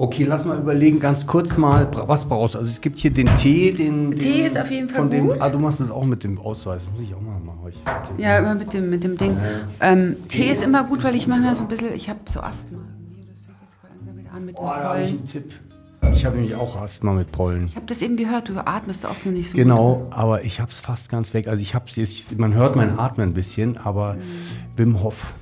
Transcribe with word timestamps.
Okay, 0.00 0.24
lass 0.24 0.46
mal 0.46 0.58
überlegen, 0.58 0.98
ganz 0.98 1.26
kurz 1.26 1.58
mal, 1.58 1.86
was 1.92 2.26
brauchst 2.26 2.54
du? 2.54 2.58
Also 2.58 2.70
es 2.70 2.80
gibt 2.80 2.98
hier 2.98 3.10
den 3.10 3.26
Tee, 3.34 3.70
den... 3.70 4.12
Tee 4.12 4.38
den, 4.38 4.46
ist 4.46 4.58
auf 4.58 4.70
jeden 4.70 4.88
Fall 4.88 5.02
von 5.02 5.10
dem, 5.10 5.26
gut. 5.26 5.36
Ah, 5.40 5.50
du 5.50 5.58
machst 5.58 5.78
das 5.80 5.90
auch 5.90 6.06
mit 6.06 6.24
dem 6.24 6.38
Ausweis, 6.38 6.84
das 6.84 6.92
muss 6.92 7.02
ich 7.02 7.14
auch 7.14 7.20
mal 7.20 7.38
machen. 7.38 7.70
Ja, 8.16 8.38
immer 8.38 8.54
mit 8.54 8.72
dem, 8.72 8.88
mit 8.88 9.04
dem 9.04 9.18
Ding. 9.18 9.36
Ähm, 9.78 10.16
Tee 10.26 10.50
ist 10.50 10.62
immer 10.62 10.84
gut, 10.84 11.04
weil 11.04 11.14
ich 11.16 11.26
manchmal 11.26 11.54
so 11.54 11.60
ein 11.60 11.68
bisschen, 11.68 11.92
ich 11.94 12.08
habe 12.08 12.18
so 12.30 12.40
Asthma. 12.40 12.78
Das 12.78 13.12
fängt 13.12 13.28
jetzt 13.28 13.42
langsam 13.82 14.34
an 14.34 14.46
mit 14.46 14.56
Oh, 14.58 14.64
da 14.64 14.84
habe 14.84 15.02
ich 15.02 15.10
einen 15.10 15.24
Tipp. 15.26 15.52
Ich 16.14 16.24
habe 16.24 16.36
nämlich 16.36 16.54
auch 16.54 16.80
Asthma 16.80 17.12
mit 17.12 17.30
Pollen. 17.30 17.66
Ich 17.66 17.76
habe 17.76 17.84
das 17.84 18.00
eben 18.00 18.16
gehört, 18.16 18.48
du 18.48 18.56
atmest 18.56 19.04
auch 19.04 19.16
so 19.16 19.28
nicht 19.28 19.50
so 19.50 19.56
Genau, 19.58 20.06
aber 20.08 20.44
ich 20.44 20.60
habe 20.60 20.72
es 20.72 20.80
fast 20.80 21.10
ganz 21.10 21.34
weg. 21.34 21.46
Also 21.46 21.60
ich 21.60 21.74
habe 21.74 21.84
es, 21.94 22.38
man 22.38 22.54
hört 22.54 22.74
mein 22.74 22.98
Atmen 22.98 23.28
ein 23.28 23.34
bisschen, 23.34 23.76
aber 23.76 24.16
Wim 24.76 25.02
Hof 25.02 25.34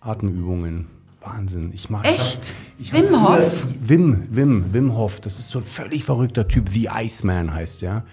Atemübungen, 0.00 0.86
Wahnsinn. 1.24 1.70
Ich 1.74 1.90
mache 1.90 2.06
Echt? 2.06 2.54
Ich 2.78 2.92
hab 2.92 3.00
Wim 3.00 3.06
früher- 3.08 3.20
Hof? 3.46 3.62
Wim, 3.80 4.26
Wim, 4.30 4.64
Wim 4.72 4.96
Hof. 4.96 5.20
Das 5.20 5.38
ist 5.38 5.48
so 5.50 5.58
ein 5.60 5.64
völlig 5.64 6.04
verrückter 6.04 6.46
Typ. 6.48 6.68
The 6.68 6.88
Iceman 6.94 7.52
heißt 7.54 7.82
der. 7.82 8.04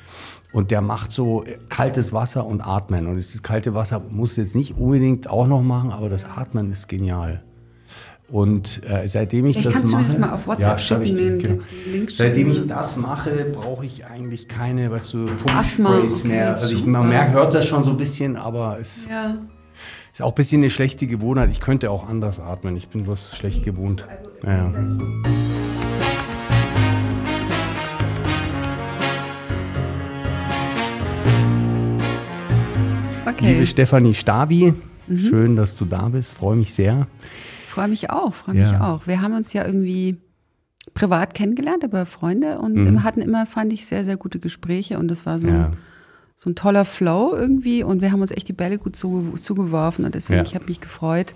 Und 0.54 0.70
der 0.72 0.82
macht 0.82 1.12
so 1.12 1.44
äh, 1.44 1.58
kaltes 1.70 2.12
Wasser 2.14 2.46
und 2.46 2.62
Atmen. 2.62 3.08
Und 3.08 3.16
dieses 3.16 3.42
kalte 3.44 3.74
Wasser 3.74 4.02
muss 4.10 4.36
jetzt 4.38 4.56
nicht 4.56 4.78
unbedingt 4.78 5.30
auch 5.30 5.48
noch 5.48 5.62
machen, 5.62 5.92
aber 5.92 6.10
das 6.10 6.26
Atmen 6.26 6.72
ist 6.72 6.88
genial. 6.88 7.42
Und 8.28 8.82
äh, 8.90 9.08
seitdem 9.10 9.46
ich 9.46 9.58
Ich 9.58 9.64
das 9.66 9.74
kannst 9.74 9.92
du 9.92 9.96
mir 9.98 10.02
mache, 10.04 10.12
das 10.12 10.20
mal 10.20 10.30
auf 10.34 10.48
WhatsApp 10.48 10.78
ich 10.78 10.86
schicken, 10.86 11.06
dir, 11.06 11.16
den- 11.16 11.40
genau. 11.40 11.64
den 11.94 12.08
Seitdem 12.10 12.52
ich 12.52 12.66
das 12.66 12.96
mache, 12.96 13.46
brauche 13.54 13.86
ich 13.86 14.06
eigentlich 14.06 14.48
keine, 14.48 14.90
weißt 14.90 15.14
du, 15.16 15.26
Asthma, 15.54 15.90
Pumpsprays 15.92 16.20
okay, 16.22 16.28
mehr. 16.30 16.50
Also 16.52 16.74
ich, 16.74 16.86
man 16.86 17.10
merkt, 17.10 17.34
hört 17.34 17.54
das 17.54 17.66
schon 17.66 17.84
so 17.84 17.92
ein 17.92 17.98
bisschen, 17.98 18.38
aber 18.38 18.78
es 18.80 19.06
Ja. 19.10 19.36
Ist 20.14 20.22
auch 20.22 20.30
ein 20.30 20.36
bisschen 20.36 20.62
eine 20.62 20.70
schlechte 20.70 21.08
Gewohnheit. 21.08 21.50
Ich 21.52 21.60
könnte 21.60 21.90
auch 21.92 22.08
anders 22.08 22.40
atmen. 22.40 22.76
Ich 22.76 22.88
bin 22.90 23.04
bloß 23.04 23.36
schlecht 23.36 23.64
gewohnt. 23.64 24.08
Ja. 24.44 24.72
Okay. 33.26 33.54
Liebe 33.54 33.66
Stefanie 33.66 34.14
Stabi, 34.14 34.74
Mhm. 35.08 35.18
schön, 35.18 35.56
dass 35.56 35.76
du 35.76 35.86
da 35.86 36.10
bist. 36.10 36.34
Freue 36.34 36.56
mich 36.56 36.74
sehr. 36.74 37.08
Freue 37.68 37.88
mich 37.88 38.10
auch, 38.10 38.34
freue 38.34 38.56
mich 38.56 38.72
Ja. 38.72 38.82
auch. 38.82 39.08
Wir 39.08 39.22
haben 39.22 39.34
uns 39.34 39.54
ja 39.54 39.66
irgendwie 39.66 40.18
privat 40.94 41.34
kennengelernt, 41.34 41.84
aber 41.84 42.06
Freunde 42.06 42.60
und 42.60 42.74
Mhm. 42.76 43.04
hatten 43.04 43.22
immer, 43.22 43.46
fand 43.46 43.72
ich, 43.74 43.86
sehr, 43.86 44.04
sehr 44.04 44.18
gute 44.18 44.40
Gespräche 44.40 45.00
und 45.00 45.08
das 45.08 45.26
war 45.26 45.40
so, 45.40 45.48
Ja. 45.48 45.66
ein, 45.68 45.78
so 46.44 46.50
ein 46.50 46.56
toller 46.56 46.86
Flow 46.86 47.36
irgendwie 47.36 47.84
und 47.84 48.02
wir 48.02 48.12
haben 48.12 48.22
uns 48.22 48.32
echt 48.32 48.48
die 48.48 48.54
Bälle 48.54 48.80
gut 48.80 48.96
zuge 48.96 49.40
zugeworfen 49.40 50.06
und 50.06 50.16
deswegen, 50.16 50.40
Ja. 50.40 50.44
ich 50.44 50.56
habe 50.56 50.66
mich 50.66 50.82
gefreut 50.82 51.36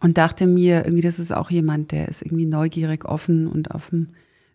und 0.00 0.16
dachte 0.18 0.46
mir, 0.46 0.84
irgendwie, 0.84 1.02
das 1.02 1.18
ist 1.18 1.32
auch 1.32 1.50
jemand, 1.50 1.92
der 1.92 2.08
ist 2.08 2.22
irgendwie 2.22 2.46
neugierig, 2.46 3.04
offen 3.04 3.46
und 3.46 3.70
auf 3.72 3.90
dem 3.90 4.08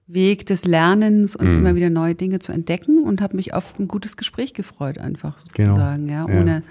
Weg 0.07 0.45
des 0.45 0.65
Lernens 0.65 1.35
und 1.35 1.51
Mhm. 1.51 1.59
immer 1.59 1.75
wieder 1.75 1.89
neue 1.89 2.15
Dinge 2.15 2.39
zu 2.39 2.51
entdecken 2.51 3.03
und 3.03 3.21
habe 3.21 3.35
mich 3.35 3.53
auf 3.53 3.77
ein 3.79 3.87
gutes 3.87 4.17
Gespräch 4.17 4.53
gefreut, 4.53 4.97
einfach 4.97 5.37
Genau. 5.53 5.73
sozusagen, 5.75 6.07
ja, 6.09 6.25
Ja. 6.27 6.39
ohne 6.39 6.63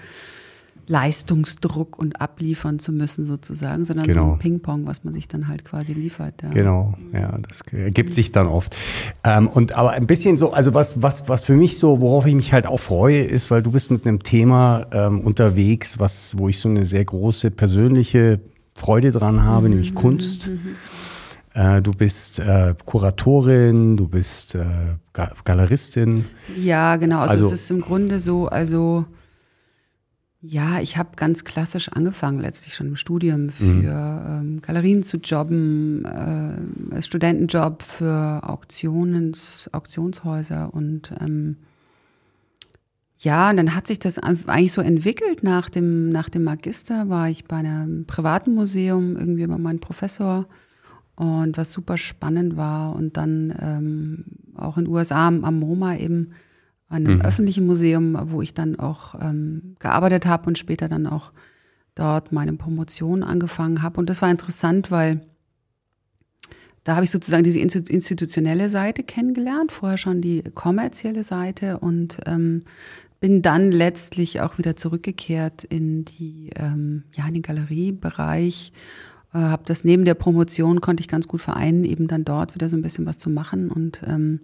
Leistungsdruck 0.90 1.98
und 1.98 2.20
abliefern 2.20 2.78
zu 2.80 2.92
müssen 2.92 3.24
sozusagen, 3.24 3.84
sondern 3.84 4.06
so 4.06 4.12
Genau. 4.12 4.32
ein 4.32 4.38
Ping-Pong, 4.38 4.86
was 4.86 5.04
man 5.04 5.14
sich 5.14 5.28
dann 5.28 5.46
halt 5.48 5.64
quasi 5.64 5.92
liefert. 5.92 6.34
Ja. 6.42 6.50
Genau, 6.50 6.94
ja, 7.12 7.38
das 7.48 7.60
ergibt 7.72 8.12
sich 8.12 8.32
dann 8.32 8.46
oft. 8.48 8.76
Ähm, 9.24 9.46
und 9.48 9.72
aber 9.76 9.90
ein 9.92 10.06
bisschen 10.06 10.36
so, 10.36 10.52
also 10.52 10.74
was, 10.74 11.00
was, 11.02 11.28
was 11.28 11.44
für 11.44 11.54
mich 11.54 11.78
so, 11.78 12.00
worauf 12.00 12.26
ich 12.26 12.34
mich 12.34 12.52
halt 12.52 12.66
auch 12.66 12.80
freue, 12.80 13.20
ist, 13.22 13.50
weil 13.50 13.62
du 13.62 13.70
bist 13.70 13.90
mit 13.90 14.06
einem 14.06 14.22
Thema 14.22 14.86
ähm, 14.92 15.20
unterwegs, 15.20 15.98
was, 15.98 16.36
wo 16.36 16.48
ich 16.48 16.58
so 16.60 16.68
eine 16.68 16.84
sehr 16.84 17.04
große 17.04 17.50
persönliche 17.52 18.40
Freude 18.74 19.12
dran 19.12 19.42
habe, 19.44 19.68
Mhm, 19.68 19.74
nämlich 19.74 19.94
Kunst. 19.94 20.50
Äh, 21.54 21.82
du 21.82 21.92
bist 21.92 22.38
äh, 22.38 22.74
Kuratorin, 22.84 23.96
du 23.96 24.06
bist 24.08 24.54
äh, 24.54 24.64
Ga 25.12 25.32
Galeristin. 25.44 26.24
Ja, 26.56 26.96
genau. 26.96 27.20
Also, 27.20 27.34
Also- 27.36 27.52
es 27.54 27.62
ist 27.62 27.70
im 27.70 27.80
Grunde 27.80 28.20
so, 28.20 28.46
also 28.48 29.04
ja, 30.42 30.80
ich 30.80 30.96
habe 30.96 31.10
ganz 31.16 31.44
klassisch 31.44 31.90
angefangen, 31.90 32.40
letztlich 32.40 32.74
schon 32.74 32.88
im 32.88 32.96
Studium 32.96 33.50
für 33.50 33.64
Mhm. 33.64 33.88
ähm, 34.56 34.62
Galerien 34.62 35.02
zu 35.02 35.18
jobben, 35.18 36.04
äh, 36.04 36.94
als 36.94 37.06
Studentenjob 37.06 37.82
für 37.82 38.40
Auktions, 38.42 39.68
Auktionshäuser 39.72 40.72
und 40.72 41.12
ähm, 41.20 41.56
ja, 43.22 43.50
und 43.50 43.58
dann 43.58 43.74
hat 43.74 43.86
sich 43.86 43.98
das 43.98 44.18
eigentlich 44.18 44.72
so 44.72 44.80
entwickelt. 44.80 45.42
Nach 45.42 45.68
dem, 45.68 46.08
nach 46.08 46.30
dem 46.30 46.42
Magister 46.42 47.10
war 47.10 47.28
ich 47.28 47.44
bei 47.44 47.56
einem 47.56 48.06
privaten 48.06 48.54
Museum 48.54 49.14
irgendwie 49.14 49.46
bei 49.46 49.58
meinem 49.58 49.78
Professor 49.78 50.46
und 51.16 51.58
was 51.58 51.70
super 51.70 51.98
spannend 51.98 52.56
war. 52.56 52.96
Und 52.96 53.18
dann 53.18 53.54
ähm, 53.60 54.24
auch 54.56 54.78
in 54.78 54.86
den 54.86 54.94
USA 54.94 55.28
am, 55.28 55.44
am 55.44 55.58
MoMA 55.58 55.96
eben 55.98 56.30
an 56.90 57.06
einem 57.06 57.20
öffentlichen 57.22 57.66
Museum, 57.66 58.18
wo 58.30 58.42
ich 58.42 58.52
dann 58.52 58.78
auch 58.78 59.14
ähm, 59.14 59.76
gearbeitet 59.78 60.26
habe 60.26 60.48
und 60.48 60.58
später 60.58 60.88
dann 60.88 61.06
auch 61.06 61.32
dort 61.94 62.32
meine 62.32 62.52
Promotion 62.54 63.22
angefangen 63.22 63.80
habe. 63.80 63.98
Und 64.00 64.10
das 64.10 64.20
war 64.20 64.30
interessant, 64.30 64.90
weil 64.90 65.22
da 66.84 66.96
habe 66.96 67.04
ich 67.04 67.10
sozusagen 67.10 67.44
diese 67.44 67.60
institu- 67.60 67.90
institutionelle 67.90 68.68
Seite 68.68 69.02
kennengelernt, 69.04 69.70
vorher 69.70 69.98
schon 69.98 70.20
die 70.20 70.42
kommerzielle 70.54 71.22
Seite 71.22 71.78
und 71.78 72.18
ähm, 72.26 72.64
bin 73.20 73.42
dann 73.42 73.70
letztlich 73.70 74.40
auch 74.40 74.58
wieder 74.58 74.76
zurückgekehrt 74.76 75.62
in 75.62 76.04
die 76.04 76.50
ähm, 76.56 77.04
ja 77.14 77.26
in 77.28 77.34
den 77.34 77.42
Galeriebereich. 77.42 78.72
Äh, 79.32 79.38
habe 79.38 79.62
das 79.66 79.84
neben 79.84 80.04
der 80.04 80.14
Promotion 80.14 80.80
konnte 80.80 81.02
ich 81.02 81.08
ganz 81.08 81.28
gut 81.28 81.40
vereinen, 81.40 81.84
eben 81.84 82.08
dann 82.08 82.24
dort 82.24 82.54
wieder 82.54 82.68
so 82.68 82.76
ein 82.76 82.82
bisschen 82.82 83.06
was 83.06 83.18
zu 83.18 83.30
machen 83.30 83.70
und 83.70 84.02
ähm, 84.06 84.40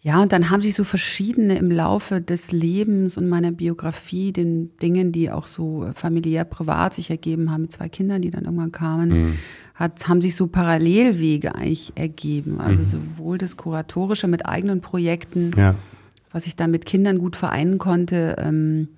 ja, 0.00 0.22
und 0.22 0.32
dann 0.32 0.50
haben 0.50 0.62
sich 0.62 0.74
so 0.74 0.84
verschiedene 0.84 1.58
im 1.58 1.70
Laufe 1.72 2.20
des 2.20 2.52
Lebens 2.52 3.16
und 3.16 3.28
meiner 3.28 3.50
Biografie, 3.50 4.32
den 4.32 4.76
Dingen, 4.78 5.10
die 5.10 5.30
auch 5.30 5.46
so 5.48 5.90
familiär, 5.94 6.44
privat 6.44 6.94
sich 6.94 7.10
ergeben 7.10 7.50
haben, 7.50 7.62
mit 7.62 7.72
zwei 7.72 7.88
Kindern, 7.88 8.22
die 8.22 8.30
dann 8.30 8.44
irgendwann 8.44 8.70
kamen, 8.72 9.38
hat, 9.74 10.08
haben 10.08 10.20
sich 10.20 10.36
so 10.36 10.46
Parallelwege 10.46 11.54
eigentlich 11.54 11.92
ergeben. 11.96 12.60
Also 12.60 12.84
sowohl 12.84 13.38
das 13.38 13.56
Kuratorische 13.56 14.28
mit 14.28 14.46
eigenen 14.46 14.80
Projekten, 14.80 15.50
Ja. 15.56 15.74
was 16.30 16.46
ich 16.46 16.54
dann 16.54 16.70
mit 16.70 16.86
Kindern 16.86 17.18
gut 17.18 17.34
vereinen 17.34 17.78
konnte 17.78 18.36
ähm, 18.38 18.88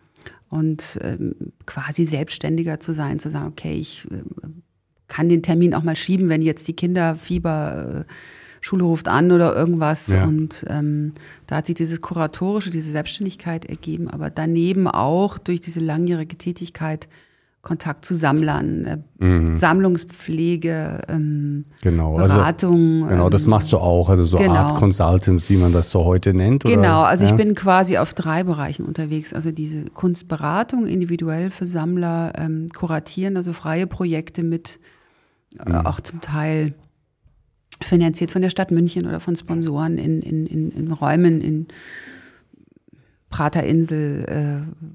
und 0.51 0.99
ähm, 1.03 1.35
quasi 1.65 2.05
selbstständiger 2.05 2.79
zu 2.79 2.93
sein, 2.93 3.19
zu 3.21 3.31
sagen, 3.31 3.47
okay, 3.49 3.75
ich 3.75 4.07
äh, 4.11 4.23
kann 5.09 5.29
den 5.31 5.43
Termin 5.43 5.75
auch 5.75 5.83
mal 5.83 5.97
schieben, 5.97 6.29
wenn 6.29 6.43
jetzt 6.43 6.69
die 6.69 6.75
Kinder 6.77 7.17
Fieber, 7.17 8.05
äh, 8.07 8.13
Schule 8.61 8.85
ruft 8.85 9.09
an 9.09 9.33
oder 9.33 9.55
irgendwas. 9.55 10.09
Ja. 10.09 10.25
Und 10.25 10.65
ähm, 10.69 11.13
da 11.47 11.57
hat 11.57 11.67
sich 11.67 11.75
dieses 11.75 12.01
Kuratorische, 12.01 12.71
diese 12.71 12.91
Selbstständigkeit 12.91 13.65
ergeben, 13.65 14.09
aber 14.09 14.31
daneben 14.31 14.87
auch 14.87 15.39
durch 15.39 15.61
diese 15.61 15.81
langjährige 15.81 16.37
Tätigkeit 16.37 17.09
Kontakt 17.63 18.07
zu 18.07 18.15
Sammlern, 18.15 19.05
äh, 19.21 19.57
Sammlungspflege, 19.57 21.03
ähm, 21.09 21.67
Genau. 21.83 22.15
Beratung. 22.15 23.03
Also, 23.03 23.15
genau, 23.15 23.29
das 23.29 23.45
ähm, 23.45 23.51
machst 23.51 23.73
du 23.73 23.77
auch, 23.77 24.09
also 24.09 24.25
so 24.25 24.39
genau. 24.39 24.55
Art 24.55 24.77
Consultants, 24.77 25.51
wie 25.51 25.59
man 25.59 25.71
das 25.71 25.91
so 25.91 26.07
heute 26.07 26.33
nennt. 26.33 26.65
Oder? 26.65 26.75
Genau, 26.75 27.03
also 27.03 27.27
ja? 27.27 27.31
ich 27.31 27.37
bin 27.37 27.55
quasi 27.55 27.99
auf 27.99 28.15
drei 28.15 28.45
Bereichen 28.45 28.87
unterwegs. 28.87 29.35
Also 29.35 29.51
diese 29.51 29.85
Kunstberatung 29.85 30.87
individuell 30.87 31.51
für 31.51 31.67
Sammler, 31.67 32.33
ähm, 32.39 32.71
kuratieren, 32.75 33.37
also 33.37 33.53
freie 33.53 33.87
Projekte 33.87 34.43
mit, 34.43 34.81
äh, 35.59 35.71
auch 35.85 36.01
zum 36.01 36.23
Teil 36.23 36.73
finanziert 37.83 38.31
von 38.31 38.43
der 38.43 38.51
Stadt 38.51 38.71
München 38.71 39.07
oder 39.07 39.21
von 39.21 39.37
Sponsoren 39.37 39.99
in, 39.99 40.23
in, 40.23 40.47
in, 40.47 40.71
in 40.71 40.93
Räumen 40.93 41.41
in 41.41 41.67
Praterinsel, 43.31 44.25
äh, 44.29 44.87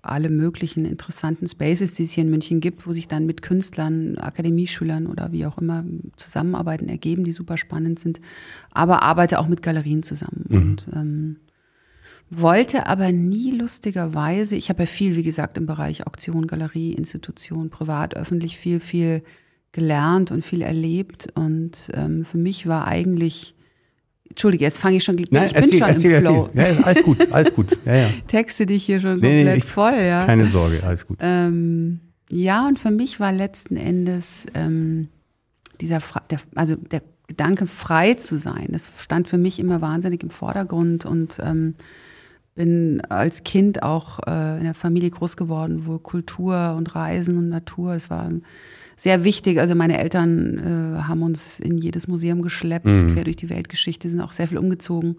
alle 0.00 0.28
möglichen 0.28 0.84
interessanten 0.84 1.48
Spaces, 1.48 1.92
die 1.92 2.02
es 2.02 2.12
hier 2.12 2.24
in 2.24 2.30
München 2.30 2.60
gibt, 2.60 2.86
wo 2.86 2.92
sich 2.92 3.08
dann 3.08 3.26
mit 3.26 3.42
Künstlern, 3.42 4.18
Akademieschülern 4.18 5.06
oder 5.06 5.32
wie 5.32 5.46
auch 5.46 5.58
immer 5.58 5.84
Zusammenarbeiten 6.16 6.88
ergeben, 6.88 7.24
die 7.24 7.32
super 7.32 7.56
spannend 7.56 7.98
sind. 7.98 8.20
Aber 8.70 9.02
arbeite 9.02 9.38
auch 9.38 9.48
mit 9.48 9.62
Galerien 9.62 10.02
zusammen 10.02 10.44
und 10.50 10.88
ähm, 10.94 11.36
wollte 12.30 12.86
aber 12.86 13.12
nie 13.12 13.52
lustigerweise, 13.52 14.56
ich 14.56 14.68
habe 14.68 14.82
ja 14.82 14.86
viel, 14.86 15.16
wie 15.16 15.22
gesagt, 15.22 15.56
im 15.56 15.66
Bereich 15.66 16.06
Auktion, 16.06 16.46
Galerie, 16.46 16.92
Institution, 16.92 17.70
privat, 17.70 18.14
öffentlich 18.14 18.58
viel, 18.58 18.80
viel 18.80 19.22
gelernt 19.74 20.30
und 20.30 20.42
viel 20.44 20.62
erlebt. 20.62 21.28
Und 21.34 21.90
ähm, 21.92 22.24
für 22.24 22.38
mich 22.38 22.66
war 22.66 22.86
eigentlich, 22.88 23.54
Entschuldige, 24.30 24.64
jetzt 24.64 24.78
fange 24.78 24.96
ich 24.96 25.04
schon, 25.04 25.16
Nein, 25.30 25.46
ich 25.48 25.52
bin 25.52 25.62
erzähl, 25.64 25.78
schon 25.78 25.88
erzähl, 25.88 26.12
im 26.14 26.20
Flow. 26.22 26.48
erzähl. 26.54 26.74
Ja, 26.76 26.82
alles 26.84 27.02
gut, 27.02 27.32
alles 27.32 27.54
gut. 27.54 27.78
Ja, 27.84 27.94
ja. 27.94 28.08
Texte 28.26 28.64
dich 28.64 28.84
hier 28.86 29.00
schon 29.00 29.20
Nee, 29.20 29.28
nee, 29.28 29.36
komplett 29.42 29.56
ich- 29.58 29.64
voll, 29.64 29.94
ja. 29.94 30.24
Keine 30.24 30.46
Sorge, 30.46 30.80
alles 30.84 31.06
gut. 31.06 31.18
Ähm, 31.20 32.00
ja, 32.30 32.66
und 32.66 32.78
für 32.78 32.90
mich 32.90 33.20
war 33.20 33.32
letzten 33.32 33.76
Endes 33.76 34.46
ähm, 34.54 35.08
dieser, 35.80 35.98
der, 36.30 36.38
also 36.54 36.76
der 36.76 37.02
Gedanke, 37.26 37.66
frei 37.66 38.14
zu 38.14 38.36
sein, 38.38 38.68
das 38.70 38.90
stand 38.98 39.28
für 39.28 39.38
mich 39.38 39.58
immer 39.58 39.80
wahnsinnig 39.80 40.22
im 40.22 40.30
Vordergrund 40.30 41.04
und 41.06 41.38
ähm, 41.42 41.74
bin 42.54 43.00
als 43.08 43.44
Kind 43.44 43.82
auch 43.82 44.18
äh, 44.26 44.30
in 44.30 44.60
einer 44.60 44.74
Familie 44.74 45.10
groß 45.10 45.36
geworden, 45.36 45.84
wo 45.86 45.98
Kultur 45.98 46.74
und 46.76 46.94
Reisen 46.94 47.36
und 47.38 47.48
Natur, 47.48 47.94
das 47.94 48.10
war 48.10 48.30
sehr 48.96 49.24
wichtig. 49.24 49.58
Also 49.60 49.74
meine 49.74 49.98
Eltern 49.98 50.58
äh, 50.58 51.02
haben 51.02 51.22
uns 51.22 51.60
in 51.60 51.78
jedes 51.78 52.08
Museum 52.08 52.42
geschleppt, 52.42 52.86
mhm. 52.86 53.14
quer 53.14 53.24
durch 53.24 53.36
die 53.36 53.50
Weltgeschichte, 53.50 54.08
sind 54.08 54.20
auch 54.20 54.32
sehr 54.32 54.48
viel 54.48 54.58
umgezogen, 54.58 55.16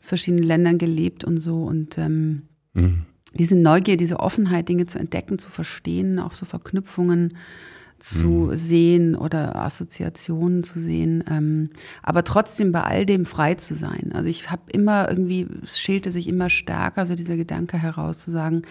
verschiedenen 0.00 0.44
Ländern 0.44 0.78
gelebt 0.78 1.24
und 1.24 1.38
so. 1.38 1.64
Und 1.64 1.98
ähm, 1.98 2.42
mhm. 2.74 3.02
diese 3.34 3.56
Neugier, 3.56 3.96
diese 3.96 4.20
Offenheit, 4.20 4.68
Dinge 4.68 4.86
zu 4.86 4.98
entdecken, 4.98 5.38
zu 5.38 5.50
verstehen, 5.50 6.18
auch 6.18 6.34
so 6.34 6.46
Verknüpfungen 6.46 7.34
zu 8.00 8.28
mhm. 8.28 8.56
sehen 8.56 9.14
oder 9.14 9.56
Assoziationen 9.56 10.64
zu 10.64 10.80
sehen, 10.80 11.22
ähm, 11.30 11.70
aber 12.02 12.24
trotzdem 12.24 12.72
bei 12.72 12.82
all 12.82 13.04
dem 13.04 13.26
frei 13.26 13.54
zu 13.54 13.74
sein. 13.74 14.12
Also 14.14 14.28
ich 14.28 14.50
habe 14.50 14.62
immer 14.72 15.08
irgendwie, 15.08 15.46
es 15.62 15.78
schälte 15.78 16.10
sich 16.10 16.26
immer 16.26 16.48
stärker, 16.48 17.04
so 17.04 17.14
dieser 17.14 17.36
Gedanke 17.36 17.78
heraus 17.78 18.18
zu 18.18 18.30
sagen, 18.30 18.62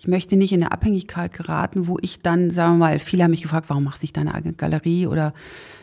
ich 0.00 0.08
möchte 0.08 0.36
nicht 0.36 0.52
in 0.52 0.62
eine 0.62 0.72
Abhängigkeit 0.72 1.34
geraten, 1.34 1.86
wo 1.86 1.98
ich 2.00 2.20
dann, 2.20 2.50
sagen 2.50 2.74
wir 2.74 2.78
mal, 2.78 2.98
viele 2.98 3.22
haben 3.22 3.32
mich 3.32 3.42
gefragt, 3.42 3.68
warum 3.68 3.84
machst 3.84 4.02
du 4.02 4.04
nicht 4.04 4.16
deine 4.16 4.34
eigene 4.34 4.54
Galerie 4.54 5.06
oder 5.06 5.34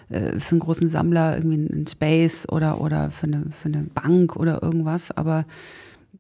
äh, 0.10 0.40
für 0.40 0.54
einen 0.54 0.60
großen 0.60 0.88
Sammler 0.88 1.38
irgendwie 1.38 1.72
einen 1.72 1.86
Space 1.86 2.50
oder, 2.50 2.82
oder 2.82 3.12
für, 3.12 3.28
eine, 3.28 3.44
für 3.52 3.68
eine 3.68 3.84
Bank 3.84 4.36
oder 4.36 4.64
irgendwas, 4.64 5.12
aber 5.12 5.46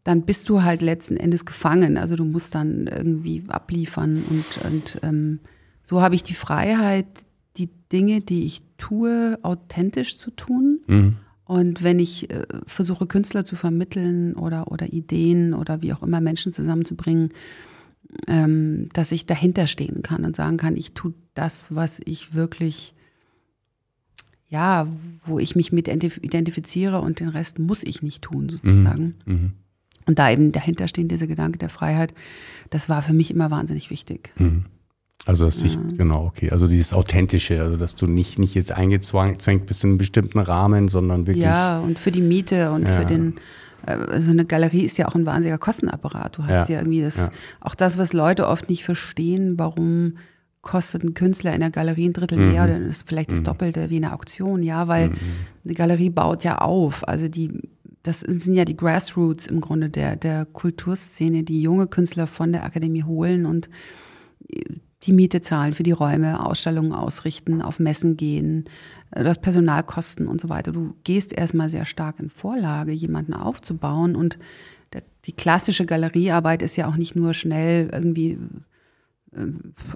dann 0.03 0.21
bist 0.21 0.47
du 0.47 0.61
halt 0.61 0.83
letzten 0.83 1.17
Endes 1.17 1.43
gefangen. 1.43 1.97
Also 1.97 2.15
du 2.15 2.23
musst 2.23 2.53
dann 2.53 2.85
irgendwie 2.85 3.43
abliefern 3.47 4.23
und, 4.29 4.65
und 4.65 4.99
ähm, 5.01 5.39
so 5.81 5.99
habe 5.99 6.13
ich 6.13 6.21
die 6.21 6.35
Freiheit, 6.35 7.07
die 7.57 7.69
Dinge, 7.91 8.21
die 8.21 8.45
ich 8.45 8.61
tue, 8.77 9.39
authentisch 9.41 10.17
zu 10.17 10.29
tun. 10.29 10.81
Mhm. 10.85 11.15
Und 11.45 11.81
wenn 11.81 11.97
ich 11.97 12.29
äh, 12.29 12.45
versuche, 12.67 13.07
Künstler 13.07 13.43
zu 13.43 13.55
vermitteln 13.55 14.35
oder, 14.35 14.71
oder 14.71 14.93
Ideen 14.93 15.55
oder 15.55 15.81
wie 15.81 15.93
auch 15.93 16.03
immer 16.03 16.21
Menschen 16.21 16.51
zusammenzubringen, 16.51 17.31
ähm, 18.27 18.89
dass 18.93 19.11
ich 19.11 19.25
dahinter 19.25 19.67
stehen 19.67 20.01
kann 20.01 20.25
und 20.25 20.35
sagen 20.35 20.57
kann, 20.57 20.75
ich 20.75 20.93
tue 20.93 21.13
das, 21.33 21.73
was 21.73 22.01
ich 22.05 22.33
wirklich, 22.33 22.93
ja, 24.49 24.87
wo 25.25 25.39
ich 25.39 25.55
mich 25.55 25.71
mit 25.71 25.87
identifiziere 25.87 27.01
und 27.01 27.19
den 27.19 27.29
Rest 27.29 27.59
muss 27.59 27.83
ich 27.83 28.01
nicht 28.01 28.23
tun, 28.23 28.49
sozusagen. 28.49 29.15
Mhm. 29.25 29.33
Mhm. 29.33 29.53
Und 30.05 30.19
da 30.19 30.31
eben 30.31 30.53
dahinter 30.53 30.87
stehen, 30.87 31.09
dieser 31.09 31.27
Gedanke 31.27 31.57
der 31.57 31.69
Freiheit, 31.69 32.13
das 32.69 32.87
war 32.87 33.01
für 33.01 33.13
mich 33.13 33.29
immer 33.29 33.51
wahnsinnig 33.51 33.89
wichtig. 33.89 34.31
Mhm. 34.37 34.65
Also 35.25 35.43
das 35.43 35.59
sich, 35.59 35.77
mhm. 35.77 35.97
genau, 35.97 36.25
okay. 36.25 36.51
Also 36.51 36.67
dieses 36.67 36.93
Authentische, 36.93 37.61
also 37.61 37.75
dass 37.75 37.95
du 37.95 38.07
nicht, 38.07 38.39
nicht 38.39 38.55
jetzt 38.55 38.71
eingezwängt 38.71 39.65
bist 39.65 39.83
in 39.83 39.91
einen 39.91 39.97
bestimmten 39.97 40.39
Rahmen, 40.39 40.87
sondern 40.87 41.27
wirklich. 41.27 41.43
Ja, 41.43 41.79
und 41.79 41.99
für 41.99 42.11
die 42.11 42.21
Miete 42.21 42.71
und 42.71 42.83
ja. 42.83 42.97
für 42.97 43.05
den, 43.05 43.35
so 44.17 44.31
eine 44.31 44.45
Galerie 44.45 44.83
ist 44.83 44.97
ja 44.97 45.07
auch 45.07 45.15
ein 45.15 45.25
wahnsinniger 45.25 45.57
Kostenapparat. 45.57 46.37
Du 46.37 46.45
hast 46.45 46.69
ja, 46.69 46.75
ja 46.75 46.81
irgendwie 46.81 47.01
das, 47.01 47.17
ja. 47.17 47.29
auch 47.61 47.75
das, 47.75 47.97
was 47.97 48.13
Leute 48.13 48.47
oft 48.47 48.69
nicht 48.69 48.83
verstehen, 48.83 49.57
warum 49.57 50.17
kostet 50.61 51.03
ein 51.03 51.13
Künstler 51.13 51.53
in 51.53 51.61
der 51.61 51.71
Galerie 51.71 52.09
ein 52.09 52.13
Drittel 52.13 52.37
mhm. 52.37 52.51
mehr 52.51 52.63
oder 52.65 52.77
ist 52.77 53.07
vielleicht 53.07 53.31
das 53.31 53.39
mhm. 53.39 53.45
Doppelte 53.45 53.89
wie 53.89 53.97
eine 53.97 54.13
Auktion, 54.13 54.63
ja, 54.63 54.87
weil 54.87 55.09
mhm. 55.09 55.15
eine 55.63 55.73
Galerie 55.73 56.09
baut 56.09 56.43
ja 56.43 56.57
auf. 56.57 57.07
Also 57.07 57.29
die, 57.29 57.61
das 58.03 58.19
sind 58.19 58.55
ja 58.55 58.65
die 58.65 58.75
Grassroots 58.75 59.47
im 59.47 59.61
Grunde 59.61 59.89
der, 59.89 60.15
der 60.15 60.45
Kulturszene, 60.45 61.43
die 61.43 61.61
junge 61.61 61.87
Künstler 61.87 62.27
von 62.27 62.51
der 62.51 62.65
Akademie 62.65 63.03
holen 63.03 63.45
und 63.45 63.69
die 65.03 65.13
Miete 65.13 65.41
zahlen 65.41 65.73
für 65.73 65.83
die 65.83 65.91
Räume, 65.91 66.45
Ausstellungen 66.45 66.91
ausrichten, 66.91 67.61
auf 67.61 67.79
Messen 67.79 68.17
gehen, 68.17 68.65
äh, 69.11 69.23
du 69.23 69.29
hast 69.29 69.41
Personalkosten 69.41 70.27
und 70.27 70.41
so 70.41 70.49
weiter. 70.49 70.71
Du 70.71 70.95
gehst 71.03 71.33
erstmal 71.33 71.69
sehr 71.69 71.85
stark 71.85 72.19
in 72.19 72.29
Vorlage, 72.29 72.91
jemanden 72.91 73.33
aufzubauen. 73.33 74.15
Und 74.15 74.37
die 75.25 75.33
klassische 75.33 75.85
Galeriearbeit 75.85 76.61
ist 76.61 76.77
ja 76.77 76.87
auch 76.87 76.95
nicht 76.95 77.15
nur 77.15 77.33
schnell 77.33 77.89
irgendwie 77.91 78.37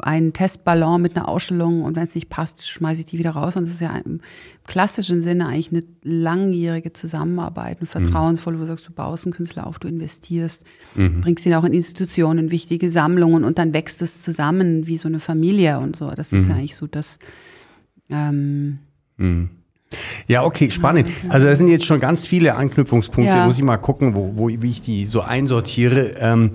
einen 0.01 0.33
Testballon 0.33 1.01
mit 1.01 1.15
einer 1.15 1.27
Ausstellung 1.27 1.83
und 1.83 1.95
wenn 1.95 2.07
es 2.07 2.15
nicht 2.15 2.29
passt, 2.29 2.67
schmeiße 2.67 3.01
ich 3.01 3.05
die 3.07 3.17
wieder 3.17 3.31
raus. 3.31 3.55
Und 3.55 3.65
das 3.65 3.73
ist 3.73 3.81
ja 3.81 3.95
im 3.97 4.19
klassischen 4.67 5.21
Sinne 5.21 5.47
eigentlich 5.47 5.71
eine 5.71 5.83
langjährige 6.03 6.93
Zusammenarbeit, 6.93 7.79
eine 7.79 7.87
vertrauensvolle, 7.87 8.57
wo 8.57 8.61
du 8.61 8.67
sagst, 8.67 8.87
du 8.87 8.91
baust 8.91 9.25
einen 9.25 9.33
Künstler 9.33 9.67
auf, 9.67 9.79
du 9.79 9.87
investierst, 9.87 10.63
mhm. 10.95 11.21
bringst 11.21 11.45
ihn 11.45 11.53
auch 11.53 11.63
in 11.63 11.73
Institutionen, 11.73 12.51
wichtige 12.51 12.89
Sammlungen 12.89 13.43
und 13.43 13.57
dann 13.57 13.73
wächst 13.73 14.01
es 14.01 14.21
zusammen 14.21 14.87
wie 14.87 14.97
so 14.97 15.07
eine 15.07 15.19
Familie 15.19 15.79
und 15.79 15.95
so. 15.95 16.09
Das 16.11 16.33
ist 16.33 16.43
mhm. 16.43 16.49
ja 16.49 16.55
eigentlich 16.57 16.75
so 16.75 16.87
das. 16.87 17.17
Ähm, 18.09 18.79
mhm. 19.21 19.49
Ja, 20.25 20.45
okay, 20.45 20.69
spannend. 20.69 21.09
Also 21.27 21.47
da 21.47 21.55
sind 21.55 21.67
jetzt 21.67 21.85
schon 21.85 21.99
ganz 21.99 22.25
viele 22.25 22.55
Anknüpfungspunkte. 22.55 23.33
Ja. 23.33 23.45
Muss 23.45 23.57
ich 23.57 23.63
mal 23.63 23.75
gucken, 23.75 24.15
wo, 24.15 24.31
wo, 24.35 24.47
wie 24.47 24.69
ich 24.69 24.79
die 24.79 25.05
so 25.05 25.19
einsortiere. 25.19 26.15
Ähm, 26.17 26.51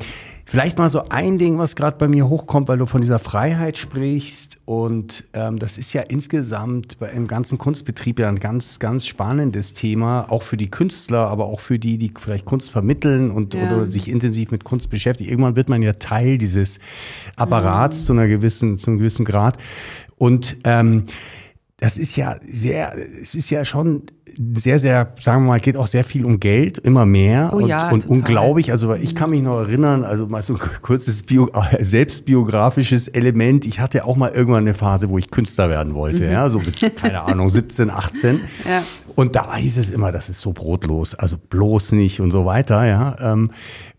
Vielleicht 0.49 0.79
mal 0.79 0.89
so 0.89 1.09
ein 1.09 1.39
Ding, 1.39 1.59
was 1.59 1.75
gerade 1.75 1.97
bei 1.99 2.07
mir 2.07 2.29
hochkommt, 2.29 2.69
weil 2.69 2.79
du 2.79 2.87
von 2.87 3.01
dieser 3.01 3.19
Freiheit 3.19 3.77
sprichst. 3.77 4.59
Und 4.65 5.25
ähm, 5.33 5.59
das 5.59 5.77
ist 5.77 5.93
ja 5.93 6.03
insgesamt 6.03 7.01
bei 7.01 7.11
im 7.11 7.27
ganzen 7.27 7.59
Kunstbetrieb 7.59 8.21
ja 8.21 8.29
ein 8.29 8.39
ganz, 8.39 8.79
ganz 8.79 9.07
spannendes 9.07 9.73
Thema, 9.73 10.31
auch 10.31 10.45
für 10.45 10.57
die 10.57 10.71
Künstler, 10.71 11.27
aber 11.27 11.47
auch 11.47 11.59
für 11.59 11.81
die, 11.81 11.99
die 11.99 12.13
vielleicht 12.17 12.45
Kunst 12.45 12.71
vermitteln 12.71 13.33
und 13.33 13.55
ja. 13.55 13.67
oder 13.67 13.91
sich 13.91 14.09
intensiv 14.09 14.53
mit 14.53 14.63
Kunst 14.63 14.89
beschäftigen. 14.89 15.29
Irgendwann 15.29 15.57
wird 15.57 15.69
man 15.69 15.83
ja 15.83 15.95
Teil 15.95 16.39
dieses 16.39 16.79
Apparats 17.35 18.03
mhm. 18.03 18.05
zu 18.05 18.13
einer 18.13 18.29
gewissen, 18.29 18.79
zu 18.79 18.91
einem 18.91 18.99
gewissen 18.99 19.25
Grad. 19.25 19.59
Und 20.17 20.59
ähm, 20.63 21.05
das 21.79 21.99
ist 21.99 22.17
ja 22.17 22.37
sehr, 22.49 22.95
es 23.21 23.35
ist 23.35 23.51
ja 23.51 23.65
schon 23.65 24.05
sehr, 24.55 24.79
sehr, 24.79 25.13
sagen 25.21 25.45
wir 25.45 25.49
mal, 25.49 25.61
geht 25.61 25.77
auch 25.77 25.87
sehr 25.87 26.05
viel 26.05 26.25
um 26.25 26.41
Geld, 26.41 26.79
immer 26.79 27.05
mehr 27.05 27.51
oh, 27.53 27.59
und, 27.59 27.69
ja, 27.69 27.91
und 27.91 28.07
unglaublich. 28.07 28.71
Also 28.71 28.95
ich 28.95 29.15
kann 29.15 29.31
mich 29.31 29.43
noch 29.43 29.59
erinnern, 29.59 30.05
also 30.05 30.27
mal 30.27 30.43
so 30.43 30.55
ein 30.55 30.61
kurzes 30.81 31.23
Bio, 31.23 31.51
selbstbiografisches 31.81 33.09
Element. 33.09 33.67
Ich 33.67 33.79
hatte 33.79 34.05
auch 34.05 34.17
mal 34.17 34.31
irgendwann 34.31 34.65
eine 34.65 34.75
Phase, 34.75 35.11
wo 35.11 35.19
ich 35.19 35.31
Künstler 35.31 35.69
werden 35.69 35.95
wollte, 35.95 36.25
mhm. 36.25 36.33
ja, 36.33 36.49
so 36.49 36.59
mit, 36.59 36.97
keine 36.97 37.23
Ahnung, 37.23 37.49
17, 37.51 37.91
18. 37.91 38.41
Ja. 38.67 38.83
Und 39.15 39.37
da 39.37 39.57
hieß 39.57 39.77
es 39.77 39.91
immer, 39.91 40.13
das 40.13 40.31
ist 40.31 40.41
so 40.41 40.53
brotlos, 40.53 41.15
also 41.15 41.37
bloß 41.39 41.93
nicht 41.93 42.21
und 42.21 42.31
so 42.31 42.47
weiter, 42.47 42.87
ja. 42.87 43.17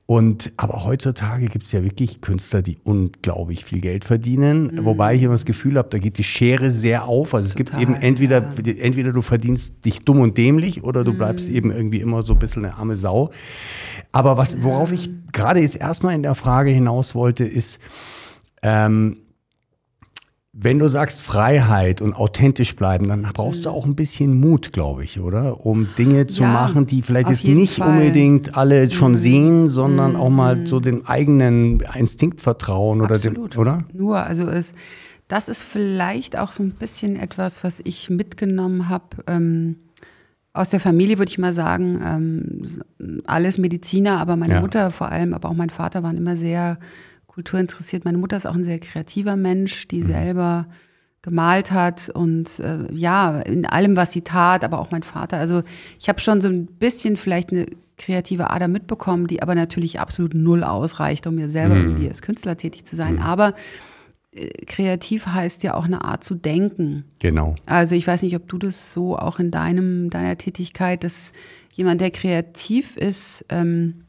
Und 0.08 0.54
aber 0.56 0.86
heutzutage 0.86 1.48
gibt 1.48 1.66
es 1.66 1.74
ja 1.74 1.84
wirklich 1.84 2.22
Künstler, 2.22 2.62
die 2.62 2.78
unglaublich 2.86 3.66
viel 3.66 3.82
Geld 3.82 4.06
verdienen. 4.06 4.68
Mhm. 4.68 4.86
Wobei 4.86 5.16
ich 5.16 5.22
immer 5.22 5.34
das 5.34 5.44
Gefühl 5.44 5.78
habe, 5.78 5.90
da 5.90 5.98
geht 5.98 6.18
die 6.18 6.24
Schere 6.24 6.72
sehr 6.72 7.04
auf. 7.04 7.36
Also 7.36 7.48
es 7.48 7.56
Total, 7.56 7.78
gibt 7.78 7.82
eben 7.82 8.02
entweder, 8.02 8.40
ja. 8.42 8.74
entweder 8.76 9.12
du 9.12 9.22
verdienst 9.22 9.84
dich 9.84 10.06
dumm 10.06 10.22
und 10.22 10.38
dämlich 10.38 10.86
oder 10.86 11.04
du 11.04 11.14
bleibst 11.14 11.50
mhm. 11.50 11.56
eben 11.56 11.72
irgendwie 11.72 12.00
immer 12.00 12.24
so 12.24 12.32
ein 12.32 12.40
bisschen 12.40 12.64
eine 12.64 12.76
arme 12.76 12.96
Sau. 12.96 13.32
Aber 14.14 14.38
was, 14.38 14.64
worauf 14.64 14.94
ich 14.94 15.10
gerade 15.34 15.60
jetzt 15.60 15.76
erstmal 15.76 16.16
in 16.16 16.24
der 16.24 16.36
Frage 16.36 16.70
hinaus 16.70 17.14
wollte, 17.14 17.44
ist, 17.44 17.82
ähm, 18.64 19.18
wenn 20.60 20.80
du 20.80 20.88
sagst 20.88 21.22
Freiheit 21.22 22.02
und 22.02 22.16
authentisch 22.16 22.76
bleiben, 22.76 23.08
dann 23.10 23.22
brauchst 23.32 23.66
du 23.66 23.70
mhm. 23.70 23.76
auch 23.76 23.86
ein 23.86 23.96
bisschen 23.96 24.40
Mut, 24.40 24.74
glaube 24.74 25.04
ich, 25.04 25.20
oder? 25.20 25.64
Um 25.64 25.88
Dinge 26.00 26.26
zu 26.26 26.42
ja, 26.42 26.52
machen, 26.52 26.88
die 26.88 27.04
vielleicht 27.04 27.30
jetzt 27.30 27.48
nicht 27.48 27.76
Fall. 27.76 27.90
unbedingt 27.90 28.58
alle 28.58 28.90
schon 28.90 29.12
mhm. 29.12 29.18
sehen, 29.18 29.70
sondern 29.70 30.14
mhm. 30.14 30.18
auch 30.18 30.30
mal 30.32 30.66
so 30.66 30.80
den 30.80 31.06
eigenen 31.06 31.82
Instinkt 31.94 32.42
vertrauen 32.42 33.02
oder 33.02 33.16
Absolut. 33.16 33.56
oder? 33.56 33.84
Nur, 33.94 34.18
also 34.18 34.48
es, 34.48 34.74
das 35.28 35.48
ist 35.48 35.62
vielleicht 35.62 36.40
auch 36.40 36.52
so 36.52 36.64
ein 36.64 36.72
bisschen 36.72 37.18
etwas, 37.18 37.64
was 37.64 37.80
ich 37.84 38.10
mitgenommen 38.10 38.90
habe. 38.90 39.06
Ähm, 39.28 39.76
aus 40.54 40.70
der 40.70 40.80
Familie 40.80 41.20
würde 41.20 41.30
ich 41.30 41.38
mal 41.38 41.54
sagen, 41.54 42.02
ähm, 42.04 43.22
alles 43.28 43.60
Mediziner, 43.60 44.18
aber 44.18 44.36
meine 44.38 44.56
ja. 44.56 44.62
Mutter 44.62 44.90
vor 44.90 45.10
allem, 45.10 45.36
aber 45.36 45.50
auch 45.50 45.56
mein 45.56 45.70
Vater 45.70 46.02
waren 46.02 46.18
immer 46.18 46.36
sehr 46.36 46.80
Kultur 47.38 47.60
interessiert. 47.60 48.04
Meine 48.04 48.18
Mutter 48.18 48.36
ist 48.36 48.48
auch 48.48 48.56
ein 48.56 48.64
sehr 48.64 48.80
kreativer 48.80 49.36
Mensch, 49.36 49.88
die 49.88 50.00
mhm. 50.00 50.06
selber 50.08 50.66
gemalt 51.22 51.72
hat 51.72 52.10
und 52.10 52.58
äh, 52.58 52.92
ja, 52.92 53.42
in 53.42 53.68
allem, 53.68 53.96
was 53.96 54.12
sie 54.12 54.22
tat, 54.22 54.64
aber 54.64 54.80
auch 54.80 54.90
mein 54.90 55.04
Vater. 55.04 55.38
Also 55.38 55.62
ich 56.00 56.10
habe 56.10 56.20
schon 56.20 56.42
so 56.42 56.48
ein 56.48 56.66
bisschen 56.66 57.16
vielleicht 57.16 57.52
eine 57.52 57.68
kreative 58.00 58.50
Ader 58.50 58.68
mitbekommen, 58.68 59.28
die 59.28 59.44
aber 59.44 59.54
natürlich 59.54 60.00
absolut 60.00 60.34
null 60.34 60.64
ausreicht, 60.64 61.28
um 61.28 61.36
mir 61.36 61.48
selber 61.48 61.76
mhm. 61.76 61.82
irgendwie 61.82 62.08
als 62.08 62.24
Künstler 62.24 62.58
tätig 62.58 62.86
zu 62.86 62.96
sein. 62.96 63.18
Mhm. 63.18 63.22
Aber 63.22 63.54
äh, 64.32 64.48
kreativ 64.66 65.28
heißt 65.28 65.62
ja 65.62 65.76
auch 65.76 65.86
eine 65.86 66.04
Art 66.04 66.24
zu 66.24 66.34
denken. 66.34 67.04
Genau. 67.20 67.54
Also 67.68 67.94
ich 67.94 68.08
weiß 68.08 68.24
nicht, 68.24 68.36
ob 68.36 68.48
du 68.48 68.58
das 68.58 68.92
so 68.92 69.16
auch 69.16 69.38
in 69.38 69.52
deinem, 69.52 70.10
deiner 70.10 70.40
Tätigkeit, 70.40 71.04
dass 71.04 71.34
jemand, 71.76 72.02
der 72.02 72.10
kreativ 72.10 72.98
ist, 72.98 73.46
ähm, 73.50 74.00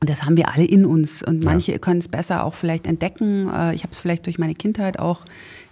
das 0.00 0.24
haben 0.24 0.36
wir 0.36 0.48
alle 0.48 0.64
in 0.64 0.86
uns. 0.86 1.22
Und 1.22 1.44
manche 1.44 1.72
ja. 1.72 1.78
können 1.78 2.00
es 2.00 2.08
besser 2.08 2.44
auch 2.44 2.54
vielleicht 2.54 2.86
entdecken. 2.86 3.48
Äh, 3.48 3.74
ich 3.74 3.82
habe 3.82 3.92
es 3.92 3.98
vielleicht 3.98 4.26
durch 4.26 4.38
meine 4.38 4.54
Kindheit 4.54 4.98
auch 4.98 5.24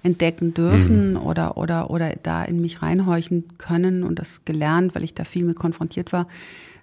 entdecken 0.03 0.55
dürfen 0.55 1.13
mhm. 1.13 1.17
oder, 1.17 1.57
oder, 1.57 1.91
oder 1.91 2.15
da 2.23 2.45
in 2.45 2.61
mich 2.61 2.83
reinhorchen 2.83 3.45
können 3.59 4.05
und 4.05 4.19
das 4.19 4.45
gelernt, 4.45 4.95
weil 4.95 5.05
ich 5.05 5.15
da 5.15 5.25
viel 5.25 5.45
mit 5.45 5.57
konfrontiert 5.57 6.13
war. 6.13 6.29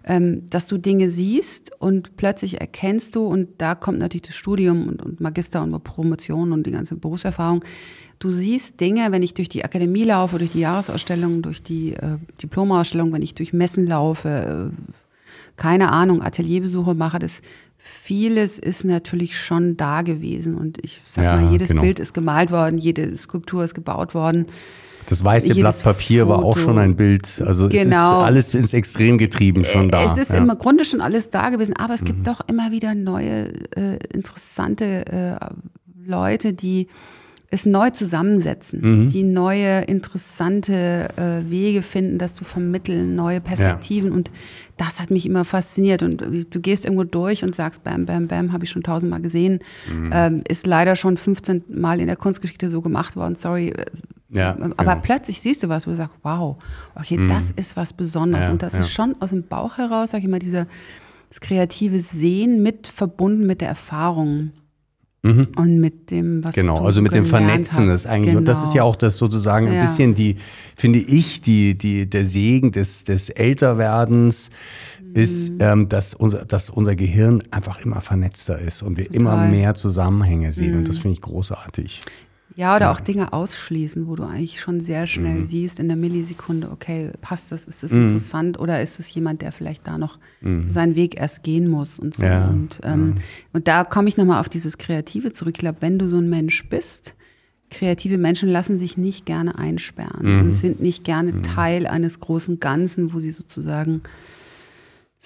Ähm, 0.07 0.43
dass 0.49 0.67
du 0.67 0.77
Dinge 0.77 1.09
siehst 1.09 1.71
und 1.81 2.15
plötzlich 2.15 2.61
erkennst 2.61 3.15
du, 3.15 3.25
und 3.25 3.49
da 3.57 3.73
kommt 3.73 3.97
natürlich 3.97 4.23
das 4.23 4.35
Studium 4.35 4.87
und, 4.87 5.01
und 5.01 5.19
Magister 5.19 5.63
und 5.63 5.83
Promotion 5.83 6.51
und 6.51 6.67
die 6.67 6.71
ganze 6.71 6.95
Berufserfahrung. 6.95 7.63
Du 8.19 8.29
siehst 8.29 8.79
Dinge, 8.79 9.11
wenn 9.11 9.23
ich 9.23 9.33
durch 9.33 9.49
die 9.49 9.65
Akademie 9.65 10.03
laufe, 10.03 10.37
durch 10.37 10.51
die 10.51 10.59
Jahresausstellung, 10.59 11.41
durch 11.41 11.63
die 11.63 11.93
äh, 11.93 12.17
Diplomausstellung, 12.41 13.13
wenn 13.13 13.23
ich 13.23 13.33
durch 13.33 13.51
Messen 13.51 13.87
laufe, 13.87 14.71
äh, 14.71 14.95
keine 15.57 15.91
Ahnung, 15.91 16.21
Atelierbesuche 16.21 16.93
mache, 16.93 17.19
das 17.19 17.41
vieles 17.77 18.57
ist 18.57 18.83
natürlich 18.83 19.37
schon 19.39 19.77
da 19.77 20.01
gewesen. 20.01 20.55
Und 20.55 20.79
ich 20.83 21.01
sag 21.07 21.23
Ja, 21.23 21.35
mal, 21.37 21.51
jedes 21.51 21.67
genau. 21.67 21.81
Bild 21.81 21.99
ist 21.99 22.13
gemalt 22.13 22.51
worden, 22.51 22.77
jede 22.77 23.15
Skulptur 23.17 23.63
ist 23.63 23.73
gebaut 23.75 24.13
worden. 24.15 24.47
Das 25.07 25.23
weiße 25.23 25.53
Blatt 25.53 25.83
Papier 25.83 26.27
war 26.27 26.39
auch 26.39 26.55
Foto. 26.55 26.61
schon 26.65 26.79
ein 26.79 26.95
Bild. 26.95 27.39
Also 27.45 27.67
es 27.67 27.73
ist 27.75 27.83
Genau. 27.83 28.21
alles 28.21 28.55
ins 28.55 28.73
Extrem 28.73 29.19
getrieben 29.19 29.63
schon 29.63 29.89
da. 29.89 30.03
Es 30.11 30.17
ist 30.17 30.31
ja. 30.33 30.41
Mhm. 30.41 30.49
im 30.49 30.57
Grunde 30.57 30.83
schon 30.83 30.99
alles 30.99 31.29
da 31.29 31.49
gewesen, 31.49 31.75
aber 31.75 31.93
es 31.93 32.03
gibt 32.03 32.25
doch 32.25 32.41
immer 32.47 32.71
wieder 32.71 32.95
neue, 32.95 33.49
äh, 33.77 33.99
interessante 34.11 35.05
äh, 35.05 36.09
Leute, 36.09 36.53
die 36.53 36.87
es 37.51 37.65
neu 37.65 37.89
zusammensetzen, 37.91 38.81
Mhm. 39.03 39.07
die 39.07 39.23
neue, 39.23 39.81
interessante 39.81 41.09
äh, 41.15 41.49
Wege 41.49 41.81
finden, 41.81 42.17
das 42.17 42.33
zu 42.33 42.43
vermitteln, 42.43 43.15
neue 43.15 43.39
Perspektiven. 43.41 44.11
Und 44.11 44.31
das 44.77 44.99
hat 44.99 45.11
mich 45.11 45.25
immer 45.25 45.45
fasziniert. 45.45 46.03
Und 46.03 46.21
du 46.21 46.59
gehst 46.59 46.85
irgendwo 46.85 47.03
durch 47.03 47.43
und 47.43 47.55
sagst, 47.55 47.83
bam, 47.83 48.05
bam, 48.05 48.27
bam, 48.27 48.51
habe 48.51 48.63
ich 48.65 48.69
schon 48.71 48.83
tausendmal 48.83 49.21
gesehen. 49.21 49.59
Mhm. 49.93 50.09
Ähm, 50.13 50.43
ist 50.47 50.65
leider 50.67 50.95
schon 50.95 51.17
15 51.17 51.63
Mal 51.69 51.99
in 51.99 52.07
der 52.07 52.15
Kunstgeschichte 52.15 52.69
so 52.69 52.81
gemacht 52.81 53.15
worden, 53.15 53.35
sorry. 53.35 53.69
äh, 53.69 53.85
Ja, 54.29 54.51
aber 54.55 54.73
genau. 54.75 54.99
plötzlich 55.01 55.39
siehst 55.39 55.63
du 55.63 55.69
was, 55.69 55.85
wo 55.87 55.91
du 55.91 55.97
sagst, 55.97 56.15
wow, 56.23 56.57
okay, 56.95 57.19
das 57.27 57.51
ist 57.51 57.77
was 57.77 57.93
Besonderes. 57.93 58.47
Ja, 58.47 58.51
und 58.51 58.63
das 58.63 58.73
ja. 58.73 58.79
ist 58.79 58.91
schon 58.91 59.15
aus 59.21 59.29
dem 59.29 59.43
Bauch 59.43 59.77
heraus, 59.77 60.11
sag 60.11 60.21
ich 60.23 60.27
mal, 60.27 60.39
dieser, 60.39 60.65
das 61.29 61.39
kreative 61.39 61.99
Sehen 62.01 62.63
mit 62.63 62.87
verbunden 62.87 63.45
mit 63.45 63.61
der 63.61 63.69
Erfahrung. 63.69 64.51
Und 65.55 65.79
mit 65.79 66.11
dem, 66.11 66.43
was 66.43 66.53
Genau, 66.53 66.77
du 66.79 66.85
also 66.85 67.01
mit 67.01 67.13
dem 67.13 67.25
Vernetzen 67.25 67.87
ist 67.89 68.05
eigentlich, 68.05 68.35
und 68.35 68.45
das 68.45 68.61
ist 68.63 68.73
ja 68.75 68.81
Genau. 68.83 68.91
auch 68.91 68.95
das 68.95 69.17
sozusagen 69.17 69.67
ein 69.67 69.73
Ja. 69.73 69.81
bisschen 69.85 70.13
die, 70.13 70.35
finde 70.75 70.99
ich, 70.99 71.41
die, 71.41 71.75
die, 71.77 72.07
der 72.09 72.25
Segen 72.27 72.71
des, 72.71 73.03
des 73.05 73.29
Älterwerdens 73.29 74.51
ist, 75.15 75.53
Mhm. 75.53 75.57
ähm, 75.61 75.89
dass, 75.89 76.13
unser, 76.13 76.45
dass 76.45 76.69
unser 76.69 76.95
Gehirn 76.95 77.39
einfach 77.49 77.79
immer 77.83 78.01
vernetzter 78.01 78.59
ist 78.59 78.83
und 78.83 78.97
wir 78.97 79.11
immer 79.13 79.31
Total. 79.31 79.45
Mhm. 79.47 79.51
mehr 79.57 79.73
Zusammenhänge 79.73 80.51
sehen. 80.53 80.77
Und 80.77 80.87
das 80.89 80.97
finde 80.99 81.13
ich 81.13 81.21
großartig. 81.21 82.01
Ja, 82.57 82.75
oder 82.77 82.91
auch 82.91 83.01
Dinge 83.01 83.33
ausschließen, 83.33 84.07
wo 84.07 84.15
du 84.15 84.23
eigentlich 84.23 84.61
schon 84.61 84.79
sehr 84.79 85.07
schnell 85.07 85.41
Mhm. 85.41 85.45
siehst 85.45 85.79
in 85.81 85.87
der 85.89 85.97
Millisekunde, 85.97 86.69
okay, 86.71 87.11
passt 87.19 87.51
das, 87.51 87.67
ist 87.67 87.83
das 87.83 87.91
interessant 87.91 88.57
oder 88.59 88.81
ist 88.81 88.99
es 88.99 89.13
jemand, 89.13 89.41
der 89.41 89.51
vielleicht 89.51 89.85
da 89.87 89.97
noch 89.97 90.19
so 90.41 90.69
seinen 90.69 90.95
Weg 90.95 91.19
erst 91.19 91.43
gehen 91.43 91.67
muss 91.67 91.99
und 91.99 92.13
so. 92.15 92.23
Mhm. 92.23 92.29
Ja, 92.31 92.47
Und, 92.49 92.79
ähm, 92.83 93.15
und 93.51 93.67
da 93.67 93.83
komme 93.83 94.07
ich 94.07 94.15
nochmal 94.15 94.39
auf 94.39 94.47
dieses 94.49 94.77
Kreative 94.77 95.31
zurück. 95.33 95.55
Ich 95.57 95.59
glaube, 95.59 95.79
wenn 95.81 95.99
du 95.99 96.07
so 96.07 96.17
ein 96.17 96.29
Mensch 96.29 96.69
bist, 96.69 97.15
kreative 97.71 98.17
Menschen 98.17 98.47
lassen 98.47 98.77
sich 98.77 98.95
nicht 98.95 99.25
gerne 99.25 99.57
einsperren 99.57 100.35
Mhm. 100.35 100.39
und 100.41 100.53
sind 100.53 100.79
nicht 100.81 101.03
gerne 101.03 101.41
Teil 101.41 101.87
eines 101.87 102.19
großen 102.21 102.59
Ganzen, 102.61 103.13
wo 103.13 103.19
sie 103.19 103.31
sozusagen 103.31 104.01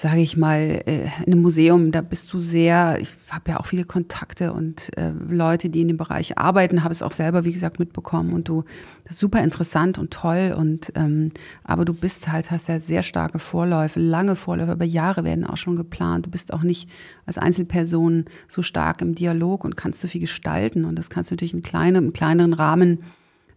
sage 0.01 0.21
ich 0.21 0.37
mal, 0.37 0.81
äh, 0.85 1.09
in 1.25 1.33
einem 1.33 1.41
Museum, 1.41 1.91
da 1.91 1.99
bist 1.99 2.31
du 2.31 2.39
sehr, 2.39 2.99
ich 3.01 3.09
habe 3.29 3.51
ja 3.51 3.59
auch 3.59 3.65
viele 3.65 3.83
Kontakte 3.83 4.53
und 4.53 4.97
äh, 4.97 5.11
Leute, 5.27 5.69
die 5.69 5.81
in 5.81 5.89
dem 5.89 5.97
Bereich 5.97 6.37
arbeiten, 6.37 6.85
habe 6.85 6.93
es 6.93 7.01
auch 7.01 7.11
selber, 7.11 7.43
wie 7.43 7.51
gesagt, 7.51 7.79
mitbekommen 7.79 8.31
und 8.31 8.47
du, 8.47 8.63
das 9.03 9.15
ist 9.15 9.19
super 9.19 9.43
interessant 9.43 9.97
und 9.97 10.11
toll 10.11 10.55
und 10.57 10.93
ähm, 10.95 11.31
aber 11.65 11.83
du 11.83 11.93
bist 11.93 12.31
halt, 12.31 12.49
hast 12.49 12.69
ja 12.69 12.79
sehr 12.79 13.03
starke 13.03 13.39
Vorläufe, 13.39 13.99
lange 13.99 14.37
Vorläufe, 14.37 14.71
über 14.71 14.85
Jahre 14.85 15.25
werden 15.25 15.43
auch 15.43 15.57
schon 15.57 15.75
geplant. 15.75 16.27
Du 16.27 16.29
bist 16.29 16.53
auch 16.53 16.63
nicht 16.63 16.89
als 17.25 17.37
Einzelperson 17.37 18.23
so 18.47 18.61
stark 18.61 19.01
im 19.01 19.15
Dialog 19.15 19.65
und 19.65 19.75
kannst 19.75 19.99
so 19.99 20.07
viel 20.07 20.21
gestalten 20.21 20.85
und 20.85 20.95
das 20.95 21.09
kannst 21.09 21.29
du 21.29 21.35
natürlich 21.35 21.53
in 21.53 21.61
kleinem, 21.61 22.05
im 22.05 22.13
kleineren 22.13 22.53
Rahmen 22.53 22.99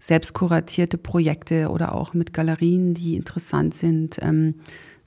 selbst 0.00 0.34
kuratierte 0.34 0.99
Projekte 0.99 1.68
oder 1.68 1.94
auch 1.94 2.14
mit 2.14 2.32
Galerien, 2.32 2.94
die 2.94 3.14
interessant 3.14 3.75
sind, 3.75 4.18
ähm, 4.20 4.56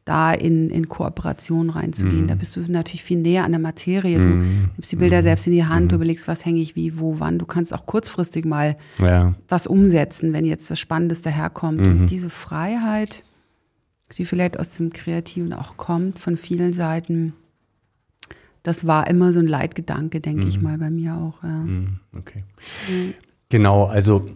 da 0.06 0.32
in, 0.34 0.70
in 0.70 0.88
Kooperation 0.88 1.72
reinzugehen. 1.72 2.28
Da 2.28 2.36
bist 2.36 2.56
du 2.56 2.60
natürlich 2.72 3.04
viel 3.04 3.18
näher 3.20 3.44
an 3.44 3.52
der 3.52 3.60
Materie. 3.60 4.20
Du 4.20 4.24
nimmst 4.76 4.92
die 4.92 4.96
Bilder 4.98 5.24
selbst 5.24 5.48
in 5.48 5.54
die 5.54 5.66
Hand, 5.66 5.92
du 5.92 5.96
überlegst, 5.96 6.28
was 6.28 6.46
hänge 6.46 6.62
ich 6.62 6.76
wie, 6.76 7.00
wo, 7.00 7.20
wann. 7.20 7.40
Du 7.40 7.46
kannst 7.48 7.74
auch 7.74 7.88
kurzfristig 7.88 8.46
mal 8.46 8.78
Ja. 9.00 9.34
was 9.50 9.66
umsetzen, 9.66 10.32
wenn 10.32 10.46
jetzt 10.46 10.70
was 10.70 10.80
Spannendes 10.80 11.24
daherkommt. 11.24 11.88
Und 11.88 12.06
diese 12.08 12.30
Freiheit, 12.30 13.24
die 14.16 14.26
vielleicht 14.26 14.60
aus 14.60 14.78
dem 14.78 14.94
Kreativen 14.94 15.54
auch 15.54 15.76
kommt, 15.76 16.20
von 16.20 16.38
vielen 16.38 16.72
Seiten, 16.72 17.34
das 18.62 18.86
war 18.86 19.08
immer 19.08 19.34
so 19.34 19.40
ein 19.40 19.48
Leitgedanke, 19.48 20.20
denke 20.22 20.48
ich 20.48 20.62
mal, 20.62 20.78
bei 20.78 20.92
mir 20.92 21.16
auch. 21.16 21.42
Ja. 21.44 21.50
Mhm, 21.50 22.00
Okay. 22.16 22.44
Genau, 23.50 23.86
also 23.86 24.30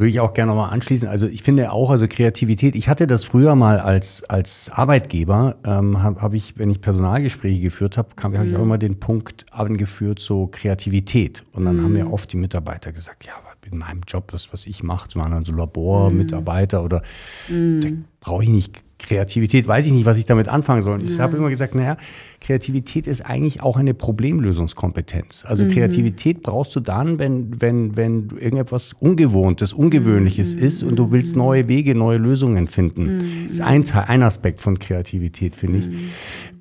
würde 0.00 0.10
ich 0.10 0.20
auch 0.20 0.32
gerne 0.32 0.52
nochmal 0.52 0.72
anschließen. 0.72 1.08
Also 1.08 1.26
ich 1.26 1.42
finde 1.42 1.70
auch, 1.72 1.90
also 1.90 2.08
Kreativität, 2.08 2.74
ich 2.74 2.88
hatte 2.88 3.06
das 3.06 3.24
früher 3.24 3.54
mal 3.54 3.78
als, 3.78 4.24
als 4.24 4.70
Arbeitgeber, 4.70 5.56
ähm, 5.64 6.02
habe 6.02 6.22
hab 6.22 6.34
ich, 6.34 6.58
wenn 6.58 6.70
ich 6.70 6.80
Personalgespräche 6.80 7.60
geführt 7.60 7.96
habe, 7.98 8.08
habe 8.22 8.46
ich 8.46 8.56
auch 8.56 8.62
immer 8.62 8.78
den 8.78 8.98
Punkt 8.98 9.46
angeführt, 9.50 10.18
so 10.18 10.46
Kreativität. 10.46 11.44
Und 11.52 11.66
dann 11.66 11.82
haben 11.82 11.92
mir 11.92 12.10
oft 12.12 12.32
die 12.32 12.38
Mitarbeiter 12.38 12.92
gesagt, 12.92 13.26
ja, 13.26 13.34
in 13.70 13.78
meinem 13.78 14.00
Job, 14.06 14.32
das, 14.32 14.52
was 14.52 14.66
ich 14.66 14.82
mache, 14.82 15.08
waren 15.14 15.32
dann 15.32 15.44
so 15.44 15.52
Labormitarbeiter 15.52 16.82
oder 16.82 17.02
da 17.48 17.88
brauche 18.20 18.42
ich 18.42 18.48
nicht 18.48 18.82
Kreativität, 19.00 19.66
weiß 19.66 19.86
ich 19.86 19.92
nicht, 19.92 20.04
was 20.04 20.18
ich 20.18 20.26
damit 20.26 20.48
anfangen 20.48 20.82
soll. 20.82 21.02
Ich 21.02 21.18
habe 21.18 21.36
immer 21.36 21.50
gesagt, 21.50 21.74
naja, 21.74 21.96
Kreativität 22.40 23.06
ist 23.06 23.22
eigentlich 23.22 23.62
auch 23.62 23.76
eine 23.76 23.94
Problemlösungskompetenz. 23.94 25.44
Also 25.46 25.66
Kreativität 25.68 26.42
brauchst 26.42 26.74
du 26.76 26.80
dann, 26.80 27.18
wenn, 27.18 27.60
wenn, 27.60 27.96
wenn 27.96 28.30
irgendetwas 28.30 28.92
Ungewohntes, 28.92 29.72
Ungewöhnliches 29.72 30.54
ist 30.54 30.82
und 30.82 30.96
du 30.96 31.10
willst 31.10 31.36
neue 31.36 31.68
Wege, 31.68 31.94
neue 31.94 32.18
Lösungen 32.18 32.66
finden. 32.66 33.46
Das 33.48 33.58
ist 33.58 33.60
ein, 33.60 33.84
Teil, 33.84 34.04
ein 34.08 34.22
Aspekt 34.22 34.60
von 34.60 34.78
Kreativität, 34.78 35.54
finde 35.54 35.78
ich. 35.78 35.86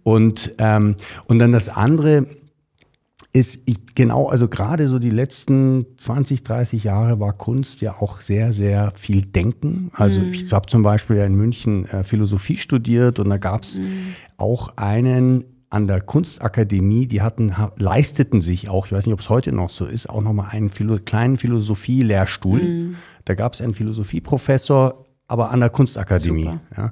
Und, 0.04 0.56
ähm, 0.58 0.96
und 1.28 1.40
dann 1.40 1.52
das 1.52 1.70
andere, 1.70 2.26
ist 3.32 3.62
ich 3.66 3.78
genau, 3.94 4.28
also 4.28 4.48
gerade 4.48 4.88
so 4.88 4.98
die 4.98 5.12
letzten 5.12 5.86
20, 5.98 6.44
30 6.44 6.84
Jahre 6.84 7.20
war 7.20 7.34
Kunst 7.34 7.82
ja 7.82 7.96
auch 8.00 8.22
sehr, 8.22 8.54
sehr 8.54 8.92
viel 8.96 9.22
Denken. 9.22 9.92
Also 9.94 10.20
ich 10.20 10.52
habe 10.52 10.66
zum 10.68 10.82
Beispiel 10.82 11.18
ja 11.18 11.26
in 11.26 11.36
München 11.36 11.86
äh, 11.86 12.04
Philosophie 12.04 12.58
studiert 12.58 13.20
und 13.20 13.30
da 13.30 13.38
gab 13.38 13.64
es 13.64 13.80
auch 14.38 14.76
einen 14.78 15.46
an 15.70 15.88
der 15.88 16.02
Kunstakademie, 16.02 17.06
die 17.06 17.22
hatten, 17.22 17.58
ha, 17.58 17.72
leisteten 17.78 18.42
sich 18.42 18.70
auch, 18.70 18.88
ich 18.88 18.92
weiß 18.92 19.06
nicht, 19.06 19.14
ob 19.14 19.20
es 19.20 19.30
heute 19.30 19.52
noch 19.52 19.70
so 19.70 19.86
ist, 19.86 20.10
auch 20.10 20.22
nochmal 20.22 20.50
einen 20.50 20.70
Philo 20.70 20.98
kleinen 20.98 21.38
Philosophie-Lehrstuhl. 21.38 22.96
Da 23.26 23.36
gab 23.36 23.54
es 23.54 23.62
einen 23.62 23.74
Philosophieprofessor, 23.76 25.06
aber 25.30 25.52
an 25.52 25.60
der 25.60 25.70
Kunstakademie. 25.70 26.44
Super. 26.44 26.60
Ja. 26.76 26.92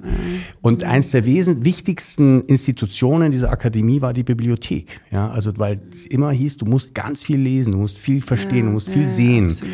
Und 0.62 0.84
eins 0.84 1.10
der 1.10 1.26
wesen 1.26 1.64
wichtigsten 1.64 2.40
Institutionen 2.42 3.32
dieser 3.32 3.50
Akademie 3.50 4.00
war 4.00 4.12
die 4.12 4.22
Bibliothek. 4.22 5.00
Ja, 5.10 5.28
also 5.28 5.52
weil 5.58 5.80
es 5.90 6.06
immer 6.06 6.30
hieß, 6.30 6.56
du 6.56 6.64
musst 6.64 6.94
ganz 6.94 7.24
viel 7.24 7.40
lesen, 7.40 7.72
du 7.72 7.78
musst 7.78 7.98
viel 7.98 8.22
verstehen, 8.22 8.66
du 8.66 8.72
musst 8.72 8.88
viel 8.88 9.08
sehen. 9.08 9.46
absolut, 9.46 9.72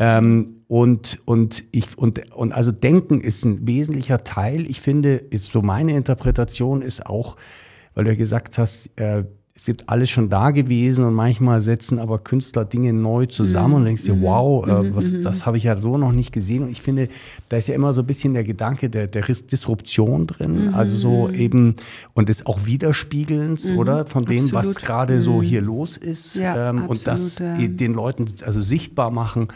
ja. 0.00 0.18
Ähm, 0.18 0.56
und, 0.66 1.20
und 1.26 1.62
ich, 1.70 1.96
und, 1.96 2.32
und 2.34 2.52
also 2.52 2.72
Denken 2.72 3.20
ist 3.20 3.44
ein 3.44 3.68
wesentlicher 3.68 4.24
Teil. 4.24 4.68
Ich 4.68 4.80
finde, 4.80 5.14
ist 5.14 5.52
so 5.52 5.62
meine 5.62 5.96
Interpretation 5.96 6.82
ist 6.82 7.06
auch, 7.06 7.36
weil 7.94 8.04
du 8.04 8.10
ja 8.10 8.16
gesagt 8.16 8.58
hast, 8.58 8.90
äh, 8.98 9.24
es 9.62 9.66
gibt 9.66 9.88
alles 9.88 10.10
schon 10.10 10.28
da 10.28 10.50
gewesen 10.50 11.04
und 11.04 11.14
manchmal 11.14 11.60
setzen 11.60 12.00
aber 12.00 12.18
Künstler 12.18 12.64
Dinge 12.64 12.92
neu 12.92 13.26
zusammen 13.26 13.74
und 13.74 13.84
denkst 13.84 14.02
dir, 14.02 14.20
wow, 14.20 14.66
äh, 14.66 14.92
was, 14.92 15.20
das 15.20 15.46
habe 15.46 15.56
ich 15.56 15.62
ja 15.62 15.76
so 15.76 15.96
noch 15.96 16.10
nicht 16.10 16.32
gesehen. 16.32 16.64
Und 16.64 16.70
ich 16.70 16.82
finde, 16.82 17.08
da 17.48 17.58
ist 17.58 17.68
ja 17.68 17.76
immer 17.76 17.92
so 17.92 18.00
ein 18.00 18.06
bisschen 18.08 18.34
der 18.34 18.42
Gedanke 18.42 18.90
der, 18.90 19.06
der 19.06 19.22
Disruption 19.22 20.26
drin, 20.26 20.74
also 20.74 20.96
so 20.98 21.30
eben 21.30 21.76
und 22.12 22.28
des 22.28 22.44
auch 22.44 22.66
Widerspiegelns, 22.66 23.70
oder? 23.70 24.04
Von 24.04 24.24
dem, 24.24 24.52
was 24.52 24.70
Absolut. 24.70 24.82
gerade 24.82 25.20
so 25.20 25.40
hier 25.40 25.60
los 25.60 25.96
ist. 25.96 26.34
Ja, 26.34 26.70
ähm, 26.70 26.86
und 26.86 27.06
das 27.06 27.40
absolut, 27.40 27.60
ja. 27.60 27.68
den 27.68 27.94
Leuten 27.94 28.24
also 28.44 28.62
sichtbar 28.62 29.12
machen. 29.12 29.46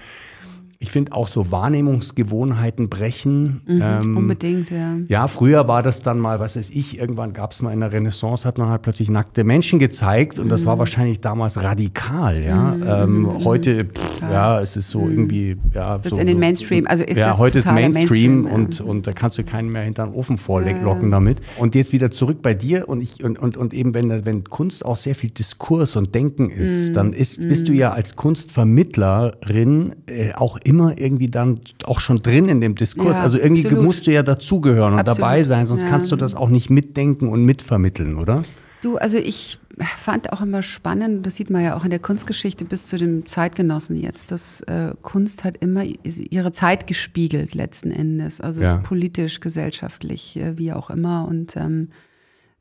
Ich 0.78 0.90
finde 0.90 1.12
auch 1.12 1.26
so 1.28 1.50
Wahrnehmungsgewohnheiten 1.50 2.88
brechen. 2.88 3.62
ähm, 3.68 4.16
Unbedingt, 4.16 4.70
ja. 4.70 4.96
ja, 5.08 5.26
früher 5.28 5.66
war 5.68 5.82
das 5.82 6.02
dann 6.02 6.18
mal, 6.18 6.38
was 6.40 6.56
weiß 6.56 6.70
ich, 6.70 6.98
irgendwann 6.98 7.32
gab 7.32 7.52
es 7.52 7.62
mal 7.62 7.72
in 7.72 7.80
der 7.80 7.92
Renaissance, 7.92 8.46
hat 8.46 8.58
man 8.58 8.68
halt 8.68 8.82
plötzlich 8.82 9.08
nackte 9.10 9.42
Menschen 9.44 9.78
gezeigt 9.78 10.38
und 10.38 10.48
das 10.50 10.62
Mhm. 10.62 10.66
war 10.66 10.78
wahrscheinlich 10.78 11.20
damals 11.20 11.62
radikal, 11.62 12.42
ja. 12.42 13.04
Ähm, 13.04 13.44
heute, 13.44 13.86
pff, 13.86 14.20
ja, 14.20 14.60
es 14.60 14.76
ist 14.76 14.90
so 14.90 15.00
irgendwie, 15.08 15.56
ja. 15.74 16.02
Wird's 16.04 16.10
so, 16.16 16.20
in 16.20 16.26
den 16.26 16.38
Mainstream, 16.38 16.86
also 16.86 17.04
ist 17.04 17.16
ja, 17.16 17.28
das 17.28 17.38
heute 17.38 17.58
ist 17.58 17.72
Mainstream, 17.72 18.42
Mainstream, 18.42 18.46
und, 18.46 18.80
und 18.82 19.06
da 19.06 19.12
kannst 19.12 19.38
du 19.38 19.44
keinen 19.44 19.70
mehr 19.70 19.82
hinter 19.82 20.04
den 20.06 20.14
Ofen 20.14 20.36
vorlocken 20.36 21.10
damit. 21.10 21.38
Und 21.56 21.74
jetzt 21.74 21.92
wieder 21.92 22.10
zurück 22.10 22.42
bei 22.42 22.52
dir 22.54 22.88
und 22.88 23.00
ich 23.02 23.24
und, 23.24 23.38
und, 23.38 23.56
und 23.56 23.72
eben, 23.72 23.94
wenn, 23.94 24.26
wenn 24.26 24.44
Kunst 24.44 24.84
auch 24.84 24.96
sehr 24.96 25.14
viel 25.14 25.30
Diskurs 25.30 25.96
und 25.96 26.14
Denken 26.14 26.50
ist, 26.50 26.90
Mhm. 26.90 26.94
dann 26.94 27.12
ist, 27.14 27.38
bist 27.38 27.68
du 27.68 27.72
ja 27.72 27.92
als 27.92 28.14
Kunstvermittlerin 28.16 29.94
äh, 30.06 30.32
auch 30.34 30.58
immer 30.66 30.98
irgendwie 30.98 31.28
dann 31.28 31.60
auch 31.84 32.00
schon 32.00 32.18
drin 32.18 32.48
in 32.48 32.60
dem 32.60 32.74
Diskurs. 32.74 33.18
Ja, 33.18 33.22
also 33.22 33.38
irgendwie 33.38 33.64
absolut. 33.66 33.84
musst 33.84 34.06
du 34.06 34.12
ja 34.12 34.22
dazugehören 34.22 34.94
und 34.94 34.98
Absolut, 34.98 35.18
dabei 35.18 35.42
sein, 35.42 35.66
sonst 35.66 35.82
ja. 35.82 35.88
kannst 35.88 36.10
du 36.10 36.16
das 36.16 36.34
auch 36.34 36.48
nicht 36.48 36.70
mitdenken 36.70 37.28
und 37.28 37.44
mitvermitteln, 37.44 38.16
oder? 38.16 38.42
Du, 38.82 38.96
also 38.96 39.16
ich 39.16 39.58
fand 39.96 40.32
auch 40.32 40.42
immer 40.42 40.62
spannend, 40.62 41.24
das 41.24 41.36
sieht 41.36 41.50
man 41.50 41.62
ja 41.62 41.76
auch 41.76 41.84
in 41.84 41.90
der 41.90 41.98
Kunstgeschichte 41.98 42.64
bis 42.64 42.88
zu 42.88 42.98
den 42.98 43.26
Zeitgenossen 43.26 43.96
jetzt, 43.96 44.30
dass 44.30 44.60
äh, 44.62 44.92
Kunst 45.02 45.44
hat 45.44 45.56
immer 45.58 45.84
ihre 45.84 46.52
Zeit 46.52 46.86
gespiegelt 46.86 47.54
letzten 47.54 47.90
Endes, 47.90 48.40
also 48.40 48.60
Ja. 48.60 48.78
politisch, 48.78 49.40
gesellschaftlich, 49.40 50.36
äh, 50.36 50.58
wie 50.58 50.72
auch 50.72 50.90
immer. 50.90 51.26
Und 51.28 51.56
ähm, 51.56 51.88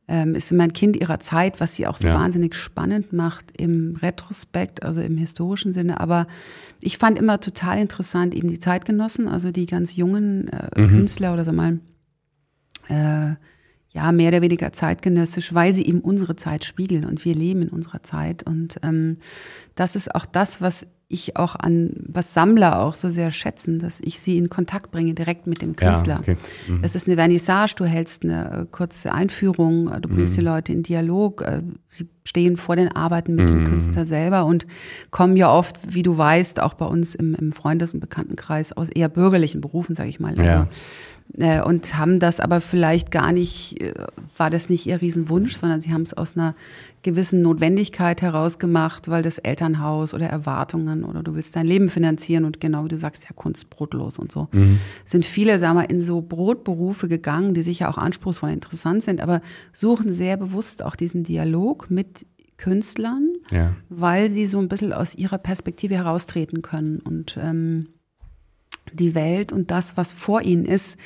ähm, 0.07 0.35
ist 0.35 0.51
immer 0.51 0.63
ein 0.65 0.73
Kind 0.73 0.95
ihrer 0.97 1.19
Zeit, 1.19 1.59
was 1.59 1.75
sie 1.75 1.87
auch 1.87 1.97
so 1.97 2.07
Ja. 2.07 2.15
wahnsinnig 2.15 2.53
spannend 2.55 3.11
macht 3.13 3.45
im 3.59 3.95
Retrospekt, 4.01 4.83
also 4.83 5.01
im 5.01 5.17
historischen 5.17 5.71
Sinne. 5.71 5.99
Aber 5.99 6.27
ich 6.81 6.97
fand 6.97 7.17
immer 7.17 7.39
total 7.39 7.79
interessant 7.79 8.35
eben 8.35 8.49
die 8.49 8.59
Zeitgenossen, 8.59 9.27
also 9.27 9.51
die 9.51 9.65
ganz 9.65 9.95
jungen 9.95 10.47
äh, 10.49 10.79
Mhm. 10.79 10.87
Künstler 10.89 11.33
oder 11.33 11.43
so 11.43 11.51
mal, 11.51 11.79
äh, 12.89 13.33
ja, 13.89 14.11
mehr 14.11 14.27
oder 14.27 14.41
weniger 14.41 14.73
zeitgenössisch, 14.73 15.53
weil 15.53 15.73
sie 15.73 15.85
eben 15.85 16.01
unsere 16.01 16.35
Zeit 16.35 16.65
spiegeln 16.65 17.05
und 17.05 17.23
wir 17.23 17.33
leben 17.33 17.61
in 17.63 17.69
unserer 17.69 18.03
Zeit. 18.03 18.43
Und 18.43 18.77
ähm, 18.83 19.17
das 19.75 19.95
ist 19.95 20.13
auch 20.13 20.25
das, 20.25 20.61
was 20.61 20.85
ich 21.07 21.37
auch 21.37 21.55
an, 21.55 21.91
was 22.07 22.33
Sammler 22.33 22.81
auch 22.81 22.95
so 22.95 23.09
sehr 23.09 23.29
schätzen, 23.29 23.77
dass 23.79 23.99
ich 24.01 24.19
sie 24.19 24.37
in 24.37 24.49
Kontakt 24.49 24.89
bringe 24.91 25.13
direkt 25.13 25.45
mit 25.45 25.61
dem 25.61 25.75
Künstler. 25.75 26.15
Ja, 26.15 26.19
okay. 26.19 26.37
Mhm. 26.67 26.81
Das 26.81 26.95
ist 26.95 27.07
eine 27.07 27.15
Vernissage, 27.15 27.75
du 27.75 27.85
hältst 27.85 28.23
eine 28.23 28.61
äh, 28.61 28.65
kurze 28.71 29.11
Einführung, 29.13 29.91
äh, 29.91 30.01
du 30.01 30.09
bringst 30.09 30.35
die 30.35 30.41
Mhm. 30.41 30.47
Leute 30.47 30.73
in 30.73 30.81
Dialog, 30.81 31.41
äh, 31.43 31.61
sie 31.89 32.07
stehen 32.23 32.57
vor 32.57 32.75
den 32.75 32.87
Arbeiten 32.91 33.35
mit 33.35 33.49
Mhm. 33.51 33.55
dem 33.55 33.63
Künstler 33.65 34.03
selber 34.03 34.45
und 34.45 34.65
kommen 35.11 35.37
ja 35.37 35.51
oft, 35.53 35.77
wie 35.93 36.01
du 36.01 36.17
weißt, 36.17 36.59
auch 36.59 36.73
bei 36.73 36.85
uns 36.85 37.13
im, 37.13 37.35
im 37.35 37.51
Freundes- 37.51 37.93
und 37.93 37.99
Bekanntenkreis 37.99 38.73
aus 38.73 38.89
eher 38.89 39.07
bürgerlichen 39.09 39.61
Berufen, 39.61 39.93
sage 39.95 40.09
ich 40.09 40.19
mal. 40.19 40.29
Also, 40.31 40.41
Ja. 40.41 40.67
Äh, 41.37 41.61
und 41.61 41.97
haben 41.97 42.19
das 42.19 42.39
aber 42.39 42.61
vielleicht 42.61 43.11
gar 43.11 43.31
nicht, 43.31 43.81
äh, 43.81 43.93
war 44.37 44.49
das 44.49 44.69
nicht 44.69 44.85
ihr 44.85 45.01
Riesenwunsch, 45.01 45.55
sondern 45.55 45.81
sie 45.81 45.91
haben 45.91 46.03
es 46.03 46.13
aus 46.13 46.35
einer 46.37 46.55
gewissen 47.03 47.41
Notwendigkeit 47.41 48.21
heraus 48.21 48.57
gemacht, 48.57 49.09
weil 49.09 49.21
das 49.21 49.37
Elternhaus 49.37 50.13
oder 50.13 50.27
Erwartungen 50.27 51.03
oder 51.03 51.21
du 51.21 51.35
willst 51.35 51.55
dein 51.55 51.67
Leben 51.67 51.89
finanzieren 51.89 52.45
und 52.45 52.59
genau 52.59 52.83
wie 52.85 52.89
du 52.89 52.97
sagst, 52.97 53.23
ja, 53.25 53.29
Kunst 53.35 53.69
brotlos 53.69 54.17
und 54.17 54.31
so. 54.31 54.47
Sind 55.03 55.25
viele, 55.25 55.59
sagen 55.59 55.77
wir, 55.77 55.89
in 55.89 56.01
so 56.01 56.21
Brotberufe 56.21 57.07
gegangen, 57.07 57.53
die 57.53 57.61
sicher 57.61 57.89
auch 57.89 57.97
anspruchsvoll 57.99 58.49
interessant 58.51 59.03
sind, 59.03 59.21
aber 59.21 59.41
suchen 59.71 60.11
sehr 60.11 60.35
bewusst 60.37 60.83
auch 60.83 60.95
diesen 60.95 61.23
Dialog 61.23 61.91
mit 61.91 62.25
Künstlern, 62.57 63.33
Ja. 63.51 63.73
weil 63.89 64.31
sie 64.31 64.45
so 64.45 64.57
ein 64.59 64.69
bisschen 64.69 64.93
aus 64.93 65.13
ihrer 65.13 65.37
Perspektive 65.37 65.95
heraustreten 65.95 66.61
können 66.61 66.99
und 66.99 67.37
ähm, 67.39 67.89
die 68.95 69.15
Welt 69.15 69.51
und 69.51 69.71
das, 69.71 69.97
was 69.97 70.11
vor 70.11 70.41
ihnen 70.41 70.65
ist, 70.65 70.97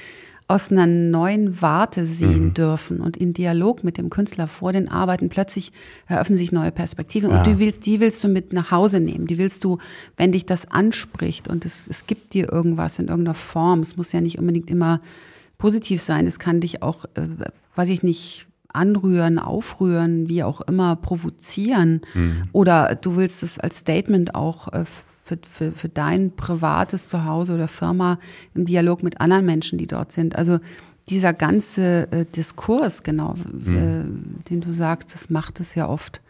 aus 0.48 0.72
einer 0.72 0.88
neuen 0.88 1.62
Warte 1.62 2.06
sehen 2.06 2.56
dürfen 2.56 3.02
und 3.02 3.16
in 3.18 3.34
Dialog 3.34 3.84
mit 3.84 4.00
dem 4.00 4.10
Künstler 4.10 4.48
vor 4.48 4.74
den 4.74 4.90
Arbeiten 4.90 5.30
plötzlich 5.30 5.72
eröffnen 6.08 6.40
sich 6.40 6.52
neue 6.52 6.72
Perspektiven 6.72 7.30
Ja. 7.30 7.38
und 7.38 7.46
du 7.48 7.60
willst, 7.60 7.86
die 7.86 8.00
willst 8.00 8.24
du 8.24 8.30
mit 8.30 8.52
nach 8.52 8.72
Hause 8.72 9.00
nehmen. 9.00 9.28
Die 9.28 9.38
willst 9.38 9.64
du, 9.64 9.78
wenn 10.18 10.32
dich 10.32 10.48
das 10.48 10.72
anspricht 10.72 11.48
und 11.48 11.66
es, 11.66 11.88
es 11.88 12.08
gibt 12.08 12.34
dir 12.34 12.52
irgendwas 12.52 12.98
in 12.98 13.10
irgendeiner 13.10 13.36
Form. 13.36 13.82
Es 13.82 13.96
muss 13.96 14.12
ja 14.12 14.22
nicht 14.22 14.40
unbedingt 14.40 14.72
immer 14.72 15.02
positiv 15.60 16.02
sein. 16.02 16.26
Es 16.26 16.40
kann 16.40 16.62
dich 16.62 16.82
auch, 16.82 17.06
äh, 17.14 17.28
weiß 17.76 17.90
ich 17.90 18.02
nicht, 18.02 18.48
anrühren, 18.74 19.38
aufrühren, 19.38 20.30
wie 20.30 20.42
auch 20.44 20.62
immer, 20.62 20.96
provozieren. 20.96 22.02
Oder 22.54 22.96
du 22.96 23.16
willst 23.18 23.44
es 23.44 23.60
als 23.60 23.80
Statement 23.80 24.34
auch 24.36 24.68
äh, 24.74 24.86
für, 25.30 25.38
für, 25.48 25.72
für 25.72 25.90
dein 25.90 26.36
privates 26.36 27.08
Zuhause 27.08 27.54
oder 27.54 27.68
Firma 27.68 28.20
im 28.56 28.66
Dialog 28.66 29.04
mit 29.04 29.22
anderen 29.22 29.46
Menschen, 29.46 29.78
die 29.78 29.88
dort 29.88 30.12
sind. 30.12 30.36
Also 30.36 30.60
dieser 31.08 31.34
ganze 31.34 32.12
äh, 32.12 32.26
Diskurs, 32.26 33.04
genau, 33.04 33.36
äh, 33.66 34.04
den 34.50 34.62
du 34.62 34.72
sagst, 34.72 35.14
das 35.14 35.30
macht 35.30 35.60
es 35.60 35.76
ja 35.76 35.88
oft 35.88 36.22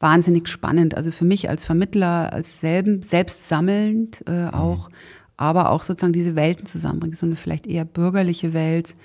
wahnsinnig 0.00 0.48
spannend. 0.48 0.96
Also 0.96 1.10
für 1.10 1.24
mich 1.24 1.48
als 1.48 1.64
Vermittler, 1.64 2.32
als 2.32 2.60
selben, 2.60 3.02
selbst 3.02 3.48
sammelnd 3.48 4.24
äh, 4.26 4.46
auch, 4.46 4.90
aber 5.36 5.70
auch 5.70 5.82
sozusagen 5.82 6.12
diese 6.12 6.36
Welten 6.36 6.66
zusammenbringen. 6.66 7.16
So 7.16 7.26
eine 7.26 7.36
vielleicht 7.36 7.66
eher 7.66 7.84
bürgerliche 7.84 8.52
Welt 8.52 8.96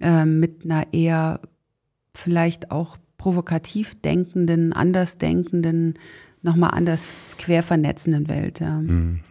äh, 0.00 0.24
mit 0.24 0.64
einer 0.64 0.92
eher 0.92 1.40
vielleicht 2.14 2.70
auch 2.70 2.96
provokativ 3.16 4.00
denkenden, 4.00 4.72
anders 4.72 5.18
denkenden, 5.18 5.94
nochmal 6.42 6.70
anders 6.72 7.10
quer 7.38 7.62
vernetzenden 7.62 8.28
Welt. 8.28 8.60
Ja. 8.60 8.80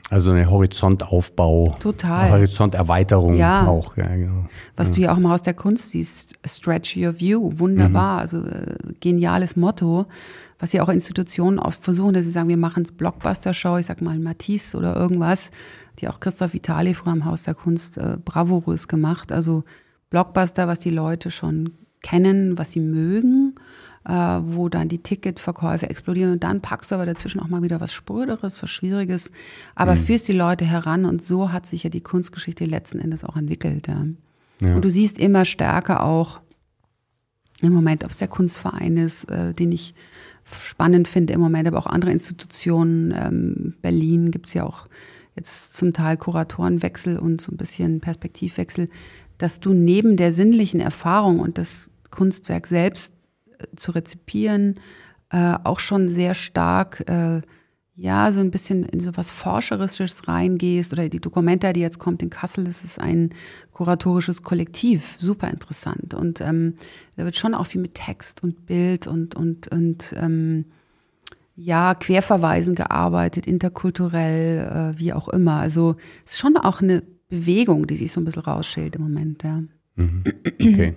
Also 0.10 0.32
eine 0.32 0.50
Horizontaufbau. 0.50 1.76
Total. 1.80 2.32
Horizonterweiterung 2.32 3.36
Ja. 3.36 3.68
auch, 3.68 3.98
ja, 3.98 4.08
genau. 4.08 4.46
Was 4.76 4.92
du 4.94 5.02
ja 5.02 5.14
auch 5.14 5.18
im 5.18 5.30
Haus 5.30 5.42
der 5.42 5.54
Kunst 5.54 5.90
siehst, 5.90 6.36
stretch 6.46 6.96
your 6.96 7.20
view, 7.20 7.50
wunderbar, 7.60 8.20
also 8.20 8.44
äh, 8.46 8.76
geniales 9.02 9.56
Motto, 9.56 10.06
was 10.60 10.74
ja 10.74 10.84
auch 10.84 10.90
Institutionen 10.90 11.60
oft 11.60 11.84
versuchen, 11.84 12.14
dass 12.14 12.26
sie 12.26 12.32
sagen, 12.32 12.50
wir 12.50 12.58
machen 12.58 12.84
Blockbuster-Show, 12.98 13.78
ich 13.78 13.86
sag 13.86 14.02
mal 14.02 14.18
Matisse 14.18 14.78
oder 14.78 14.96
irgendwas, 14.96 15.52
die 16.00 16.08
auch 16.08 16.20
Christoph 16.20 16.54
Vitali 16.54 16.94
früher 16.94 17.14
im 17.14 17.26
Haus 17.26 17.44
der 17.44 17.54
Kunst 17.56 17.98
äh, 17.98 18.18
bravourös 18.24 18.88
gemacht, 18.88 19.32
also 19.32 19.64
Blockbuster, 20.10 20.68
was 20.68 20.80
die 20.80 20.90
Leute 20.90 21.32
schon 21.32 21.72
kennen, 22.02 22.58
was 22.58 22.72
sie 22.72 22.80
mögen, 22.80 23.56
wo 24.10 24.70
dann 24.70 24.88
die 24.88 25.00
Ticketverkäufe 25.00 25.90
explodieren 25.90 26.32
und 26.32 26.44
dann 26.44 26.62
packst 26.62 26.92
du 26.92 26.96
aber 26.96 27.06
dazwischen 27.06 27.40
auch 27.40 27.48
mal 27.48 27.62
wieder 27.62 27.82
was 27.82 27.92
Spröderes, 27.92 28.62
was 28.64 28.70
Schwieriges, 28.70 29.32
aber 29.76 29.98
führst 29.98 30.28
die 30.28 30.34
Leute 30.34 30.66
heran 30.66 31.06
und 31.06 31.24
so 31.24 31.52
hat 31.52 31.66
sich 31.66 31.84
ja 31.84 31.90
die 31.90 32.02
Kunstgeschichte 32.02 32.66
letzten 32.66 33.00
Endes 33.00 33.24
auch 33.24 33.36
entwickelt. 33.36 33.88
Ja. 33.88 34.04
Ja. 34.62 34.76
Und 34.76 34.86
du 34.86 34.90
siehst 34.90 35.18
immer 35.18 35.46
stärker 35.46 36.04
auch 36.04 36.42
im 37.62 37.74
Moment, 37.74 38.04
ob 38.04 38.12
es 38.12 38.18
der 38.18 38.28
Kunstverein 38.28 38.98
ist, 38.98 39.26
äh, 39.26 39.54
den 39.54 39.72
ich 39.72 39.94
spannend 40.46 41.08
finde 41.08 41.34
im 41.34 41.40
Moment, 41.40 41.68
aber 41.68 41.78
auch 41.78 41.88
andere 41.88 42.12
Institutionen. 42.12 43.14
Ähm, 43.16 43.74
Berlin 43.82 44.32
gibt 44.32 44.48
es 44.48 44.54
ja 44.54 44.64
auch 44.64 44.88
jetzt 45.36 45.76
zum 45.76 45.94
Teil 45.94 46.18
Kuratorenwechsel 46.18 47.18
und 47.20 47.42
so 47.42 47.52
ein 47.52 47.58
bisschen 47.58 48.00
Perspektivwechsel, 48.00 48.90
dass 49.38 49.60
du 49.60 49.74
neben 49.74 50.18
der 50.18 50.32
sinnlichen 50.32 50.80
Erfahrung 50.80 51.40
und 51.40 51.58
das 51.58 51.90
Kunstwerk 52.10 52.68
selbst 52.68 53.14
äh, 53.14 53.17
zu 53.76 53.92
rezipieren, 53.92 54.80
äh, 55.30 55.56
auch 55.64 55.80
schon 55.80 56.10
sehr 56.10 56.34
stark 56.34 57.04
äh, 57.08 57.42
ja, 58.00 58.32
so 58.32 58.42
ein 58.42 58.52
bisschen 58.52 58.84
in 58.84 59.00
so 59.00 59.18
was 59.18 59.32
Forscherisches 59.32 60.28
reingehst 60.28 60.94
oder 60.94 61.10
die 61.10 61.20
Documenta, 61.20 61.74
die 61.74 61.80
jetzt 61.80 61.98
kommt 61.98 62.22
in 62.22 62.30
Kassel, 62.30 62.64
das 62.66 62.84
ist 62.84 63.00
ein 63.00 63.32
kuratorisches 63.72 64.44
Kollektiv, 64.44 65.18
super 65.20 65.50
interessant. 65.50 66.14
Und 66.14 66.40
ähm, 66.40 66.76
da 67.16 67.26
wird 67.26 67.38
schon 67.38 67.56
auch 67.56 67.66
viel 67.66 67.82
mit 67.82 67.96
Text 67.96 68.44
und 68.44 68.68
Bild 68.68 69.08
und, 69.08 69.34
und, 69.34 69.68
und 69.70 70.14
ähm, 70.16 70.66
ja, 71.56 71.96
Querverweisen 71.96 72.76
gearbeitet, 72.76 73.48
interkulturell, 73.48 74.94
äh, 74.96 75.00
wie 75.00 75.12
auch 75.12 75.28
immer. 75.28 75.56
Also 75.56 75.96
es 76.24 76.34
ist 76.34 76.40
schon 76.40 76.56
auch 76.56 76.82
eine 76.82 77.02
Bewegung, 77.30 77.88
die 77.88 77.98
sich 77.98 78.12
so 78.12 78.22
ein 78.22 78.26
bisschen 78.26 78.44
rausschält 78.44 78.96
im 78.96 79.02
Moment, 79.02 79.42
ja. 79.42 79.64
Okay. 79.98 80.94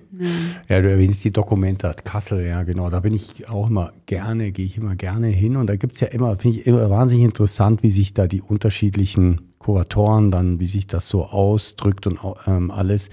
Ja, 0.68 0.80
du 0.82 0.90
erwähnst 0.90 1.24
die 1.24 1.32
Dokumentat 1.32 2.04
Kassel, 2.04 2.44
ja 2.44 2.62
genau. 2.64 2.90
Da 2.90 3.00
bin 3.00 3.14
ich 3.14 3.48
auch 3.48 3.68
immer 3.68 3.92
gerne, 4.06 4.52
gehe 4.52 4.66
ich 4.66 4.76
immer 4.76 4.94
gerne 4.94 5.28
hin. 5.28 5.56
Und 5.56 5.68
da 5.68 5.76
gibt 5.76 5.94
es 5.94 6.00
ja 6.00 6.08
immer, 6.08 6.36
finde 6.36 6.58
ich 6.58 6.66
immer 6.66 6.90
wahnsinnig 6.90 7.24
interessant, 7.24 7.82
wie 7.82 7.90
sich 7.90 8.12
da 8.12 8.26
die 8.26 8.42
unterschiedlichen 8.42 9.52
Kuratoren 9.58 10.30
dann, 10.30 10.60
wie 10.60 10.66
sich 10.66 10.86
das 10.86 11.08
so 11.08 11.24
ausdrückt 11.24 12.06
und 12.06 12.18
ähm, 12.46 12.70
alles. 12.70 13.08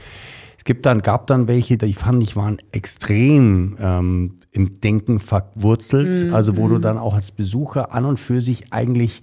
Es 0.58 0.66
gibt 0.66 0.86
dann, 0.86 1.02
gab 1.02 1.28
dann 1.28 1.48
welche, 1.48 1.78
die 1.78 1.94
fand 1.94 2.22
ich 2.22 2.36
waren 2.36 2.58
extrem 2.74 3.78
ähm, 3.80 4.40
im 4.52 4.82
Denken 4.82 5.20
verwurzelt. 5.20 6.34
Also 6.34 6.58
wo 6.58 6.68
du 6.68 6.80
dann 6.80 6.98
auch 6.98 7.14
als 7.14 7.32
Besucher 7.32 7.94
an 7.94 8.04
und 8.04 8.20
für 8.20 8.42
sich 8.42 8.74
eigentlich 8.74 9.22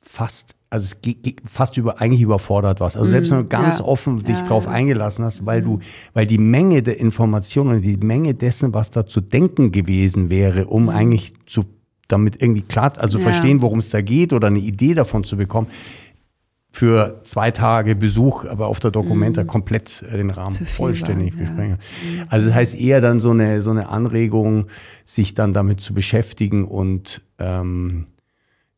fast, 0.00 0.54
also 0.72 0.84
es 0.84 1.02
geht, 1.02 1.22
geht 1.22 1.42
fast 1.50 1.76
über, 1.76 2.00
eigentlich 2.00 2.22
überfordert 2.22 2.80
warst. 2.80 2.96
Also 2.96 3.10
selbst 3.10 3.30
wenn 3.30 3.38
du 3.40 3.44
ganz 3.46 3.78
ja. 3.80 3.84
offen 3.84 4.24
dich 4.24 4.38
Ja, 4.38 4.46
drauf 4.46 4.64
ja. 4.64 4.70
eingelassen 4.70 5.22
hast, 5.22 5.44
weil 5.44 5.60
du, 5.60 5.80
weil 6.14 6.26
die 6.26 6.38
Menge 6.38 6.82
der 6.82 6.98
Informationen 6.98 7.76
und 7.76 7.82
die 7.82 7.98
Menge 7.98 8.32
dessen, 8.34 8.72
was 8.72 8.90
da 8.90 9.06
zu 9.06 9.20
denken 9.20 9.70
gewesen 9.70 10.30
wäre, 10.30 10.66
um 10.68 10.88
eigentlich 10.88 11.34
zu, 11.44 11.64
damit 12.08 12.40
irgendwie 12.40 12.62
klar, 12.62 12.94
also 12.96 13.18
Ja. 13.18 13.24
verstehen, 13.24 13.60
worum 13.60 13.80
es 13.80 13.90
da 13.90 14.00
geht 14.00 14.32
oder 14.32 14.46
eine 14.46 14.60
Idee 14.60 14.94
davon 14.94 15.24
zu 15.24 15.36
bekommen, 15.36 15.66
für 16.74 17.20
zwei 17.24 17.50
Tage 17.50 17.94
Besuch, 17.94 18.46
aber 18.46 18.66
auf 18.68 18.80
der 18.80 18.90
Documenta 18.90 19.44
komplett 19.44 20.00
äh, 20.10 20.16
den 20.16 20.30
Rahmen 20.30 20.56
Mhm. 20.58 20.64
Vollständig 20.64 21.34
war, 21.34 21.40
ja. 21.42 21.46
besprengen. 21.48 21.78
Also 22.30 22.46
das 22.46 22.56
heißt 22.56 22.74
eher 22.76 23.02
dann 23.02 23.20
so 23.20 23.30
eine, 23.32 23.60
so 23.60 23.70
eine 23.70 23.90
Anregung, 23.90 24.68
sich 25.04 25.34
dann 25.34 25.52
damit 25.52 25.80
zu 25.82 25.92
beschäftigen 25.92 26.64
und 26.64 27.20
ähm, 27.38 28.06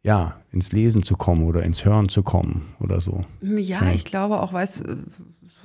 ja, 0.03 0.41
ins 0.55 0.73
Lesen 0.73 1.03
zu 1.03 1.17
kommen 1.17 1.45
oder 1.45 1.63
ins 1.65 1.85
Hören 1.85 2.09
zu 2.09 2.23
kommen 2.23 2.63
oder 2.81 3.01
so. 3.01 3.25
Ja, 3.43 3.93
ich 3.95 4.05
glaube 4.05 4.41
auch, 4.41 4.53
weißt 4.53 4.85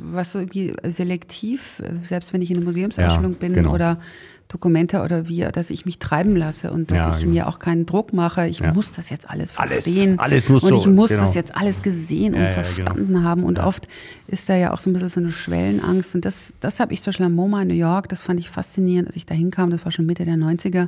was 0.01 0.31
so 0.31 0.39
irgendwie 0.39 0.73
selektiv, 0.87 1.81
selbst 2.03 2.31
wenn 2.33 2.41
ich 2.41 2.49
in 2.51 2.57
einer 2.57 2.65
Museumsausstellung 2.65 3.33
Ja, 3.33 3.37
bin 3.37 3.53
genau. 3.53 3.73
oder 3.73 3.99
Dokumente 4.47 5.01
oder 5.03 5.27
wie, 5.27 5.41
dass 5.51 5.69
ich 5.69 5.85
mich 5.85 5.99
treiben 5.99 6.35
lasse 6.35 6.71
und 6.71 6.89
dass 6.89 6.97
Ja, 6.97 7.11
ich 7.11 7.19
genau. 7.19 7.33
mir 7.33 7.47
auch 7.47 7.59
keinen 7.59 7.85
Druck 7.85 8.13
mache. 8.13 8.47
Ich 8.47 8.59
Ja. 8.59 8.73
muss 8.73 8.93
das 8.93 9.09
jetzt 9.09 9.29
alles 9.29 9.55
Alles, 9.57 9.83
verstehen. 9.83 10.17
alles 10.17 10.47
musst 10.49 10.71
und 10.71 10.77
ich 10.77 10.87
muss 10.87 11.09
genau. 11.09 11.21
das 11.21 11.35
jetzt 11.35 11.55
alles 11.55 11.83
gesehen 11.83 12.33
und 12.33 12.39
genau. 12.39 12.53
verstanden 12.53 13.23
haben. 13.23 13.43
Und 13.43 13.59
oft 13.59 13.87
ist 14.27 14.47
da 14.49 14.55
ja 14.55 14.73
auch 14.73 14.79
so 14.79 14.89
ein 14.89 14.93
bisschen 14.93 15.09
so 15.09 15.19
eine 15.19 15.31
Schwellenangst. 15.31 16.15
Und 16.15 16.23
das, 16.25 16.53
das 16.61 16.79
habe 16.79 16.93
ich 16.93 17.01
zum 17.01 17.11
Beispiel 17.11 17.25
am 17.27 17.35
MoMA 17.35 17.61
in 17.61 17.67
New 17.67 17.73
York, 17.75 18.07
das 18.09 18.21
fand 18.21 18.39
ich 18.39 18.49
faszinierend, 18.49 19.07
als 19.07 19.17
ich 19.17 19.25
da 19.25 19.35
hinkam, 19.35 19.69
das 19.69 19.83
war 19.85 19.91
schon 19.91 20.05
Mitte 20.07 20.25
der 20.25 20.35
90er. 20.35 20.87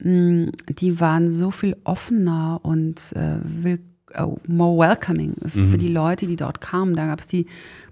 Die 0.00 1.00
waren 1.00 1.30
so 1.30 1.50
viel 1.50 1.76
offener 1.84 2.60
und 2.62 3.12
äh, 3.14 3.38
will, 3.44 3.78
oh, 4.18 4.36
more 4.46 4.78
welcoming 4.88 5.34
Mhm. 5.54 5.70
für 5.70 5.78
die 5.78 5.88
Leute, 5.92 6.26
die 6.26 6.36
dort 6.36 6.60
kamen. 6.60 6.96
Da 6.96 7.06
gab 7.06 7.20
es 7.20 7.26
die 7.26 7.46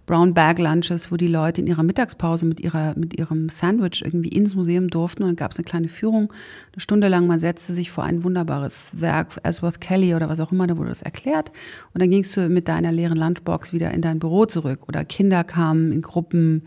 Brown 0.05 0.35
Bag 0.35 0.59
Lunches, 0.59 1.13
wo 1.13 1.17
die 1.17 1.29
Leute 1.29 1.61
in 1.61 1.69
ihrer 1.69 1.85
Mittagspause 1.85 2.45
mit, 2.45 2.59
ihrer, 2.59 2.95
mit 2.99 3.17
ihrem 3.17 3.49
Sandwich 3.49 4.03
irgendwie 4.05 4.31
ins 4.31 4.57
Museum 4.57 4.89
durften. 4.89 5.23
Und 5.23 5.29
dann 5.29 5.37
gab 5.37 5.53
es 5.53 5.59
eine 5.59 5.65
kleine 5.65 5.89
Führung, 5.89 6.33
eine 6.73 6.81
Stunde 6.81 7.07
lang. 7.07 7.29
Man 7.29 7.39
setzte 7.39 7.73
sich 7.73 7.93
vor 7.93 8.03
ein 8.03 8.25
wunderbares 8.25 9.01
Werk, 9.01 9.29
Asworth 9.45 9.81
Kelly 9.81 10.17
oder 10.17 10.29
was 10.29 10.41
auch 10.41 10.51
immer, 10.51 10.67
da 10.67 10.77
wurde 10.77 10.89
das 10.89 11.03
erklärt. 11.03 11.53
Und 11.95 12.03
dann 12.03 12.11
gingst 12.11 12.37
du 12.37 12.49
mit 12.49 12.67
deiner 12.67 12.91
leeren 12.91 13.17
Lunchbox 13.17 13.73
wieder 13.73 13.93
in 13.93 14.01
dein 14.03 14.19
Büro 14.19 14.45
zurück. 14.47 14.89
Oder 14.89 15.05
Kinder 15.05 15.45
kamen 15.45 15.93
in 15.93 16.03
Gruppen. 16.03 16.65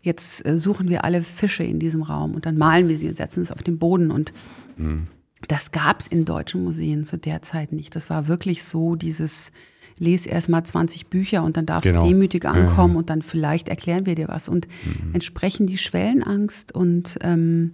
Jetzt 0.00 0.44
äh, 0.46 0.56
suchen 0.56 0.88
wir 0.88 1.04
alle 1.04 1.20
Fische 1.20 1.64
in 1.64 1.80
diesem 1.80 2.00
Raum 2.02 2.34
und 2.34 2.46
dann 2.46 2.56
malen 2.56 2.88
wir 2.88 2.96
sie 2.96 3.08
und 3.08 3.16
setzen 3.18 3.42
es 3.42 3.52
auf 3.52 3.62
den 3.62 3.78
Boden. 3.78 4.10
Und 4.10 4.32
mhm. 4.80 5.06
das 5.48 5.70
gab 5.72 6.00
es 6.00 6.06
in 6.06 6.24
deutschen 6.24 6.64
Museen 6.64 7.04
zu 7.04 7.16
der 7.16 7.42
Zeit 7.42 7.72
nicht. 7.72 7.96
Das 7.96 8.10
war 8.10 8.28
wirklich 8.28 8.64
so 8.64 8.96
dieses 8.96 9.52
lese 9.98 10.30
erst 10.30 10.48
mal 10.48 10.64
20 10.64 11.08
Bücher 11.08 11.44
und 11.44 11.56
dann 11.56 11.66
darfst 11.66 11.84
genau. 11.84 12.00
du 12.00 12.08
demütig 12.08 12.46
ankommen 12.46 12.94
ja. 12.94 12.98
und 13.00 13.10
dann 13.10 13.22
vielleicht 13.22 13.68
erklären 13.68 14.06
wir 14.06 14.14
dir 14.14 14.28
was. 14.28 14.48
Und 14.48 14.66
mhm. 14.84 15.14
entsprechend 15.14 15.68
die 15.68 15.78
Schwellenangst 15.78 16.74
und 16.74 17.18
ähm, 17.20 17.72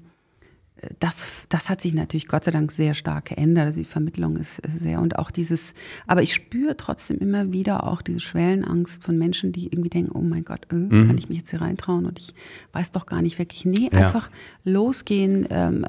das, 0.98 1.46
das 1.48 1.70
hat 1.70 1.80
sich 1.80 1.94
natürlich 1.94 2.28
Gott 2.28 2.44
sei 2.44 2.50
Dank 2.50 2.70
sehr 2.70 2.94
stark 2.94 3.26
geändert. 3.26 3.68
Also 3.68 3.80
die 3.80 3.86
Vermittlung 3.86 4.36
ist 4.36 4.60
sehr 4.68 5.00
und 5.00 5.18
auch 5.18 5.30
dieses, 5.30 5.72
aber 6.06 6.22
ich 6.22 6.34
spüre 6.34 6.76
trotzdem 6.76 7.18
immer 7.18 7.52
wieder 7.52 7.86
auch 7.86 8.02
diese 8.02 8.20
Schwellenangst 8.20 9.02
von 9.02 9.16
Menschen, 9.16 9.52
die 9.52 9.66
irgendwie 9.66 9.88
denken, 9.88 10.12
oh 10.12 10.20
mein 10.20 10.44
Gott, 10.44 10.66
äh, 10.70 10.74
mhm. 10.74 11.06
kann 11.06 11.18
ich 11.18 11.28
mich 11.28 11.38
jetzt 11.38 11.50
hier 11.50 11.62
reintrauen 11.62 12.04
und 12.04 12.18
ich 12.18 12.34
weiß 12.72 12.92
doch 12.92 13.06
gar 13.06 13.22
nicht 13.22 13.38
wirklich. 13.38 13.64
Nee, 13.64 13.88
ja. 13.92 14.06
einfach 14.06 14.30
losgehen, 14.64 15.46
ähm, 15.50 15.86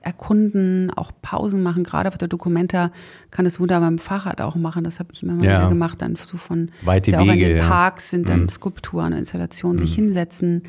erkunden, 0.00 0.90
auch 0.90 1.12
Pausen 1.22 1.62
machen. 1.62 1.84
Gerade 1.84 2.08
auf 2.08 2.18
der 2.18 2.28
Dokumenta 2.28 2.90
kann 3.30 3.46
es 3.46 3.60
wunderbar 3.60 3.88
dem 3.88 3.98
Fahrrad 3.98 4.40
auch 4.40 4.56
machen. 4.56 4.84
Das 4.84 4.98
habe 4.98 5.10
ich 5.12 5.22
immer 5.22 5.34
mal 5.34 5.44
ja. 5.44 5.58
wieder 5.58 5.68
gemacht. 5.68 6.00
Dann 6.00 6.16
so 6.16 6.36
von 6.36 6.70
Weite 6.82 7.12
Wege, 7.12 7.20
auch 7.20 7.26
in 7.26 7.38
den 7.40 7.58
Parks 7.58 8.10
sind 8.10 8.28
dann 8.28 8.42
mhm. 8.42 8.48
Skulpturen, 8.48 9.12
Installationen, 9.12 9.76
mhm. 9.76 9.86
sich 9.86 9.94
hinsetzen, 9.94 10.62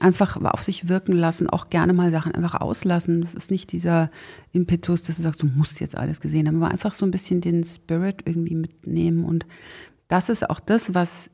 einfach 0.00 0.36
auf 0.36 0.62
sich 0.62 0.88
wirken 0.88 1.12
lassen, 1.12 1.48
auch 1.48 1.68
gerne 1.70 1.92
mal 1.92 2.10
Sachen 2.10 2.34
einfach 2.34 2.60
auslassen. 2.60 3.20
Das 3.20 3.34
ist 3.34 3.50
nicht 3.50 3.72
dieser 3.72 4.10
Impetus, 4.52 5.02
dass 5.02 5.16
du 5.16 5.22
sagst, 5.22 5.42
du 5.42 5.46
musst 5.46 5.80
jetzt 5.80 5.96
alles 5.96 6.20
gesehen 6.20 6.48
haben, 6.48 6.56
aber 6.62 6.70
einfach 6.70 6.94
so 6.94 7.06
ein 7.06 7.10
bisschen 7.10 7.40
den 7.40 7.64
Spirit 7.64 8.22
irgendwie 8.24 8.54
mitnehmen. 8.56 9.24
Und 9.24 9.46
das 10.08 10.28
ist 10.28 10.48
auch 10.48 10.60
das, 10.60 10.94
was 10.94 11.30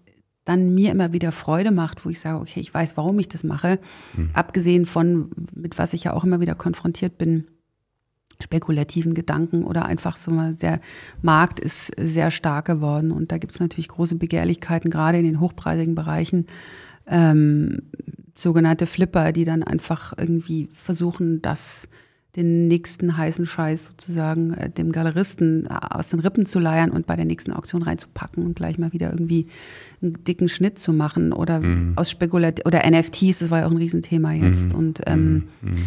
dann 0.48 0.74
mir 0.74 0.90
immer 0.90 1.12
wieder 1.12 1.30
Freude 1.30 1.70
macht, 1.70 2.04
wo 2.04 2.10
ich 2.10 2.20
sage, 2.20 2.40
okay, 2.40 2.60
ich 2.60 2.72
weiß, 2.72 2.96
warum 2.96 3.18
ich 3.18 3.28
das 3.28 3.44
mache. 3.44 3.78
Mhm. 4.16 4.30
Abgesehen 4.32 4.86
von, 4.86 5.30
mit 5.54 5.78
was 5.78 5.92
ich 5.92 6.04
ja 6.04 6.14
auch 6.14 6.24
immer 6.24 6.40
wieder 6.40 6.54
konfrontiert 6.54 7.18
bin, 7.18 7.44
spekulativen 8.40 9.14
Gedanken 9.14 9.64
oder 9.64 9.84
einfach 9.84 10.16
so 10.16 10.30
mal, 10.30 10.54
der 10.54 10.80
Markt 11.22 11.60
ist 11.60 11.92
sehr 11.98 12.30
stark 12.30 12.66
geworden 12.66 13.10
und 13.10 13.30
da 13.30 13.38
gibt 13.38 13.52
es 13.52 13.60
natürlich 13.60 13.88
große 13.88 14.14
Begehrlichkeiten, 14.14 14.90
gerade 14.90 15.18
in 15.18 15.24
den 15.24 15.40
hochpreisigen 15.40 15.94
Bereichen. 15.94 16.46
Ähm, 17.06 17.82
sogenannte 18.34 18.86
Flipper, 18.86 19.32
die 19.32 19.44
dann 19.44 19.64
einfach 19.64 20.14
irgendwie 20.16 20.68
versuchen, 20.72 21.42
das 21.42 21.88
den 22.38 22.68
nächsten 22.68 23.16
heißen 23.16 23.46
Scheiß 23.46 23.88
sozusagen 23.88 24.54
äh, 24.54 24.70
dem 24.70 24.92
Galeristen 24.92 25.66
äh, 25.66 25.74
aus 25.90 26.10
den 26.10 26.20
Rippen 26.20 26.46
zu 26.46 26.60
leiern 26.60 26.90
und 26.90 27.06
bei 27.06 27.16
der 27.16 27.24
nächsten 27.24 27.52
Auktion 27.52 27.82
reinzupacken 27.82 28.46
und 28.46 28.54
gleich 28.54 28.78
mal 28.78 28.92
wieder 28.92 29.10
irgendwie 29.10 29.48
einen 30.00 30.22
dicken 30.22 30.48
Schnitt 30.48 30.78
zu 30.78 30.92
machen 30.92 31.32
oder 31.32 31.60
mhm. 31.60 31.94
aus 31.96 32.10
Spekulat 32.10 32.64
oder 32.64 32.88
NFTs, 32.88 33.40
das 33.40 33.50
war 33.50 33.60
ja 33.60 33.66
auch 33.66 33.72
ein 33.72 33.76
Riesenthema 33.76 34.32
jetzt. 34.32 34.72
Mhm. 34.72 34.78
Und 34.78 35.00
ähm, 35.06 35.48
mhm. 35.60 35.70
mhm. 35.70 35.86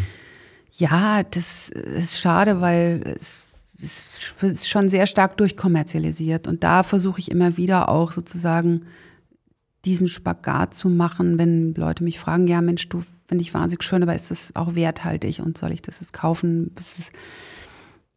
ja, 0.77 1.23
das 1.23 1.69
ist 1.69 2.19
schade, 2.19 2.59
weil 2.59 3.01
es, 3.15 3.43
es 3.81 4.03
ist 4.41 4.67
schon 4.67 4.89
sehr 4.89 5.07
stark 5.07 5.37
durchkommerzialisiert 5.37 6.49
und 6.49 6.65
da 6.65 6.83
versuche 6.83 7.19
ich 7.19 7.31
immer 7.31 7.55
wieder 7.55 7.87
auch 7.87 8.11
sozusagen 8.11 8.81
diesen 9.85 10.07
Spagat 10.07 10.73
zu 10.73 10.89
machen, 10.89 11.39
wenn 11.39 11.73
Leute 11.73 12.03
mich 12.03 12.19
fragen, 12.19 12.47
ja 12.47 12.61
Mensch, 12.61 12.87
du 12.89 13.01
finde 13.25 13.41
ich 13.41 13.53
wahnsinnig 13.53 13.83
schön, 13.83 14.03
aber 14.03 14.13
ist 14.13 14.29
das 14.29 14.55
auch 14.55 14.75
werthaltig 14.75 15.39
und 15.39 15.57
soll 15.57 15.71
ich 15.71 15.81
das 15.81 15.99
jetzt 15.99 16.13
kaufen? 16.13 16.71
Ist, 16.77 17.11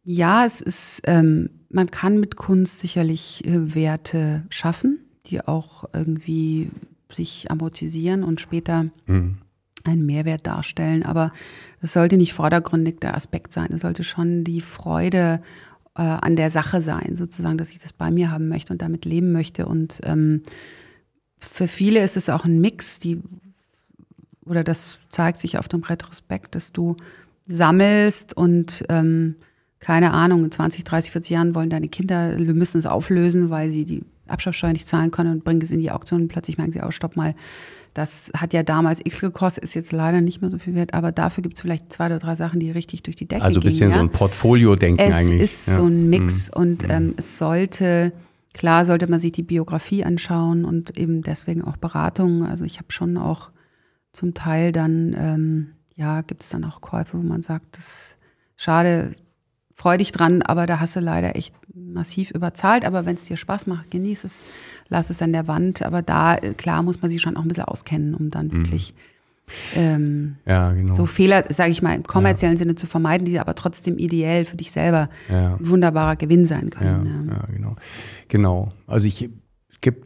ja, 0.03 0.45
es 0.45 0.61
ist, 0.61 1.01
ähm, 1.05 1.49
man 1.69 1.89
kann 1.89 2.19
mit 2.19 2.35
Kunst 2.35 2.79
sicherlich 2.79 3.43
äh, 3.45 3.73
Werte 3.73 4.43
schaffen, 4.49 4.99
die 5.25 5.41
auch 5.41 5.85
irgendwie 5.93 6.69
sich 7.11 7.49
amortisieren 7.49 8.23
und 8.23 8.39
später 8.39 8.85
mhm. 9.07 9.37
einen 9.83 10.05
Mehrwert 10.05 10.45
darstellen. 10.45 11.03
Aber 11.03 11.31
das 11.81 11.93
sollte 11.93 12.17
nicht 12.17 12.33
vordergründig 12.33 12.99
der 12.99 13.15
Aspekt 13.15 13.53
sein. 13.53 13.71
Es 13.71 13.81
sollte 13.81 14.03
schon 14.03 14.43
die 14.43 14.61
Freude 14.61 15.41
äh, 15.95 16.01
an 16.01 16.35
der 16.35 16.51
Sache 16.51 16.81
sein, 16.81 17.15
sozusagen, 17.15 17.57
dass 17.57 17.71
ich 17.71 17.79
das 17.79 17.93
bei 17.93 18.11
mir 18.11 18.29
haben 18.29 18.47
möchte 18.47 18.73
und 18.73 18.81
damit 18.83 19.05
leben 19.05 19.31
möchte 19.31 19.65
und 19.65 20.01
ähm, 20.03 20.43
für 21.39 21.67
viele 21.67 22.03
ist 22.03 22.17
es 22.17 22.29
auch 22.29 22.45
ein 22.45 22.61
Mix, 22.61 22.99
die, 22.99 23.21
oder 24.45 24.63
das 24.63 24.99
zeigt 25.09 25.39
sich 25.39 25.57
auf 25.57 25.67
dem 25.67 25.83
Retrospekt, 25.83 26.55
dass 26.55 26.71
du 26.71 26.95
sammelst 27.47 28.35
und 28.35 28.83
ähm, 28.89 29.35
keine 29.79 30.11
Ahnung, 30.11 30.43
in 30.43 30.51
20, 30.51 30.83
30, 30.83 31.11
40 31.11 31.31
Jahren 31.31 31.55
wollen 31.55 31.69
deine 31.69 31.87
Kinder, 31.87 32.37
wir 32.39 32.53
müssen 32.53 32.79
es 32.79 32.87
auflösen, 32.87 33.49
weil 33.51 33.69
sie 33.69 33.85
die 33.85 34.03
Abschaftssteuer 34.27 34.73
nicht 34.73 34.87
zahlen 34.87 35.11
können 35.11 35.31
und 35.31 35.43
bringen 35.43 35.61
es 35.61 35.71
in 35.71 35.79
die 35.79 35.91
Auktion 35.91 36.23
und 36.23 36.27
plötzlich 36.27 36.57
merken 36.57 36.73
sie, 36.73 36.81
oh, 36.81 36.89
stopp 36.89 37.15
mal, 37.15 37.35
das 37.93 38.31
hat 38.35 38.53
ja 38.53 38.63
damals 38.63 38.99
X 39.03 39.21
gekostet, 39.21 39.63
ist 39.63 39.73
jetzt 39.73 39.91
leider 39.91 40.21
nicht 40.21 40.41
mehr 40.41 40.49
so 40.49 40.57
viel 40.57 40.75
wert, 40.75 40.93
aber 40.93 41.11
dafür 41.11 41.43
gibt 41.43 41.55
es 41.55 41.61
vielleicht 41.61 41.93
zwei 41.93 42.07
oder 42.07 42.19
drei 42.19 42.35
Sachen, 42.35 42.59
die 42.59 42.71
richtig 42.71 43.03
durch 43.03 43.15
die 43.15 43.27
Decke 43.27 43.41
gehen. 43.41 43.45
Also 43.45 43.59
ein 43.59 43.63
bisschen 43.63 43.89
ja? 43.89 43.95
so 43.95 44.01
ein 44.01 44.09
Portfolio-Denken 44.09 45.13
eigentlich. 45.13 45.41
Es 45.41 45.59
ist 45.59 45.67
ja. 45.67 45.75
so 45.75 45.85
ein 45.85 46.09
Mix 46.09 46.47
mhm. 46.47 46.61
und 46.61 46.89
ähm, 46.89 47.13
es 47.17 47.37
sollte 47.37 48.11
Klar 48.55 48.85
sollte 48.85 49.07
man 49.07 49.19
sich 49.19 49.33
die 49.33 49.43
Biografie 49.43 50.05
anschauen 50.05 50.63
und 50.63 50.97
eben 50.97 51.23
deswegen 51.23 51.61
auch 51.61 51.75
Beratungen. 51.75 52.43
Also 52.43 52.63
ich 52.63 52.77
habe 52.77 52.89
schon 52.93 53.17
auch 53.17 53.51
zum 54.13 54.33
Teil 54.33 54.71
dann, 54.71 55.13
ähm, 55.17 55.71
ja, 55.93 56.21
gibt 56.21 56.41
es 56.41 56.47
dann 56.47 56.63
auch 56.63 56.79
Käufe, 56.79 57.17
wo 57.17 57.21
man 57.21 57.41
sagt, 57.41 57.77
das 57.77 57.85
ist 57.85 58.17
schade, 58.55 59.13
freu 59.73 59.97
dich 59.97 60.13
dran, 60.13 60.41
aber 60.41 60.67
da 60.67 60.79
hast 60.79 60.95
du 60.95 61.01
leider 61.01 61.35
echt 61.35 61.53
massiv 61.73 62.31
überzahlt. 62.31 62.85
Aber 62.85 63.05
wenn 63.05 63.15
es 63.15 63.25
dir 63.25 63.35
Spaß 63.35 63.67
macht, 63.67 63.91
genieß 63.91 64.23
es, 64.23 64.45
lass 64.87 65.09
es 65.09 65.21
an 65.21 65.33
der 65.33 65.49
Wand. 65.49 65.81
Aber 65.81 66.01
da, 66.01 66.37
äh, 66.37 66.53
klar, 66.53 66.81
muss 66.81 67.01
man 67.01 67.11
sich 67.11 67.21
schon 67.21 67.35
auch 67.35 67.41
ein 67.41 67.49
bisschen 67.49 67.65
auskennen, 67.65 68.15
um 68.15 68.29
dann 68.31 68.47
mhm. 68.47 68.51
wirklich 68.53 68.93
ähm, 69.75 70.37
ja, 70.45 70.71
genau. 70.71 70.95
so 70.95 71.05
Fehler, 71.05 71.45
sage 71.49 71.71
ich 71.71 71.81
mal, 71.81 71.95
im 71.95 72.03
kommerziellen 72.03 72.55
ja. 72.55 72.59
Sinne 72.59 72.75
zu 72.75 72.87
vermeiden, 72.87 73.25
die 73.25 73.39
aber 73.39 73.55
trotzdem 73.55 73.97
ideell 73.97 74.45
für 74.45 74.57
dich 74.57 74.71
selber 74.71 75.09
ja. 75.29 75.55
ein 75.55 75.69
wunderbarer 75.69 76.15
Gewinn 76.15 76.45
sein 76.45 76.69
können. 76.69 77.29
Ja, 77.29 77.45
genau. 77.53 77.75
Genau. 78.27 78.71
Also 78.87 79.07
ich, 79.07 79.29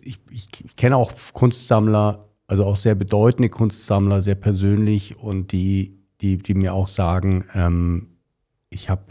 ich, 0.01 0.19
ich 0.29 0.75
kenne 0.75 0.97
auch 0.97 1.13
Kunstsammler, 1.33 2.25
also 2.47 2.65
auch 2.65 2.77
sehr 2.77 2.95
bedeutende 2.95 3.49
Kunstsammler, 3.49 4.21
sehr 4.21 4.35
persönlich 4.35 5.17
und 5.17 5.51
die, 5.51 5.99
die, 6.21 6.37
die 6.37 6.53
mir 6.53 6.73
auch 6.73 6.87
sagen, 6.87 7.45
ähm, 7.53 8.07
ich 8.69 8.89
habe 8.89 9.03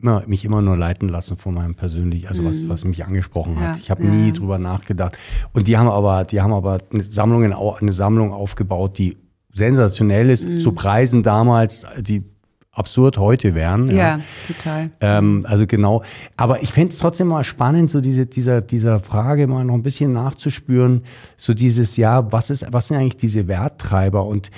immer, 0.00 0.22
mich 0.26 0.44
immer 0.44 0.62
nur 0.62 0.76
leiten 0.76 1.08
lassen 1.08 1.36
von 1.36 1.54
meinem 1.54 1.74
persönlichen, 1.74 2.28
also 2.28 2.44
was, 2.44 2.62
mhm. 2.62 2.68
was 2.68 2.84
mich 2.84 3.04
angesprochen 3.04 3.58
hat. 3.58 3.76
Ja, 3.76 3.80
ich 3.80 3.90
habe 3.90 4.04
ja. 4.04 4.10
nie 4.10 4.32
drüber 4.32 4.58
nachgedacht. 4.58 5.18
Und 5.52 5.68
die 5.68 5.76
haben 5.76 5.88
aber, 5.88 6.24
die 6.24 6.40
haben 6.40 6.52
aber 6.52 6.78
eine 6.92 7.02
Sammlung, 7.02 7.44
eine 7.44 7.92
Sammlung 7.92 8.32
aufgebaut, 8.32 8.98
die 8.98 9.16
sensationell 9.52 10.30
ist, 10.30 10.48
mhm. 10.48 10.60
zu 10.60 10.72
Preisen 10.72 11.22
damals, 11.22 11.84
die 11.98 12.22
absurd 12.70 13.18
heute 13.18 13.56
wären. 13.56 13.88
Ja, 13.88 14.18
ja. 14.18 14.20
total. 14.46 14.90
Ähm, 15.00 15.44
also 15.48 15.66
genau. 15.66 16.04
Aber 16.36 16.62
ich 16.62 16.72
fände 16.72 16.92
es 16.92 16.98
trotzdem 16.98 17.26
mal 17.26 17.42
spannend, 17.42 17.90
so 17.90 18.00
diese, 18.00 18.26
dieser, 18.26 18.60
dieser 18.60 19.00
Frage 19.00 19.48
mal 19.48 19.64
noch 19.64 19.74
ein 19.74 19.82
bisschen 19.82 20.12
nachzuspüren. 20.12 21.02
So 21.36 21.54
dieses, 21.54 21.96
ja, 21.96 22.30
was 22.30 22.50
ist, 22.50 22.66
was 22.70 22.86
sind 22.86 22.98
eigentlich 22.98 23.16
diese 23.16 23.48
Werttreiber? 23.48 24.24
Und 24.26 24.52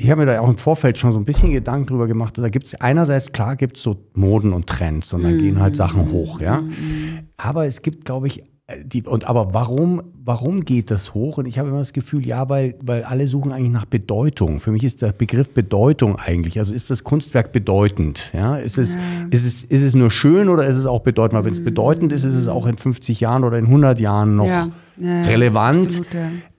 ich 0.00 0.10
habe 0.10 0.24
mir 0.24 0.32
da 0.32 0.40
auch 0.40 0.48
im 0.48 0.56
Vorfeld 0.56 0.96
schon 0.96 1.12
so 1.12 1.18
ein 1.18 1.26
bisschen 1.26 1.52
Gedanken 1.52 1.88
drüber 1.88 2.06
gemacht. 2.06 2.38
Da 2.38 2.48
gibt 2.48 2.68
es 2.68 2.74
einerseits, 2.74 3.32
klar 3.32 3.54
gibt 3.54 3.76
es 3.76 3.82
so 3.82 3.98
Moden 4.14 4.54
und 4.54 4.66
Trends 4.66 5.12
und 5.12 5.22
dann 5.22 5.36
mm. 5.36 5.40
gehen 5.40 5.60
halt 5.60 5.76
Sachen 5.76 6.10
hoch, 6.10 6.40
ja. 6.40 6.62
Mm. 6.62 7.28
Aber 7.36 7.66
es 7.66 7.82
gibt, 7.82 8.06
glaube 8.06 8.26
ich, 8.26 8.42
die, 8.84 9.02
und 9.02 9.26
aber 9.26 9.52
warum, 9.52 10.02
warum 10.24 10.60
geht 10.60 10.90
das 10.90 11.14
hoch? 11.14 11.38
Und 11.38 11.46
ich 11.46 11.58
habe 11.58 11.68
immer 11.68 11.78
das 11.78 11.92
Gefühl, 11.92 12.26
ja, 12.26 12.48
weil, 12.48 12.74
weil 12.82 13.04
alle 13.04 13.26
suchen 13.26 13.52
eigentlich 13.52 13.72
nach 13.72 13.84
Bedeutung. 13.84 14.60
Für 14.60 14.70
mich 14.70 14.84
ist 14.84 15.02
der 15.02 15.12
Begriff 15.12 15.50
Bedeutung 15.50 16.16
eigentlich. 16.16 16.58
Also 16.58 16.74
ist 16.74 16.90
das 16.90 17.04
Kunstwerk 17.04 17.52
bedeutend? 17.52 18.30
Ja, 18.34 18.56
ist 18.56 18.78
es, 18.78 18.94
ja. 18.94 19.00
ist 19.30 19.46
es, 19.46 19.64
ist 19.64 19.82
es 19.82 19.94
nur 19.94 20.10
schön 20.10 20.48
oder 20.48 20.66
ist 20.66 20.76
es 20.76 20.86
auch 20.86 21.00
bedeutend? 21.00 21.38
Weil 21.38 21.44
wenn 21.46 21.52
es 21.52 21.64
bedeutend 21.64 22.12
ist, 22.12 22.24
ist 22.24 22.34
es 22.34 22.48
auch 22.48 22.66
in 22.66 22.78
50 22.78 23.20
Jahren 23.20 23.44
oder 23.44 23.58
in 23.58 23.66
100 23.66 23.98
Jahren 23.98 24.36
noch 24.36 24.46
ja. 24.46 24.68
Ja, 25.00 25.22
relevant. 25.22 25.86
Absolut, 25.86 26.06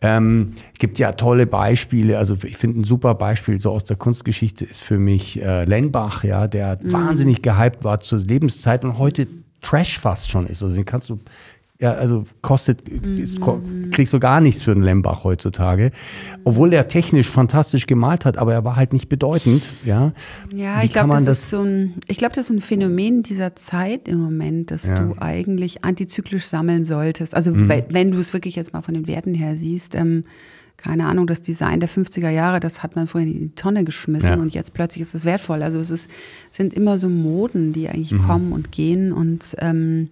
ähm, 0.02 0.54
gibt 0.80 0.98
ja 0.98 1.12
tolle 1.12 1.46
Beispiele. 1.46 2.18
Also 2.18 2.36
ich 2.44 2.58
finde 2.58 2.82
ein 2.82 2.84
super 2.84 3.14
Beispiel 3.14 3.60
so 3.60 3.72
aus 3.72 3.86
der 3.86 3.98
Kunstgeschichte 3.98 4.66
ist 4.66 4.82
für 4.82 4.98
mich 4.98 5.42
äh, 5.42 5.66
Lenbach, 5.66 6.24
ja, 6.24 6.48
der 6.48 6.80
mhm. 6.82 6.92
wahnsinnig 6.92 7.44
gehypt 7.44 7.84
war 7.84 8.00
zur 8.00 8.20
Lebenszeit 8.20 8.84
und 8.84 8.98
heute 8.98 9.28
Trash 9.62 10.00
fast 10.00 10.32
schon 10.32 10.48
ist. 10.48 10.64
Also 10.64 10.76
den 10.76 10.86
kannst 10.86 11.10
du 11.10 11.20
Ja, 11.82 11.94
also 11.94 12.26
kostet, 12.44 12.88
ist, 12.88 13.40
kriegst 13.92 14.14
du 14.14 14.20
gar 14.20 14.40
nichts 14.40 14.62
für 14.62 14.72
einen 14.72 14.84
Lembach 14.84 15.24
heutzutage. 15.24 15.90
Obwohl 16.44 16.72
er 16.74 16.88
technisch 16.88 17.28
fantastisch 17.28 17.88
gemalt 17.88 18.24
hat, 18.24 18.38
aber 18.38 18.54
er 18.54 18.64
war 18.64 18.76
halt 18.76 18.94
nicht 18.94 19.10
bedeutend, 19.10 19.64
ja. 19.84 20.14
Ja, 20.56 20.82
Wie 20.82 20.86
ich 20.86 20.94
glaube, 20.94 21.08
man 21.08 21.26
das, 21.26 21.40
ist 21.40 21.50
so 21.50 21.62
ein, 21.64 21.96
ich 22.08 22.18
glaube, 22.20 22.36
das 22.36 22.44
ist 22.44 22.48
so 22.50 22.54
ein 22.54 22.62
Phänomen 22.62 23.24
dieser 23.24 23.56
Zeit 23.56 24.08
im 24.08 24.20
Moment, 24.20 24.70
dass 24.70 24.88
Ja. 24.90 24.96
du 25.00 25.16
eigentlich 25.20 25.84
antizyklisch 25.84 26.46
sammeln 26.46 26.84
solltest. 26.84 27.34
Also 27.34 27.52
Mhm. 27.52 27.68
wenn, 27.68 27.84
wenn 27.90 28.12
du 28.12 28.20
es 28.20 28.32
wirklich 28.32 28.56
jetzt 28.56 28.74
mal 28.74 28.84
von 28.84 28.94
den 28.94 29.08
Werten 29.08 29.34
her 29.34 29.56
siehst, 29.56 29.96
ähm, 29.96 30.26
keine 30.78 31.08
Ahnung, 31.08 31.26
das 31.26 31.42
Design 31.42 31.80
der 31.80 31.90
50er 31.90 32.30
Jahre, 32.30 32.60
das 32.60 32.84
hat 32.84 32.96
man 32.96 33.08
vorher 33.08 33.28
in 33.28 33.38
die 33.40 33.56
Tonne 33.56 33.84
geschmissen 33.86 34.30
Ja. 34.30 34.36
und 34.40 34.54
jetzt 34.54 34.76
plötzlich 34.76 35.02
ist 35.02 35.16
es 35.16 35.26
wertvoll. 35.26 35.64
Also 35.64 35.80
es 35.80 35.90
ist, 35.90 36.10
sind 36.52 36.76
immer 36.76 37.00
so 37.00 37.10
Moden, 37.10 37.74
die 37.74 37.90
eigentlich 37.90 38.12
Mhm. 38.14 38.20
kommen 38.28 38.52
und 38.52 38.72
gehen 38.72 39.12
und 39.14 39.56
ähm, 39.58 40.10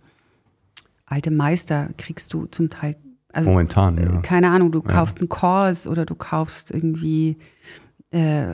alte 1.10 1.32
Meister 1.32 1.90
kriegst 1.98 2.34
du 2.34 2.46
zum 2.46 2.70
Teil, 2.70 2.96
also 3.32 3.50
Momentan, 3.50 3.98
ja. 3.98 4.22
keine 4.22 4.50
Ahnung, 4.50 4.72
du 4.72 4.82
kaufst 4.82 5.20
einen 5.20 5.30
Kurs 5.30 5.86
oder 5.88 6.06
du 6.06 6.16
kaufst 6.16 6.72
irgendwie, 6.72 7.38
äh, 8.12 8.54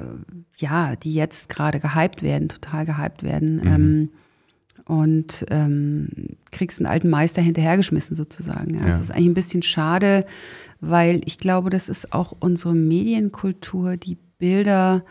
ja, 0.57 0.95
die 0.95 1.13
jetzt 1.13 1.49
gerade 1.49 1.79
gehypt 1.79 2.23
werden, 2.23 2.49
total 2.49 2.85
gehypt 2.85 3.23
werden. 3.23 3.61
Ähm, 3.65 4.09
und 4.87 5.45
ähm, 5.49 6.09
kriegst 6.51 6.79
einen 6.79 6.85
alten 6.85 7.09
Meister 7.09 7.41
hinterhergeschmissen 7.41 8.15
sozusagen. 8.15 8.75
Ja. 8.75 8.81
Das 8.85 8.97
Ja. 8.97 9.01
ist 9.01 9.11
eigentlich 9.11 9.27
ein 9.29 9.33
bisschen 9.33 9.63
schade, 9.63 10.25
weil 10.79 11.21
ich 11.25 11.39
glaube, 11.39 11.69
das 11.71 11.89
ist 11.89 12.13
auch 12.13 12.33
unsere 12.39 12.75
Medienkultur, 12.75 13.97
die 13.97 14.17
Bilder 14.37 15.03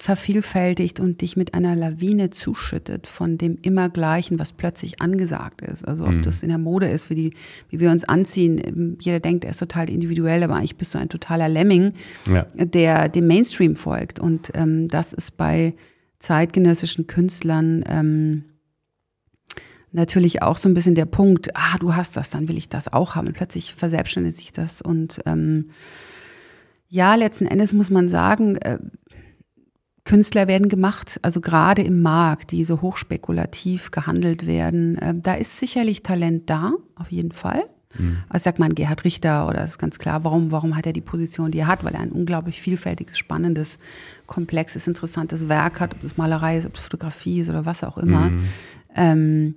vervielfältigt 0.00 0.98
und 0.98 1.20
dich 1.20 1.36
mit 1.36 1.52
einer 1.52 1.76
Lawine 1.76 2.30
zuschüttet 2.30 3.06
von 3.06 3.36
dem 3.36 3.58
immer 3.60 3.90
Gleichen, 3.90 4.38
was 4.38 4.54
plötzlich 4.54 5.02
angesagt 5.02 5.60
ist. 5.60 5.86
Also 5.86 6.06
ob 6.06 6.22
das 6.22 6.42
in 6.42 6.48
der 6.48 6.56
Mode 6.56 6.88
ist, 6.88 7.10
wie, 7.10 7.14
die, 7.14 7.34
wie 7.68 7.80
wir 7.80 7.90
uns 7.90 8.04
anziehen. 8.04 8.96
Jeder 8.98 9.20
denkt, 9.20 9.44
er 9.44 9.50
ist 9.50 9.58
total 9.58 9.90
individuell, 9.90 10.42
aber 10.42 10.54
eigentlich 10.56 10.76
bist 10.76 10.94
du 10.94 10.98
ein 10.98 11.10
totaler 11.10 11.50
Lemming, 11.50 11.92
Ja. 12.26 12.46
der 12.56 13.10
dem 13.10 13.26
Mainstream 13.26 13.76
folgt. 13.76 14.18
Und 14.18 14.50
ähm, 14.54 14.88
das 14.88 15.12
ist 15.12 15.36
bei 15.36 15.74
zeitgenössischen 16.18 17.06
Künstlern 17.06 17.84
ähm, 17.86 18.44
natürlich 19.92 20.40
auch 20.40 20.56
so 20.56 20.66
ein 20.70 20.74
bisschen 20.74 20.94
der 20.94 21.04
Punkt, 21.04 21.54
ah, 21.54 21.76
du 21.78 21.94
hast 21.94 22.16
das, 22.16 22.30
dann 22.30 22.48
will 22.48 22.56
ich 22.56 22.70
das 22.70 22.90
auch 22.90 23.16
haben. 23.16 23.26
Und 23.26 23.34
plötzlich 23.34 23.74
verselbstständigt 23.74 24.38
sich 24.38 24.52
das. 24.52 24.80
Und 24.80 25.20
ähm, 25.26 25.68
ja, 26.88 27.14
letzten 27.16 27.44
Endes 27.44 27.74
muss 27.74 27.90
man 27.90 28.08
sagen, 28.08 28.56
äh, 28.56 28.78
Künstler 30.10 30.48
werden 30.48 30.68
gemacht, 30.68 31.20
also 31.22 31.40
gerade 31.40 31.82
im 31.82 32.02
Markt, 32.02 32.50
die 32.50 32.64
so 32.64 32.80
hochspekulativ 32.80 33.92
gehandelt 33.92 34.46
werden. 34.46 34.98
Äh, 34.98 35.14
da 35.16 35.34
ist 35.34 35.58
sicherlich 35.58 36.02
Talent 36.02 36.50
da, 36.50 36.72
auf 36.96 37.12
jeden 37.12 37.32
Fall. 37.32 37.64
Also 38.28 38.44
sagt 38.44 38.60
man 38.60 38.74
Gerhard 38.74 39.04
Richter 39.04 39.48
oder 39.48 39.64
ist 39.64 39.78
ganz 39.78 39.98
klar, 39.98 40.22
warum, 40.22 40.52
warum 40.52 40.76
hat 40.76 40.86
er 40.86 40.92
die 40.92 41.00
Position, 41.00 41.50
die 41.50 41.58
er 41.58 41.66
hat, 41.66 41.82
weil 41.82 41.94
er 41.94 42.00
ein 42.00 42.12
unglaublich 42.12 42.60
vielfältiges, 42.60 43.18
spannendes, 43.18 43.78
komplexes, 44.26 44.86
interessantes 44.86 45.48
Werk 45.48 45.80
hat, 45.80 45.94
ob 45.94 46.02
das 46.02 46.16
Malerei 46.16 46.56
ist, 46.56 46.66
ob 46.66 46.76
es 46.76 46.80
Fotografie 46.80 47.40
ist 47.40 47.50
oder 47.50 47.66
was 47.66 47.82
auch 47.82 47.98
immer. 47.98 48.30
Ähm, 48.94 49.54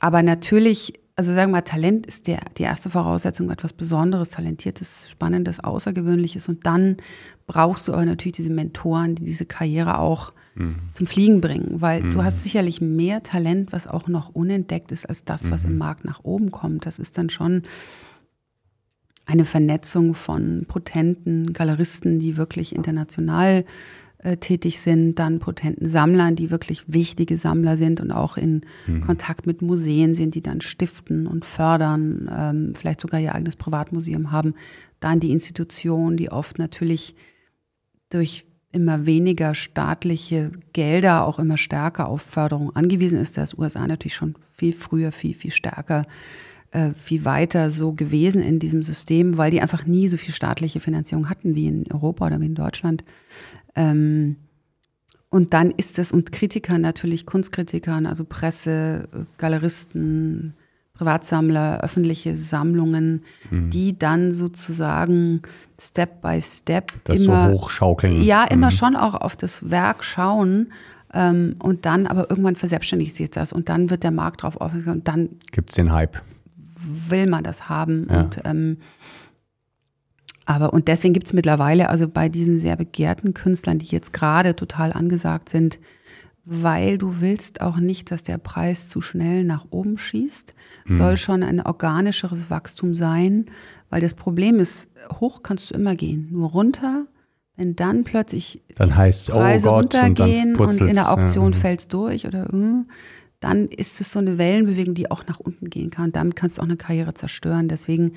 aber 0.00 0.24
natürlich, 0.24 0.94
also 1.18 1.34
sagen 1.34 1.50
wir 1.50 1.56
mal, 1.56 1.62
Talent 1.62 2.06
ist 2.06 2.28
der, 2.28 2.38
die 2.58 2.62
erste 2.62 2.90
Voraussetzung, 2.90 3.50
etwas 3.50 3.72
Besonderes, 3.72 4.30
Talentiertes, 4.30 5.10
Spannendes, 5.10 5.58
Außergewöhnliches. 5.58 6.48
Und 6.48 6.64
dann 6.64 6.98
brauchst 7.48 7.88
du 7.88 7.92
aber 7.92 8.06
natürlich 8.06 8.36
diese 8.36 8.50
Mentoren, 8.50 9.16
die 9.16 9.24
diese 9.24 9.44
Karriere 9.44 9.98
auch 9.98 10.32
zum 10.92 11.08
Fliegen 11.08 11.40
bringen. 11.40 11.80
Weil 11.80 12.08
du 12.10 12.22
hast 12.22 12.44
sicherlich 12.44 12.80
mehr 12.80 13.24
Talent, 13.24 13.72
was 13.72 13.88
auch 13.88 14.06
noch 14.06 14.28
unentdeckt 14.28 14.92
ist, 14.92 15.08
als 15.08 15.24
das, 15.24 15.50
was 15.50 15.64
im 15.64 15.76
Markt 15.76 16.04
nach 16.04 16.22
oben 16.22 16.52
kommt. 16.52 16.86
Das 16.86 17.00
ist 17.00 17.18
dann 17.18 17.30
schon 17.30 17.62
eine 19.26 19.44
Vernetzung 19.44 20.14
von 20.14 20.66
potenten 20.68 21.52
Galeristen, 21.52 22.20
die 22.20 22.36
wirklich 22.36 22.76
international 22.76 23.64
tätig 24.36 24.80
sind, 24.80 25.16
dann 25.16 25.38
potenten 25.38 25.88
Sammlern, 25.88 26.34
die 26.34 26.50
wirklich 26.50 26.92
wichtige 26.92 27.38
Sammler 27.38 27.76
sind 27.76 28.00
und 28.00 28.10
auch 28.10 28.36
in 28.36 28.62
Kontakt 29.00 29.46
mit 29.46 29.62
Museen 29.62 30.14
sind, 30.14 30.34
die 30.34 30.42
dann 30.42 30.60
stiften 30.60 31.26
und 31.26 31.44
fördern, 31.44 32.28
ähm, 32.36 32.72
vielleicht 32.74 33.00
sogar 33.00 33.20
ihr 33.20 33.34
eigenes 33.34 33.56
Privatmuseum 33.56 34.32
haben. 34.32 34.54
Dann 35.00 35.20
die 35.20 35.30
Institution, 35.30 36.16
die 36.16 36.32
oft 36.32 36.58
natürlich 36.58 37.14
durch 38.10 38.44
immer 38.72 39.06
weniger 39.06 39.54
staatliche 39.54 40.52
Gelder 40.72 41.26
auch 41.26 41.38
immer 41.38 41.56
stärker 41.56 42.08
auf 42.08 42.22
Förderung 42.22 42.74
angewiesen 42.76 43.18
ist. 43.18 43.36
Das 43.36 43.56
USA 43.56 43.86
natürlich 43.86 44.14
schon 44.14 44.34
viel 44.56 44.72
früher, 44.72 45.10
viel, 45.10 45.34
viel 45.34 45.50
stärker, 45.50 46.06
äh, 46.70 46.90
viel 46.90 47.24
weiter 47.24 47.70
so 47.70 47.92
gewesen 47.92 48.42
in 48.42 48.58
diesem 48.58 48.82
System, 48.82 49.38
weil 49.38 49.50
die 49.50 49.62
einfach 49.62 49.86
nie 49.86 50.06
so 50.08 50.18
viel 50.18 50.34
staatliche 50.34 50.80
Finanzierung 50.80 51.30
hatten 51.30 51.54
wie 51.54 51.66
in 51.66 51.90
Europa 51.90 52.26
oder 52.26 52.40
wie 52.40 52.46
in 52.46 52.54
Deutschland. 52.54 53.04
Ähm, 53.74 54.36
und 55.30 55.52
dann 55.52 55.70
ist 55.72 55.98
es, 55.98 56.10
und 56.12 56.32
Kritikern 56.32 56.80
natürlich, 56.80 57.26
Kunstkritikern, 57.26 58.06
also 58.06 58.24
Presse, 58.24 59.08
Galeristen, 59.36 60.54
Privatsammler, 60.94 61.80
öffentliche 61.84 62.34
Sammlungen, 62.34 63.22
die 63.52 63.96
dann 63.96 64.32
sozusagen 64.32 65.42
Step 65.80 66.22
by 66.22 66.40
Step 66.40 66.92
Das 67.04 67.20
immer 67.20 67.50
so 67.50 67.54
hochschaukeln. 67.54 68.20
ja, 68.22 68.44
immer 68.44 68.72
schon 68.72 68.96
auch 68.96 69.14
auf 69.14 69.36
das 69.36 69.70
Werk 69.70 70.02
schauen 70.02 70.72
ähm, 71.14 71.54
und 71.60 71.86
dann 71.86 72.08
aber 72.08 72.28
irgendwann 72.30 72.56
verselbstständigt 72.56 73.14
sich 73.14 73.30
das 73.30 73.52
und 73.52 73.68
dann 73.68 73.90
wird 73.90 74.02
der 74.02 74.10
Markt 74.10 74.42
drauf 74.42 74.60
aufmerksam 74.60 74.94
und 74.94 75.06
dann 75.08 75.28
Gibt 75.52 75.70
es 75.70 75.76
den 75.76 75.92
Hype. 75.92 76.20
will 77.08 77.28
man 77.28 77.44
das 77.44 77.68
haben. 77.68 78.08
Ja. 78.10 78.22
Und, 78.22 78.40
ähm, 78.44 78.78
aber 80.48 80.72
und 80.72 80.88
deswegen 80.88 81.12
gibt 81.12 81.26
es 81.26 81.34
mittlerweile, 81.34 81.90
also 81.90 82.08
bei 82.08 82.30
diesen 82.30 82.58
sehr 82.58 82.74
begehrten 82.74 83.34
Künstlern, 83.34 83.78
die 83.78 83.86
jetzt 83.86 84.14
gerade 84.14 84.56
total 84.56 84.94
angesagt 84.94 85.50
sind, 85.50 85.78
weil 86.46 86.96
du 86.96 87.20
willst 87.20 87.60
auch 87.60 87.76
nicht, 87.76 88.10
dass 88.10 88.22
der 88.22 88.38
Preis 88.38 88.88
zu 88.88 89.02
schnell 89.02 89.44
nach 89.44 89.66
oben 89.68 89.98
schießt. 89.98 90.54
Es 90.88 90.96
soll 90.96 91.18
schon 91.18 91.42
ein 91.42 91.60
organischeres 91.60 92.48
Wachstum 92.48 92.94
sein, 92.94 93.44
weil 93.90 94.00
das 94.00 94.14
Problem 94.14 94.58
ist, 94.58 94.88
hoch 95.20 95.42
kannst 95.42 95.70
du 95.70 95.74
immer 95.74 95.94
gehen, 95.94 96.28
nur 96.30 96.48
runter, 96.48 97.04
wenn 97.56 97.76
dann 97.76 98.04
plötzlich 98.04 98.62
Dann 98.76 98.96
heißt, 98.96 99.28
oh 99.30 99.34
Preise 99.34 99.68
Gott, 99.68 99.82
und 99.82 99.94
dann 99.94 100.06
runtergehen 100.06 100.50
und, 100.52 100.56
purzelt's, 100.56 100.88
in 100.88 100.94
der 100.94 101.12
Auktion 101.12 101.52
ja. 101.52 101.58
fällt's 101.58 101.88
durch 101.88 102.26
oder 102.26 102.46
äh, 102.46 102.84
dann 103.40 103.68
ist 103.68 104.00
es 104.00 104.12
so 104.12 104.18
eine 104.18 104.38
Wellenbewegung, 104.38 104.94
die 104.94 105.10
auch 105.10 105.26
nach 105.26 105.40
unten 105.40 105.68
gehen 105.68 105.90
kann. 105.90 106.10
Damit 106.10 106.36
kannst 106.36 106.56
du 106.56 106.62
auch 106.62 106.66
eine 106.66 106.76
Karriere 106.76 107.14
zerstören. 107.14 107.68
Deswegen, 107.68 108.12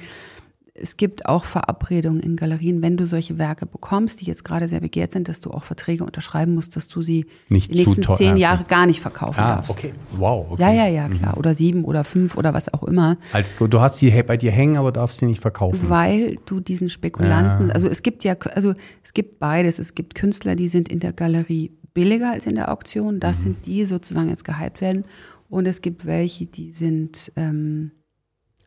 es 0.74 0.96
gibt 0.96 1.26
auch 1.26 1.44
Verabredungen 1.44 2.22
in 2.22 2.38
Galerien, 2.38 2.82
wenn 2.82 2.96
du 2.96 3.06
solche 3.06 3.38
Werke 3.38 3.66
bekommst, 3.66 4.22
die 4.22 4.26
jetzt 4.26 4.46
gerade 4.46 4.70
sehr 4.70 4.80
begehrt 4.80 5.12
sind, 5.12 5.28
dass 5.28 5.42
du 5.42 5.52
auch 5.52 5.64
Verträge 5.66 6.06
unterschreiben 6.06 6.56
musst, 6.56 6.76
dass 6.78 6.88
du 6.88 7.02
sie 7.02 7.26
Nicht 7.50 7.72
die 7.72 7.76
nächsten 7.76 8.02
teuer, 8.02 8.16
zehn 8.16 8.32
okay. 8.32 8.40
Jahre 8.42 8.64
gar 8.64 8.86
nicht 8.86 9.02
verkaufen 9.02 9.40
Ah, 9.40 9.56
darfst. 9.56 9.70
okay. 9.72 9.94
Wow, 10.18 10.52
okay. 10.52 10.62
Ja, 10.62 10.72
ja, 10.72 10.88
ja, 10.88 11.10
klar. 11.10 11.38
Oder 11.38 11.54
sieben 11.54 11.84
oder 11.84 12.06
fünf 12.06 12.38
oder 12.38 12.54
was 12.54 12.74
auch 12.74 12.84
immer. 12.84 13.18
Als, 13.34 13.58
du 13.58 13.80
hast 13.82 13.98
sie 13.98 14.12
bei 14.24 14.38
dir 14.38 14.52
hängen, 14.52 14.78
aber 14.78 14.94
darfst 14.94 15.20
sie 15.20 15.26
nicht 15.26 15.42
verkaufen. 15.42 15.90
Weil 15.90 16.38
du 16.46 16.62
diesen 16.62 16.90
Spekulanten, 16.90 17.68
Ja. 17.68 17.74
also 17.74 17.90
es 17.90 18.02
gibt 18.02 18.24
ja, 18.24 18.36
also 18.56 18.74
es 19.04 19.14
gibt 19.14 19.40
beides. 19.40 19.78
Es 19.78 19.94
gibt 19.94 20.16
Künstler, 20.16 20.56
die 20.56 20.70
sind 20.70 20.88
in 20.88 21.00
der 21.02 21.12
Galerie 21.12 21.72
billiger 21.94 22.32
als 22.32 22.46
in 22.46 22.56
der 22.56 22.72
Auktion. 22.72 23.20
Das 23.20 23.40
Mhm. 23.40 23.44
sind 23.44 23.66
die 23.66 23.84
sozusagen 23.84 24.30
jetzt 24.30 24.46
gehypt 24.46 24.80
werden. 24.80 25.04
Und 25.50 25.68
es 25.68 25.82
gibt 25.82 26.06
welche, 26.06 26.46
die 26.46 26.72
sind, 26.72 27.30
ähm, 27.36 27.92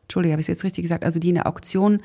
Entschuldige, 0.05 0.33
habe 0.33 0.41
ich 0.41 0.45
es 0.45 0.47
jetzt 0.55 0.63
richtig 0.63 0.83
gesagt, 0.83 1.03
also 1.03 1.19
die 1.19 1.29
in 1.29 1.35
der 1.35 1.47
Auktion 1.47 1.99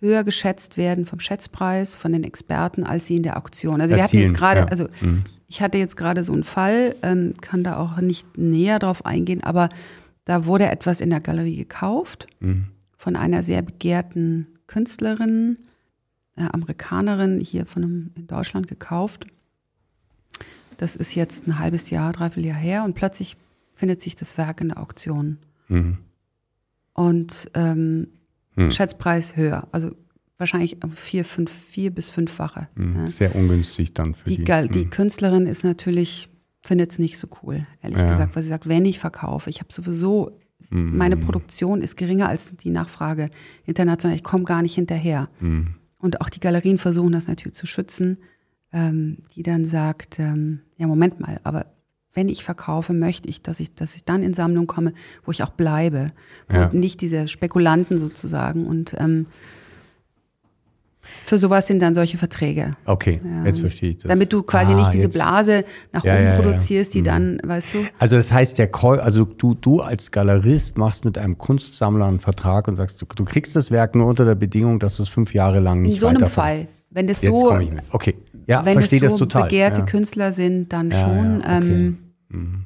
höher 0.00 0.22
geschätzt 0.24 0.76
werden 0.76 1.06
vom 1.06 1.18
Schätzpreis, 1.20 1.96
von 1.96 2.12
den 2.12 2.22
Experten, 2.24 2.84
als 2.84 3.06
sie 3.06 3.16
in 3.16 3.22
der 3.24 3.36
Auktion. 3.36 3.80
Also 3.80 3.94
wir 3.96 4.02
hatten 4.02 4.16
Erzielen, 4.16 4.28
jetzt 4.28 4.36
gerade, 4.38 4.60
ja. 4.60 4.66
also 4.66 4.88
Mhm. 5.00 5.24
ich 5.48 5.60
hatte 5.60 5.78
jetzt 5.78 5.96
gerade 5.96 6.22
so 6.24 6.32
einen 6.32 6.44
Fall, 6.44 6.94
ähm, 7.02 7.34
kann 7.40 7.64
da 7.64 7.78
auch 7.78 8.00
nicht 8.00 8.38
näher 8.38 8.78
drauf 8.78 9.04
eingehen, 9.04 9.42
aber 9.42 9.68
da 10.24 10.44
wurde 10.46 10.70
etwas 10.70 11.00
in 11.00 11.10
der 11.10 11.20
Galerie 11.20 11.56
gekauft 11.56 12.28
Mhm. 12.40 12.66
von 12.96 13.16
einer 13.16 13.42
sehr 13.42 13.62
begehrten 13.62 14.46
Künstlerin, 14.68 15.56
äh, 16.36 16.44
Amerikanerin, 16.52 17.40
hier 17.40 17.66
von 17.66 17.82
einem, 17.82 18.10
in 18.14 18.26
Deutschland 18.28 18.68
gekauft. 18.68 19.26
Das 20.76 20.94
ist 20.94 21.14
jetzt 21.16 21.46
ein 21.48 21.58
halbes 21.58 21.90
Jahr, 21.90 22.12
dreiviertel 22.12 22.46
Jahr 22.50 22.58
her 22.58 22.84
und 22.84 22.94
plötzlich 22.94 23.36
findet 23.74 24.00
sich 24.00 24.14
das 24.14 24.38
Werk 24.38 24.60
in 24.60 24.68
der 24.68 24.80
Auktion. 24.80 25.38
Mhm. 25.68 25.98
Und 26.98 27.48
ähm, 27.54 28.08
Hm. 28.54 28.72
Schätzpreis 28.72 29.36
höher, 29.36 29.68
also 29.70 29.90
wahrscheinlich 30.36 30.78
vier, 30.96 31.24
fünf, 31.24 31.48
vier 31.52 31.92
bis 31.92 32.10
fünffache. 32.10 32.66
Ja. 32.76 33.08
Sehr 33.08 33.36
ungünstig 33.36 33.94
dann 33.94 34.16
für 34.16 34.24
Die, 34.28 34.38
die. 34.38 34.44
Gal- 34.44 34.66
die. 34.68 34.86
Künstlerin 34.86 35.46
ist 35.46 35.62
natürlich, 35.62 36.28
findet 36.62 36.90
es 36.90 36.98
nicht 36.98 37.18
so 37.18 37.28
cool, 37.42 37.66
ehrlich 37.82 38.00
Ja. 38.00 38.08
gesagt, 38.08 38.34
weil 38.34 38.42
sie 38.42 38.48
sagt, 38.48 38.68
wenn 38.68 38.84
ich 38.84 38.98
verkaufe, 38.98 39.48
ich 39.48 39.60
habe 39.60 39.72
sowieso, 39.72 40.40
meine 40.70 41.16
Produktion 41.16 41.80
ist 41.82 41.96
geringer 41.96 42.28
als 42.28 42.54
die 42.56 42.70
Nachfrage 42.70 43.30
international, 43.64 44.16
ich 44.16 44.24
komme 44.24 44.42
gar 44.44 44.60
nicht 44.62 44.74
hinterher. 44.74 45.28
Mhm. 45.40 45.76
Und 46.00 46.20
auch 46.20 46.28
die 46.28 46.40
Galerien 46.40 46.78
versuchen 46.78 47.12
das 47.12 47.28
natürlich 47.28 47.54
zu 47.54 47.66
schützen, 47.66 48.18
ähm, 48.72 49.18
die 49.36 49.42
dann 49.44 49.64
sagt, 49.66 50.18
ähm, 50.18 50.60
ja, 50.76 50.86
Moment 50.88 51.20
mal, 51.20 51.40
aber 51.44 51.66
wenn 52.18 52.28
ich 52.28 52.42
verkaufe, 52.42 52.92
möchte 52.92 53.28
ich, 53.28 53.42
dass 53.42 53.60
ich, 53.60 53.72
dass 53.76 53.94
ich 53.94 54.02
dann 54.04 54.24
in 54.24 54.34
Sammlung 54.34 54.66
komme, 54.66 54.92
wo 55.24 55.30
ich 55.30 55.44
auch 55.44 55.50
bleibe. 55.50 56.10
Ja. 56.52 56.64
Und 56.66 56.74
nicht 56.74 57.00
diese 57.00 57.28
Spekulanten 57.28 57.96
sozusagen. 58.00 58.66
Und 58.66 58.92
ähm, 58.98 59.26
für 61.24 61.38
sowas 61.38 61.68
sind 61.68 61.80
dann 61.80 61.94
solche 61.94 62.18
Verträge. 62.18 62.76
Okay, 62.86 63.20
Ja. 63.24 63.44
jetzt 63.44 63.60
verstehe 63.60 63.90
ich 63.90 63.98
das. 63.98 64.08
Damit 64.08 64.32
du 64.32 64.42
quasi 64.42 64.72
Ah, 64.72 64.76
nicht 64.76 64.92
diese 64.92 65.04
jetzt. 65.04 65.14
Blase 65.14 65.64
nach 65.92 66.02
Ja, 66.04 66.14
oben 66.16 66.24
ja, 66.24 66.32
produzierst, 66.40 66.92
die 66.92 67.00
Mhm. 67.02 67.04
dann, 67.04 67.40
weißt 67.44 67.74
du, 67.74 67.78
Also 68.00 68.16
das 68.16 68.32
heißt, 68.32 68.58
der 68.58 68.66
Käu 68.66 68.98
also 68.98 69.24
du, 69.24 69.54
du 69.54 69.80
als 69.80 70.10
Galerist 70.10 70.76
machst 70.76 71.04
mit 71.04 71.16
einem 71.16 71.38
Kunstsammler 71.38 72.06
einen 72.06 72.18
Vertrag 72.18 72.66
und 72.66 72.74
sagst, 72.74 73.00
du, 73.00 73.06
du 73.14 73.24
kriegst 73.24 73.54
das 73.54 73.70
Werk 73.70 73.94
nur 73.94 74.06
unter 74.08 74.24
der 74.24 74.34
Bedingung, 74.34 74.80
dass 74.80 74.96
du 74.96 75.04
es 75.04 75.08
fünf 75.08 75.32
Jahre 75.34 75.60
lang 75.60 75.82
nicht 75.82 75.94
in 75.94 75.98
so 76.00 76.08
einem 76.08 76.26
Fall, 76.26 76.66
wenn 76.90 77.06
das 77.06 77.22
Jetzt 77.22 77.38
so, 77.38 77.46
komme 77.46 77.62
ich 77.62 77.70
mit. 77.70 77.84
Okay, 77.92 78.16
ja, 78.48 78.64
wenn 78.64 78.80
das 78.80 78.90
so 78.90 79.18
total. 79.18 79.44
begehrte. 79.44 79.84
Künstler 79.84 80.32
sind, 80.32 80.72
dann 80.72 80.90
schon. 80.90 81.38
okay. 81.42 81.56
ähm, 81.56 81.98
Mhm. 82.28 82.64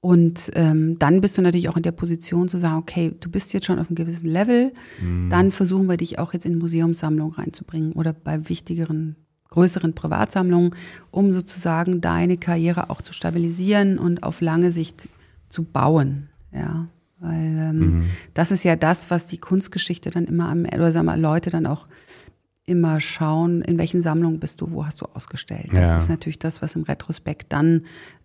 Und 0.00 0.50
ähm, 0.54 0.98
dann 0.98 1.22
bist 1.22 1.38
du 1.38 1.42
natürlich 1.42 1.70
auch 1.70 1.78
in 1.78 1.82
der 1.82 1.92
Position 1.92 2.48
zu 2.48 2.58
sagen, 2.58 2.76
okay, 2.76 3.14
du 3.20 3.30
bist 3.30 3.54
jetzt 3.54 3.64
schon 3.64 3.78
auf 3.78 3.88
einem 3.88 3.94
gewissen 3.96 4.28
Level, 4.28 4.72
Mhm. 5.00 5.30
dann 5.30 5.50
versuchen 5.50 5.88
wir 5.88 5.96
dich 5.96 6.18
auch 6.18 6.34
jetzt 6.34 6.44
in 6.44 6.58
Museumssammlungen 6.58 7.34
reinzubringen 7.34 7.92
oder 7.92 8.12
bei 8.12 8.48
wichtigeren, 8.50 9.16
größeren 9.48 9.94
Privatsammlungen, 9.94 10.74
um 11.10 11.32
sozusagen 11.32 12.02
deine 12.02 12.36
Karriere 12.36 12.90
auch 12.90 13.00
zu 13.00 13.14
stabilisieren 13.14 13.98
und 13.98 14.22
auf 14.22 14.42
lange 14.42 14.70
Sicht 14.70 15.08
zu 15.48 15.62
bauen. 15.64 16.28
Ja, 16.52 16.86
weil 17.18 17.56
ähm, 17.58 17.78
Mhm. 17.78 18.02
das 18.34 18.50
ist 18.50 18.62
ja 18.64 18.76
das, 18.76 19.10
was 19.10 19.26
die 19.26 19.38
Kunstgeschichte 19.38 20.10
dann 20.10 20.26
immer 20.26 20.50
am, 20.50 20.64
oder 20.66 20.92
sagen 20.92 21.06
wir, 21.06 21.16
Leute 21.16 21.48
dann 21.48 21.64
auch 21.66 21.88
immer 22.66 23.00
schauen, 23.00 23.62
in 23.62 23.78
welchen 23.78 24.02
Sammlungen 24.02 24.38
bist 24.40 24.60
du, 24.60 24.70
wo 24.70 24.84
hast 24.84 25.00
du 25.00 25.06
ausgestellt. 25.06 25.70
Das 25.72 25.90
Ja. 25.90 25.96
ist 25.96 26.08
natürlich 26.10 26.38
das, 26.38 26.60
was 26.60 26.74
im 26.76 26.82
Retrospekt 26.82 27.52
dann 27.52 27.82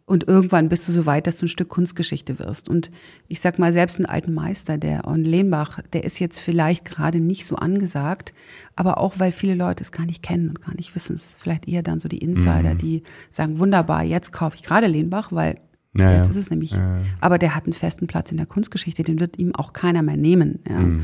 und 0.10 0.28
irgendwann 0.28 0.69
bist 0.69 0.88
du 0.88 0.91
so 0.91 1.06
weit, 1.06 1.28
dass 1.28 1.38
du 1.38 1.45
ein 1.45 1.50
Stück 1.50 1.69
Kunstgeschichte 1.69 2.39
wirst. 2.39 2.67
Und 2.67 2.89
ich 3.28 3.39
sag 3.41 3.60
mal, 3.60 3.72
selbst 3.72 3.98
einen 3.98 4.08
alten 4.08 4.34
Meister, 4.34 4.78
der 4.78 5.08
On 5.08 5.24
Lehnbach, 5.24 5.80
der 5.93 6.04
ist 6.04 6.19
jetzt 6.19 6.39
vielleicht 6.39 6.84
gerade 6.84 7.19
nicht 7.19 7.45
so 7.45 7.56
angesagt, 7.56 8.34
aber 8.76 8.98
auch, 8.98 9.19
weil 9.19 9.32
viele 9.32 9.56
Leute 9.56 9.84
es 9.84 9.91
gar 9.91 10.06
nicht 10.06 10.24
kennen 10.24 10.50
und 10.50 10.62
gar 10.65 10.76
nicht 10.76 10.95
wissen. 10.95 11.15
Es 11.15 11.32
ist 11.32 11.41
vielleicht 11.41 11.67
eher 11.67 11.84
dann 11.84 12.00
so 12.00 12.10
die 12.10 12.17
Insider, 12.17 12.74
Mhm. 12.74 12.78
die 12.80 13.04
sagen, 13.30 13.60
wunderbar, 13.60 14.04
jetzt 14.04 14.32
kaufe 14.34 14.56
ich 14.56 14.63
gerade 14.63 14.88
Lehnbach, 14.88 15.32
weil 15.32 15.60
Ja, 15.95 16.12
jetzt 16.17 16.26
ja. 16.26 16.30
ist 16.32 16.36
es 16.36 16.50
nämlich, 16.52 16.72
Ja, 16.72 17.02
aber 17.19 17.38
der 17.39 17.56
hat 17.56 17.65
einen 17.65 17.74
festen 17.74 18.06
Platz 18.08 18.30
in 18.32 18.38
der 18.38 18.45
Kunstgeschichte, 18.45 19.04
den 19.04 19.19
wird 19.19 19.39
ihm 19.39 19.56
auch 19.56 19.74
keiner 19.74 20.02
mehr 20.04 20.17
nehmen. 20.17 20.60
Mhm. 20.67 21.02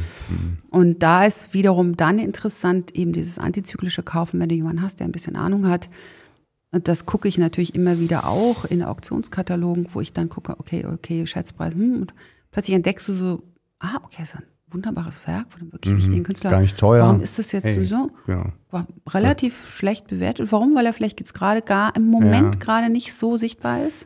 Und 0.69 1.01
da 1.03 1.25
ist 1.25 1.53
wiederum 1.53 1.97
dann 1.97 2.19
interessant, 2.19 2.95
eben 2.95 3.11
dieses 3.13 3.37
antizyklische 3.39 4.03
Kaufen, 4.03 4.39
wenn 4.39 4.49
du 4.49 4.55
jemanden 4.55 4.81
hast, 4.83 4.99
der 4.99 5.07
ein 5.07 5.11
bisschen 5.11 5.35
Ahnung 5.35 5.67
hat. 5.67 5.89
Und 6.75 6.89
das 6.89 7.05
gucke 7.05 7.29
ich 7.29 7.37
natürlich 7.37 7.73
immer 7.73 8.01
wieder 8.01 8.27
auch 8.27 8.65
in 8.65 8.83
Auktionskatalogen, 8.83 9.87
wo 9.93 10.01
ich 10.01 10.11
dann 10.11 10.27
gucke, 10.27 10.59
okay, 10.59 10.85
okay, 10.85 11.25
Schätzpreis, 11.25 11.73
hm, 11.73 12.01
und 12.01 12.13
plötzlich 12.51 12.75
entdeckst 12.75 13.07
du 13.07 13.13
so, 13.13 13.43
ah, 13.79 13.95
okay, 14.03 14.17
das 14.19 14.33
ist 14.33 14.35
ein 14.35 14.43
wunderbares 14.71 15.25
Werk, 15.25 15.45
wo 15.53 15.59
dann 15.59 15.71
wirklich 15.71 15.93
Mhm. 15.93 15.99
ich 15.99 16.09
den 16.09 16.23
Künstler. 16.23 16.49
Gar 16.51 16.59
nicht 16.59 16.77
teuer. 16.77 17.01
Warum 17.03 17.21
ist 17.21 17.39
das 17.39 17.53
jetzt 17.53 17.63
Hey, 17.63 17.75
sowieso? 17.75 18.11
Genau. 18.25 18.51
War 18.71 18.87
relativ 19.07 19.69
schlecht 19.69 20.07
bewertet. 20.07 20.51
Warum? 20.51 20.75
Weil 20.75 20.85
er 20.85 20.91
vielleicht 20.91 21.21
jetzt 21.21 21.33
gerade 21.33 21.61
gar 21.61 21.95
im 21.95 22.07
Moment 22.09 22.55
Ja. 22.55 22.59
gerade 22.59 22.89
nicht 22.89 23.13
so 23.13 23.37
sichtbar 23.37 23.81
ist. 23.85 24.05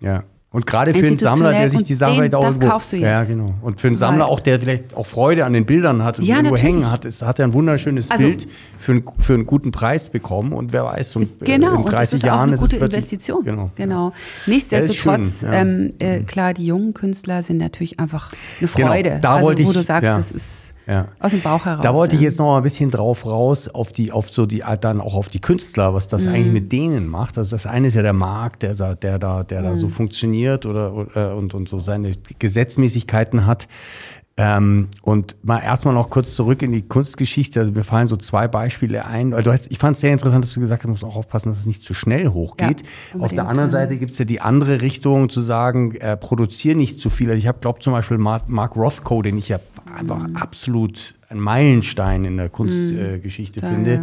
Ja. 0.00 0.24
Und 0.56 0.66
gerade 0.66 0.94
für 0.94 1.06
einen 1.06 1.18
Sammler, 1.18 1.52
der 1.52 1.68
sich 1.68 1.84
die 1.84 1.94
Sache 1.94 2.12
Institutionell, 2.12 2.30
vielleicht 2.30 2.34
auch 2.34 2.40
das 2.40 2.54
irgendwo, 2.54 2.68
kaufst 2.70 2.92
du 2.94 2.96
Ja, 2.96 3.18
jetzt. 3.18 3.28
genau. 3.28 3.52
Und 3.60 3.78
für 3.78 3.88
einen 3.88 3.94
Sammler 3.96 4.26
auch, 4.26 4.40
der 4.40 4.58
vielleicht 4.58 4.96
auch 4.96 5.06
Freude 5.06 5.44
an 5.44 5.52
den 5.52 5.66
Bildern 5.66 6.02
hat 6.02 6.18
und 6.18 6.24
Ja, 6.24 6.36
irgendwo 6.36 6.54
natürlich. 6.54 6.74
hängen 6.76 6.90
hat, 6.90 7.04
ist, 7.04 7.20
hat 7.20 7.38
er 7.38 7.44
ein 7.46 7.52
wunderschönes 7.52 8.10
Also- 8.10 8.24
Bild 8.24 8.48
für, 8.78 8.92
einen, 8.92 9.04
für 9.18 9.34
einen 9.34 9.44
guten 9.44 9.70
Preis 9.70 10.08
bekommen 10.08 10.54
und 10.54 10.72
wer 10.72 10.86
weiß, 10.86 11.16
und, 11.16 11.42
äh, 11.42 11.44
Genau, 11.44 11.72
in 11.72 11.76
und 11.80 11.88
das 11.88 11.94
30 11.96 12.14
ist 12.20 12.24
auch 12.24 12.26
Jahren 12.28 12.42
eine 12.44 12.54
ist 12.54 12.60
gute 12.60 12.76
es 12.76 12.78
plötzlich, 12.78 13.02
Investition. 13.02 13.44
Genau. 13.44 13.70
genau. 13.76 14.12
Nichtsdestotrotz, 14.46 15.04
Ja, 15.04 15.22
ist 15.22 15.40
schön, 15.40 15.52
ja. 15.52 15.60
ähm, 15.60 15.90
äh, 15.98 16.20
klar, 16.22 16.54
die 16.54 16.64
jungen 16.64 16.94
Künstler 16.94 17.42
sind 17.42 17.58
natürlich 17.58 18.00
einfach 18.00 18.30
eine 18.60 18.68
Genau, 18.74 18.88
Freude. 18.88 19.18
da 19.20 19.34
also, 19.34 19.46
wollte 19.48 19.64
wo 19.66 19.70
ich- 19.72 19.76
du 19.76 19.82
sagst, 19.82 20.04
ja. 20.06 20.16
das 20.16 20.32
ist 20.32 20.72
Ja. 20.86 21.08
aus 21.18 21.32
dem 21.32 21.40
Bauch 21.40 21.64
heraus. 21.64 21.82
Da 21.82 21.94
wollte 21.94 22.14
ich 22.14 22.20
ja. 22.20 22.28
jetzt 22.28 22.38
noch 22.38 22.46
mal 22.46 22.58
ein 22.58 22.62
bisschen 22.62 22.90
drauf 22.92 23.26
raus, 23.26 23.66
auf 23.68 23.90
die, 23.90 24.12
auf 24.12 24.30
so 24.32 24.46
die, 24.46 24.62
dann 24.80 25.00
auch 25.00 25.14
auf 25.14 25.28
die 25.28 25.40
Künstler, 25.40 25.94
was 25.94 26.06
das 26.06 26.26
Mhm. 26.26 26.32
eigentlich 26.34 26.52
mit 26.52 26.70
denen 26.72 27.08
macht. 27.08 27.36
Also 27.38 27.56
das 27.56 27.66
eine 27.66 27.88
ist 27.88 27.94
ja 27.94 28.02
der 28.02 28.12
Markt, 28.12 28.62
der, 28.62 28.74
da- 28.74 28.94
der 28.94 29.18
da, 29.18 29.42
der 29.42 29.62
da 29.62 29.70
Mhm. 29.72 29.76
so 29.78 29.88
funktioniert 29.88 30.64
oder, 30.64 30.92
oder 30.94 31.36
und, 31.36 31.54
und 31.54 31.68
so 31.68 31.80
seine 31.80 32.12
Gesetzmäßigkeiten 32.38 33.46
hat. 33.46 33.66
Ähm, 34.38 34.88
und 35.00 35.34
mal 35.42 35.60
erstmal 35.60 35.94
noch 35.94 36.10
kurz 36.10 36.34
zurück 36.36 36.60
in 36.60 36.70
die 36.70 36.82
Kunstgeschichte. 36.82 37.58
Also 37.58 37.72
mir 37.72 37.84
fallen 37.84 38.06
so 38.06 38.16
zwei 38.16 38.48
Beispiele 38.48 39.06
ein. 39.06 39.30
Du 39.30 39.50
hast, 39.50 39.70
ich 39.70 39.78
fand 39.78 39.94
es 39.94 40.02
sehr 40.02 40.12
interessant, 40.12 40.44
dass 40.44 40.52
du 40.52 40.60
gesagt 40.60 40.80
hast, 40.82 40.84
du 40.84 40.90
musst 40.90 41.04
auch 41.04 41.16
aufpassen, 41.16 41.48
dass 41.48 41.58
es 41.60 41.64
nicht 41.66 41.82
zu 41.82 41.94
schnell 41.94 42.28
hochgeht. 42.28 42.82
Ja, 43.14 43.20
Auf 43.20 43.32
der 43.32 43.48
anderen. 43.48 43.70
Seite 43.70 43.96
gibt 43.96 44.12
es 44.12 44.18
ja 44.18 44.26
die 44.26 44.42
andere 44.42 44.82
Richtung, 44.82 45.30
zu 45.30 45.40
sagen, 45.40 45.94
äh, 45.94 46.18
produziere 46.18 46.76
nicht 46.76 47.00
zu 47.00 47.08
viel. 47.08 47.30
Also 47.30 47.38
ich 47.38 47.46
habe, 47.46 47.60
glaube 47.60 47.78
zum 47.80 47.94
Beispiel 47.94 48.18
Mark, 48.18 48.46
Mark 48.48 48.76
Rothko, 48.76 49.22
den 49.22 49.38
ich 49.38 49.48
ja 49.48 49.58
einfach 49.96 50.18
Mhm. 50.28 50.36
absolut 50.36 51.14
ein 51.28 51.40
Meilenstein 51.40 52.24
in 52.24 52.36
der 52.36 52.48
Kunstgeschichte 52.48 53.14
äh, 53.14 53.18
Geschichte 53.18 53.60
Da, 53.60 53.68
finde. 53.68 53.94
ja. 53.94 54.02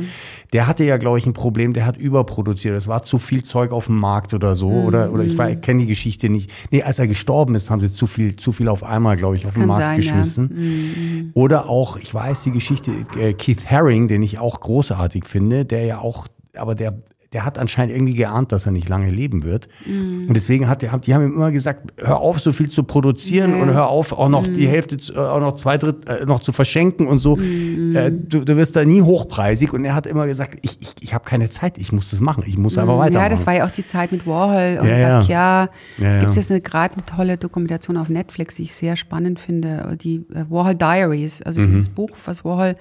Der 0.51 0.67
hatte 0.67 0.83
ja, 0.83 0.97
glaube 0.97 1.17
ich, 1.17 1.25
ein 1.25 1.33
Problem, 1.33 1.73
der 1.73 1.85
hat 1.85 1.97
überproduziert. 1.97 2.75
Es 2.75 2.87
war 2.87 3.01
zu 3.01 3.17
viel 3.17 3.43
Zeug 3.43 3.71
auf 3.71 3.85
dem 3.85 3.97
Markt 3.97 4.33
oder 4.33 4.55
so. 4.55 4.69
Mhm. 4.69 4.85
Oder, 4.85 5.11
oder 5.11 5.23
ich, 5.23 5.39
ich 5.39 5.61
kenne 5.61 5.81
die 5.81 5.87
Geschichte 5.87 6.29
nicht. 6.29 6.51
Nee, 6.71 6.83
als 6.83 6.99
er 6.99 7.07
gestorben 7.07 7.55
ist, 7.55 7.69
haben 7.69 7.79
sie 7.79 7.91
zu 7.91 8.07
viel, 8.07 8.35
zu 8.35 8.51
viel 8.51 8.67
auf 8.67 8.83
einmal, 8.83 9.15
glaube 9.17 9.35
ich, 9.35 9.45
auf 9.45 9.53
den 9.53 9.67
Markt 9.67 9.81
sein, 9.81 10.01
ja. 10.01 10.11
geschmissen. 10.11 10.49
Mhm. 10.53 11.31
Oder 11.33 11.69
auch, 11.69 11.97
ich 11.97 12.13
weiß 12.13 12.43
die 12.43 12.51
Geschichte, 12.51 12.91
äh, 13.17 13.33
Keith 13.33 13.69
Haring, 13.69 14.07
den 14.07 14.21
ich 14.21 14.39
auch 14.39 14.59
großartig 14.59 15.25
finde, 15.25 15.65
der 15.65 15.85
ja 15.85 15.99
auch, 15.99 16.27
aber 16.55 16.75
der, 16.75 16.93
der 17.33 17.43
hat 17.45 17.57
anscheinend 17.57 17.95
irgendwie 17.95 18.15
geahnt, 18.15 18.51
dass 18.51 18.65
er 18.65 18.71
nicht 18.71 18.87
lange 18.89 19.09
leben 19.09 19.43
wird. 19.43 19.67
Mhm. 19.85 20.27
Und 20.27 20.33
deswegen 20.35 20.69
hat 20.69 20.81
der, 20.81 20.97
die 20.99 21.13
haben 21.13 21.23
ihm 21.25 21.33
immer 21.33 21.51
gesagt, 21.51 21.91
hör 21.97 22.19
auf, 22.19 22.39
so 22.39 22.51
viel 22.51 22.69
zu 22.69 22.83
produzieren 22.83 23.51
Ja. 23.57 23.61
und 23.63 23.69
hör 23.73 23.87
auf, 23.87 24.13
auch 24.13 24.29
noch 24.29 24.47
Mhm. 24.47 24.53
die 24.53 24.67
Hälfte, 24.67 24.97
zu, 24.97 25.13
äh, 25.13 25.17
auch 25.17 25.39
noch 25.39 25.55
zwei 25.55 25.77
Drittel 25.77 26.21
äh, 26.21 26.25
noch 26.25 26.41
zu 26.41 26.51
verschenken 26.51 27.07
und 27.07 27.17
so. 27.17 27.35
Mhm. 27.35 27.95
Äh, 27.95 28.11
du, 28.11 28.43
du 28.45 28.55
wirst 28.57 28.75
da 28.75 28.85
nie 28.85 29.01
hochpreisig. 29.01 29.73
Und 29.73 29.83
er 29.85 29.95
hat 29.95 30.05
immer 30.05 30.27
gesagt, 30.27 30.59
ich, 30.61 30.77
ich, 30.79 30.93
ich 31.01 31.13
habe 31.13 31.25
keine 31.25 31.49
Zeit, 31.49 31.77
ich 31.77 31.91
muss 31.91 32.11
das 32.11 32.21
machen, 32.21 32.43
ich 32.45 32.57
muss 32.57 32.77
einfach 32.77 32.97
weitermachen. 32.97 33.13
Mhm. 33.13 33.23
Ja, 33.23 33.29
das 33.29 33.45
war 33.47 33.55
ja 33.55 33.65
auch 33.65 33.71
die 33.71 33.83
Zeit 33.83 34.11
mit 34.11 34.25
Warhol 34.27 34.79
und 34.81 34.87
Ja. 34.87 35.09
Basquiat. 35.17 35.29
Ja, 35.29 35.69
ja. 35.97 36.17
Gibt 36.19 36.29
es 36.31 36.35
jetzt 36.35 36.51
eine, 36.51 36.61
gerade 36.61 36.93
eine 36.93 37.05
tolle 37.05 37.37
Dokumentation 37.37 37.97
auf 37.97 38.09
Netflix, 38.09 38.55
die 38.55 38.63
ich 38.63 38.75
sehr 38.75 38.95
spannend 38.95 39.39
finde, 39.39 39.97
die 40.01 40.17
äh, 40.33 40.45
Warhol 40.49 40.75
Diaries, 40.75 41.41
also 41.41 41.61
Mhm. 41.61 41.65
dieses 41.67 41.89
Buch, 41.89 42.11
was 42.25 42.45
Warhol 42.45 42.75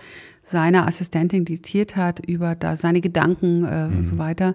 seiner 0.45 0.87
Assistentin 0.87 1.45
diktiert 1.45 1.97
hat 1.97 2.21
über 2.27 2.55
da 2.55 2.77
seine 2.77 3.01
Gedanken 3.01 3.65
äh, 3.65 3.89
Mhm. 3.89 3.97
und 3.99 4.05
so 4.05 4.19
weiter. 4.19 4.55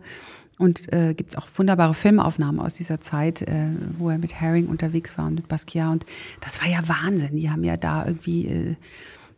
Und 0.59 0.91
äh, 0.91 1.13
gibt 1.13 1.31
es 1.31 1.37
auch 1.37 1.47
wunderbare 1.55 1.93
Filmaufnahmen 1.93 2.59
aus 2.59 2.73
dieser 2.73 2.99
Zeit, 2.99 3.43
äh, 3.43 3.69
wo 3.99 4.09
er 4.09 4.17
mit 4.17 4.33
Herring 4.33 4.67
unterwegs 4.67 5.17
war 5.17 5.27
und 5.27 5.35
mit 5.35 5.47
Basquiat. 5.47 5.91
Und 5.91 6.05
das 6.41 6.59
war 6.61 6.67
ja 6.67 6.79
Wahnsinn. 6.87 7.35
Die 7.35 7.49
haben 7.51 7.63
ja 7.63 7.77
da 7.77 8.05
irgendwie 8.05 8.47
äh, 8.47 8.75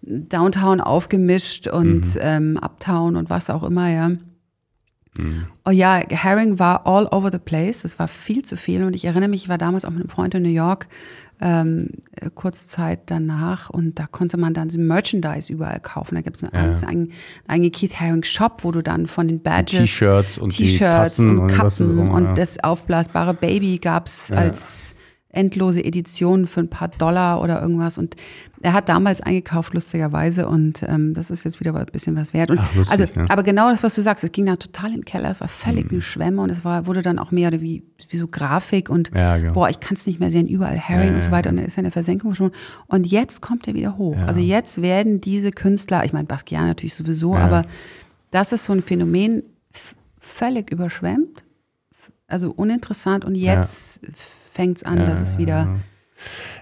Downtown 0.01 0.79
aufgemischt 0.79 1.67
und 1.67 2.15
Mhm. 2.15 2.21
ähm, 2.21 2.57
Uptown 2.61 3.17
und 3.17 3.29
was 3.29 3.49
auch 3.49 3.63
immer, 3.63 3.89
ja. 3.89 4.11
Oh 5.65 5.71
ja, 5.71 6.01
Herring 6.07 6.59
war 6.59 6.87
all 6.87 7.05
over 7.07 7.29
the 7.31 7.39
place. 7.39 7.81
Das 7.81 7.99
war 7.99 8.07
viel 8.07 8.45
zu 8.45 8.55
viel. 8.55 8.83
Und 8.83 8.95
ich 8.95 9.03
erinnere 9.03 9.27
mich, 9.27 9.43
ich 9.43 9.49
war 9.49 9.57
damals 9.57 9.83
auch 9.83 9.89
mit 9.89 9.99
einem 9.99 10.09
Freund 10.09 10.33
in 10.35 10.43
New 10.43 10.49
York, 10.49 10.87
ähm, 11.41 11.89
äh, 12.15 12.29
kurze 12.33 12.67
Zeit 12.67 13.01
danach. 13.07 13.69
Und 13.69 13.97
da 13.99 14.07
konnte 14.07 14.37
man 14.37 14.53
dann 14.53 14.69
Merchandise 14.75 15.51
überall 15.51 15.79
kaufen. 15.79 16.15
Da 16.15 16.21
gibt 16.21 16.37
es 16.37 16.43
einen, 16.43 16.53
Ja. 16.73 16.79
einen, 16.79 16.83
einen 16.87 17.11
eigenen 17.47 17.71
Keith 17.71 17.99
Haring 17.99 18.23
Shop, 18.23 18.63
wo 18.63 18.71
du 18.71 18.81
dann 18.81 19.07
von 19.07 19.27
den 19.27 19.41
Badges, 19.41 19.79
T-Shirts 19.79 20.37
und 20.37 20.51
T-Shirts 20.55 21.19
und 21.19 21.39
und 21.39 21.47
Kappen 21.47 22.09
und 22.09 22.23
ja. 22.25 22.33
das 22.33 22.63
aufblasbare 22.63 23.33
Baby 23.33 23.77
gab 23.77 24.07
es 24.07 24.29
Ja. 24.29 24.37
als 24.37 24.95
endlose 25.31 25.83
Edition 25.83 26.47
für 26.47 26.61
ein 26.61 26.69
paar 26.69 26.87
Dollar 26.87 27.41
oder 27.41 27.61
irgendwas. 27.61 27.97
Und 27.97 28.15
er 28.61 28.73
hat 28.73 28.89
damals 28.89 29.21
eingekauft, 29.21 29.73
lustigerweise. 29.73 30.47
Und 30.47 30.83
ähm, 30.83 31.13
das 31.13 31.29
ist 31.29 31.45
jetzt 31.45 31.59
wieder 31.59 31.73
ein 31.75 31.85
bisschen 31.85 32.15
was 32.17 32.33
wert. 32.33 32.51
Ach, 32.57 32.75
lustig, 32.75 32.91
also, 32.91 33.13
ja. 33.15 33.25
aber 33.29 33.43
genau 33.43 33.69
das, 33.69 33.83
was 33.83 33.95
du 33.95 34.01
sagst, 34.01 34.23
es 34.23 34.31
ging 34.31 34.45
da 34.45 34.55
total 34.57 34.93
im 34.93 35.05
Keller, 35.05 35.29
es 35.29 35.39
war 35.41 35.47
völlig 35.47 35.85
Mhm. 35.85 35.91
eine 35.91 36.01
Schwemme 36.01 36.41
und 36.41 36.49
es 36.49 36.65
war, 36.65 36.85
wurde 36.85 37.01
dann 37.01 37.19
auch 37.19 37.31
mehr 37.31 37.47
oder 37.47 37.61
wie, 37.61 37.83
wie 38.09 38.17
so 38.17 38.27
Grafik 38.27 38.89
und 38.89 39.11
Ja, 39.15 39.37
genau. 39.37 39.53
boah, 39.53 39.69
ich 39.69 39.79
kann 39.79 39.95
es 39.95 40.05
nicht 40.05 40.19
mehr 40.19 40.29
sehen, 40.31 40.47
überall 40.47 40.77
Herring 40.77 41.09
Ja, 41.09 41.15
und 41.15 41.23
so 41.23 41.31
weiter. 41.31 41.49
Und 41.49 41.57
dann 41.57 41.65
ist 41.65 41.75
er 41.77 41.79
in 41.79 41.83
der 41.85 41.91
Versenkung 41.91 42.35
schon. 42.35 42.51
Und 42.87 43.07
jetzt 43.07 43.41
kommt 43.41 43.67
er 43.67 43.73
wieder 43.75 43.97
hoch. 43.97 44.17
Also 44.27 44.39
jetzt 44.39 44.81
werden 44.81 45.19
diese 45.21 45.51
Künstler, 45.51 46.03
ich 46.03 46.11
meine, 46.13 46.25
Basquiat 46.25 46.63
natürlich 46.65 46.95
sowieso, 46.95 47.35
aber 47.35 47.63
das 48.31 48.51
ist 48.51 48.65
so 48.65 48.73
ein 48.73 48.81
Phänomen, 48.81 49.43
völlig 50.19 50.69
überschwemmt, 50.71 51.43
also 52.27 52.51
uninteressant 52.51 53.25
und 53.25 53.35
jetzt 53.35 54.01
fängt 54.53 54.77
es 54.77 54.83
an, 54.83 54.97
dass 54.99 55.21
es 55.21 55.37
wieder. 55.37 55.77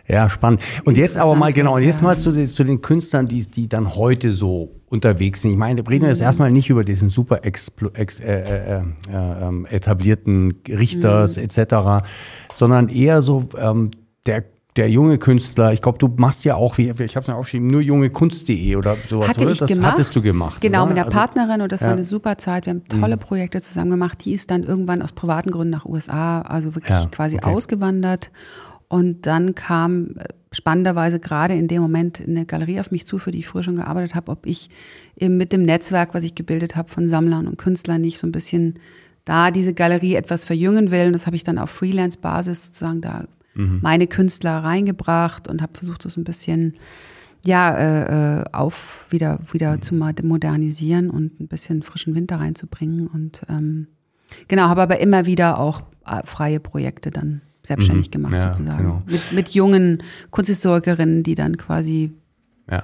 Ja, 0.08 0.30
spannend. 0.30 0.62
Und 0.86 0.98
jetzt 0.98 1.18
aber 1.18 1.36
mal 1.36 1.52
genau, 1.54 1.76
und 1.76 1.84
jetzt 1.84 1.98
ja. 1.98 2.04
mal 2.04 2.18
zu, 2.18 2.32
den- 2.32 2.48
zu 2.48 2.64
den 2.64 2.82
Künstlern, 2.82 3.26
die, 3.28 3.46
die 3.46 3.68
dann 3.68 3.96
heute 3.96 4.32
so 4.32 4.72
unterwegs 4.90 5.42
sind. 5.42 5.52
Ich 5.52 5.58
meine, 5.58 5.82
reden 5.88 6.04
wir 6.04 6.10
jetzt 6.10 6.20
Mhm. 6.20 6.26
erstmal 6.26 6.52
nicht 6.52 6.70
über 6.70 6.84
diesen 6.84 7.10
super 7.10 7.44
explo, 7.44 7.90
ex, 7.94 8.20
äh, 8.22 8.26
äh, 8.40 8.78
äh, 8.78 8.82
ähm, 9.12 9.66
etablierten 9.70 10.54
Richters 10.68 11.38
Mhm. 11.38 11.44
etc., 11.44 12.06
sondern 12.54 12.90
eher 12.90 13.22
so 13.22 13.48
ähm, 13.58 13.92
der 14.26 14.44
der 14.76 14.92
junge 14.92 15.18
Künstler, 15.18 15.74
ich 15.74 15.82
glaube, 15.82 15.98
du 15.98 16.08
machst 16.18 16.46
ja 16.46 16.54
auch, 16.54 16.78
wie, 16.78 16.92
ich 16.92 17.16
habe 17.16 17.24
es 17.24 17.28
mir 17.28 17.34
aufgeschrieben, 17.34 17.66
nur 17.66 17.82
jungekunst.de 17.82 18.76
oder 18.76 18.96
sowas, 19.08 19.30
Hatte 19.30 19.42
oder? 19.42 19.52
ich 19.52 19.58
das 19.58 19.72
gemacht. 19.74 19.94
hattest 19.94 20.16
du 20.16 20.22
gemacht. 20.22 20.62
Genau, 20.62 20.82
oder? 20.84 20.90
mit 20.90 20.98
einer 20.98 21.06
Also- 21.08 21.18
Partnerin 21.18 21.62
und 21.62 21.72
das 21.72 21.82
war 21.82 21.88
ja. 21.88 21.94
Mhm. 21.96 21.98
eine 21.98 22.04
super 22.04 22.38
Zeit. 22.38 22.68
Wir 22.68 22.74
haben 22.76 22.88
tolle 22.88 23.18
Projekte 23.18 23.60
zusammen 23.60 23.90
gemacht. 23.90 24.24
Die 24.24 24.34
ist 24.34 24.52
dann 24.52 24.62
irgendwann 24.62 25.02
aus 25.02 25.14
privaten 25.14 25.50
Gründen 25.50 25.72
nach 25.72 25.86
USA, 25.86 26.42
also 26.42 26.76
wirklich 26.76 26.92
Ja, 26.96 27.08
quasi 27.08 27.38
okay. 27.38 27.50
ausgewandert. 27.50 28.30
Und 28.90 29.26
dann 29.26 29.56
kam 29.56 30.16
äh, 30.18 30.26
spannenderweise 30.52 31.20
gerade 31.20 31.54
in 31.56 31.68
dem 31.68 31.82
Moment 31.82 32.22
eine 32.22 32.46
Galerie 32.46 32.80
auf 32.80 32.92
mich 32.92 33.06
zu, 33.06 33.18
für 33.18 33.32
die 33.32 33.40
ich 33.40 33.48
früher 33.48 33.64
schon 33.64 33.76
gearbeitet 33.76 34.16
habe, 34.16 34.32
ob 34.32 34.46
ich 34.46 34.70
eben 35.18 35.38
mit 35.38 35.52
dem 35.52 35.64
Netzwerk, 35.64 36.14
was 36.14 36.24
ich 36.24 36.36
gebildet 36.36 36.76
habe 36.76 36.90
von 36.90 37.10
Sammlern 37.10 37.48
und 37.48 37.58
Künstlern, 37.58 38.02
nicht 38.02 38.18
so 38.18 38.26
ein 38.26 38.32
bisschen 38.32 38.80
da 39.26 39.52
diese 39.52 39.74
Galerie 39.74 40.16
etwas 40.16 40.46
verjüngen 40.46 40.90
will. 40.90 41.08
Und 41.08 41.14
das 41.14 41.26
habe 41.26 41.36
ich 41.36 41.44
dann 41.44 41.58
auf 41.58 41.70
Freelance-Basis 41.70 42.68
sozusagen 42.68 43.02
da 43.02 43.26
meine 43.82 44.06
Künstler 44.06 44.64
reingebracht 44.64 45.48
und 45.48 45.64
habe 45.64 45.74
versucht, 45.74 46.06
das 46.06 46.16
ein 46.16 46.24
bisschen 46.24 46.76
ja, 47.44 47.76
äh, 47.76 48.42
äh, 48.42 48.46
auf 48.52 49.08
wieder, 49.10 49.40
wieder 49.52 49.82
zu 49.82 49.96
ma- 49.96 50.12
modernisieren 50.22 51.10
und 51.10 51.40
ein 51.40 51.48
bisschen 51.48 51.82
frischen 51.82 52.14
Winter 52.14 52.40
reinzubringen. 52.40 53.08
Und 53.08 53.42
ähm, 53.50 53.88
genau, 54.48 54.68
habe 54.68 54.84
aber 54.84 55.00
immer 55.00 55.26
wieder 55.26 55.60
auch 55.60 55.82
äh, 56.06 56.22
freie 56.24 56.60
Projekte 56.60 57.10
dann 57.10 57.42
selbstständig 57.68 58.12
gemacht, 58.12 58.34
Mhm. 58.34 58.40
Ja, 58.40 58.54
sozusagen. 58.54 58.78
genau. 58.84 59.02
Mit, 59.08 59.32
mit 59.34 59.50
jungen 59.50 60.04
Kunsthistorikerinnen, 60.32 61.24
die 61.24 61.36
dann 61.36 61.58
quasi 61.58 62.12
Ja. 62.70 62.84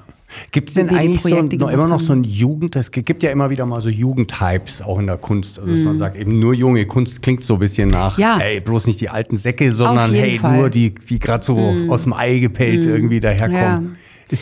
Gibt 0.52 0.70
es 0.70 0.76
denn 0.76 0.90
eigentlich 0.90 1.22
so, 1.22 1.30
noch, 1.30 1.48
gemacht 1.50 1.74
immer 1.74 1.88
noch 1.88 2.00
so 2.00 2.14
ein 2.14 2.24
Jugend, 2.24 2.76
es 2.76 2.90
gibt 2.90 3.22
ja 3.22 3.30
immer 3.30 3.50
wieder 3.52 3.66
mal 3.68 3.82
so 3.82 3.90
Jugendhypes 3.90 4.82
auch 4.82 4.98
in 4.98 5.06
der 5.08 5.18
Kunst. 5.18 5.60
Also 5.60 5.72
dass 5.74 5.82
Mhm. 5.82 5.88
man 5.88 5.98
sagt, 5.98 6.16
eben 6.16 6.40
nur 6.40 6.54
junge 6.56 6.86
Kunst 6.88 7.22
klingt 7.22 7.44
so 7.44 7.56
ein 7.56 7.60
bisschen 7.60 7.90
nach, 7.90 8.18
Ja. 8.18 8.40
hey, 8.40 8.60
bloß 8.62 8.88
nicht 8.88 9.00
die 9.02 9.10
alten 9.10 9.36
Säcke, 9.36 9.72
sondern 9.74 10.12
hey, 10.14 10.40
Fall. 10.40 10.54
Mhm. 10.54 10.58
nur 10.58 10.70
die, 10.70 10.96
die 10.96 11.20
gerade 11.20 11.44
so 11.46 11.58
aus 11.90 12.04
dem 12.04 12.14
Ei 12.14 12.40
gepellt 12.40 12.86
irgendwie 12.86 13.20
daherkommen. 13.20 13.98
Ja. 14.32 14.38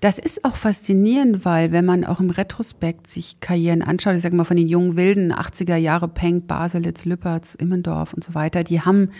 Das 0.00 0.18
ist 0.18 0.44
auch 0.44 0.56
faszinierend, 0.56 1.44
weil 1.44 1.72
wenn 1.72 1.84
man 1.84 2.04
auch 2.04 2.20
im 2.20 2.30
Retrospekt 2.30 3.06
sich 3.06 3.38
Karrieren 3.40 3.82
anschaut, 3.82 4.16
ich 4.16 4.22
sage 4.22 4.34
mal 4.34 4.44
von 4.44 4.56
den 4.56 4.66
jungen 4.66 4.96
Wilden, 4.96 5.30
80er 5.32 5.76
Jahre, 5.76 6.08
Penck, 6.08 6.46
Baselitz, 6.46 7.04
Lüpertz, 7.04 7.54
Immendorf 7.54 8.12
und 8.14 8.24
so 8.24 8.34
weiter, 8.34 8.64
die 8.64 8.80
haben 8.80 9.10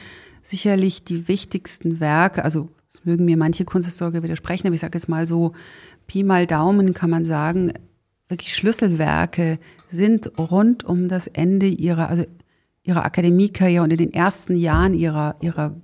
sicherlich 0.42 1.04
die 1.04 1.28
wichtigsten 1.28 2.00
Werke, 2.00 2.44
also 2.44 2.68
es 2.92 3.04
mögen 3.04 3.24
mir 3.24 3.36
manche 3.36 3.64
Kunsthistoriker 3.64 4.22
widersprechen, 4.22 4.66
aber 4.66 4.74
ich 4.74 4.80
sage 4.80 4.98
es 4.98 5.08
mal 5.08 5.26
so, 5.26 5.52
Pi 6.06 6.24
mal 6.24 6.46
Daumen 6.46 6.92
kann 6.92 7.10
man 7.10 7.24
sagen, 7.24 7.72
wirklich 8.28 8.54
Schlüsselwerke 8.54 9.58
sind 9.88 10.38
rund 10.38 10.84
um 10.84 11.08
das 11.08 11.26
Ende 11.26 11.66
ihrer, 11.66 12.08
also 12.08 12.24
ihrer 12.82 13.04
Akademiekarriere 13.04 13.82
und 13.82 13.92
in 13.92 13.98
den 13.98 14.12
ersten 14.12 14.56
Jahren 14.56 14.94
ihrer, 14.94 15.36
ihrer 15.40 15.76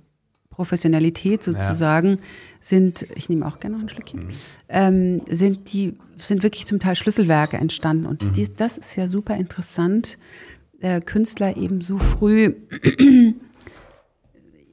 Professionalität 0.49 1.43
sozusagen 1.43 2.17
sind, 2.59 3.05
ich 3.15 3.29
nehme 3.29 3.45
auch 3.45 3.59
gerne 3.59 3.75
noch 3.75 3.83
ein 3.83 3.89
Schlückchen, 3.89 4.29
ähm, 4.69 5.21
sind 5.29 5.71
die, 5.71 5.93
sind 6.17 6.41
wirklich 6.41 6.65
zum 6.65 6.79
Teil 6.79 6.95
Schlüsselwerke 6.95 7.57
entstanden. 7.57 8.07
Und 8.07 8.35
dies, 8.35 8.55
das 8.55 8.77
ist 8.77 8.95
ja 8.95 9.07
super 9.07 9.35
interessant, 9.37 10.17
äh, 10.79 10.99
Künstler 10.99 11.57
eben 11.57 11.81
so 11.81 11.99
früh, 11.99 12.55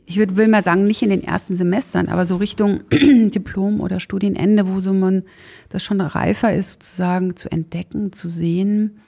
ich 0.07 0.19
würd, 0.19 0.37
will 0.37 0.49
mal 0.49 0.63
sagen, 0.63 0.85
nicht 0.85 1.03
in 1.03 1.11
den 1.11 1.25
ersten 1.25 1.57
Semestern, 1.57 2.09
aber 2.09 2.27
so 2.27 2.37
Richtung 2.37 2.81
Diplom 2.91 3.81
oder 3.81 4.01
Studienende, 4.01 4.69
wo 4.69 4.81
so 4.81 4.93
man 4.93 5.23
das 5.71 5.83
schon 5.83 6.01
reifer 6.01 6.53
ist, 6.55 6.73
sozusagen 6.73 7.37
zu 7.37 7.51
entdecken, 7.51 8.13
zu 8.13 8.29
sehen. 8.29 9.01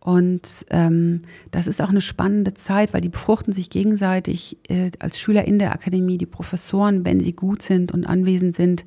Und 0.00 0.64
ähm, 0.70 1.22
das 1.50 1.66
ist 1.66 1.82
auch 1.82 1.90
eine 1.90 2.00
spannende 2.00 2.54
Zeit, 2.54 2.94
weil 2.94 3.00
die 3.02 3.10
befruchten 3.10 3.52
sich 3.52 3.68
gegenseitig 3.68 4.56
äh, 4.68 4.90
als 5.00 5.20
Schüler 5.20 5.44
in 5.44 5.58
der 5.58 5.72
Akademie, 5.72 6.16
die 6.16 6.26
Professoren, 6.26 7.04
wenn 7.04 7.20
sie 7.20 7.34
gut 7.34 7.60
sind 7.60 7.92
und 7.92 8.06
anwesend 8.06 8.54
sind, 8.54 8.86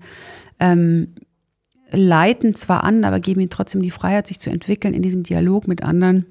ähm, 0.60 1.10
leiten 1.92 2.56
zwar 2.56 2.84
an, 2.84 3.04
aber 3.04 3.20
geben 3.20 3.42
ihnen 3.42 3.50
trotzdem 3.50 3.82
die 3.82 3.92
Freiheit, 3.92 4.28
sich 4.28 4.40
zu 4.40 4.50
entwickeln 4.50 4.94
in 4.94 5.02
diesem 5.02 5.24
Dialog 5.24 5.68
mit 5.68 5.84
anderen. 5.84 6.26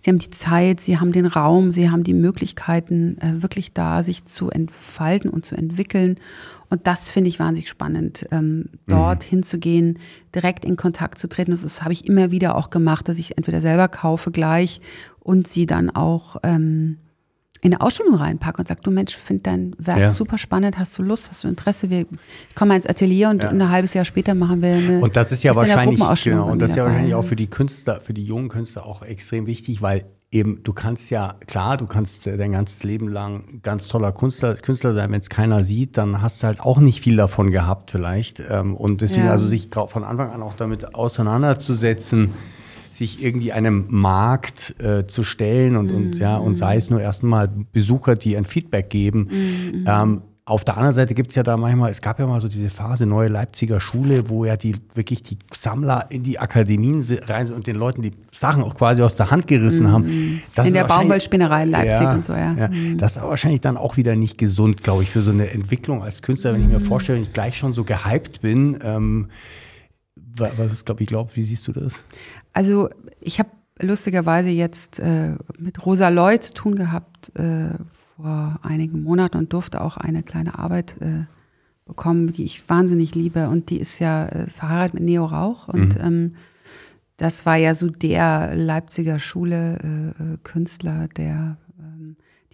Sie 0.00 0.10
haben 0.10 0.18
die 0.18 0.30
Zeit, 0.30 0.80
sie 0.80 0.98
haben 0.98 1.12
den 1.12 1.26
Raum, 1.26 1.70
sie 1.72 1.90
haben 1.90 2.04
die 2.04 2.14
Möglichkeiten, 2.14 3.16
äh, 3.18 3.42
wirklich 3.42 3.72
da 3.72 4.02
sich 4.02 4.24
zu 4.26 4.50
entfalten 4.50 5.30
und 5.30 5.46
zu 5.46 5.54
entwickeln. 5.56 6.16
Und 6.70 6.86
das 6.86 7.08
finde 7.10 7.28
ich 7.28 7.38
wahnsinnig 7.38 7.68
spannend, 7.68 8.26
ähm, 8.30 8.66
dort 8.86 9.24
hinzugehen, 9.24 9.98
direkt 10.34 10.64
in 10.64 10.76
Kontakt 10.76 11.18
zu 11.18 11.28
treten. 11.28 11.50
Das, 11.50 11.62
ist- 11.64 11.82
habe 11.82 11.92
ich 11.92 12.06
immer 12.06 12.30
wieder 12.30 12.56
auch 12.56 12.70
gemacht, 12.70 13.08
dass 13.08 13.18
ich 13.18 13.36
entweder 13.36 13.60
selber 13.60 13.88
kaufe 13.88 14.30
gleich 14.30 14.80
und 15.20 15.46
sie 15.48 15.66
dann 15.66 15.90
auch 15.90 16.36
ähm, 16.42 16.98
in 17.64 17.72
eine 17.72 17.80
Ausstellung 17.80 18.16
reinpacke 18.16 18.60
und 18.60 18.66
sage, 18.66 18.80
du 18.82 18.90
Mensch, 18.90 19.16
finde 19.16 19.44
dein 19.44 19.76
Werk 19.78 19.98
Ja. 19.98 20.10
super 20.10 20.36
spannend, 20.36 20.78
hast 20.78 20.98
du 20.98 21.02
Lust, 21.02 21.30
hast 21.30 21.44
du 21.44 21.48
Interesse? 21.48 21.90
Wir 21.90 22.06
kommen 22.56 22.70
mal 22.70 22.76
ins 22.76 22.88
Atelier 22.88 23.30
und 23.30 23.44
ein 23.44 23.70
halbes 23.70 23.94
Jahr 23.94 24.04
später 24.04 24.34
machen 24.34 24.60
wir 24.62 24.74
eine 24.74 25.00
Und 25.00 25.16
das 25.16 25.30
ist 25.30 25.44
ja 25.44 25.54
wahrscheinlich, 25.54 26.00
genau, 26.24 26.50
und 26.50 26.60
das 26.60 26.72
ist 26.72 26.76
ja 26.76 26.84
wahrscheinlich 26.84 27.14
auch 27.14 27.24
für 27.24 27.36
die 27.36 27.46
Künstler, 27.46 28.00
für 28.00 28.14
die 28.14 28.24
jungen 28.24 28.48
Künstler 28.48 28.84
auch 28.84 29.02
extrem 29.02 29.46
wichtig, 29.46 29.80
weil 29.80 30.04
eben 30.32 30.62
du 30.64 30.72
kannst 30.72 31.10
ja, 31.10 31.36
klar, 31.46 31.76
du 31.76 31.86
kannst 31.86 32.26
dein 32.26 32.50
ganzes 32.52 32.82
Leben 32.82 33.06
lang 33.08 33.60
ganz 33.62 33.86
toller 33.86 34.10
Künstler, 34.10 34.54
Künstler 34.54 34.94
sein, 34.94 35.12
wenn 35.12 35.20
es 35.20 35.28
keiner 35.28 35.62
sieht, 35.62 35.96
dann 35.98 36.20
hast 36.20 36.42
du 36.42 36.48
halt 36.48 36.58
auch 36.58 36.80
nicht 36.80 37.00
viel 37.00 37.14
davon 37.16 37.52
gehabt 37.52 37.92
vielleicht. 37.92 38.42
Ähm, 38.50 38.74
Und 38.74 39.02
deswegen 39.02 39.26
Ja. 39.26 39.30
also 39.32 39.46
sich 39.46 39.68
von 39.88 40.02
Anfang 40.02 40.32
an 40.32 40.42
auch 40.42 40.54
damit 40.54 40.96
auseinanderzusetzen, 40.96 42.32
sich 42.92 43.22
irgendwie 43.24 43.52
einem 43.52 43.86
Markt 43.88 44.74
äh, 44.82 45.06
zu 45.06 45.22
stellen 45.22 45.76
und, 45.76 45.90
und 45.90 46.18
ja, 46.18 46.36
und 46.36 46.56
sei 46.56 46.76
es 46.76 46.90
nur 46.90 47.00
erstmal 47.00 47.48
Besucher, 47.48 48.16
die 48.16 48.36
ein 48.36 48.44
Feedback 48.44 48.90
geben. 48.90 49.28
Ähm, 49.86 50.22
auf 50.44 50.64
der 50.64 50.76
anderen 50.76 50.92
Seite 50.92 51.14
gibt 51.14 51.30
es 51.30 51.36
ja 51.36 51.44
da 51.44 51.56
manchmal, 51.56 51.92
es 51.92 52.02
gab 52.02 52.18
ja 52.18 52.26
mal 52.26 52.40
so 52.40 52.48
diese 52.48 52.68
Phase 52.68 53.06
neue 53.06 53.28
Leipziger 53.28 53.78
Schule, 53.78 54.28
wo 54.28 54.44
ja 54.44 54.56
die 54.56 54.74
wirklich 54.92 55.22
die 55.22 55.38
Sammler 55.56 56.06
in 56.10 56.24
die 56.24 56.40
Akademien 56.40 57.00
rein 57.26 57.46
sind 57.46 57.54
und 57.56 57.66
den 57.68 57.76
Leuten 57.76 58.02
die 58.02 58.10
Sachen 58.32 58.62
auch 58.64 58.74
quasi 58.74 59.02
aus 59.02 59.14
der 59.14 59.30
Hand 59.30 59.46
gerissen 59.46 59.90
haben. 59.92 60.42
Das 60.56 60.66
In 60.66 60.74
der 60.74 60.84
Baumwollspinnerei 60.84 61.62
in 61.62 61.70
Leipzig 61.70 62.08
und 62.08 62.24
so, 62.24 62.32
ja. 62.34 62.54
Mhm. 62.54 62.98
Das 62.98 63.12
ist 63.12 63.18
aber 63.18 63.30
wahrscheinlich 63.30 63.60
dann 63.60 63.76
auch 63.76 63.96
wieder 63.96 64.16
nicht 64.16 64.36
gesund, 64.36 64.82
glaube 64.82 65.04
ich, 65.04 65.10
für 65.10 65.22
so 65.22 65.30
eine 65.30 65.48
Entwicklung 65.48 66.02
als 66.02 66.22
Künstler, 66.22 66.52
wenn 66.54 66.60
ich 66.62 66.68
mir 66.68 66.80
Mhm. 66.80 66.84
vorstelle, 66.84 67.16
wenn 67.18 67.22
ich 67.22 67.32
gleich 67.32 67.56
schon 67.56 67.72
so 67.72 67.84
gehypt 67.84 68.40
bin. 68.42 68.76
Ähm, 68.82 69.28
wa- 70.36 70.50
was 70.56 70.72
ist, 70.72 70.84
glaube 70.84 71.02
ich, 71.04 71.08
glaub, 71.08 71.36
wie 71.36 71.44
siehst 71.44 71.68
du 71.68 71.72
das? 71.72 71.94
Also 72.52 72.88
ich 73.20 73.38
habe 73.38 73.50
lustigerweise 73.78 74.50
jetzt 74.50 75.00
äh, 75.00 75.34
mit 75.58 75.84
Rosa 75.84 76.08
Loy 76.08 76.38
zu 76.40 76.54
tun 76.54 76.76
gehabt 76.76 77.34
äh, 77.36 77.70
vor 78.16 78.58
einigen 78.62 79.02
Monaten 79.02 79.38
und 79.38 79.52
durfte 79.52 79.80
auch 79.80 79.96
eine 79.96 80.22
kleine 80.22 80.58
Arbeit 80.58 80.96
äh, 81.00 81.24
bekommen, 81.86 82.32
die 82.32 82.44
ich 82.44 82.68
wahnsinnig 82.68 83.14
liebe. 83.14 83.48
Und 83.48 83.70
die 83.70 83.78
ist 83.78 83.98
ja 83.98 84.26
äh, 84.26 84.46
verheiratet 84.48 84.94
mit 84.94 85.04
Neo 85.04 85.24
Rauch. 85.24 85.68
Und 85.68 85.98
ähm, 86.00 86.34
das 87.16 87.46
war 87.46 87.56
ja 87.56 87.74
so 87.74 87.88
der 87.88 88.54
Leipziger 88.54 89.18
Schule 89.18 89.78
äh, 89.82 90.08
äh, 90.08 90.36
Künstler, 90.42 91.08
der 91.16 91.56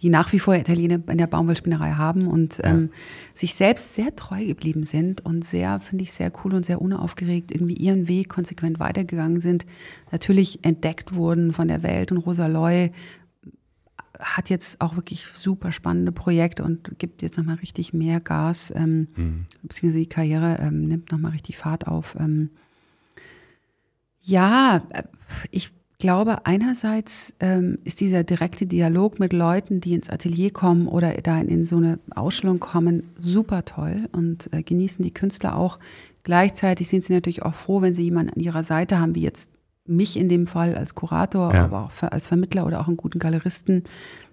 die 0.01 0.09
nach 0.09 0.31
wie 0.31 0.39
vor 0.39 0.55
Italiener 0.55 0.99
in 1.09 1.17
der 1.17 1.27
Baumwollspinnerei 1.27 1.91
haben 1.91 2.27
und 2.27 2.59
ähm, 2.63 2.89
sich 3.33 3.55
selbst 3.55 3.95
sehr 3.95 4.15
treu 4.15 4.45
geblieben 4.45 4.83
sind 4.83 5.25
und 5.25 5.43
sehr, 5.43 5.79
finde 5.79 6.03
ich, 6.03 6.13
sehr 6.13 6.31
cool 6.43 6.53
und 6.53 6.65
sehr 6.65 6.81
unaufgeregt 6.81 7.51
irgendwie 7.51 7.75
ihren 7.75 8.07
Weg 8.07 8.29
konsequent 8.29 8.79
weitergegangen 8.79 9.41
sind. 9.41 9.65
Natürlich 10.11 10.63
entdeckt 10.63 11.15
wurden 11.15 11.53
von 11.53 11.67
der 11.67 11.83
Welt 11.83 12.11
und 12.11 12.17
Rosa 12.19 12.47
Loy 12.47 12.91
hat 14.19 14.49
jetzt 14.49 14.81
auch 14.81 14.95
wirklich 14.95 15.25
super 15.33 15.71
spannende 15.71 16.11
Projekte 16.11 16.63
und 16.63 16.99
gibt 16.99 17.21
jetzt 17.21 17.37
nochmal 17.37 17.55
richtig 17.55 17.93
mehr 17.93 18.19
Gas, 18.19 18.71
ähm, 18.75 19.07
beziehungsweise 19.61 19.99
die 19.99 20.09
Karriere 20.09 20.57
ähm, 20.59 20.87
nimmt 20.87 21.11
nochmal 21.11 21.31
richtig 21.31 21.57
Fahrt 21.57 21.87
auf. 21.87 22.15
Ähm, 22.19 22.49
ja, 24.21 24.85
äh, 24.89 25.03
ich 25.51 25.71
glaube, 25.99 26.45
einerseits 26.45 27.33
ähm, 27.39 27.77
ist 27.83 27.99
dieser 27.99 28.23
direkte 28.23 28.65
Dialog 28.65 29.19
mit 29.19 29.33
Leuten, 29.33 29.81
die 29.81 29.93
ins 29.93 30.09
Atelier 30.09 30.51
kommen 30.51 30.87
oder 30.87 31.13
da 31.21 31.39
in 31.39 31.65
so 31.65 31.77
eine 31.77 31.99
Ausstellung 32.15 32.59
kommen, 32.59 33.03
super 33.17 33.65
toll 33.65 34.07
und 34.13 34.51
äh, 34.53 34.63
genießen 34.63 35.03
die 35.03 35.13
Künstler 35.13 35.55
auch. 35.57 35.77
Gleichzeitig 36.23 36.87
sind 36.87 37.03
sie 37.03 37.13
natürlich 37.13 37.43
auch 37.43 37.53
froh, 37.53 37.81
wenn 37.81 37.93
sie 37.93 38.03
jemanden 38.03 38.33
an 38.33 38.41
ihrer 38.41 38.63
Seite 38.63 38.99
haben, 38.99 39.13
wie 39.15 39.21
jetzt 39.23 39.49
mich 39.85 40.17
in 40.17 40.29
dem 40.29 40.47
Fall 40.47 40.75
als 40.75 40.95
Kurator, 40.95 41.53
Ja. 41.53 41.65
aber 41.65 41.85
auch 41.85 41.91
für, 41.91 42.11
als 42.11 42.27
Vermittler 42.27 42.65
oder 42.65 42.79
auch 42.79 42.87
einen 42.87 42.97
guten 42.97 43.19
Galeristen, 43.19 43.83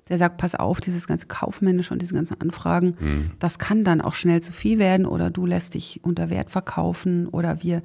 der 0.09 0.19
sagt, 0.19 0.37
pass 0.37 0.55
auf, 0.55 0.81
dieses 0.81 1.09
ganze 1.09 1.27
Kaufmännische 1.27 1.93
und 1.93 2.01
diese 2.01 2.15
ganzen 2.15 2.41
Anfragen, 2.41 2.97
das 3.41 3.59
kann 3.59 3.83
dann 3.83 4.01
auch 4.01 4.15
schnell 4.15 4.41
zu 4.41 4.53
viel 4.53 4.79
werden 4.79 5.05
oder 5.05 5.31
du 5.31 5.47
lässt 5.47 5.75
dich 5.75 6.01
unter 6.05 6.31
Wert 6.31 6.51
verkaufen 6.51 7.27
oder 7.27 7.63
wir 7.65 7.83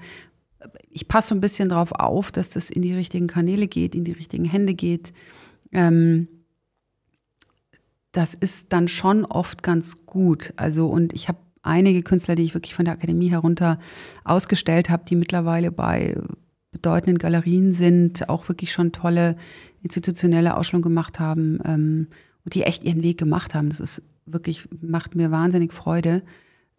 ich 0.89 1.07
passe 1.07 1.29
so 1.29 1.35
ein 1.35 1.41
bisschen 1.41 1.69
drauf 1.69 1.91
auf, 1.91 2.31
dass 2.31 2.49
das 2.49 2.69
in 2.69 2.81
die 2.81 2.93
richtigen 2.93 3.27
Kanäle 3.27 3.67
geht, 3.67 3.95
in 3.95 4.03
die 4.03 4.11
richtigen 4.11 4.45
Hände 4.45 4.73
geht. 4.73 5.13
Ähm, 5.71 6.27
das 8.11 8.33
ist 8.33 8.73
dann 8.73 8.87
schon 8.87 9.25
oft 9.25 9.63
ganz 9.63 10.05
gut. 10.05 10.53
Also, 10.57 10.87
und 10.87 11.13
ich 11.13 11.27
habe 11.27 11.39
einige 11.63 12.03
Künstler, 12.03 12.35
die 12.35 12.43
ich 12.43 12.53
wirklich 12.53 12.73
von 12.73 12.85
der 12.85 12.95
Akademie 12.95 13.29
herunter 13.29 13.79
ausgestellt 14.23 14.89
habe, 14.89 15.05
die 15.07 15.15
mittlerweile 15.15 15.71
bei 15.71 16.17
bedeutenden 16.71 17.17
Galerien 17.17 17.73
sind, 17.73 18.29
auch 18.29 18.47
wirklich 18.47 18.71
schon 18.71 18.91
tolle 18.91 19.35
institutionelle 19.83 20.55
Ausstellungen 20.55 20.83
gemacht 20.83 21.19
haben 21.19 21.59
ähm, 21.65 22.07
und 22.43 22.55
die 22.55 22.63
echt 22.63 22.83
ihren 22.83 23.03
Weg 23.03 23.17
gemacht 23.17 23.55
haben. 23.55 23.69
Das 23.69 23.79
ist 23.79 24.01
wirklich, 24.25 24.67
macht 24.81 25.15
mir 25.15 25.31
wahnsinnig 25.31 25.73
Freude. 25.73 26.23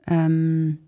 Ähm, 0.07 0.79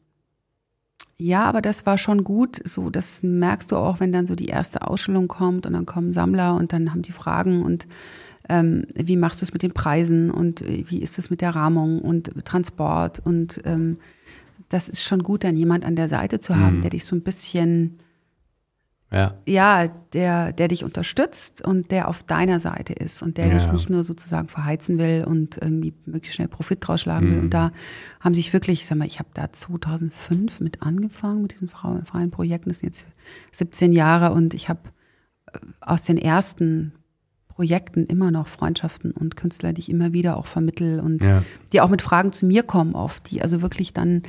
ja, 1.16 1.44
aber 1.44 1.62
das 1.62 1.86
war 1.86 1.98
schon 1.98 2.24
gut. 2.24 2.60
So, 2.64 2.90
das 2.90 3.20
merkst 3.22 3.70
du 3.72 3.76
auch, 3.76 4.00
wenn 4.00 4.12
dann 4.12 4.26
so 4.26 4.34
die 4.34 4.46
erste 4.46 4.86
Ausstellung 4.86 5.28
kommt 5.28 5.66
und 5.66 5.72
dann 5.72 5.86
kommen 5.86 6.12
Sammler 6.12 6.56
und 6.56 6.72
dann 6.72 6.90
haben 6.90 7.02
die 7.02 7.12
Fragen 7.12 7.62
und 7.62 7.86
ähm, 8.48 8.84
wie 8.94 9.16
machst 9.16 9.40
du 9.40 9.44
es 9.44 9.52
mit 9.52 9.62
den 9.62 9.72
Preisen 9.72 10.30
und 10.30 10.62
äh, 10.62 10.84
wie 10.88 11.00
ist 11.00 11.18
es 11.18 11.30
mit 11.30 11.40
der 11.40 11.54
Rahmung 11.54 12.00
und 12.00 12.32
Transport 12.44 13.20
und 13.24 13.60
ähm, 13.64 13.98
das 14.68 14.88
ist 14.88 15.02
schon 15.02 15.22
gut, 15.22 15.44
dann 15.44 15.56
jemand 15.56 15.84
an 15.84 15.96
der 15.96 16.08
Seite 16.08 16.40
zu 16.40 16.56
haben, 16.56 16.78
mhm. 16.78 16.80
der 16.82 16.90
dich 16.90 17.04
so 17.04 17.14
ein 17.14 17.22
bisschen 17.22 17.98
ja, 19.14 19.34
ja 19.46 19.88
der, 20.12 20.52
der 20.52 20.68
dich 20.68 20.84
unterstützt 20.84 21.64
und 21.64 21.90
der 21.90 22.08
auf 22.08 22.22
deiner 22.22 22.60
Seite 22.60 22.92
ist 22.92 23.22
und 23.22 23.38
der 23.38 23.46
ja. 23.46 23.54
dich 23.54 23.70
nicht 23.70 23.90
nur 23.90 24.02
sozusagen 24.02 24.48
verheizen 24.48 24.98
will 24.98 25.24
und 25.26 25.56
irgendwie 25.56 25.94
möglichst 26.04 26.34
schnell 26.34 26.48
Profit 26.48 26.86
draus 26.86 27.02
schlagen 27.02 27.30
will. 27.30 27.38
Und 27.38 27.44
mhm. 27.44 27.50
da 27.50 27.72
haben 28.20 28.34
sich 28.34 28.52
wirklich, 28.52 28.80
ich 28.80 28.86
sag 28.86 28.98
mal, 28.98 29.06
ich 29.06 29.18
habe 29.18 29.28
da 29.34 29.52
2005 29.52 30.60
mit 30.60 30.82
angefangen 30.82 31.42
mit 31.42 31.52
diesen 31.52 31.68
freien 31.68 32.30
Projekten, 32.30 32.70
das 32.70 32.80
sind 32.80 32.88
jetzt 32.88 33.06
17 33.52 33.92
Jahre 33.92 34.32
und 34.32 34.54
ich 34.54 34.68
habe 34.68 34.80
äh, 35.52 35.58
aus 35.80 36.02
den 36.02 36.18
ersten 36.18 36.92
Projekten 37.48 38.06
immer 38.06 38.32
noch 38.32 38.48
Freundschaften 38.48 39.12
und 39.12 39.36
Künstler, 39.36 39.72
die 39.72 39.80
ich 39.80 39.88
immer 39.88 40.12
wieder 40.12 40.36
auch 40.36 40.46
vermittel 40.46 40.98
und 40.98 41.22
ja. 41.22 41.44
die 41.72 41.80
auch 41.80 41.88
mit 41.88 42.02
Fragen 42.02 42.32
zu 42.32 42.46
mir 42.46 42.64
kommen 42.64 42.96
oft, 42.96 43.30
die 43.30 43.42
also 43.42 43.62
wirklich 43.62 43.92
dann 43.92 44.22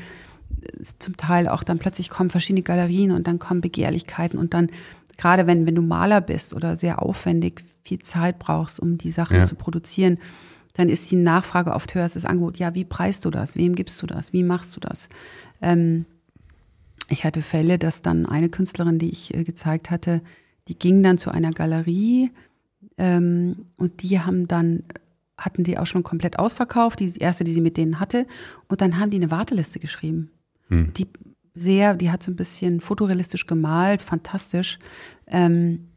zum 0.99 1.17
Teil 1.17 1.47
auch 1.47 1.63
dann 1.63 1.79
plötzlich 1.79 2.09
kommen 2.09 2.29
verschiedene 2.29 2.63
Galerien 2.63 3.11
und 3.11 3.27
dann 3.27 3.39
kommen 3.39 3.61
Begehrlichkeiten 3.61 4.39
und 4.39 4.53
dann, 4.53 4.69
gerade 5.17 5.47
wenn, 5.47 5.65
wenn 5.65 5.75
du 5.75 5.81
Maler 5.81 6.21
bist 6.21 6.53
oder 6.53 6.75
sehr 6.75 7.01
aufwendig 7.01 7.61
viel 7.83 7.99
Zeit 7.99 8.39
brauchst, 8.39 8.79
um 8.79 8.97
die 8.97 9.11
Sachen 9.11 9.37
ja. 9.37 9.45
zu 9.45 9.55
produzieren, 9.55 10.17
dann 10.73 10.89
ist 10.89 11.09
die 11.09 11.15
Nachfrage 11.15 11.73
oft 11.73 11.95
höher 11.95 12.03
als 12.03 12.13
das 12.13 12.25
Angebot. 12.25 12.57
Ja, 12.57 12.75
wie 12.75 12.83
preist 12.83 13.23
du 13.25 13.31
das? 13.31 13.55
Wem 13.55 13.75
gibst 13.75 14.01
du 14.01 14.07
das? 14.07 14.33
Wie 14.33 14.43
machst 14.43 14.75
du 14.75 14.79
das? 14.79 15.07
Ähm, 15.61 16.05
ich 17.07 17.23
hatte 17.23 17.41
Fälle, 17.41 17.77
dass 17.77 18.01
dann 18.01 18.25
eine 18.25 18.49
Künstlerin, 18.49 18.99
die 18.99 19.09
ich 19.09 19.33
äh, 19.33 19.43
gezeigt 19.43 19.91
hatte, 19.91 20.21
die 20.67 20.77
ging 20.77 21.01
dann 21.03 21.17
zu 21.17 21.29
einer 21.29 21.51
Galerie 21.51 22.31
ähm, 22.97 23.67
und 23.77 24.01
die 24.01 24.19
haben 24.19 24.47
dann 24.47 24.83
hatten 25.37 25.63
die 25.63 25.77
auch 25.77 25.85
schon 25.85 26.03
komplett 26.03 26.39
ausverkauft, 26.39 26.99
die 26.99 27.17
erste, 27.17 27.43
die 27.43 27.53
sie 27.53 27.61
mit 27.61 27.77
denen 27.77 27.99
hatte. 27.99 28.25
Und 28.67 28.81
dann 28.81 28.97
haben 28.99 29.09
die 29.09 29.17
eine 29.17 29.31
Warteliste 29.31 29.79
geschrieben. 29.79 30.31
Hm. 30.69 30.93
Die 30.93 31.07
sehr, 31.55 31.95
die 31.95 32.11
hat 32.11 32.21
so 32.21 32.31
ein 32.31 32.35
bisschen 32.35 32.81
fotorealistisch 32.81 33.47
gemalt, 33.47 34.01
fantastisch. 34.01 34.77
Ähm, 35.27 35.87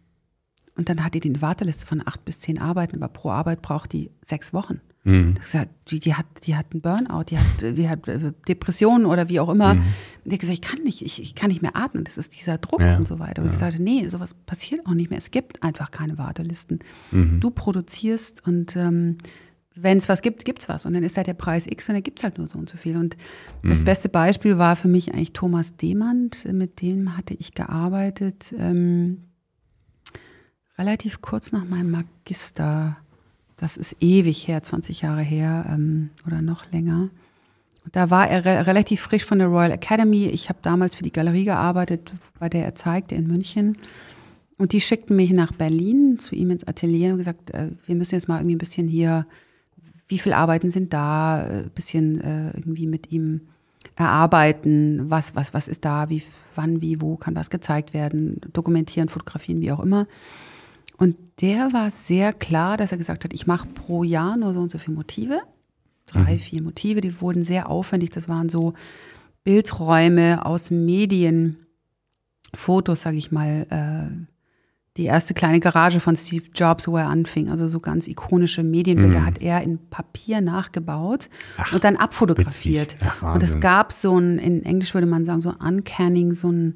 und 0.76 0.88
dann 0.88 1.04
hat 1.04 1.14
die 1.14 1.22
eine 1.22 1.42
Warteliste 1.42 1.84
von 1.84 2.00
acht 2.06 2.24
bis 2.24 2.38
zehn 2.38 2.60
Arbeiten, 2.60 2.96
aber 2.96 3.08
pro 3.08 3.30
Arbeit 3.30 3.62
braucht 3.62 3.92
die 3.92 4.10
sechs 4.24 4.52
Wochen. 4.52 4.80
Mhm. 5.02 5.34
Gesagt, 5.34 5.70
die, 5.90 5.98
die, 5.98 6.14
hat, 6.14 6.26
die 6.44 6.54
hat 6.54 6.66
einen 6.72 6.80
Burnout, 6.80 7.24
die 7.30 7.38
hat, 7.38 7.76
die 7.76 7.88
hat 7.88 8.06
äh, 8.06 8.32
Depressionen 8.46 9.06
oder 9.06 9.28
wie 9.28 9.40
auch 9.40 9.48
immer. 9.48 9.74
Mhm. 9.74 9.82
Die 10.24 10.34
hat 10.34 10.40
gesagt, 10.40 10.58
ich 10.58 10.62
kann 10.62 10.82
nicht, 10.82 11.02
ich, 11.02 11.20
ich 11.20 11.34
kann 11.34 11.48
nicht 11.48 11.62
mehr 11.62 11.74
atmen, 11.74 12.04
das 12.04 12.18
ist 12.18 12.38
dieser 12.38 12.58
Druck 12.58 12.80
ja. 12.80 12.96
und 12.96 13.08
so 13.08 13.18
weiter. 13.18 13.42
Und 13.42 13.48
ja. 13.48 13.52
ich 13.54 13.58
sagte, 13.58 13.82
nee, 13.82 14.06
sowas 14.08 14.34
passiert 14.46 14.86
auch 14.86 14.94
nicht 14.94 15.10
mehr. 15.10 15.18
Es 15.18 15.30
gibt 15.30 15.62
einfach 15.62 15.90
keine 15.90 16.18
Wartelisten. 16.18 16.78
Mhm. 17.10 17.40
Du 17.40 17.50
produzierst 17.50 18.46
und 18.46 18.76
ähm, 18.76 19.18
wenn 19.82 19.98
es 19.98 20.08
was 20.08 20.22
gibt, 20.22 20.44
gibt 20.44 20.60
es 20.60 20.68
was. 20.68 20.86
Und 20.86 20.94
dann 20.94 21.02
ist 21.02 21.16
halt 21.16 21.26
der 21.26 21.34
Preis 21.34 21.66
X 21.66 21.88
und 21.88 21.94
dann 21.94 22.02
gibt 22.02 22.18
es 22.18 22.24
halt 22.24 22.38
nur 22.38 22.46
so 22.46 22.58
und 22.58 22.68
so 22.68 22.76
viel. 22.76 22.96
Und 22.96 23.16
das 23.62 23.80
mhm. 23.80 23.84
beste 23.84 24.08
Beispiel 24.08 24.58
war 24.58 24.76
für 24.76 24.88
mich 24.88 25.12
eigentlich 25.12 25.32
Thomas 25.32 25.76
Demand. 25.76 26.44
Mit 26.52 26.80
dem 26.80 27.16
hatte 27.16 27.34
ich 27.34 27.54
gearbeitet, 27.54 28.54
ähm, 28.58 29.24
relativ 30.78 31.20
kurz 31.20 31.52
nach 31.52 31.64
meinem 31.64 31.90
Magister. 31.90 32.96
Das 33.56 33.76
ist 33.76 33.96
ewig 34.00 34.46
her, 34.46 34.62
20 34.62 35.02
Jahre 35.02 35.22
her 35.22 35.66
ähm, 35.68 36.10
oder 36.26 36.42
noch 36.42 36.70
länger. 36.70 37.10
Und 37.84 37.96
da 37.96 38.10
war 38.10 38.28
er 38.28 38.44
re 38.44 38.66
relativ 38.66 39.00
frisch 39.00 39.24
von 39.24 39.38
der 39.38 39.48
Royal 39.48 39.72
Academy. 39.72 40.26
Ich 40.26 40.48
habe 40.48 40.58
damals 40.62 40.94
für 40.94 41.02
die 41.02 41.12
Galerie 41.12 41.44
gearbeitet, 41.44 42.12
bei 42.38 42.48
der 42.48 42.64
er 42.64 42.74
zeigte 42.74 43.14
in 43.14 43.26
München. 43.26 43.78
Und 44.58 44.72
die 44.72 44.80
schickten 44.80 45.16
mich 45.16 45.30
nach 45.30 45.52
Berlin 45.52 46.18
zu 46.18 46.34
ihm 46.34 46.50
ins 46.50 46.66
Atelier 46.66 47.12
und 47.12 47.18
gesagt, 47.18 47.50
äh, 47.54 47.70
wir 47.86 47.94
müssen 47.94 48.16
jetzt 48.16 48.28
mal 48.28 48.38
irgendwie 48.38 48.56
ein 48.56 48.58
bisschen 48.58 48.88
hier 48.88 49.26
wie 50.08 50.18
viele 50.18 50.36
Arbeiten 50.36 50.70
sind 50.70 50.92
da, 50.92 51.44
ein 51.44 51.66
äh, 51.66 51.70
bisschen 51.74 52.20
äh, 52.20 52.50
irgendwie 52.56 52.86
mit 52.86 53.12
ihm 53.12 53.42
erarbeiten, 53.94 55.10
was, 55.10 55.34
was, 55.34 55.54
was 55.54 55.68
ist 55.68 55.84
da, 55.84 56.08
wie, 56.08 56.22
wann, 56.54 56.80
wie, 56.80 57.00
wo 57.00 57.16
kann 57.16 57.34
was 57.34 57.50
gezeigt 57.50 57.94
werden, 57.94 58.40
dokumentieren, 58.52 59.08
fotografieren, 59.08 59.60
wie 59.60 59.72
auch 59.72 59.80
immer. 59.80 60.06
Und 60.96 61.16
der 61.40 61.72
war 61.72 61.90
sehr 61.90 62.32
klar, 62.32 62.76
dass 62.76 62.92
er 62.92 62.98
gesagt 62.98 63.24
hat, 63.24 63.32
ich 63.32 63.46
mache 63.46 63.68
pro 63.68 64.02
Jahr 64.02 64.36
nur 64.36 64.54
so 64.54 64.60
und 64.60 64.70
so 64.70 64.78
viele 64.78 64.96
Motive, 64.96 65.40
drei, 66.06 66.34
mhm. 66.34 66.38
vier 66.38 66.62
Motive, 66.62 67.00
die 67.00 67.20
wurden 67.20 67.42
sehr 67.42 67.68
aufwendig, 67.68 68.10
das 68.10 68.28
waren 68.28 68.48
so 68.48 68.74
Bildräume 69.44 70.44
aus 70.44 70.70
Medien, 70.70 71.56
Fotos, 72.54 73.02
sage 73.02 73.18
ich 73.18 73.30
mal, 73.30 73.66
äh, 73.70 74.37
die 74.98 75.04
erste 75.04 75.32
kleine 75.32 75.60
Garage 75.60 76.00
von 76.00 76.16
Steve 76.16 76.44
Jobs, 76.54 76.88
wo 76.88 76.96
er 76.96 77.06
anfing. 77.06 77.48
Also 77.48 77.66
so 77.68 77.78
ganz 77.78 78.08
ikonische 78.08 78.64
Medienbilder 78.64 79.20
mm. 79.20 79.26
hat 79.26 79.40
er 79.40 79.62
in 79.62 79.78
Papier 79.88 80.40
nachgebaut 80.40 81.30
Ach, 81.56 81.72
und 81.72 81.84
dann 81.84 81.96
abfotografiert. 81.96 82.96
Ach, 83.00 83.34
und 83.34 83.42
es 83.42 83.60
gab 83.60 83.92
so 83.92 84.18
ein, 84.18 84.38
in 84.38 84.64
Englisch 84.64 84.92
würde 84.94 85.06
man 85.06 85.24
sagen, 85.24 85.40
so 85.40 85.54
uncanning, 85.56 86.32
so 86.32 86.50
ein 86.50 86.74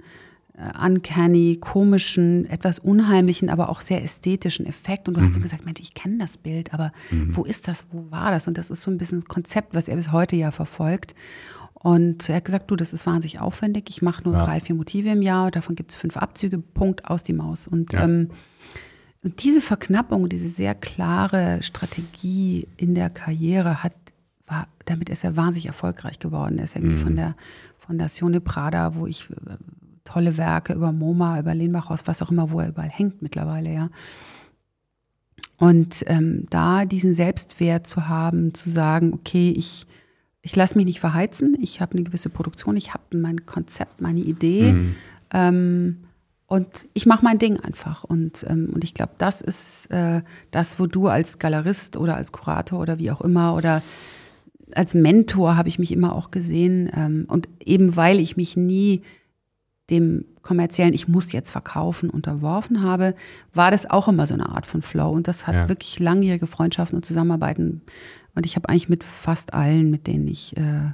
äh, 0.56 0.86
uncanny, 0.86 1.58
komischen, 1.60 2.48
etwas 2.48 2.78
unheimlichen, 2.78 3.50
aber 3.50 3.68
auch 3.68 3.80
sehr 3.80 4.04
ästhetischen 4.04 4.66
Effekt. 4.66 5.08
Und 5.08 5.16
du 5.16 5.20
mm. 5.20 5.24
hast 5.24 5.34
so 5.34 5.40
mhm. 5.40 5.42
gesagt, 5.42 5.64
Mensch, 5.64 5.80
ich 5.80 5.94
kenne 5.94 6.18
das 6.18 6.36
Bild, 6.36 6.72
aber 6.72 6.92
mm. 7.10 7.30
wo 7.36 7.42
ist 7.42 7.66
das, 7.66 7.86
wo 7.90 8.08
war 8.10 8.30
das? 8.30 8.46
Und 8.46 8.56
das 8.56 8.70
ist 8.70 8.82
so 8.82 8.90
ein 8.92 8.98
bisschen 8.98 9.18
das 9.18 9.26
Konzept, 9.26 9.74
was 9.74 9.88
er 9.88 9.96
bis 9.96 10.12
heute 10.12 10.36
ja 10.36 10.52
verfolgt. 10.52 11.16
Und 11.82 12.28
er 12.28 12.36
hat 12.36 12.44
gesagt, 12.44 12.70
du, 12.70 12.76
das 12.76 12.92
ist 12.92 13.06
wahnsinnig 13.06 13.40
aufwendig. 13.40 13.90
Ich 13.90 14.02
mache 14.02 14.22
nur 14.22 14.34
ja. 14.34 14.44
drei, 14.44 14.60
vier 14.60 14.76
Motive 14.76 15.10
im 15.10 15.22
Jahr. 15.22 15.50
Davon 15.50 15.74
gibt 15.74 15.90
es 15.90 15.96
fünf 15.96 16.16
Abzüge. 16.16 16.58
Punkt 16.58 17.06
aus 17.06 17.24
die 17.24 17.32
Maus. 17.32 17.66
Und, 17.66 17.92
ja. 17.92 18.04
ähm, 18.04 18.28
diese 19.22 19.60
Verknappung, 19.60 20.28
diese 20.28 20.48
sehr 20.48 20.74
klare 20.74 21.62
Strategie 21.62 22.66
in 22.76 22.94
der 22.94 23.10
Karriere 23.10 23.82
hat, 23.82 23.94
war, 24.46 24.66
damit 24.84 25.08
ist 25.08 25.24
er 25.24 25.36
wahnsinnig 25.36 25.66
erfolgreich 25.66 26.18
geworden. 26.18 26.58
Er 26.58 26.64
ist 26.64 26.76
irgendwie 26.76 26.96
mhm. 26.96 27.00
von 27.00 27.16
der 27.16 27.36
Fondation 27.78 28.32
de 28.32 28.40
Prada, 28.40 28.94
wo 28.94 29.06
ich 29.06 29.30
äh, 29.30 29.56
tolle 30.04 30.36
Werke 30.36 30.72
über 30.72 30.92
MoMA, 30.92 31.38
über 31.38 31.54
Lehnbachhaus, 31.54 32.06
was 32.06 32.22
auch 32.22 32.30
immer, 32.30 32.50
wo 32.50 32.60
er 32.60 32.68
überall 32.68 32.88
hängt 32.88 33.22
mittlerweile, 33.22 33.72
ja. 33.72 33.90
Und 35.58 36.02
ähm, 36.08 36.46
da 36.50 36.84
diesen 36.84 37.14
Selbstwert 37.14 37.86
zu 37.86 38.08
haben, 38.08 38.52
zu 38.52 38.68
sagen, 38.68 39.12
okay, 39.12 39.52
ich 39.56 39.86
ich 40.42 40.56
lasse 40.56 40.76
mich 40.76 40.86
nicht 40.86 41.00
verheizen, 41.00 41.56
ich 41.60 41.80
habe 41.80 41.92
eine 41.92 42.02
gewisse 42.02 42.28
Produktion, 42.28 42.76
ich 42.76 42.92
habe 42.92 43.16
mein 43.16 43.46
Konzept, 43.46 44.00
meine 44.00 44.20
Idee 44.20 44.72
mhm. 44.72 44.96
ähm, 45.32 45.96
und 46.52 46.86
ich 46.92 47.06
mache 47.06 47.24
mein 47.24 47.38
Ding 47.38 47.58
einfach. 47.60 48.04
Und, 48.04 48.44
ähm, 48.46 48.68
und 48.74 48.84
ich 48.84 48.92
glaube, 48.92 49.12
das 49.16 49.40
ist 49.40 49.86
äh, 49.90 50.20
das, 50.50 50.78
wo 50.78 50.86
du 50.86 51.08
als 51.08 51.38
Galerist 51.38 51.96
oder 51.96 52.16
als 52.16 52.30
Kurator 52.30 52.78
oder 52.78 52.98
wie 52.98 53.10
auch 53.10 53.22
immer 53.22 53.54
oder 53.54 53.80
als 54.74 54.92
Mentor 54.92 55.56
habe 55.56 55.70
ich 55.70 55.78
mich 55.78 55.92
immer 55.92 56.14
auch 56.14 56.30
gesehen. 56.30 56.90
Ähm, 56.94 57.24
und 57.28 57.48
eben 57.64 57.96
weil 57.96 58.20
ich 58.20 58.36
mich 58.36 58.54
nie 58.54 59.00
dem 59.88 60.26
kommerziellen, 60.42 60.92
ich 60.92 61.08
muss 61.08 61.32
jetzt 61.32 61.50
verkaufen, 61.50 62.10
unterworfen 62.10 62.82
habe, 62.82 63.14
war 63.54 63.70
das 63.70 63.88
auch 63.88 64.08
immer 64.08 64.26
so 64.26 64.34
eine 64.34 64.50
Art 64.50 64.66
von 64.66 64.82
Flow. 64.82 65.10
Und 65.10 65.28
das 65.28 65.46
hat 65.46 65.54
ja. 65.54 65.68
wirklich 65.70 66.00
langjährige 66.00 66.46
Freundschaften 66.46 66.96
und 66.96 67.06
Zusammenarbeiten 67.06 67.80
und 68.34 68.46
ich 68.46 68.56
habe 68.56 68.68
eigentlich 68.68 68.88
mit 68.88 69.04
fast 69.04 69.54
allen, 69.54 69.90
mit 69.90 70.06
denen 70.06 70.26
ich 70.28 70.56
äh, 70.56 70.92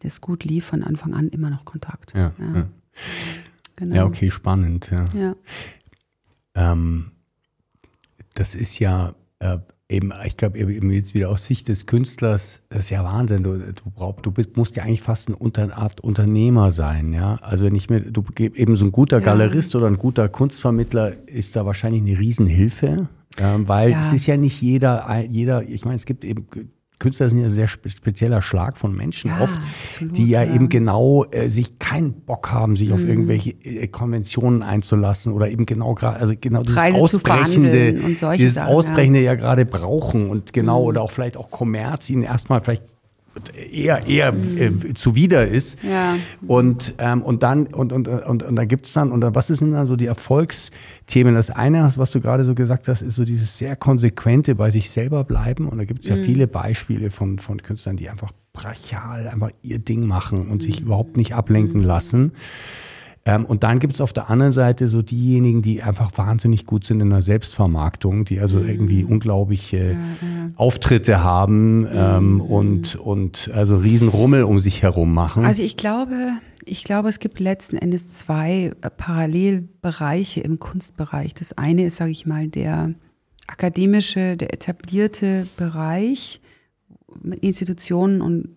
das 0.00 0.20
gut 0.20 0.44
lief, 0.44 0.66
von 0.66 0.82
Anfang 0.82 1.14
an 1.14 1.28
immer 1.28 1.50
noch 1.50 1.64
Kontakt. 1.64 2.12
Ja, 2.14 2.32
ja. 2.38 2.54
ja. 2.54 2.68
Genau. 3.76 3.94
ja 3.94 4.04
okay, 4.04 4.30
spannend. 4.30 4.90
Ja. 4.90 5.04
ja. 5.14 5.36
Ähm, 6.54 7.12
das 8.34 8.54
ist 8.54 8.78
ja 8.78 9.14
äh, 9.38 9.58
eben, 9.88 10.12
ich 10.24 10.36
glaube, 10.36 10.58
eben 10.58 10.90
jetzt 10.90 11.14
wieder 11.14 11.30
aus 11.30 11.46
Sicht 11.46 11.68
des 11.68 11.86
Künstlers, 11.86 12.62
das 12.70 12.80
ist 12.80 12.90
ja 12.90 13.04
Wahnsinn. 13.04 13.42
Du, 13.42 13.58
du, 13.58 13.90
brauch, 13.94 14.20
du 14.20 14.30
bist, 14.30 14.56
musst 14.56 14.76
ja 14.76 14.84
eigentlich 14.84 15.02
fast 15.02 15.28
eine 15.28 15.76
Art 15.76 16.00
Unternehmer 16.00 16.72
sein, 16.72 17.12
ja. 17.12 17.36
Also 17.36 17.64
wenn 17.66 17.74
ich 17.74 17.88
mir, 17.88 18.00
du 18.00 18.24
eben 18.38 18.76
so 18.76 18.86
ein 18.86 18.92
guter 18.92 19.20
Galerist 19.20 19.74
oder 19.76 19.86
ein 19.86 19.98
guter 19.98 20.28
Kunstvermittler 20.28 21.28
ist 21.28 21.56
da 21.56 21.66
wahrscheinlich 21.66 22.02
eine 22.02 22.18
Riesenhilfe. 22.18 23.08
Ähm, 23.38 23.68
weil 23.68 23.90
ja. 23.90 24.00
es 24.00 24.12
ist 24.12 24.26
ja 24.26 24.36
nicht 24.36 24.60
jeder, 24.62 25.24
jeder, 25.28 25.62
ich 25.62 25.84
meine, 25.84 25.96
es 25.96 26.06
gibt 26.06 26.24
eben 26.24 26.46
Künstler 26.98 27.28
sind 27.28 27.40
ja 27.40 27.44
ein 27.44 27.50
sehr 27.50 27.68
spezieller 27.68 28.40
Schlag 28.40 28.78
von 28.78 28.94
Menschen 28.94 29.28
ja, 29.28 29.42
oft, 29.42 29.58
absolut, 29.82 30.16
die 30.16 30.28
ja, 30.28 30.42
ja, 30.42 30.54
eben 30.54 30.70
genau 30.70 31.26
äh, 31.30 31.50
sich 31.50 31.78
keinen 31.78 32.22
Bock 32.22 32.50
haben, 32.50 32.76
sich 32.76 32.88
mhm. 32.88 32.94
auf 32.94 33.04
irgendwelche 33.04 33.50
äh, 33.50 33.86
Konventionen 33.88 34.62
einzulassen 34.62 35.34
oder 35.34 35.50
eben 35.50 35.66
genau 35.66 35.94
gerade, 35.94 36.18
also 36.18 36.32
genau 36.40 36.62
dieses 36.62 36.80
Preise 36.80 36.98
Ausbrechende, 36.98 37.92
dieses 37.92 38.54
Sachen, 38.54 38.72
Ausbrechende 38.72 39.18
ja, 39.20 39.32
ja 39.32 39.34
gerade 39.34 39.66
brauchen 39.66 40.30
und 40.30 40.54
genau 40.54 40.80
mhm. 40.80 40.86
oder 40.86 41.02
auch 41.02 41.10
vielleicht 41.10 41.36
auch 41.36 41.50
Kommerz 41.50 42.08
ihnen 42.08 42.22
erstmal 42.22 42.62
vielleicht 42.62 42.84
eher, 43.54 44.06
eher 44.06 44.32
äh, 44.34 44.72
zuwider 44.94 45.46
ist. 45.46 45.82
Ja. 45.82 46.16
Und, 46.46 46.94
ähm, 46.98 47.22
und 47.22 47.42
dann, 47.42 47.66
und, 47.66 47.92
und, 47.92 48.08
und, 48.08 48.42
und 48.42 48.56
dann 48.56 48.68
gibt's 48.68 48.92
dann, 48.92 49.12
und 49.12 49.20
dann, 49.20 49.34
was 49.34 49.48
sind 49.48 49.72
dann 49.72 49.86
so 49.86 49.96
die 49.96 50.06
Erfolgsthemen? 50.06 51.34
Das 51.34 51.50
eine, 51.50 51.90
was 51.96 52.10
du 52.10 52.20
gerade 52.20 52.44
so 52.44 52.54
gesagt 52.54 52.88
hast, 52.88 53.02
ist 53.02 53.14
so 53.14 53.24
dieses 53.24 53.58
sehr 53.58 53.76
konsequente 53.76 54.54
bei 54.54 54.70
sich 54.70 54.90
selber 54.90 55.24
bleiben. 55.24 55.68
Und 55.68 55.78
da 55.78 55.84
gibt's 55.84 56.08
ja 56.08 56.16
viele 56.16 56.46
Beispiele 56.46 57.10
von, 57.10 57.38
von 57.38 57.62
Künstlern, 57.62 57.96
die 57.96 58.08
einfach 58.08 58.32
brachial 58.52 59.28
einfach 59.28 59.50
ihr 59.62 59.78
Ding 59.78 60.06
machen 60.06 60.48
und 60.48 60.62
sich 60.62 60.80
überhaupt 60.80 61.16
nicht 61.16 61.34
ablenken 61.34 61.82
lassen. 61.82 62.32
Ähm, 63.26 63.44
und 63.44 63.64
dann 63.64 63.80
gibt 63.80 63.94
es 63.94 64.00
auf 64.00 64.12
der 64.12 64.30
anderen 64.30 64.52
Seite 64.52 64.86
so 64.86 65.02
diejenigen, 65.02 65.60
die 65.60 65.82
einfach 65.82 66.16
wahnsinnig 66.16 66.64
gut 66.64 66.86
sind 66.86 67.00
in 67.00 67.10
der 67.10 67.22
Selbstvermarktung, 67.22 68.24
die 68.24 68.38
also 68.38 68.60
irgendwie 68.60 69.02
unglaubliche 69.02 69.96
Auftritte 70.54 71.24
haben 71.24 71.88
ähm, 71.92 72.40
und, 72.40 72.94
und 72.94 73.50
also 73.52 73.76
Riesenrummel 73.78 74.44
um 74.44 74.60
sich 74.60 74.82
herum 74.82 75.12
machen. 75.12 75.44
Also 75.44 75.62
ich 75.62 75.76
glaube, 75.76 76.14
ich 76.64 76.84
glaube, 76.84 77.08
es 77.08 77.18
gibt 77.18 77.40
letzten 77.40 77.76
Endes 77.76 78.08
zwei 78.10 78.72
Parallelbereiche 78.96 80.40
im 80.40 80.60
Kunstbereich. 80.60 81.34
Das 81.34 81.58
eine 81.58 81.84
ist, 81.84 81.96
sage 81.96 82.12
ich 82.12 82.26
mal, 82.26 82.46
der 82.46 82.94
akademische, 83.48 84.36
der 84.36 84.54
etablierte 84.54 85.48
Bereich 85.56 86.40
mit 87.22 87.42
Institutionen 87.42 88.20
und 88.20 88.54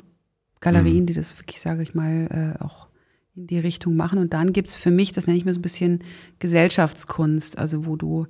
Galerien, 0.59 1.07
die 1.07 1.13
das 1.13 1.39
wirklich, 1.39 1.59
sage 1.59 1.82
ich 1.82 1.95
mal, 1.95 2.55
äh, 2.59 2.63
auch 2.63 2.88
in 3.36 3.47
die 3.47 3.59
Richtung 3.59 3.95
machen. 3.95 4.17
Und 4.19 4.34
dann 4.34 4.53
gibt 4.53 4.69
es 4.69 4.75
für 4.75 4.91
mich, 4.91 5.11
das 5.11 5.27
nenne 5.27 5.38
ich 5.38 5.45
mir 5.45 5.53
so 5.53 5.59
ein 5.59 5.63
bisschen 5.63 6.03
Gesellschaftskunst, 6.39 7.57
also 7.57 7.86
wo 7.86 7.95
du, 7.95 8.27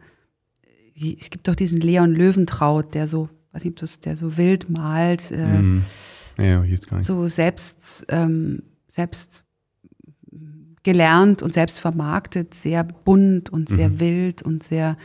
es 1.19 1.29
gibt 1.29 1.47
doch 1.47 1.55
diesen 1.55 1.79
Leon 1.79 2.13
Löwentraut, 2.13 2.93
der 2.93 3.07
so, 3.07 3.29
weiß 3.53 3.63
nicht, 3.63 3.73
ob 3.73 3.79
das, 3.79 3.99
der 3.99 4.15
so 4.15 4.37
wild 4.37 4.69
malt, 4.69 5.31
äh, 5.31 5.37
Mhm. 5.61 5.83
Ja, 6.37 6.63
jetzt 6.63 6.89
gar 6.89 6.97
nicht. 6.97 7.07
so 7.07 7.27
selbst, 7.27 8.05
ähm, 8.09 8.63
selbst 8.87 9.43
gelernt 10.83 11.41
und 11.43 11.53
selbst 11.53 11.79
vermarktet, 11.79 12.53
sehr 12.53 12.83
bunt 12.83 13.49
und 13.49 13.67
sehr 13.67 13.89
Mhm. 13.89 13.99
wild 13.99 14.41
und 14.43 14.63
sehr 14.63 14.97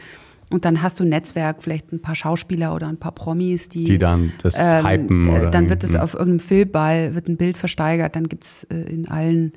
und 0.51 0.65
dann 0.67 0.83
hast 0.83 1.01
du 1.01 1.05
ein 1.05 1.09
Netzwerk, 1.09 1.63
vielleicht 1.65 1.91
ein 1.91 2.01
paar 2.03 2.15
Schauspieler 2.15 2.75
oder 2.75 2.87
ein 2.87 2.99
paar 2.99 3.13
Promis, 3.13 3.71
die, 3.71 3.83
Die 3.85 3.99
dann 3.99 4.31
das 4.43 4.57
hypen 4.85 5.27
äh, 5.27 5.31
oder 5.31 5.51
Dann 5.51 5.69
wird 5.71 5.83
es 5.83 5.97
auf 5.97 6.15
irgendeinem 6.15 6.41
Filmball, 6.41 7.15
wird 7.17 7.27
ein 7.29 7.37
Bild 7.39 7.57
versteigert, 7.57 8.15
dann 8.15 8.29
gibt 8.29 8.45
es 8.45 8.65
äh, 8.65 8.77
in 8.83 9.09
allen 9.09 9.53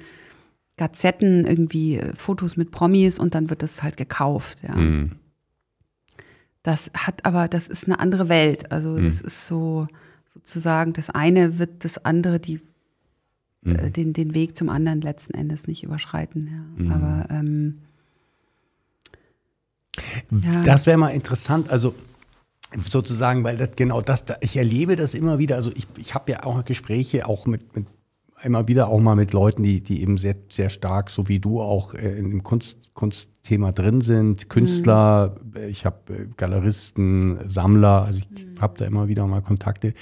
Gazetten 0.78 1.46
irgendwie 1.46 1.98
äh, 1.98 2.14
Fotos 2.16 2.56
mit 2.58 2.72
Promis 2.72 3.20
und 3.20 3.36
dann 3.36 3.50
wird 3.50 3.64
das 3.64 3.84
halt 3.84 3.98
gekauft. 3.98 4.60
Ja. 4.68 4.76
Mhm. 4.76 5.14
Das 6.64 6.92
hat 6.94 7.26
aber, 7.26 7.48
das 7.48 7.68
ist 7.68 7.86
eine 7.86 8.00
andere 8.00 8.30
Welt. 8.30 8.72
Also 8.72 8.92
Mhm. 8.92 9.04
das 9.04 9.22
ist 9.22 9.48
so 9.48 9.88
sozusagen, 10.34 10.94
das 10.94 11.10
eine 11.10 11.58
wird 11.60 11.84
das 11.86 12.04
andere, 12.06 12.40
die 12.40 12.60
Mhm. 13.64 13.76
äh, 13.76 13.90
den, 13.92 14.14
den 14.14 14.34
Weg 14.36 14.56
zum 14.56 14.70
anderen 14.70 15.02
letzten 15.02 15.34
Endes 15.34 15.66
nicht 15.68 15.84
überschreiten. 15.84 16.48
Ja. 16.78 16.84
Mhm. 16.86 16.92
Aber 16.92 17.28
ähm, 17.32 17.80
ja. 20.32 20.62
Das 20.64 20.86
wäre 20.86 20.98
mal 20.98 21.10
interessant, 21.10 21.70
also 21.70 21.96
sozusagen, 22.90 23.44
weil 23.44 23.56
das 23.58 23.72
genau 23.76 24.02
das, 24.02 24.26
da- 24.26 24.38
ich 24.42 24.58
erlebe 24.58 24.96
das 24.96 25.14
immer 25.16 25.40
wieder. 25.40 25.56
Also 25.56 25.72
ich, 25.74 25.88
ich 25.98 26.14
habe 26.14 26.32
ja 26.32 26.44
auch 26.44 26.64
Gespräche 26.66 27.26
auch 27.28 27.46
mit, 27.48 27.76
mit 27.76 27.88
immer 28.44 28.68
wieder 28.68 28.90
auch 28.90 29.00
mal 29.00 29.16
mit 29.16 29.34
Leuten, 29.34 29.64
die, 29.64 29.82
die 29.82 30.02
eben 30.02 30.18
sehr, 30.18 30.36
sehr 30.52 30.70
stark, 30.70 31.10
so 31.10 31.28
wie 31.28 31.40
du 31.40 31.60
auch 31.60 31.94
äh, 31.94 32.18
im 32.18 32.44
Kunst, 32.44 32.78
Kunstthema 32.94 33.72
drin 33.72 34.02
sind, 34.02 34.50
Künstler, 34.50 35.36
äh, 35.56 35.68
ich 35.70 35.86
habe 35.86 36.14
äh, 36.14 36.28
Galeristen, 36.38 37.40
Sammler, 37.48 38.04
also 38.04 38.20
ich 38.20 38.62
habe 38.62 38.78
da 38.78 38.86
immer 38.86 39.08
wieder 39.08 39.26
mal 39.28 39.42
Kontakte. 39.42 39.94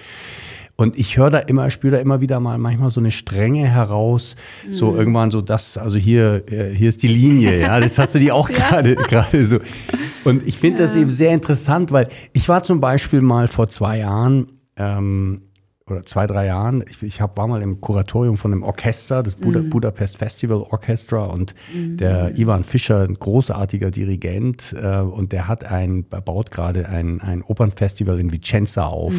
Und 0.77 0.97
ich 0.97 1.17
höre 1.17 1.29
da 1.29 1.39
immer, 1.39 1.71
spüre 1.71 1.95
da 1.95 2.01
immer 2.01 2.19
wieder 2.19 2.41
mal 2.41 2.57
manchmal 2.57 2.91
so 2.91 2.99
eine 2.99 3.11
Strenge 3.11 3.65
heraus, 3.65 4.36
so 4.71 4.93
irgendwann 4.93 5.31
so 5.31 5.39
das, 5.39 5.77
also 5.77 5.97
hier, 5.97 6.51
äh, 6.51 6.75
hier 6.75 6.89
ist 6.89 7.01
die 7.01 7.07
Linie, 7.07 7.61
ja, 7.61 7.79
das 7.81 7.97
hast 7.97 8.15
du 8.15 8.19
die 8.19 8.33
auch 8.33 8.49
gerade 8.49 8.95
gerade 8.95 9.45
so. 9.45 9.59
Und 10.25 10.45
ich 10.45 10.57
finde 10.57 10.83
das 10.83 10.95
eben 10.97 11.09
sehr 11.09 11.31
interessant, 11.31 11.93
weil 11.93 12.09
ich 12.33 12.49
war 12.49 12.63
zum 12.63 12.81
Beispiel 12.81 13.21
mal 13.21 13.47
vor 13.47 13.69
zwei 13.69 13.99
Jahren 13.99 14.51
ähm, 14.75 15.43
oder 15.89 16.01
zwei, 16.01 16.25
drei 16.25 16.47
Jahren, 16.47 16.83
ich, 16.89 17.03
ich 17.03 17.21
hab, 17.21 17.38
war 17.38 17.47
mal 17.47 17.61
im 17.61 17.79
Kuratorium 17.79 18.38
von 18.38 18.51
einem 18.51 18.63
Orchester, 18.63 19.21
das 19.21 19.36
Buda, 19.36 19.61
Budapest 19.61 20.17
Festival 20.17 20.65
Orchestra 20.71 21.25
und 21.25 21.53
der 21.75 22.36
Ivan 22.39 22.63
Fischer, 22.63 23.01
ein 23.03 23.13
großartiger 23.13 23.91
Dirigent 23.91 24.73
äh, 24.81 24.97
und 25.01 25.31
der 25.31 25.47
hat 25.47 25.63
ein, 25.65 26.03
baut 26.03 26.49
gerade 26.49 26.89
ein, 26.89 27.21
ein 27.21 27.43
Opernfestival 27.43 28.19
in 28.19 28.31
Vicenza 28.31 28.88
auf. 28.88 29.13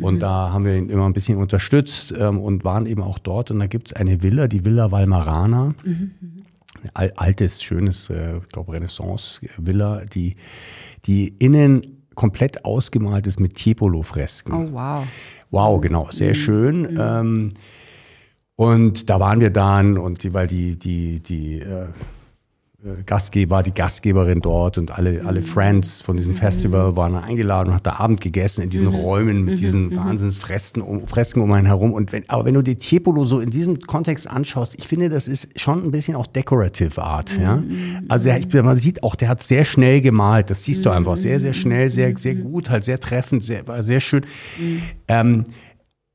Und 0.00 0.20
da 0.20 0.52
haben 0.52 0.64
wir 0.64 0.76
ihn 0.76 0.88
immer 0.88 1.04
ein 1.04 1.12
bisschen 1.14 1.36
unterstützt 1.38 2.14
ähm, 2.16 2.38
und 2.38 2.62
waren 2.64 2.86
eben 2.86 3.02
auch 3.02 3.18
dort. 3.18 3.50
Und 3.50 3.58
da 3.58 3.66
gibt 3.66 3.88
es 3.88 3.92
eine 3.94 4.22
Villa, 4.22 4.46
die 4.46 4.64
Villa 4.64 4.92
Valmarana, 4.92 5.74
ein 5.84 6.90
al- 6.94 7.12
altes, 7.16 7.60
schönes, 7.64 8.08
äh, 8.08 8.36
ich 8.36 8.48
glaube 8.50 8.72
Renaissance-Villa, 8.72 10.02
die, 10.04 10.36
die 11.06 11.26
innen 11.26 11.82
komplett 12.14 12.64
ausgemalt 12.64 13.26
ist 13.28 13.38
mit 13.40 13.54
Tiepolo-Fresken. 13.56 14.52
oh 14.52 14.68
wow. 14.72 15.04
Wow, 15.50 15.80
genau, 15.80 16.08
sehr 16.10 16.34
schön. 16.34 16.96
Ähm, 17.00 17.52
und 18.56 19.08
da 19.08 19.20
waren 19.20 19.40
wir 19.40 19.50
dann 19.50 19.98
und 19.98 20.22
die, 20.22 20.34
weil 20.34 20.46
die, 20.46 20.76
die, 20.76 21.20
die 21.20 21.60
äh, 21.60 21.86
Gastgeber, 23.06 23.64
die 23.64 23.74
Gastgeberin 23.74 24.40
dort 24.40 24.78
und 24.78 24.92
alle, 24.92 25.24
alle 25.24 25.42
Friends 25.42 26.00
von 26.00 26.16
diesem 26.16 26.36
Festival 26.36 26.94
waren 26.94 27.16
eingeladen 27.16 27.70
und 27.70 27.74
hat 27.74 27.86
da 27.88 27.94
Abend 27.94 28.20
gegessen 28.20 28.62
in 28.62 28.70
diesen 28.70 28.86
Räumen 28.86 29.44
mit 29.44 29.58
diesen 29.58 29.96
Wahnsinnsfresken 29.96 30.80
um, 30.82 31.08
Fresken 31.08 31.40
um 31.40 31.50
einen 31.50 31.66
herum. 31.66 31.92
Und 31.92 32.12
wenn, 32.12 32.28
aber 32.30 32.44
wenn 32.44 32.54
du 32.54 32.62
dir 32.62 32.78
Tiepolo 32.78 33.24
so 33.24 33.40
in 33.40 33.50
diesem 33.50 33.80
Kontext 33.80 34.30
anschaust, 34.30 34.76
ich 34.78 34.86
finde, 34.86 35.08
das 35.08 35.26
ist 35.26 35.58
schon 35.58 35.86
ein 35.86 35.90
bisschen 35.90 36.14
auch 36.14 36.28
Decorative 36.28 37.02
Art. 37.02 37.36
Ja? 37.36 37.60
Also 38.08 38.26
der, 38.26 38.38
ich, 38.38 38.54
man 38.54 38.76
sieht 38.76 39.02
auch, 39.02 39.16
der 39.16 39.28
hat 39.28 39.44
sehr 39.44 39.64
schnell 39.64 40.00
gemalt. 40.00 40.48
Das 40.48 40.62
siehst 40.62 40.86
du 40.86 40.90
einfach. 40.90 41.16
Sehr, 41.16 41.40
sehr 41.40 41.54
schnell, 41.54 41.90
sehr, 41.90 42.16
sehr 42.16 42.36
gut, 42.36 42.70
halt 42.70 42.84
sehr 42.84 43.00
treffend, 43.00 43.44
sehr, 43.44 43.66
war 43.66 43.82
sehr 43.82 43.98
schön. 43.98 44.24
Ähm, 45.08 45.46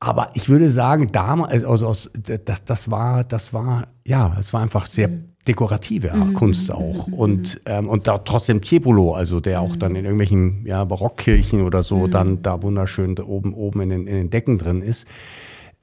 aber 0.00 0.30
ich 0.32 0.48
würde 0.48 0.70
sagen, 0.70 1.12
damals, 1.12 1.62
also 1.62 1.88
aus, 1.88 2.10
das, 2.14 2.64
das 2.64 2.90
war, 2.90 3.22
das 3.22 3.52
war, 3.52 3.88
ja, 4.06 4.34
es 4.40 4.54
war 4.54 4.62
einfach 4.62 4.86
sehr 4.86 5.10
dekorative 5.46 6.12
Kunst 6.34 6.70
auch. 6.70 7.06
Und, 7.08 7.60
ähm, 7.66 7.88
und 7.88 8.06
da 8.06 8.18
trotzdem 8.18 8.60
Tiepolo, 8.60 9.14
also 9.14 9.40
der 9.40 9.60
auch 9.60 9.76
dann 9.76 9.94
in 9.94 10.04
irgendwelchen 10.04 10.64
ja, 10.66 10.84
Barockkirchen 10.84 11.62
oder 11.62 11.82
so 11.82 12.06
dann 12.06 12.42
da 12.42 12.62
wunderschön 12.62 13.14
da 13.14 13.24
oben, 13.24 13.54
oben 13.54 13.82
in 13.82 13.90
den, 13.90 14.06
in 14.06 14.14
den 14.16 14.30
Decken 14.30 14.58
drin 14.58 14.82
ist. 14.82 15.06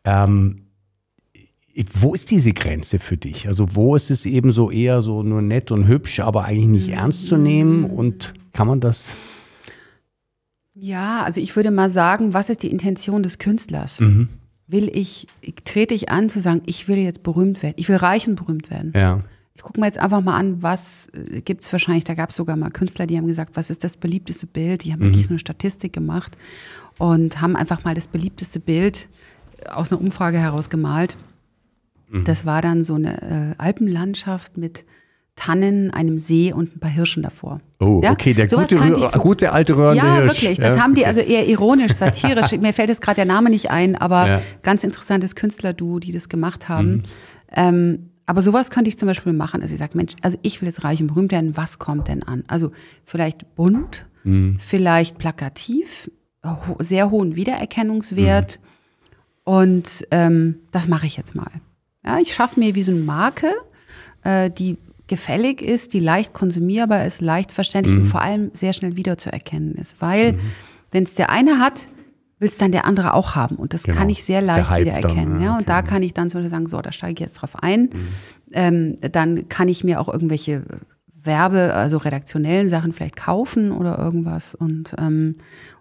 Ähm, 0.03 0.63
wo 1.93 2.13
ist 2.13 2.31
diese 2.31 2.51
Grenze 2.51 2.99
für 2.99 3.17
dich? 3.17 3.47
Also 3.47 3.75
wo 3.75 3.95
ist 3.95 4.11
es 4.11 4.25
eben 4.25 4.51
so 4.51 4.71
eher 4.71 5.01
so 5.01 5.23
nur 5.23 5.41
nett 5.41 5.71
und 5.71 5.87
hübsch, 5.87 6.19
aber 6.19 6.43
eigentlich 6.43 6.67
nicht 6.67 6.89
ernst 6.89 7.27
zu 7.27 7.37
nehmen? 7.37 7.85
Und 7.85 8.33
kann 8.53 8.67
man 8.67 8.79
das? 8.79 9.13
Ja, 10.73 11.23
also 11.23 11.39
ich 11.39 11.55
würde 11.55 11.71
mal 11.71 11.89
sagen, 11.89 12.33
was 12.33 12.49
ist 12.49 12.63
die 12.63 12.71
Intention 12.71 13.23
des 13.23 13.37
Künstlers? 13.37 13.99
Mhm. 13.99 14.29
Will 14.67 14.89
ich, 14.93 15.27
trete 15.63 15.93
ich 15.93 16.09
an 16.09 16.29
zu 16.29 16.41
sagen, 16.41 16.61
ich 16.65 16.87
will 16.87 16.97
jetzt 16.97 17.23
berühmt 17.23 17.61
werden, 17.61 17.75
ich 17.77 17.89
will 17.89 17.97
reich 17.97 18.27
und 18.27 18.35
berühmt 18.35 18.69
werden. 18.71 18.93
Ja. 18.95 19.21
Ich 19.55 19.63
gucke 19.63 19.79
mir 19.79 19.85
jetzt 19.85 19.99
einfach 19.99 20.21
mal 20.21 20.37
an, 20.37 20.61
was 20.63 21.09
äh, 21.13 21.41
gibt 21.41 21.61
es 21.63 21.71
wahrscheinlich, 21.71 22.03
da 22.05 22.13
gab 22.13 22.29
es 22.31 22.35
sogar 22.37 22.55
mal 22.55 22.69
Künstler, 22.71 23.05
die 23.07 23.17
haben 23.17 23.27
gesagt, 23.27 23.55
was 23.55 23.69
ist 23.69 23.83
das 23.83 23.97
beliebteste 23.97 24.47
Bild? 24.47 24.83
Die 24.83 24.93
haben 24.93 25.03
wirklich 25.03 25.25
so 25.25 25.31
eine 25.31 25.39
Statistik 25.39 25.93
gemacht 25.93 26.37
und 26.97 27.41
haben 27.41 27.55
einfach 27.55 27.83
mal 27.83 27.93
das 27.93 28.07
beliebteste 28.07 28.59
Bild 28.59 29.07
aus 29.69 29.91
einer 29.91 30.01
Umfrage 30.01 30.37
heraus 30.39 30.69
gemalt. 30.69 31.17
Das 32.25 32.45
war 32.45 32.61
dann 32.61 32.83
so 32.83 32.95
eine 32.95 33.21
äh, 33.21 33.55
Alpenlandschaft 33.57 34.57
mit 34.57 34.83
Tannen, 35.37 35.91
einem 35.91 36.17
See 36.17 36.51
und 36.51 36.75
ein 36.75 36.79
paar 36.79 36.89
Hirschen 36.91 37.23
davor. 37.23 37.61
Oh, 37.79 38.01
Ja, 38.03 38.11
okay, 38.11 38.33
der 38.33 38.47
gute, 38.47 38.75
zu- 38.75 39.19
gute 39.19 39.53
alte 39.53 39.77
röhrende 39.77 40.03
Ja, 40.05 40.15
Hirsch. 40.17 40.41
wirklich. 40.43 40.59
Das 40.59 40.75
Ja, 40.75 40.81
haben 40.83 40.93
die 40.93 41.05
also 41.05 41.21
eher 41.21 41.47
ironisch, 41.47 41.93
satirisch. 41.93 42.51
Mir 42.59 42.73
fällt 42.73 42.89
jetzt 42.89 43.01
gerade 43.01 43.15
der 43.15 43.25
Name 43.25 43.49
nicht 43.49 43.71
ein, 43.71 43.95
aber 43.95 44.27
Ja. 44.27 44.41
ganz 44.61 44.83
interessantes 44.83 45.35
Künstlerduo, 45.35 45.99
die 45.99 46.11
das 46.11 46.27
gemacht 46.27 46.65
Mhm. 46.67 46.73
haben. 46.73 47.03
Ähm, 47.53 48.09
aber 48.25 48.41
sowas 48.41 48.69
könnte 48.71 48.87
ich 48.89 48.97
zum 48.97 49.07
Beispiel 49.07 49.33
machen. 49.33 49.61
Also 49.61 49.73
ich 49.73 49.79
sage, 49.79 49.97
Mensch, 49.97 50.13
also 50.21 50.37
ich 50.41 50.61
will 50.61 50.67
jetzt 50.67 50.83
reich 50.83 51.01
und 51.01 51.07
berühmt 51.07 51.31
werden. 51.31 51.57
Was 51.57 51.79
kommt 51.79 52.07
denn 52.07 52.23
an? 52.23 52.43
Also 52.47 52.71
vielleicht 53.05 53.55
bunt, 53.55 54.05
Mhm. 54.23 54.57
vielleicht 54.59 55.17
plakativ, 55.17 56.09
ho 56.45 56.75
sehr 56.79 57.09
hohen 57.11 57.35
Wiedererkennungswert. 57.35 58.59
Mhm. 58.59 58.65
Und 59.43 60.07
ähm, 60.11 60.55
das 60.71 60.87
mache 60.87 61.07
ich 61.07 61.17
jetzt 61.17 61.35
mal. 61.35 61.49
Ja, 62.05 62.19
ich 62.19 62.33
schaffe 62.33 62.59
mir 62.59 62.75
wie 62.75 62.81
so 62.83 62.91
eine 62.91 63.01
Marke, 63.01 63.51
äh, 64.23 64.49
die 64.51 64.77
gefällig 65.07 65.61
ist, 65.61 65.93
die 65.93 65.99
leicht 65.99 66.33
konsumierbar 66.33 67.05
ist, 67.05 67.21
leicht 67.21 67.51
verständlich 67.51 67.95
Mhm. 67.95 68.01
und 68.03 68.07
vor 68.07 68.21
allem 68.21 68.51
sehr 68.53 68.73
schnell 68.73 68.95
wiederzuerkennen 68.95 69.73
ist. 69.75 69.99
Weil, 70.01 70.37
wenn 70.91 71.03
es 71.03 71.15
der 71.15 71.29
eine 71.31 71.59
hat, 71.59 71.87
will 72.41 72.49
es 72.49 72.57
dann 72.57 72.71
der 72.73 72.85
andere 72.85 73.13
auch 73.13 73.35
haben. 73.35 73.55
Und 73.55 73.73
das 73.73 73.83
Genau. 73.83 73.97
kann 73.97 74.09
ich 74.09 74.23
sehr 74.23 74.41
der 74.41 74.55
leicht 74.55 74.69
Hype 74.71 74.81
wiedererkennen. 74.81 75.33
dann, 75.35 75.39
ja, 75.41 75.45
ja, 75.45 75.51
und 75.53 75.61
okay. 75.61 75.65
da 75.67 75.81
kann 75.83 76.03
ich 76.03 76.13
dann 76.13 76.29
zum 76.29 76.39
Beispiel 76.39 76.49
sagen, 76.49 76.65
so, 76.65 76.81
da 76.81 76.91
steige 76.91 77.13
ich 77.13 77.19
jetzt 77.19 77.33
drauf 77.35 77.55
ein. 77.61 77.81
Mhm. 77.83 78.07
Ähm, 78.51 78.95
dann 79.11 79.47
kann 79.47 79.69
ich 79.69 79.83
mir 79.83 80.01
auch 80.01 80.09
irgendwelche 80.09 80.63
Werbe, 81.23 81.73
also 81.75 81.97
redaktionellen 81.97 82.67
Sachen 82.67 82.93
vielleicht 82.93 83.15
kaufen 83.15 83.71
oder 83.71 83.97
irgendwas. 83.99 84.55
Und, 84.55 84.95
ähm, 84.97 85.35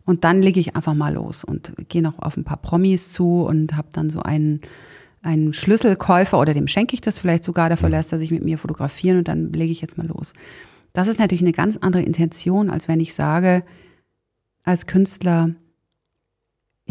und 0.05 0.23
dann 0.25 0.43
lege 0.43 0.61
ich 0.61 0.77
einfach 0.77 0.93
mal 0.95 1.15
los 1.15 1.45
und 1.45 1.73
gehe 1.89 2.03
noch 2.03 2.19
auf 2.19 2.37
ein 2.37 2.45
paar 2.45 2.59
Promis 2.59 3.11
zu 3.11 3.43
und 3.43 3.75
habe 3.77 3.89
dann 3.93 4.11
so 4.11 4.21
einen, 4.23 4.61
einen 5.23 5.55
Schlüsselkäufer 5.55 6.39
oder 6.39 6.53
dem 6.53 6.69
schenke 6.69 6.93
ich 6.95 7.01
das 7.01 7.19
vielleicht 7.19 7.45
sogar, 7.45 7.71
dafür 7.71 7.89
Mhm. 7.89 7.95
lässt 7.95 8.13
er 8.13 8.19
sich 8.19 8.31
mit 8.31 8.45
mir 8.45 8.59
fotografieren 8.59 9.17
und 9.19 9.29
dann 9.29 9.51
lege 9.53 9.73
ich 9.73 9.81
jetzt 9.81 9.97
mal 9.97 10.07
los. 10.07 10.35
Das 10.93 11.09
ist 11.09 11.19
natürlich 11.19 11.43
eine 11.43 11.53
ganz 11.53 11.79
andere 11.79 12.03
Intention, 12.03 12.69
als 12.69 12.87
wenn 12.87 13.01
ich 13.01 13.15
sage, 13.15 13.63
als 14.63 14.87
Künstler, 14.87 15.51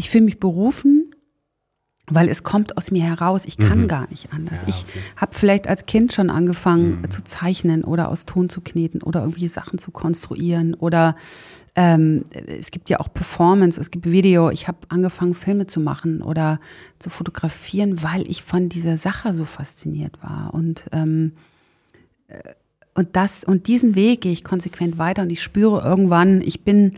ich 0.00 0.08
fühle 0.10 0.24
mich 0.24 0.40
berufen, 0.40 1.14
weil 2.12 2.28
es 2.28 2.42
kommt 2.42 2.76
aus 2.78 2.90
mir 2.90 3.04
heraus. 3.04 3.44
Ich 3.44 3.56
kann 3.58 3.82
Mhm. 3.82 3.88
gar 3.88 4.08
nicht 4.08 4.32
anders. 4.32 4.62
Ja, 4.62 4.68
ich 4.68 4.84
okay. 4.88 4.98
habe 5.16 5.32
vielleicht 5.34 5.68
als 5.68 5.84
Kind 5.86 6.12
schon 6.12 6.28
angefangen 6.30 7.02
Mhm. 7.02 7.10
zu 7.10 7.22
zeichnen 7.22 7.84
oder 7.84 8.08
aus 8.08 8.24
Ton 8.26 8.48
zu 8.48 8.62
kneten 8.62 9.02
oder 9.02 9.20
irgendwie 9.20 9.46
Sachen 9.46 9.78
zu 9.78 9.90
konstruieren 9.92 10.74
oder 10.74 11.14
ähm, 11.76 12.24
es 12.48 12.72
gibt 12.72 12.90
ja 12.90 12.98
auch 12.98 13.12
Performance, 13.14 13.80
es 13.80 13.92
gibt 13.92 14.10
Video. 14.10 14.50
Ich 14.50 14.66
habe 14.66 14.78
angefangen 14.88 15.34
Filme 15.34 15.68
zu 15.68 15.78
machen 15.78 16.20
oder 16.22 16.58
zu 16.98 17.10
fotografieren, 17.10 18.02
weil 18.02 18.28
ich 18.28 18.42
von 18.42 18.68
dieser 18.68 18.96
Sache 18.96 19.32
so 19.34 19.44
fasziniert 19.44 20.20
war 20.22 20.52
und 20.52 20.86
ähm, 20.92 21.32
äh, 22.28 22.40
und 22.94 23.14
das 23.14 23.44
und 23.44 23.68
diesen 23.68 23.94
Weg 23.94 24.22
gehe 24.22 24.32
ich 24.32 24.42
konsequent 24.42 24.98
weiter 24.98 25.22
und 25.22 25.30
ich 25.30 25.42
spüre 25.42 25.80
irgendwann, 25.84 26.40
ich 26.42 26.64
bin 26.64 26.96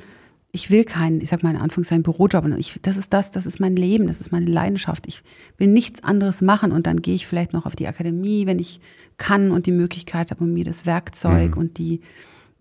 ich 0.55 0.71
will 0.71 0.85
keinen, 0.85 1.21
ich 1.23 1.31
sag 1.31 1.43
mal 1.43 1.51
in 1.51 1.57
Anführungszeichen, 1.57 2.03
Bürojob. 2.03 2.45
Und 2.45 2.59
ich, 2.59 2.79
das 2.83 2.99
ist 2.99 3.13
das, 3.15 3.31
das 3.31 3.47
ist 3.47 3.59
mein 3.59 3.75
Leben, 3.75 4.07
das 4.07 4.21
ist 4.21 4.33
meine 4.33 4.47
Leidenschaft. 4.47 5.07
Ich 5.07 5.23
will 5.57 5.69
nichts 5.69 6.05
anderes 6.05 6.43
machen 6.43 6.73
und 6.73 6.87
dann 6.87 7.01
gehe 7.01 7.15
ich 7.15 7.27
vielleicht 7.27 7.55
noch 7.55 7.65
auf 7.65 7.75
die 7.75 7.89
Akademie, 7.89 8.47
wenn 8.47 8.59
ich 8.59 8.79
kann 9.17 9.51
und 9.51 9.65
die 9.67 9.73
Möglichkeit 9.73 10.31
habe 10.31 10.45
und 10.45 10.53
mir 10.53 10.65
das 10.65 10.85
Werkzeug 10.85 11.53
Mhm. 11.53 11.59
und 11.59 11.79
die, 11.79 12.01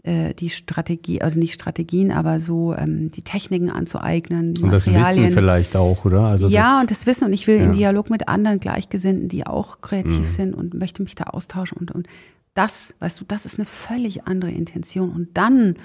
äh, 0.03 0.33
die 0.33 0.49
Strategie, 0.49 1.21
also 1.21 1.37
nicht 1.37 1.53
Strategien, 1.53 2.11
aber 2.11 2.39
so 2.39 2.73
ähm, 2.73 3.11
die 3.11 3.23
Techniken 3.23 3.69
anzueignen, 3.69 4.53
die 4.53 4.63
Und 4.63 4.71
das 4.71 4.87
Materialien. 4.87 5.23
Wissen 5.25 5.33
vielleicht 5.33 5.75
auch, 5.75 6.05
oder? 6.05 6.21
Also 6.21 6.47
ja, 6.47 6.61
das, 6.75 6.81
und 6.83 6.91
das 6.91 7.05
Wissen 7.07 7.25
und 7.25 7.33
ich 7.33 7.45
will 7.45 7.57
Ja. 7.57 7.63
in 7.65 7.73
Dialog 7.73 8.09
mit 8.09 8.29
anderen 8.29 8.61
Gleichgesinnten, 8.61 9.27
die 9.27 9.45
auch 9.45 9.81
kreativ 9.81 10.19
Mhm. 10.19 10.23
sind 10.23 10.53
und 10.55 10.73
möchte 10.73 11.03
mich 11.03 11.15
da 11.15 11.25
austauschen 11.25 11.77
und, 11.77 11.91
und 11.91 12.07
das, 12.53 12.93
weißt 12.99 13.19
du, 13.19 13.25
das 13.27 13.45
ist 13.45 13.59
eine 13.59 13.65
völlig 13.65 14.27
andere 14.27 14.51
Intention 14.51 15.09
und 15.11 15.27
dann 15.33 15.75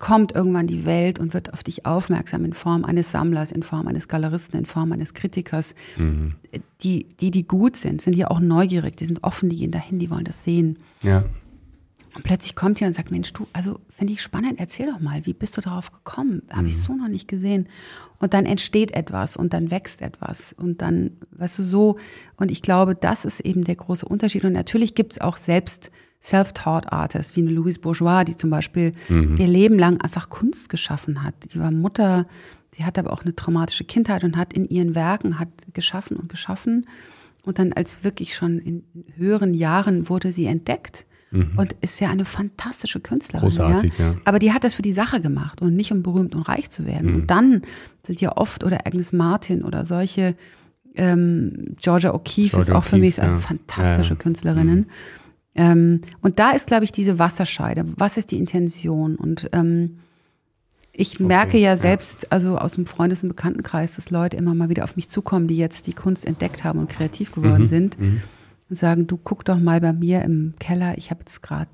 kommt 0.00 0.34
irgendwann 0.34 0.66
die 0.66 0.84
Welt 0.84 1.20
und 1.20 1.34
wird 1.34 1.52
auf 1.52 1.62
dich 1.62 1.86
aufmerksam 1.86 2.44
in 2.44 2.54
Form 2.54 2.84
eines 2.84 3.12
Sammlers, 3.12 3.52
in 3.52 3.62
Form 3.62 3.86
eines 3.86 4.08
Galeristen, 4.08 4.58
in 4.58 4.66
Form 4.66 4.90
eines 4.90 5.14
Kritikers. 5.14 5.76
Mhm. 5.96 6.34
Die, 6.82 7.06
die, 7.20 7.30
die 7.30 7.46
gut 7.46 7.76
sind, 7.76 8.00
sind 8.02 8.16
ja 8.16 8.28
auch 8.28 8.40
neugierig, 8.40 8.96
die 8.96 9.04
sind 9.04 9.22
offen, 9.22 9.50
die 9.50 9.56
gehen 9.56 9.70
dahin, 9.70 10.00
die 10.00 10.10
wollen 10.10 10.24
das 10.24 10.42
sehen. 10.42 10.78
ja. 11.02 11.24
Und 12.12 12.24
plötzlich 12.24 12.56
kommt 12.56 12.80
jemand 12.80 12.96
und 12.96 13.02
sagt, 13.02 13.12
Mensch, 13.12 13.32
du, 13.32 13.46
also 13.52 13.78
finde 13.88 14.12
ich 14.12 14.20
spannend, 14.20 14.58
erzähl 14.58 14.90
doch 14.90 14.98
mal, 14.98 15.26
wie 15.26 15.32
bist 15.32 15.56
du 15.56 15.60
darauf 15.60 15.92
gekommen? 15.92 16.42
Habe 16.50 16.66
ich 16.66 16.76
so 16.76 16.92
noch 16.94 17.06
nicht 17.06 17.28
gesehen. 17.28 17.68
Und 18.18 18.34
dann 18.34 18.46
entsteht 18.46 18.90
etwas 18.90 19.36
und 19.36 19.52
dann 19.52 19.70
wächst 19.70 20.02
etwas 20.02 20.52
und 20.52 20.82
dann, 20.82 21.12
weißt 21.30 21.60
du, 21.60 21.62
so. 21.62 21.98
Und 22.36 22.50
ich 22.50 22.62
glaube, 22.62 22.96
das 22.96 23.24
ist 23.24 23.38
eben 23.40 23.62
der 23.62 23.76
große 23.76 24.04
Unterschied. 24.04 24.44
Und 24.44 24.54
natürlich 24.54 24.96
gibt 24.96 25.12
es 25.12 25.20
auch 25.20 25.36
selbst 25.36 25.92
Self-Taught 26.22 26.92
Artists, 26.92 27.36
wie 27.36 27.40
eine 27.40 27.50
Louise 27.50 27.80
Bourgeois, 27.80 28.24
die 28.24 28.36
zum 28.36 28.50
Beispiel 28.50 28.92
ihr 29.08 29.46
Leben 29.46 29.78
lang 29.78 30.00
einfach 30.00 30.28
Kunst 30.28 30.68
geschaffen 30.68 31.22
hat. 31.22 31.34
Die 31.54 31.58
war 31.58 31.70
Mutter, 31.70 32.26
sie 32.74 32.84
hatte 32.84 33.00
aber 33.00 33.12
auch 33.12 33.22
eine 33.22 33.34
traumatische 33.34 33.84
Kindheit 33.84 34.22
und 34.22 34.36
hat 34.36 34.52
in 34.52 34.68
ihren 34.68 34.94
Werken 34.94 35.38
hat 35.38 35.48
geschaffen 35.72 36.16
und 36.16 36.28
geschaffen. 36.28 36.86
Und 37.42 37.58
dann 37.58 37.72
als 37.72 38.04
wirklich 38.04 38.34
schon 38.34 38.58
in 38.58 38.84
höheren 39.16 39.54
Jahren 39.54 40.10
wurde 40.10 40.30
sie 40.30 40.44
entdeckt 40.44 41.06
und 41.32 41.76
ist 41.80 42.00
ja 42.00 42.10
eine 42.10 42.24
fantastische 42.24 42.98
Künstlerin. 42.98 43.48
Großartig, 43.48 43.98
ja. 43.98 44.16
Aber 44.24 44.40
die 44.40 44.52
hat 44.52 44.64
das 44.64 44.74
für 44.74 44.82
die 44.82 44.92
Sache 44.92 45.20
gemacht 45.20 45.62
und 45.62 45.76
nicht 45.76 45.92
um 45.92 46.02
berühmt 46.02 46.34
und 46.34 46.42
reich 46.42 46.70
zu 46.70 46.86
werden. 46.86 47.14
Und 47.14 47.30
dann 47.30 47.62
sind 48.04 48.20
ja 48.20 48.36
oft 48.36 48.64
oder 48.64 48.84
Agnes 48.84 49.12
Martin 49.12 49.62
oder 49.62 49.84
solche 49.84 50.34
ähm, 50.96 51.76
Georgia 51.80 52.12
O'Keeffe 52.12 52.58
ist 52.58 52.70
auch 52.70 52.82
für 52.82 52.98
mich 52.98 53.18
O'Keeffe, 53.18 53.22
eine 53.22 53.32
ja. 53.34 53.38
fantastische 53.38 54.10
Ja, 54.10 54.16
ja. 54.16 54.22
Künstlerinnen. 54.22 54.86
Ähm, 55.54 56.00
und 56.20 56.38
da 56.38 56.50
ist, 56.52 56.68
glaube 56.68 56.84
ich, 56.84 56.92
diese 56.92 57.18
Wasserscheide. 57.18 57.84
Was 57.96 58.16
ist 58.16 58.30
die 58.30 58.38
Intention? 58.38 59.16
Und 59.16 59.48
ähm, 59.52 59.98
ich 60.92 61.18
merke 61.20 61.56
ja 61.58 61.70
ja. 61.70 61.76
selbst, 61.76 62.30
also 62.32 62.56
aus 62.58 62.74
dem 62.74 62.86
Freundes- 62.86 63.22
und 63.22 63.30
Bekanntenkreis, 63.30 63.96
dass 63.96 64.10
Leute 64.10 64.36
immer 64.36 64.54
mal 64.54 64.68
wieder 64.68 64.84
auf 64.84 64.96
mich 64.96 65.08
zukommen, 65.08 65.46
die 65.48 65.56
jetzt 65.56 65.86
die 65.86 65.92
Kunst 65.92 66.26
entdeckt 66.26 66.62
haben 66.64 66.78
und 66.78 66.88
kreativ 66.88 67.30
Mhm. 67.36 67.42
geworden 67.42 67.66
sind 67.66 67.96
und 67.98 68.76
sagen, 68.76 69.06
du 69.06 69.16
guck 69.16 69.44
doch 69.44 69.58
mal 69.58 69.80
bei 69.80 69.92
mir 69.92 70.22
im 70.22 70.54
Keller, 70.58 70.96
ich 70.98 71.10
habe 71.10 71.20
jetzt 71.20 71.42
gerade 71.42 71.70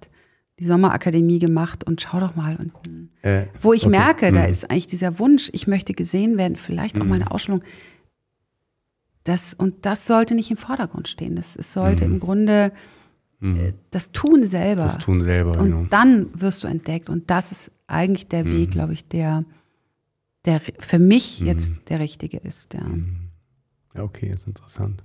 die 0.58 0.64
Sommerakademie 0.64 1.38
gemacht 1.38 1.84
und 1.84 2.00
schau 2.00 2.18
doch 2.18 2.34
mal. 2.34 2.56
Und, 2.56 2.72
hm, 2.86 3.10
Äh, 3.20 3.44
wo 3.60 3.74
ich 3.74 3.82
okay. 3.86 3.90
merke, 3.98 4.32
da 4.32 4.44
Mhm. 4.44 4.48
ist 4.50 4.70
eigentlich 4.70 4.86
dieser 4.86 5.18
Wunsch, 5.18 5.50
ich 5.52 5.66
möchte 5.66 5.92
gesehen 5.92 6.38
werden, 6.38 6.56
vielleicht 6.56 6.98
auch 6.98 7.04
mal 7.04 7.16
eine 7.16 7.30
Ausstellung. 7.30 7.62
Das, 9.24 9.54
und 9.54 9.84
das 9.84 10.06
sollte 10.06 10.34
nicht 10.34 10.50
im 10.50 10.56
Vordergrund 10.56 11.08
stehen. 11.08 11.34
Das, 11.36 11.56
es 11.56 11.72
sollte 11.72 12.04
im 12.04 12.20
Grunde 12.20 12.72
äh, 13.40 13.72
das 13.90 14.12
Tun 14.12 14.44
selber. 14.44 14.82
Mhm. 14.82 14.86
Das 14.86 14.98
tun 14.98 15.22
selber, 15.22 15.58
und 15.58 15.64
genau. 15.64 15.86
dann 15.90 16.28
wirst 16.34 16.64
du 16.64 16.68
entdeckt. 16.68 17.08
Und 17.08 17.30
das 17.30 17.52
ist 17.52 17.72
eigentlich 17.86 18.28
der 18.28 18.44
Weg, 18.50 18.70
glaube 18.72 18.92
ich, 18.92 19.06
der, 19.08 19.44
der 20.44 20.60
für 20.78 20.98
mich 20.98 21.40
jetzt 21.40 21.88
der 21.88 22.00
richtige 22.00 22.38
ist. 22.38 22.74
Ja. 22.74 22.86
Ja, 23.94 24.02
okay, 24.02 24.30
ist 24.30 24.46
interessant. 24.46 25.02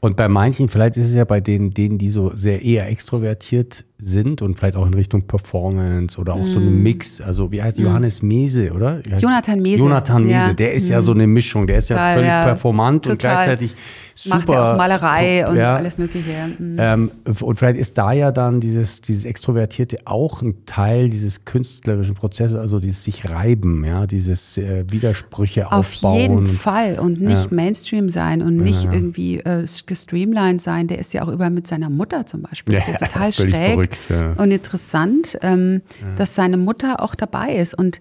Und 0.00 0.16
bei 0.16 0.28
manchen, 0.28 0.68
vielleicht 0.68 0.96
ist 0.96 1.06
es 1.06 1.14
ja 1.14 1.24
bei 1.24 1.40
denen, 1.40 1.72
denen, 1.72 1.98
die 1.98 2.10
so 2.10 2.34
sehr 2.34 2.62
eher 2.62 2.88
extrovertiert 2.88 3.84
sind 4.02 4.42
und 4.42 4.56
vielleicht 4.58 4.76
auch 4.76 4.86
in 4.86 4.94
Richtung 4.94 5.22
Performance 5.22 6.18
oder 6.18 6.34
auch 6.34 6.46
so 6.46 6.58
ein 6.58 6.82
Mix. 6.82 7.20
Also 7.20 7.52
wie 7.52 7.62
heißt 7.62 7.78
Johannes 7.78 8.22
Mese, 8.22 8.72
oder? 8.72 9.00
Jonathan 9.18 9.60
Mese. 9.60 9.78
Jonathan 9.78 10.22
Mese, 10.24 10.32
Ja. 10.32 10.52
der 10.52 10.72
ist 10.74 10.88
ja 10.88 11.02
so 11.02 11.12
eine 11.12 11.26
Mischung. 11.26 11.66
Der 11.66 11.78
ist 11.78 11.90
ja 11.90 11.96
Total, 11.96 12.12
völlig 12.14 12.28
ja. 12.28 12.44
performant 12.44 13.06
und 13.06 13.20
Total. 13.20 13.34
gleichzeitig 13.36 13.74
super. 14.14 14.36
Macht 14.36 14.48
ja 14.50 14.72
auch 14.72 14.76
Malerei 14.76 15.48
und 15.48 15.56
ja. 15.56 15.74
alles 15.76 15.98
Mögliche. 15.98 16.30
ja. 16.30 16.46
Mhm. 16.58 16.76
Ähm, 16.78 17.10
und 17.40 17.56
vielleicht 17.56 17.78
ist 17.78 17.96
da 17.98 18.12
ja 18.12 18.32
dann 18.32 18.60
dieses, 18.60 19.00
dieses 19.00 19.24
Extrovertierte 19.24 19.98
auch 20.04 20.42
ein 20.42 20.64
Teil 20.66 21.08
dieses 21.10 21.44
künstlerischen 21.44 22.14
Prozesses, 22.14 22.58
also 22.58 22.80
dieses 22.80 23.04
sich 23.04 23.28
reiben, 23.30 23.84
ja, 23.84 24.06
dieses 24.06 24.58
äh, 24.58 24.84
Widersprüche 24.90 25.66
Auf 25.72 25.72
aufbauen. 25.94 26.20
jeden 26.20 26.36
und- 26.38 26.46
Fall 26.48 26.98
und 26.98 27.20
nicht 27.20 27.50
Mainstream 27.52 28.10
sein 28.10 28.42
und 28.42 28.56
nicht 28.56 28.84
ja. 28.84 28.92
irgendwie 28.92 29.38
äh, 29.40 29.64
gestreamlined 29.86 30.60
sein. 30.60 30.86
Der 30.88 30.98
ist 30.98 31.12
ja 31.14 31.22
auch 31.24 31.28
über 31.28 31.50
mit 31.50 31.66
seiner 31.66 31.90
Mutter 31.90 32.26
zum 32.26 32.42
Beispiel. 32.42 32.74
Ja, 32.74 32.80
das 32.80 32.88
ist 32.88 33.00
ja 33.00 33.06
total 33.06 33.32
schräg 33.32 33.54
verrückt, 33.54 33.89
ja. 34.08 34.32
und 34.32 34.50
interessant, 34.50 35.38
ähm, 35.42 35.82
dass 36.16 36.34
seine 36.34 36.56
Mutter 36.56 37.02
auch 37.02 37.14
dabei 37.14 37.54
ist. 37.54 37.74
Und 37.74 38.00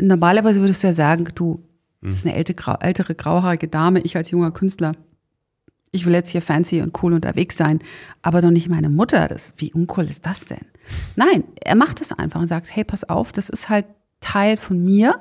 normalerweise 0.00 0.60
würdest 0.60 0.82
du 0.82 0.88
ja 0.88 0.92
sagen, 0.92 1.26
du, 1.34 1.62
das 2.02 2.14
ist 2.14 2.26
eine 2.26 2.36
ältere, 2.36 2.78
ältere 2.80 3.14
grauhaarige 3.14 3.68
Dame, 3.68 4.00
ich 4.00 4.16
als 4.16 4.30
junger 4.30 4.50
Künstler. 4.50 4.92
Ich 5.92 6.04
will 6.04 6.12
jetzt 6.12 6.30
hier 6.30 6.42
fancy 6.42 6.82
und 6.82 7.02
cool 7.02 7.14
unterwegs 7.14 7.56
sein, 7.56 7.78
aber 8.22 8.42
doch 8.42 8.50
nicht 8.50 8.68
meine 8.68 8.90
Mutter. 8.90 9.28
Das, 9.28 9.54
wie 9.56 9.72
uncool 9.72 10.04
ist 10.04 10.26
das 10.26 10.44
denn? 10.44 10.66
Nein, 11.14 11.44
er 11.60 11.74
macht 11.74 12.00
es 12.00 12.12
einfach 12.12 12.40
und 12.40 12.48
sagt, 12.48 12.74
hey, 12.74 12.84
pass 12.84 13.08
auf, 13.08 13.32
das 13.32 13.48
ist 13.48 13.68
halt 13.68 13.86
Teil 14.20 14.56
von 14.56 14.84
mir. 14.84 15.20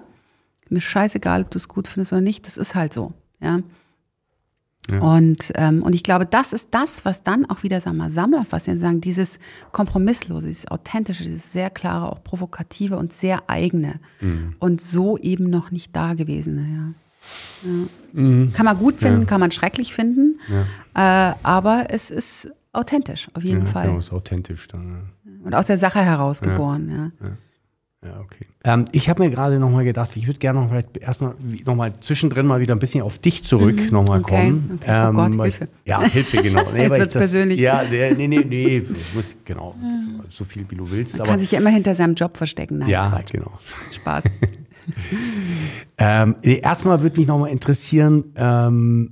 Mir 0.69 0.81
scheißegal, 0.81 1.43
ob 1.43 1.51
du 1.51 1.59
es 1.59 1.67
gut 1.67 1.87
findest 1.87 2.11
oder 2.11 2.21
nicht, 2.21 2.47
das 2.47 2.57
ist 2.57 2.75
halt 2.75 2.93
so. 2.93 3.13
Ja. 3.39 3.59
Und, 4.91 5.51
ähm, 5.55 5.81
und 5.81 5.95
ich 5.95 6.03
glaube, 6.03 6.25
das 6.25 6.53
ist 6.53 6.67
das, 6.71 7.05
was 7.05 7.23
dann 7.23 7.45
auch 7.49 7.63
wieder 7.63 7.81
sagen 7.81 7.97
wir, 7.97 8.03
mal, 8.03 8.09
Sammler 8.09 8.45
fasziniert, 8.45 8.81
sagen, 8.81 9.01
dieses 9.01 9.39
Kompromisslose, 9.71 10.47
dieses 10.47 10.67
Authentische, 10.67 11.23
dieses 11.23 11.51
sehr 11.51 11.69
klare, 11.69 12.11
auch 12.11 12.23
provokative 12.23 12.97
und 12.97 13.11
sehr 13.11 13.43
eigene. 13.47 13.99
Und 14.59 14.81
so 14.81 15.17
eben 15.17 15.49
noch 15.49 15.71
nicht 15.71 15.95
da 15.95 16.13
gewesene, 16.13 16.93
ja. 17.63 17.69
ja. 17.69 18.47
Kann 18.53 18.65
man 18.65 18.77
gut 18.77 18.97
finden, 18.97 19.25
kann 19.25 19.39
man 19.39 19.51
schrecklich 19.51 19.93
finden, 19.93 20.39
äh, 20.93 21.33
aber 21.41 21.87
es 21.89 22.11
ist 22.11 22.49
authentisch, 22.71 23.29
auf 23.33 23.43
jeden 23.43 23.65
ja, 23.65 23.71
Fall. 23.71 23.87
Genau, 23.87 23.99
ist 23.99 24.13
authentisch 24.13 24.67
dann. 24.67 25.09
Und 25.43 25.55
aus 25.55 25.67
der 25.67 25.77
Sache 25.77 25.99
heraus 25.99 26.41
geboren, 26.41 27.11
ja. 27.21 27.29
Ja, 28.05 28.19
okay. 28.21 28.45
Ähm, 28.63 28.85
ich 28.91 29.09
habe 29.09 29.23
mir 29.23 29.29
gerade 29.31 29.57
nochmal 29.59 29.83
gedacht, 29.83 30.11
ich 30.15 30.27
würde 30.27 30.37
gerne 30.39 30.59
noch 30.61 30.69
vielleicht 30.69 30.97
erstmal 30.97 31.33
nochmal 31.65 31.93
zwischendrin 31.99 32.45
mal 32.45 32.59
wieder 32.59 32.75
ein 32.75 32.79
bisschen 32.79 33.01
auf 33.01 33.17
dich 33.17 33.43
zurück 33.43 33.91
nochmal 33.91 34.19
Mhm. 34.19 34.25
Okay, 34.25 34.35
kommen. 34.35 34.79
okay. 34.81 35.07
Oh 35.09 35.11
Gott, 35.13 35.37
weil- 35.37 35.51
Hilfe. 35.51 35.67
Ja, 35.85 36.01
Hilfe, 36.03 36.37
genau. 36.43 36.63
Nee, 36.73 36.83
Jetzt 36.83 36.99
das- 36.99 37.13
persönlich. 37.13 37.59
Ja, 37.59 37.81
nee, 37.89 38.13
nee, 38.27 38.27
nee, 38.47 38.83
muss, 39.15 39.35
genau, 39.43 39.75
so 40.29 40.45
viel 40.45 40.65
wie 40.69 40.75
du 40.75 40.89
willst. 40.91 41.13
Man 41.13 41.21
Aber 41.21 41.31
kann 41.31 41.39
sich 41.39 41.51
ja 41.51 41.59
immer 41.59 41.69
hinter 41.71 41.95
seinem 41.95 42.13
Job 42.15 42.37
verstecken. 42.37 42.77
Nein, 42.79 42.89
ja, 42.89 43.09
Quatsch. 43.09 43.31
genau. 43.31 43.51
Spaß. 43.91 44.25
Ähm, 45.97 46.35
nee, 46.43 46.59
erstmal 46.59 47.01
würde 47.01 47.19
mich 47.19 47.27
nochmal 47.27 47.49
interessieren, 47.49 48.25
ähm, 48.35 49.11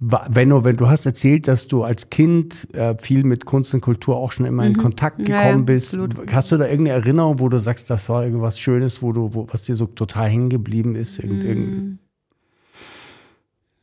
wa- 0.00 0.26
wenn 0.30 0.50
du, 0.50 0.64
wenn 0.64 0.76
du 0.76 0.88
hast 0.88 1.06
erzählt, 1.06 1.48
dass 1.48 1.68
du 1.68 1.82
als 1.84 2.10
Kind 2.10 2.68
äh, 2.74 2.96
viel 2.98 3.24
mit 3.24 3.44
Kunst 3.46 3.72
und 3.74 3.80
Kultur 3.80 4.16
auch 4.16 4.32
schon 4.32 4.46
immer 4.46 4.64
in 4.66 4.76
Kontakt 4.76 5.18
Mhm. 5.20 5.26
Ja, 5.26 5.42
gekommen 5.42 5.60
ja, 5.60 5.64
bist. 5.74 5.94
absolut. 5.94 6.32
Hast 6.32 6.52
du 6.52 6.56
da 6.56 6.66
irgendeine 6.66 6.98
Erinnerung, 7.00 7.38
wo 7.38 7.48
du 7.48 7.58
sagst, 7.58 7.88
das 7.90 8.08
war 8.08 8.24
irgendwas 8.24 8.58
Schönes, 8.58 9.02
wo 9.02 9.12
du, 9.12 9.34
wo, 9.34 9.46
was 9.50 9.62
dir 9.62 9.74
so 9.74 9.86
total 9.86 10.28
hängen 10.28 10.48
geblieben 10.50 10.94
ist? 10.96 11.18
Irgend, 11.18 11.44
irgend, 11.44 11.98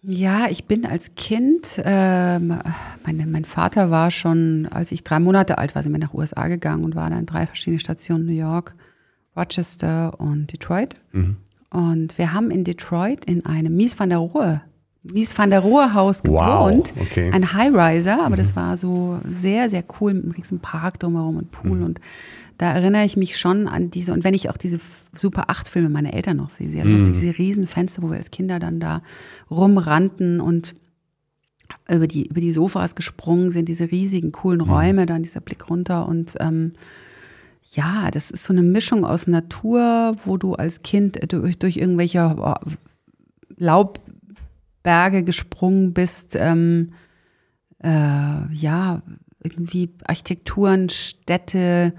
Ja, 0.05 0.47
ich 0.49 0.65
bin 0.65 0.85
als 0.85 1.15
Kind, 1.15 1.81
ähm, 1.83 2.59
meine, 3.05 3.25
mein 3.25 3.45
Vater 3.45 3.89
war 3.89 4.11
schon, 4.11 4.67
als 4.69 4.91
ich 4.91 5.03
drei 5.05 5.19
Monate 5.19 5.57
alt 5.57 5.75
war, 5.75 5.83
sind 5.83 5.93
wir 5.93 5.99
nach 5.99 6.13
USA 6.13 6.47
gegangen 6.49 6.83
und 6.83 6.93
war 6.95 7.09
dann 7.09 7.19
in 7.19 7.25
drei 7.25 7.47
verschiedene 7.47 7.79
Stationen, 7.79 8.25
New 8.25 8.33
York, 8.33 8.75
Rochester 9.37 10.19
und 10.19 10.51
Detroit. 10.51 10.95
Mhm. 11.13 11.37
Und 11.69 12.17
wir 12.17 12.33
haben 12.33 12.51
in 12.51 12.63
Detroit 12.65 13.25
in 13.25 13.45
einem 13.45 13.75
Mies 13.75 13.97
van 13.97 14.09
der 14.09 14.17
Rohe, 14.19 14.61
Mies 15.03 15.37
van 15.37 15.49
der 15.49 15.59
Rohe 15.59 15.93
Haus 15.93 16.23
gewohnt. 16.23 16.93
Wow, 16.95 17.01
okay. 17.01 17.29
Ein 17.31 17.53
High-Riser, 17.53 18.19
aber 18.19 18.31
mhm. 18.31 18.35
das 18.35 18.55
war 18.55 18.77
so 18.77 19.19
sehr, 19.27 19.69
sehr 19.69 19.83
cool 19.99 20.13
mit 20.13 20.23
einem 20.23 20.31
riesen 20.31 20.59
Park 20.59 20.99
drumherum 20.99 21.37
und 21.37 21.51
Pool 21.51 21.77
mhm. 21.77 21.83
und 21.83 21.99
da 22.57 22.71
erinnere 22.71 23.03
ich 23.03 23.17
mich 23.17 23.37
schon 23.37 23.67
an 23.67 23.89
diese, 23.89 24.13
und 24.13 24.23
wenn 24.23 24.33
ich 24.33 24.49
auch 24.49 24.57
diese 24.57 24.79
Super 25.13 25.49
8 25.49 25.67
Filme 25.67 25.89
meiner 25.89 26.13
Eltern 26.13 26.37
noch 26.37 26.49
sehe, 26.49 26.69
sehr 26.69 26.85
lustig, 26.85 27.15
mm. 27.15 27.19
diese 27.19 27.37
Riesenfenster, 27.37 28.01
wo 28.03 28.09
wir 28.09 28.17
als 28.17 28.31
Kinder 28.31 28.59
dann 28.59 28.79
da 28.79 29.01
rumrannten 29.49 30.39
und 30.39 30.75
über 31.89 32.07
die, 32.07 32.27
über 32.27 32.39
die 32.39 32.51
Sofas 32.51 32.95
gesprungen 32.95 33.51
sind, 33.51 33.67
diese 33.67 33.91
riesigen, 33.91 34.31
coolen 34.31 34.61
mhm. 34.61 34.69
Räume, 34.69 35.05
dann 35.05 35.23
dieser 35.23 35.41
Blick 35.41 35.69
runter 35.69 36.07
und 36.07 36.35
ähm, 36.39 36.73
ja, 37.71 38.11
das 38.11 38.29
ist 38.29 38.43
so 38.43 38.53
eine 38.53 38.61
Mischung 38.61 39.03
aus 39.03 39.25
Natur, 39.27 40.15
wo 40.23 40.37
du 40.37 40.53
als 40.53 40.83
Kind 40.83 41.19
durch, 41.33 41.57
durch 41.57 41.77
irgendwelche 41.77 42.35
oh, 42.37 42.53
Laubberge 44.83 45.23
gesprungen 45.23 45.93
bist, 45.93 46.35
ähm, 46.35 46.91
äh, 47.83 47.87
ja, 48.53 49.01
irgendwie 49.41 49.89
Architekturen, 50.05 50.89
Städte, 50.89 51.93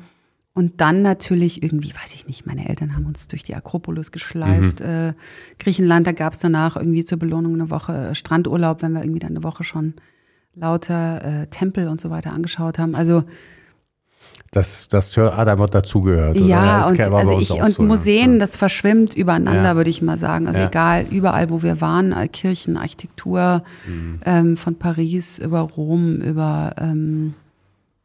und 0.56 0.80
dann 0.80 1.02
natürlich 1.02 1.64
irgendwie, 1.64 1.92
weiß 1.92 2.14
ich 2.14 2.28
nicht, 2.28 2.46
meine 2.46 2.68
Eltern 2.68 2.94
haben 2.94 3.06
uns 3.06 3.26
durch 3.26 3.42
die 3.42 3.56
Akropolis 3.56 4.12
geschleift. 4.12 4.78
Mhm. 4.78 4.86
Äh, 4.86 5.12
Griechenland, 5.58 6.06
da 6.06 6.12
gab 6.12 6.34
es 6.34 6.38
danach 6.38 6.76
irgendwie 6.76 7.04
zur 7.04 7.18
Belohnung 7.18 7.54
eine 7.54 7.70
Woche 7.70 8.14
Strandurlaub, 8.14 8.80
wenn 8.80 8.92
wir 8.92 9.02
irgendwie 9.02 9.18
dann 9.18 9.32
eine 9.32 9.42
Woche 9.42 9.64
schon 9.64 9.94
lauter 10.54 11.24
äh, 11.24 11.46
Tempel 11.48 11.88
und 11.88 12.00
so 12.00 12.08
weiter 12.10 12.32
angeschaut 12.32 12.78
haben. 12.78 12.94
Also 12.94 13.24
das, 14.54 14.86
das 14.88 15.16
hat 15.16 15.48
einfach 15.48 15.68
dazugehört. 15.68 16.36
Ja, 16.36 16.86
und, 16.86 17.00
also 17.00 17.38
ich, 17.40 17.50
und 17.50 17.72
so, 17.72 17.82
Museen, 17.82 18.34
ja. 18.34 18.38
das 18.38 18.54
verschwimmt 18.54 19.14
übereinander, 19.14 19.70
ja. 19.70 19.76
würde 19.76 19.90
ich 19.90 20.00
mal 20.00 20.16
sagen. 20.16 20.46
Also 20.46 20.60
ja. 20.60 20.68
egal, 20.68 21.06
überall, 21.10 21.50
wo 21.50 21.62
wir 21.62 21.80
waren, 21.80 22.12
äh, 22.12 22.28
Kirchen, 22.28 22.76
Architektur, 22.76 23.64
mhm. 23.86 24.20
ähm, 24.24 24.56
von 24.56 24.76
Paris 24.76 25.40
über 25.40 25.60
Rom, 25.60 26.16
über 26.20 26.72
ähm, 26.78 27.34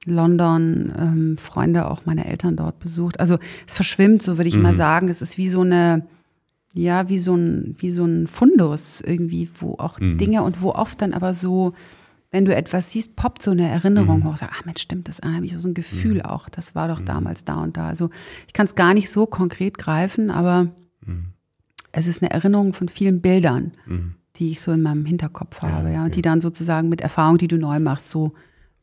London, 0.05 0.91
ähm, 0.97 1.37
Freunde, 1.37 1.89
auch 1.89 2.01
meine 2.05 2.25
Eltern 2.25 2.55
dort 2.55 2.79
besucht. 2.79 3.19
Also 3.19 3.37
es 3.67 3.75
verschwimmt, 3.75 4.23
so 4.23 4.37
würde 4.37 4.47
ich 4.47 4.55
mhm. 4.55 4.63
mal 4.63 4.73
sagen. 4.73 5.07
Es 5.07 5.21
ist 5.21 5.37
wie 5.37 5.49
so 5.49 5.61
eine, 5.61 6.07
ja, 6.73 7.09
wie 7.09 7.19
so 7.19 7.35
ein, 7.35 7.75
wie 7.77 7.91
so 7.91 8.05
ein 8.05 8.25
Fundus 8.27 9.01
irgendwie, 9.01 9.49
wo 9.59 9.75
auch 9.77 9.99
mhm. 9.99 10.17
Dinge 10.17 10.41
und 10.43 10.61
wo 10.61 10.71
oft 10.71 11.01
dann 11.01 11.13
aber 11.13 11.33
so, 11.33 11.73
wenn 12.31 12.45
du 12.45 12.55
etwas 12.55 12.91
siehst, 12.91 13.15
poppt 13.15 13.41
so 13.41 13.51
eine 13.51 13.67
Erinnerung 13.67 14.19
mhm. 14.19 14.25
hoch. 14.25 14.37
Sag, 14.37 14.51
ach 14.53 14.65
Mensch, 14.65 14.81
stimmt, 14.81 15.07
das 15.07 15.21
habe 15.21 15.45
ich 15.45 15.53
so 15.57 15.67
ein 15.67 15.73
Gefühl 15.73 16.15
mhm. 16.15 16.25
auch. 16.25 16.49
Das 16.49 16.75
war 16.75 16.87
doch 16.87 16.99
mhm. 16.99 17.05
damals 17.05 17.43
da 17.43 17.55
und 17.55 17.77
da. 17.77 17.87
Also 17.87 18.09
ich 18.47 18.53
kann 18.53 18.65
es 18.65 18.75
gar 18.75 18.93
nicht 18.93 19.09
so 19.09 19.25
konkret 19.25 19.77
greifen, 19.77 20.29
aber 20.29 20.67
mhm. 21.05 21.33
es 21.91 22.07
ist 22.07 22.21
eine 22.21 22.31
Erinnerung 22.31 22.73
von 22.73 22.87
vielen 22.87 23.21
Bildern, 23.21 23.73
die 24.35 24.51
ich 24.51 24.61
so 24.61 24.71
in 24.71 24.81
meinem 24.81 25.05
Hinterkopf 25.05 25.61
habe, 25.61 25.89
ja, 25.89 25.95
ja, 25.95 26.05
und 26.05 26.15
die 26.15 26.21
dann 26.21 26.39
sozusagen 26.39 26.87
mit 26.87 27.01
Erfahrung, 27.01 27.37
die 27.37 27.47
du 27.47 27.57
neu 27.57 27.79
machst, 27.79 28.09
so 28.09 28.33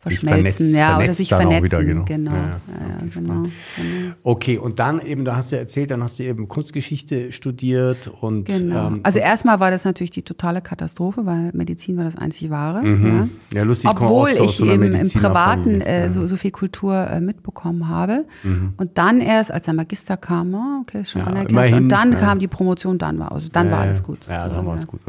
verschmelzen, 0.06 0.74
ja, 0.74 0.98
oder 0.98 1.14
sich 1.14 1.28
vernetzen. 1.28 1.64
Wieder, 1.64 1.84
genau. 1.84 2.04
Genau. 2.04 2.30
Ja, 2.32 2.38
ja. 2.38 2.96
Okay, 3.06 3.10
genau, 3.14 3.42
genau, 3.42 4.14
okay, 4.22 4.58
und 4.58 4.78
dann 4.78 5.00
eben, 5.00 5.24
da 5.24 5.36
hast 5.36 5.52
du 5.52 5.56
erzählt, 5.56 5.90
dann 5.90 6.02
hast 6.02 6.18
du 6.18 6.22
eben 6.22 6.48
Kunstgeschichte 6.48 7.32
studiert 7.32 8.10
und. 8.20 8.44
Genau. 8.44 8.88
Ähm, 8.88 9.00
also 9.02 9.18
erstmal 9.18 9.60
war 9.60 9.70
das 9.70 9.84
natürlich 9.84 10.10
die 10.10 10.22
totale 10.22 10.60
Katastrophe, 10.60 11.26
weil 11.26 11.50
Medizin 11.52 11.96
war 11.96 12.04
das 12.04 12.16
einzig 12.16 12.50
wahre. 12.50 12.82
Mhm. 12.82 13.30
Ja. 13.52 13.58
ja, 13.58 13.64
lustig. 13.64 13.90
Obwohl 13.90 14.30
ich, 14.30 14.40
ich 14.40 14.62
eben 14.62 14.94
im 14.94 15.10
Privaten 15.10 15.80
äh, 15.80 16.10
so, 16.10 16.26
so 16.26 16.36
viel 16.36 16.50
Kultur 16.50 16.94
äh, 16.94 17.20
mitbekommen 17.20 17.88
habe. 17.88 18.24
Mhm. 18.42 18.74
Und 18.76 18.98
dann 18.98 19.20
erst, 19.20 19.50
als 19.50 19.64
der 19.64 19.74
Magister 19.74 20.16
kam, 20.16 20.54
oh, 20.54 20.82
okay, 20.82 21.00
ist 21.00 21.10
schon 21.10 21.22
anerkannt. 21.22 21.50
Immerhin, 21.50 21.74
und 21.74 21.88
dann 21.88 22.16
kam 22.16 22.38
die 22.38 22.48
Promotion, 22.48 22.98
dann 22.98 23.18
war, 23.18 23.32
also 23.32 23.48
dann 23.50 23.70
war 23.70 23.80
alles 23.80 24.02
gut. 24.02 24.26
Ja, 24.28 24.48
dann 24.48 24.66
war 24.66 24.76
es 24.76 24.86
gut. 24.86 25.00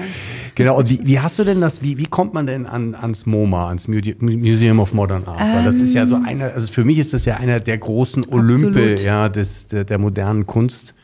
genau, 0.54 0.78
und 0.78 0.90
wie, 0.90 1.00
wie 1.04 1.20
hast 1.20 1.38
du 1.38 1.44
denn 1.44 1.60
das, 1.60 1.82
wie, 1.82 1.98
wie 1.98 2.06
kommt 2.06 2.34
man 2.34 2.46
denn 2.46 2.66
an, 2.66 2.94
ans 2.94 3.26
MoMA, 3.26 3.68
ans 3.68 3.88
Museum? 3.88 4.16
Museum 4.40 4.80
of 4.80 4.92
Modern 4.92 5.24
Art. 5.24 5.40
Ähm, 5.40 5.64
das 5.64 5.80
ist 5.80 5.94
ja 5.94 6.06
so 6.06 6.16
ähm. 6.16 6.24
einer, 6.24 6.52
also 6.52 6.70
für 6.72 6.84
mich 6.84 6.98
ist 6.98 7.12
das 7.12 7.24
ja 7.24 7.36
einer 7.36 7.60
der 7.60 7.78
großen 7.78 8.26
Olympe 8.30 8.96
ja, 8.96 9.28
des, 9.28 9.66
der, 9.68 9.84
der 9.84 9.98
modernen 9.98 10.46
Kunst. 10.46 10.94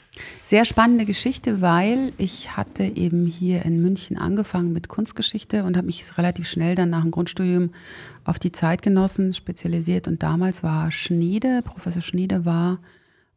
Sehr 0.42 0.64
spannende 0.64 1.04
Geschichte, 1.04 1.60
weil 1.60 2.12
ich 2.16 2.56
hatte 2.56 2.84
eben 2.84 3.26
hier 3.26 3.64
in 3.64 3.82
München 3.82 4.16
angefangen 4.16 4.72
mit 4.72 4.88
Kunstgeschichte 4.88 5.64
und 5.64 5.76
habe 5.76 5.86
mich 5.86 6.16
relativ 6.16 6.48
schnell 6.48 6.74
dann 6.74 6.90
nach 6.90 7.02
dem 7.02 7.10
Grundstudium 7.10 7.70
auf 8.24 8.38
die 8.38 8.52
Zeitgenossen 8.52 9.34
spezialisiert. 9.34 10.08
Und 10.08 10.22
damals 10.22 10.62
war 10.62 10.90
Schniede, 10.90 11.60
Professor 11.62 12.00
Schniede 12.00 12.44
war 12.44 12.78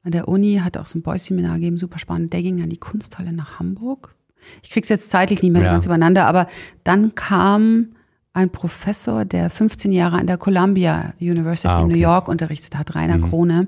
an 0.04 0.12
der 0.12 0.28
Uni, 0.30 0.62
hat 0.64 0.78
auch 0.78 0.86
so 0.86 0.98
ein 0.98 1.02
Boys-Seminar 1.02 1.56
gegeben, 1.56 1.78
super 1.78 2.00
spannend. 2.00 2.32
Der 2.32 2.42
ging 2.42 2.62
an 2.62 2.70
die 2.70 2.78
Kunsthalle 2.78 3.34
nach 3.34 3.60
Hamburg. 3.60 4.16
Ich 4.64 4.70
krieg's 4.70 4.90
jetzt 4.90 5.10
zeitlich 5.10 5.42
nicht 5.42 5.52
mehr 5.52 5.64
ja. 5.64 5.72
ganz 5.72 5.86
übereinander, 5.86 6.26
aber 6.26 6.48
dann 6.86 7.14
kam 7.14 7.90
ein 8.34 8.50
Professor, 8.50 9.26
der 9.26 9.50
15 9.50 9.92
Jahre 9.92 10.18
an 10.18 10.28
der 10.28 10.38
Columbia 10.38 11.14
University 11.20 11.68
ah, 11.68 11.78
okay. 11.78 11.84
in 11.84 11.90
New 11.90 12.02
York 12.02 12.28
unterrichtet 12.28 12.78
hat, 12.78 12.96
Rainer 12.96 13.18
mhm. 13.18 13.30
Krone. 13.30 13.68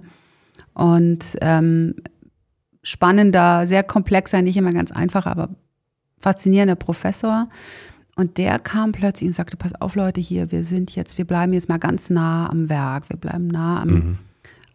Und 0.74 1.38
ähm, 1.42 1.96
spannender, 2.84 3.66
sehr 3.68 3.84
komplexer, 3.84 4.42
nicht 4.42 4.58
immer 4.58 4.72
ganz 4.72 4.92
einfach, 4.92 5.26
aber 5.26 5.50
faszinierender 6.20 6.76
Professor. 6.76 7.50
Und 8.16 8.38
der 8.38 8.60
kam 8.60 8.92
plötzlich 8.92 9.30
und 9.30 9.34
sagte, 9.34 9.58
pass 9.58 9.74
auf 9.80 9.96
Leute 9.96 10.22
hier, 10.22 10.52
wir 10.52 10.64
sind 10.64 10.96
jetzt, 10.96 11.18
wir 11.18 11.26
bleiben 11.26 11.54
jetzt 11.54 11.70
mal 11.70 11.80
ganz 11.80 12.10
nah 12.10 12.50
am 12.50 12.70
Werk, 12.70 13.10
wir 13.10 13.18
bleiben 13.18 13.48
nah 13.48 13.82
am, 13.82 13.90
mhm. 13.90 14.18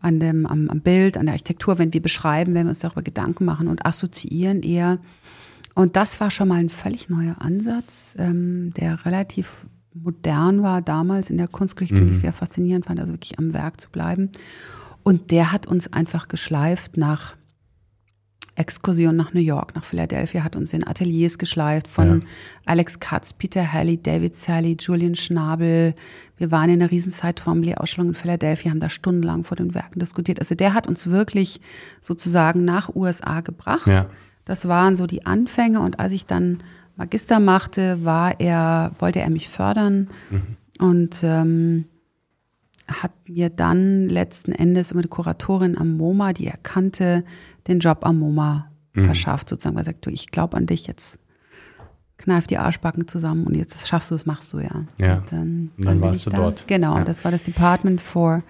an 0.00 0.20
dem, 0.20 0.46
am, 0.46 0.68
am 0.68 0.80
Bild, 0.80 1.16
an 1.16 1.26
der 1.26 1.34
Architektur, 1.34 1.78
wenn 1.78 1.92
wir 1.92 2.02
beschreiben, 2.02 2.54
wenn 2.54 2.66
wir 2.66 2.70
uns 2.70 2.80
darüber 2.80 3.02
Gedanken 3.02 3.44
machen 3.44 3.68
und 3.68 3.86
assoziieren 3.86 4.62
eher. 4.62 4.98
Und 5.74 5.96
das 5.96 6.18
war 6.20 6.30
schon 6.30 6.48
mal 6.48 6.58
ein 6.58 6.70
völlig 6.70 7.10
neuer 7.10 7.36
Ansatz, 7.38 8.16
ähm, 8.18 8.72
der 8.76 9.04
relativ 9.04 9.66
modern 10.02 10.62
war 10.62 10.82
damals 10.82 11.30
in 11.30 11.38
der 11.38 11.48
Kunstgeschichte 11.48 12.00
mhm. 12.00 12.08
und 12.08 12.12
ich 12.12 12.20
sehr 12.20 12.32
faszinierend 12.32 12.86
fand, 12.86 13.00
also 13.00 13.12
wirklich 13.12 13.38
am 13.38 13.52
Werk 13.52 13.80
zu 13.80 13.90
bleiben. 13.90 14.30
Und 15.02 15.30
der 15.30 15.52
hat 15.52 15.66
uns 15.66 15.92
einfach 15.92 16.28
geschleift 16.28 16.96
nach 16.96 17.36
Exkursion 18.56 19.16
nach 19.16 19.34
New 19.34 19.40
York, 19.40 19.74
nach 19.74 19.84
Philadelphia, 19.84 20.42
hat 20.42 20.56
uns 20.56 20.72
in 20.72 20.86
Ateliers 20.86 21.38
geschleift 21.38 21.86
von 21.88 22.20
ja. 22.20 22.26
Alex 22.64 22.98
Katz, 23.00 23.34
Peter 23.34 23.70
Halley, 23.70 24.02
David 24.02 24.34
Sally, 24.34 24.76
Julian 24.80 25.14
Schnabel. 25.14 25.94
Wir 26.38 26.50
waren 26.50 26.70
in 26.70 26.80
einer 26.80 26.90
riesen 26.90 27.12
Zeitformel-Ausstellung 27.12 28.08
in 28.08 28.14
Philadelphia, 28.14 28.70
haben 28.70 28.80
da 28.80 28.88
stundenlang 28.88 29.44
vor 29.44 29.56
den 29.56 29.74
Werken 29.74 30.00
diskutiert. 30.00 30.40
Also 30.40 30.54
der 30.54 30.72
hat 30.72 30.86
uns 30.86 31.06
wirklich 31.06 31.60
sozusagen 32.00 32.64
nach 32.64 32.94
USA 32.94 33.42
gebracht. 33.42 33.86
Ja. 33.86 34.06
Das 34.46 34.66
waren 34.66 34.96
so 34.96 35.06
die 35.06 35.26
Anfänge 35.26 35.80
und 35.80 36.00
als 36.00 36.12
ich 36.12 36.24
dann 36.24 36.62
Magister 36.96 37.40
machte, 37.40 38.04
war 38.04 38.40
er, 38.40 38.92
wollte 38.98 39.20
er 39.20 39.30
mich 39.30 39.48
fördern 39.48 40.08
mhm. 40.30 40.56
und 40.78 41.20
ähm, 41.22 41.84
hat 42.88 43.12
mir 43.28 43.50
dann 43.50 44.08
letzten 44.08 44.52
Endes 44.52 44.92
immer 44.92 45.02
die 45.02 45.08
Kuratorin 45.08 45.76
am 45.76 45.96
MoMA, 45.96 46.32
die 46.32 46.46
er 46.46 46.56
kannte, 46.56 47.24
den 47.68 47.80
Job 47.80 47.98
am 48.02 48.18
MoMA 48.18 48.70
mhm. 48.94 49.04
verschafft, 49.04 49.48
sozusagen. 49.48 49.76
Er 49.76 49.84
sagt, 49.84 50.06
du, 50.06 50.10
ich 50.10 50.30
glaube 50.30 50.56
an 50.56 50.66
dich 50.66 50.86
jetzt. 50.86 51.20
Kneif 52.18 52.46
die 52.46 52.56
Arschbacken 52.56 53.06
zusammen 53.06 53.46
und 53.46 53.54
jetzt 53.54 53.74
das 53.74 53.86
schaffst 53.86 54.10
du, 54.10 54.14
das 54.14 54.24
machst 54.24 54.50
du 54.54 54.58
ja. 54.58 54.86
Ja. 54.98 55.18
Und 55.18 55.32
dann, 55.32 55.70
dann, 55.76 55.84
dann 55.84 56.00
warst 56.00 56.24
du 56.24 56.30
da. 56.30 56.38
dort. 56.38 56.66
Genau, 56.66 56.96
ja. 56.96 57.04
das 57.04 57.24
war 57.26 57.30
das 57.30 57.42
Department 57.42 58.00
for 58.00 58.42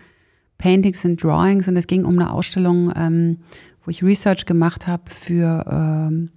Paintings 0.56 1.04
and 1.04 1.20
Drawings 1.20 1.66
und 1.66 1.76
es 1.76 1.88
ging 1.88 2.04
um 2.04 2.16
eine 2.16 2.30
Ausstellung, 2.30 2.92
ähm, 2.94 3.38
wo 3.84 3.90
ich 3.90 4.04
Research 4.04 4.46
gemacht 4.46 4.86
habe 4.86 5.02
für 5.10 5.64
ähm, 5.68 6.30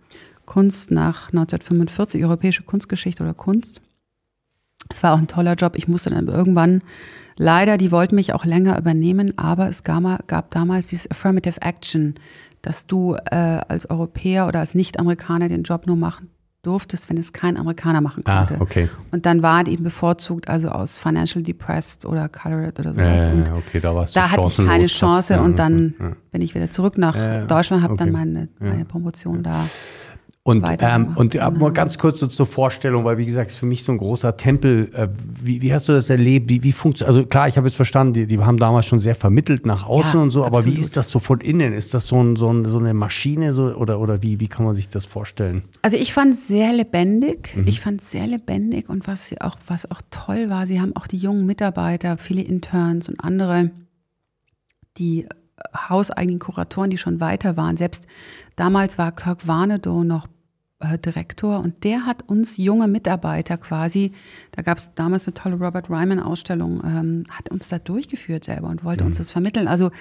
Kunst 0.49 0.89
nach 0.89 1.27
1945, 1.27 2.25
europäische 2.25 2.63
Kunstgeschichte 2.63 3.21
oder 3.21 3.35
Kunst. 3.35 3.81
Es 4.89 5.03
war 5.03 5.13
auch 5.13 5.19
ein 5.19 5.27
toller 5.27 5.53
Job. 5.53 5.75
Ich 5.75 5.87
musste 5.87 6.09
dann 6.09 6.27
irgendwann, 6.27 6.81
leider, 7.37 7.77
die 7.77 7.91
wollten 7.91 8.15
mich 8.15 8.33
auch 8.33 8.45
länger 8.45 8.77
übernehmen, 8.77 9.37
aber 9.37 9.69
es 9.69 9.83
gab, 9.83 10.27
gab 10.27 10.49
damals 10.49 10.87
dieses 10.87 11.09
Affirmative 11.11 11.61
Action, 11.61 12.15
dass 12.63 12.87
du 12.87 13.15
äh, 13.29 13.35
als 13.35 13.89
Europäer 13.91 14.47
oder 14.47 14.59
als 14.59 14.73
Nicht-Amerikaner 14.73 15.49
den 15.49 15.61
Job 15.61 15.85
nur 15.85 15.95
machen 15.95 16.29
durftest, 16.63 17.09
wenn 17.09 17.17
es 17.17 17.31
kein 17.31 17.55
Amerikaner 17.55 18.01
machen 18.01 18.23
ah, 18.25 18.39
konnte. 18.39 18.55
Ah, 18.55 18.61
okay. 18.61 18.89
Und 19.11 19.25
dann 19.27 19.43
waren 19.43 19.67
eben 19.67 19.83
bevorzugt, 19.83 20.49
also 20.49 20.69
aus 20.69 20.97
Financial 20.97 21.43
Depressed 21.43 22.05
oder 22.05 22.27
Colored 22.27 22.79
oder 22.79 22.93
sowas. 22.93 23.27
Ja, 23.27 23.31
und 23.31 23.51
okay, 23.51 23.79
da, 23.79 24.05
da 24.13 24.31
hatte 24.31 24.47
ich 24.47 24.57
keine 24.57 24.87
Chance 24.87 25.35
fast, 25.35 25.45
und 25.45 25.59
dann 25.59 25.93
ja. 25.99 26.11
bin 26.31 26.41
ich 26.41 26.55
wieder 26.55 26.69
zurück 26.69 26.97
nach 26.97 27.15
Deutschland, 27.47 27.83
habe 27.83 27.93
okay. 27.93 28.03
dann 28.03 28.11
meine, 28.11 28.49
meine 28.59 28.83
Promotion 28.83 29.43
da 29.43 29.65
Und, 30.49 30.65
ähm, 30.79 31.13
und 31.15 31.33
genau. 31.33 31.51
mal 31.51 31.71
ganz 31.71 31.97
kurz 31.97 32.19
so 32.19 32.27
zur 32.27 32.47
Vorstellung, 32.47 33.05
weil 33.05 33.17
wie 33.17 33.25
gesagt, 33.25 33.51
ist 33.51 33.57
für 33.57 33.67
mich 33.67 33.83
so 33.83 33.91
ein 33.91 33.99
großer 33.99 34.35
Tempel. 34.35 34.89
Äh, 34.93 35.09
wie, 35.41 35.61
wie, 35.61 35.73
hast 35.73 35.87
du 35.87 35.93
das 35.93 36.09
erlebt? 36.09 36.49
Wie, 36.49 36.63
wie 36.63 36.71
funktioniert? 36.71 37.15
Also 37.15 37.25
klar, 37.27 37.47
ich 37.47 37.57
habe 37.57 37.67
jetzt 37.67 37.75
verstanden, 37.75 38.13
die, 38.13 38.27
die 38.27 38.39
haben 38.39 38.57
damals 38.57 38.87
schon 38.87 38.99
sehr 38.99 39.15
vermittelt 39.15 39.65
nach 39.65 39.85
außen 39.85 40.19
ja, 40.19 40.23
und 40.23 40.31
so, 40.31 40.43
aber 40.43 40.57
absolut. 40.57 40.77
wie 40.77 40.81
ist 40.81 40.97
das 40.97 41.11
so 41.11 41.19
von 41.19 41.39
innen? 41.41 41.73
Ist 41.73 41.93
das 41.93 42.07
so, 42.07 42.21
ein, 42.21 42.35
so, 42.35 42.51
ein, 42.51 42.65
so 42.65 42.79
eine 42.79 42.93
Maschine 42.93 43.53
so, 43.53 43.67
oder, 43.75 43.99
oder 43.99 44.23
wie, 44.23 44.39
wie 44.39 44.47
kann 44.47 44.65
man 44.65 44.73
sich 44.73 44.89
das 44.89 45.05
vorstellen? 45.05 45.63
Also 45.81 45.97
ich 45.97 46.13
fand 46.13 46.33
es 46.33 46.47
sehr 46.47 46.73
lebendig. 46.73 47.55
Mhm. 47.55 47.67
Ich 47.67 47.79
fand 47.79 48.01
es 48.01 48.09
sehr 48.09 48.25
lebendig 48.25 48.89
und 48.89 49.07
was 49.07 49.33
auch, 49.39 49.57
was 49.67 49.89
auch 49.91 50.01
toll 50.09 50.49
war, 50.49 50.65
sie 50.65 50.81
haben 50.81 50.95
auch 50.95 51.07
die 51.07 51.17
jungen 51.17 51.45
Mitarbeiter, 51.45 52.17
viele 52.17 52.41
Interns 52.41 53.07
und 53.07 53.23
andere, 53.23 53.71
die 54.97 55.27
hauseigenen 55.75 56.39
Kuratoren, 56.39 56.89
die 56.89 56.97
schon 56.97 57.19
weiter 57.19 57.57
waren. 57.57 57.77
Selbst 57.77 58.05
damals 58.55 58.97
war 58.97 59.11
Kirk 59.11 59.47
Warnedo 59.47 60.03
noch 60.03 60.25
äh, 60.27 60.38
Direktor 60.81 61.59
und 61.59 61.83
der 61.83 62.05
hat 62.05 62.23
uns 62.27 62.55
junge 62.55 62.87
Mitarbeiter 62.87 63.57
quasi, 63.57 64.13
da 64.53 64.61
gab 64.61 64.77
es 64.77 64.93
damals 64.95 65.27
eine 65.27 65.33
tolle 65.33 65.55
Robert 65.55 65.89
Ryman-Ausstellung, 65.89 66.81
ähm, 66.85 67.23
hat 67.29 67.49
uns 67.49 67.67
da 67.67 67.79
durchgeführt 67.79 68.45
selber 68.45 68.69
und 68.69 68.85
wollte 68.85 69.03
mhm. 69.03 69.09
uns 69.09 69.17
das 69.17 69.29
vermitteln. 69.29 69.67
Also 69.67 69.91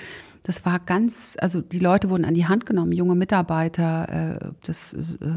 das 0.45 0.65
war 0.65 0.79
ganz, 0.79 1.37
also 1.41 1.61
die 1.61 1.81
Leute 1.81 2.11
wurden 2.11 2.25
an 2.25 2.35
die 2.35 2.47
Hand 2.47 2.65
genommen, 2.65 2.93
junge 2.93 3.17
Mitarbeiter, 3.17 4.39
äh, 4.41 4.51
das 4.65 4.95
äh, 4.95 5.29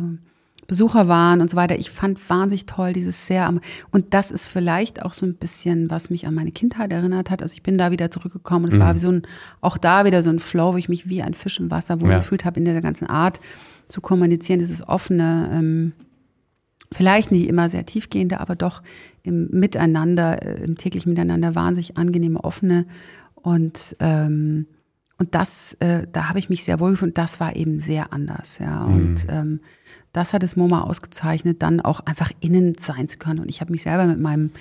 Besucher 0.67 1.07
waren 1.07 1.41
und 1.41 1.49
so 1.49 1.57
weiter. 1.57 1.77
Ich 1.79 1.89
fand 1.89 2.29
wahnsinnig 2.29 2.67
toll 2.67 2.93
dieses 2.93 3.25
sehr 3.25 3.47
am 3.47 3.61
und 3.91 4.13
das 4.13 4.29
ist 4.29 4.45
vielleicht 4.47 5.01
auch 5.01 5.13
so 5.13 5.25
ein 5.25 5.33
bisschen, 5.33 5.89
was 5.89 6.11
mich 6.11 6.27
an 6.27 6.35
meine 6.35 6.51
Kindheit 6.51 6.93
erinnert 6.93 7.31
hat. 7.31 7.41
Also 7.41 7.53
ich 7.53 7.63
bin 7.63 7.79
da 7.79 7.89
wieder 7.89 8.11
zurückgekommen 8.11 8.65
und 8.65 8.71
es 8.73 8.77
mhm. 8.77 8.83
war 8.83 8.93
wie 8.93 8.99
so 8.99 9.11
ein, 9.11 9.23
auch 9.59 9.79
da 9.79 10.05
wieder 10.05 10.21
so 10.21 10.29
ein 10.29 10.39
Flow, 10.39 10.73
wo 10.73 10.77
ich 10.77 10.87
mich 10.87 11.09
wie 11.09 11.23
ein 11.23 11.33
Fisch 11.33 11.59
im 11.59 11.71
Wasser 11.71 11.99
wohl 11.99 12.11
ja. 12.11 12.19
gefühlt 12.19 12.45
habe 12.45 12.59
in 12.59 12.65
der 12.65 12.79
ganzen 12.79 13.07
Art 13.07 13.41
zu 13.91 14.01
kommunizieren, 14.01 14.59
dieses 14.59 14.87
offene, 14.87 15.49
ähm, 15.53 15.93
vielleicht 16.91 17.31
nicht 17.31 17.47
immer 17.47 17.69
sehr 17.69 17.85
tiefgehende, 17.85 18.39
aber 18.39 18.55
doch 18.55 18.81
im 19.23 19.49
Miteinander, 19.51 20.41
äh, 20.41 20.63
im 20.63 20.77
täglichen 20.77 21.09
Miteinander 21.09 21.55
wahnsinnig 21.55 21.97
angenehme, 21.97 22.43
offene 22.43 22.85
und 23.35 23.95
ähm, 23.99 24.67
und 25.17 25.35
das, 25.35 25.77
äh, 25.81 26.07
da 26.11 26.29
habe 26.29 26.39
ich 26.39 26.49
mich 26.49 26.63
sehr 26.63 26.79
wohl 26.79 26.89
gefunden. 26.89 27.13
Das 27.13 27.39
war 27.39 27.55
eben 27.55 27.79
sehr 27.79 28.11
anders, 28.11 28.57
ja. 28.57 28.87
Mhm. 28.87 28.93
Und 28.95 29.27
ähm, 29.29 29.59
das 30.13 30.33
hat 30.33 30.43
es 30.43 30.57
MoMA 30.57 30.81
ausgezeichnet, 30.81 31.61
dann 31.61 31.79
auch 31.79 32.01
einfach 32.01 32.31
innen 32.41 32.75
sein 32.77 33.07
zu 33.07 33.17
können. 33.17 33.39
Und 33.39 33.49
ich 33.49 33.61
habe 33.61 33.71
mich 33.71 33.83
selber 33.83 34.05
mit 34.05 34.19
meinem, 34.19 34.51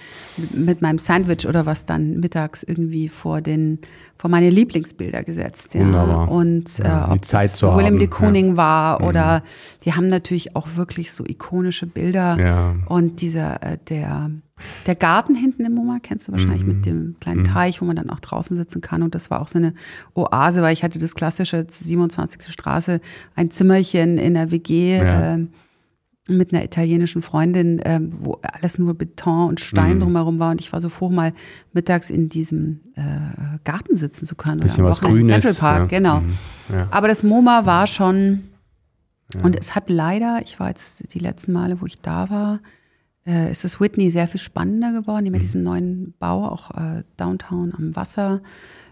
mit 0.52 0.80
meinem 0.80 0.98
Sandwich 0.98 1.46
oder 1.46 1.66
was 1.66 1.84
dann 1.84 2.20
mittags 2.20 2.62
irgendwie 2.62 3.08
vor 3.08 3.40
den, 3.40 3.80
vor 4.14 4.30
meine 4.30 4.48
Lieblingsbilder 4.48 5.24
gesetzt. 5.24 5.74
Ja. 5.74 5.80
Wunderbar. 5.80 6.30
Und 6.30 6.78
ja, 6.78 7.08
äh, 7.08 7.12
ob 7.12 7.24
Zeit 7.24 7.52
das 7.52 7.62
William 7.62 7.98
de 7.98 8.06
Kooning 8.06 8.50
ja. 8.50 8.56
war 8.56 9.00
mhm. 9.00 9.08
oder 9.08 9.42
die 9.84 9.94
haben 9.94 10.08
natürlich 10.08 10.54
auch 10.54 10.68
wirklich 10.76 11.12
so 11.12 11.24
ikonische 11.26 11.86
Bilder. 11.86 12.38
Ja. 12.38 12.76
Und 12.86 13.20
dieser, 13.20 13.60
äh, 13.62 13.78
der, 13.88 14.30
der 14.86 14.94
Garten 14.94 15.34
hinten 15.34 15.64
im 15.64 15.74
MoMA 15.74 15.98
kennst 16.02 16.28
du 16.28 16.32
wahrscheinlich 16.32 16.62
mhm. 16.62 16.68
mit 16.68 16.86
dem 16.86 17.16
kleinen 17.20 17.40
mhm. 17.40 17.44
Teich, 17.44 17.80
wo 17.80 17.84
man 17.84 17.96
dann 17.96 18.10
auch 18.10 18.20
draußen 18.20 18.56
sitzen 18.56 18.80
kann. 18.80 19.02
Und 19.02 19.14
das 19.14 19.30
war 19.30 19.40
auch 19.40 19.48
so 19.48 19.58
eine 19.58 19.74
Oase, 20.14 20.62
weil 20.62 20.72
ich 20.72 20.82
hatte 20.82 20.98
das 20.98 21.14
klassische 21.14 21.66
27. 21.68 22.52
Straße, 22.52 23.00
ein 23.34 23.50
Zimmerchen 23.50 24.18
in 24.18 24.34
der 24.34 24.50
WG. 24.50 24.98
Ja. 24.98 25.34
Äh, 25.34 25.46
mit 26.30 26.52
einer 26.52 26.64
italienischen 26.64 27.22
Freundin, 27.22 27.78
äh, 27.80 28.00
wo 28.02 28.38
alles 28.42 28.78
nur 28.78 28.94
Beton 28.94 29.48
und 29.48 29.60
Stein 29.60 29.96
mhm. 29.96 30.00
drumherum 30.00 30.38
war. 30.38 30.52
Und 30.52 30.60
ich 30.60 30.72
war 30.72 30.80
so 30.80 30.88
froh, 30.88 31.10
mal 31.10 31.32
mittags 31.72 32.10
in 32.10 32.28
diesem 32.28 32.80
äh, 32.94 33.58
Garten 33.64 33.96
sitzen 33.96 34.26
zu 34.26 34.36
können. 34.36 34.60
Bisschen 34.60 34.84
oder 34.84 34.90
was 34.90 35.00
Grünes. 35.00 35.28
Central 35.28 35.54
Park, 35.54 35.92
ja. 35.92 35.98
genau. 35.98 36.20
Mhm. 36.20 36.34
Ja. 36.72 36.86
Aber 36.90 37.08
das 37.08 37.22
MoMA 37.22 37.66
war 37.66 37.86
schon, 37.86 38.44
ja. 39.34 39.40
und 39.42 39.58
es 39.58 39.74
hat 39.74 39.90
leider, 39.90 40.40
ich 40.44 40.60
war 40.60 40.68
jetzt 40.68 41.12
die 41.14 41.18
letzten 41.18 41.52
Male, 41.52 41.80
wo 41.80 41.86
ich 41.86 41.96
da 42.00 42.30
war, 42.30 42.60
äh, 43.26 43.50
ist 43.50 43.64
das 43.64 43.80
Whitney 43.80 44.10
sehr 44.10 44.28
viel 44.28 44.40
spannender 44.40 44.92
geworden. 44.92 45.26
Haben 45.26 45.32
mhm. 45.32 45.38
diesen 45.38 45.62
neuen 45.62 46.14
Bau, 46.18 46.46
auch 46.46 46.70
äh, 46.72 47.02
Downtown 47.16 47.72
am 47.76 47.96
Wasser. 47.96 48.40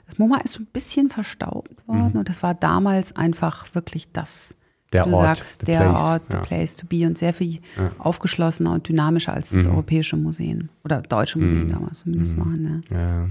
Das 0.06 0.18
MoMA 0.18 0.38
ist 0.38 0.54
so 0.54 0.62
ein 0.62 0.66
bisschen 0.72 1.10
verstaubt 1.10 1.86
worden 1.86 2.10
mhm. 2.12 2.20
und 2.20 2.28
das 2.28 2.42
war 2.42 2.54
damals 2.54 3.14
einfach 3.14 3.74
wirklich 3.74 4.10
das 4.12 4.54
der 4.92 5.04
du 5.04 5.12
Ort, 5.12 5.36
sagst, 5.36 5.68
der 5.68 5.80
place, 5.80 6.00
Ort, 6.00 6.22
ja. 6.32 6.40
the 6.40 6.46
place 6.46 6.76
to 6.76 6.86
be 6.86 7.06
und 7.06 7.18
sehr 7.18 7.34
viel 7.34 7.60
ja. 7.76 7.92
aufgeschlossener 7.98 8.72
und 8.72 8.88
dynamischer 8.88 9.34
als 9.34 9.50
das 9.50 9.64
mhm. 9.64 9.72
europäische 9.72 10.16
Museum 10.16 10.70
oder 10.84 11.02
deutsche 11.02 11.38
Museum 11.38 11.66
mhm. 11.66 11.72
damals 11.72 12.00
zumindest 12.00 12.36
mhm. 12.36 12.40
waren. 12.40 12.84
Ja. 12.90 12.98
ja. 12.98 13.30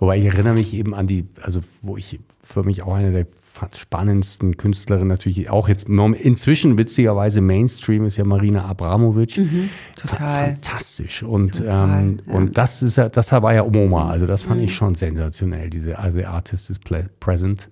Wobei 0.00 0.18
ich 0.18 0.24
erinnere 0.24 0.54
mich 0.54 0.74
eben 0.74 0.94
an 0.94 1.06
die, 1.06 1.26
also 1.42 1.60
wo 1.80 1.96
ich 1.96 2.18
für 2.42 2.64
mich 2.64 2.82
auch 2.82 2.94
eine 2.94 3.12
der 3.12 3.26
spannendsten 3.74 4.56
Künstlerinnen 4.56 5.08
natürlich 5.08 5.50
auch 5.50 5.68
jetzt 5.68 5.88
inzwischen 5.88 6.78
witzigerweise 6.78 7.40
Mainstream 7.40 8.04
ist 8.04 8.16
ja 8.16 8.24
Marina 8.24 8.64
Abramovic. 8.64 9.38
Mhm, 9.38 9.70
total. 9.96 10.46
Fantastisch. 10.46 11.22
Und, 11.22 11.56
total, 11.56 12.00
ähm, 12.00 12.18
und 12.26 12.58
das 12.58 12.82
ist 12.82 12.96
ja, 12.96 13.08
das 13.08 13.32
war 13.32 13.54
ja 13.54 13.64
Omoma. 13.64 14.10
Also 14.10 14.26
das 14.26 14.42
fand 14.42 14.60
ich 14.62 14.70
mhm. 14.70 14.74
schon 14.74 14.94
sensationell, 14.94 15.70
diese 15.70 15.96
The 16.14 16.26
Artist 16.26 16.70
is 16.70 16.78
Present. 17.20 17.68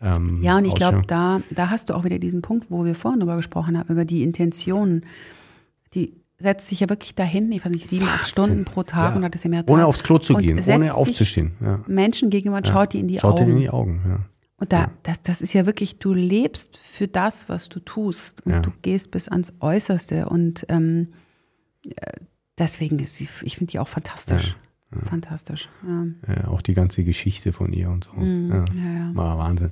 Ähm, 0.00 0.42
ja, 0.42 0.58
und 0.58 0.64
ich 0.64 0.74
glaube, 0.74 1.02
da, 1.06 1.40
da 1.50 1.70
hast 1.70 1.90
du 1.90 1.94
auch 1.94 2.04
wieder 2.04 2.18
diesen 2.18 2.42
Punkt, 2.42 2.70
wo 2.70 2.84
wir 2.84 2.94
vorhin 2.94 3.20
drüber 3.20 3.36
gesprochen 3.36 3.78
haben, 3.78 3.88
über 3.88 4.04
die 4.04 4.22
Intentionen. 4.22 5.04
Die 5.94 6.14
setzt 6.38 6.68
sich 6.68 6.80
ja 6.80 6.88
wirklich 6.88 7.14
dahin, 7.14 7.50
ich 7.50 7.64
weiß 7.64 7.72
nicht, 7.72 7.88
sieben, 7.88 8.02
Wahnsinn. 8.02 8.20
acht 8.20 8.28
Stunden 8.28 8.64
pro 8.64 8.84
Tag 8.84 9.10
ja. 9.10 9.16
und 9.16 9.24
hat 9.24 9.34
es 9.34 9.42
ja 9.42 9.50
mehr 9.50 9.66
Tag. 9.66 9.74
Ohne 9.74 9.86
aufs 9.86 10.04
Klo 10.04 10.18
zu 10.18 10.34
gehen, 10.34 10.62
ohne 10.68 10.94
aufzustehen. 10.94 11.52
Ja. 11.60 11.80
Menschen 11.88 12.30
gegenüber 12.30 12.58
und 12.58 12.66
ja. 12.68 12.72
schaut 12.72 12.92
die 12.92 13.00
in 13.00 13.08
die 13.08 13.18
schaut 13.18 13.34
Augen. 13.34 13.38
Schaut 13.38 13.48
in 13.48 13.58
die 13.58 13.70
Augen, 13.70 14.00
ja. 14.06 14.18
Und 14.58 14.72
da, 14.72 14.90
das, 15.04 15.22
das 15.22 15.40
ist 15.40 15.52
ja 15.52 15.66
wirklich, 15.66 15.98
du 15.98 16.12
lebst 16.12 16.76
für 16.76 17.06
das, 17.06 17.48
was 17.48 17.68
du 17.68 17.78
tust. 17.80 18.44
Und 18.44 18.66
du 18.66 18.72
gehst 18.82 19.10
bis 19.10 19.28
ans 19.28 19.52
Äußerste. 19.60 20.28
Und 20.28 20.66
ähm, 20.68 21.12
äh, 21.86 22.12
deswegen 22.58 22.98
ist 22.98 23.16
sie, 23.16 23.28
ich 23.42 23.56
finde 23.56 23.70
die 23.70 23.78
auch 23.78 23.88
fantastisch. 23.88 24.48
Ja. 24.48 24.67
Fantastisch. 25.02 25.68
Ja. 25.86 26.34
ja. 26.34 26.48
auch 26.48 26.62
die 26.62 26.72
ganze 26.72 27.04
Geschichte 27.04 27.52
von 27.52 27.74
ihr 27.74 27.90
und 27.90 28.04
so. 28.04 28.12
Mhm. 28.18 28.50
Ja. 28.50 28.64
ja. 28.74 29.10
War 29.12 29.38
Wahnsinn. 29.38 29.70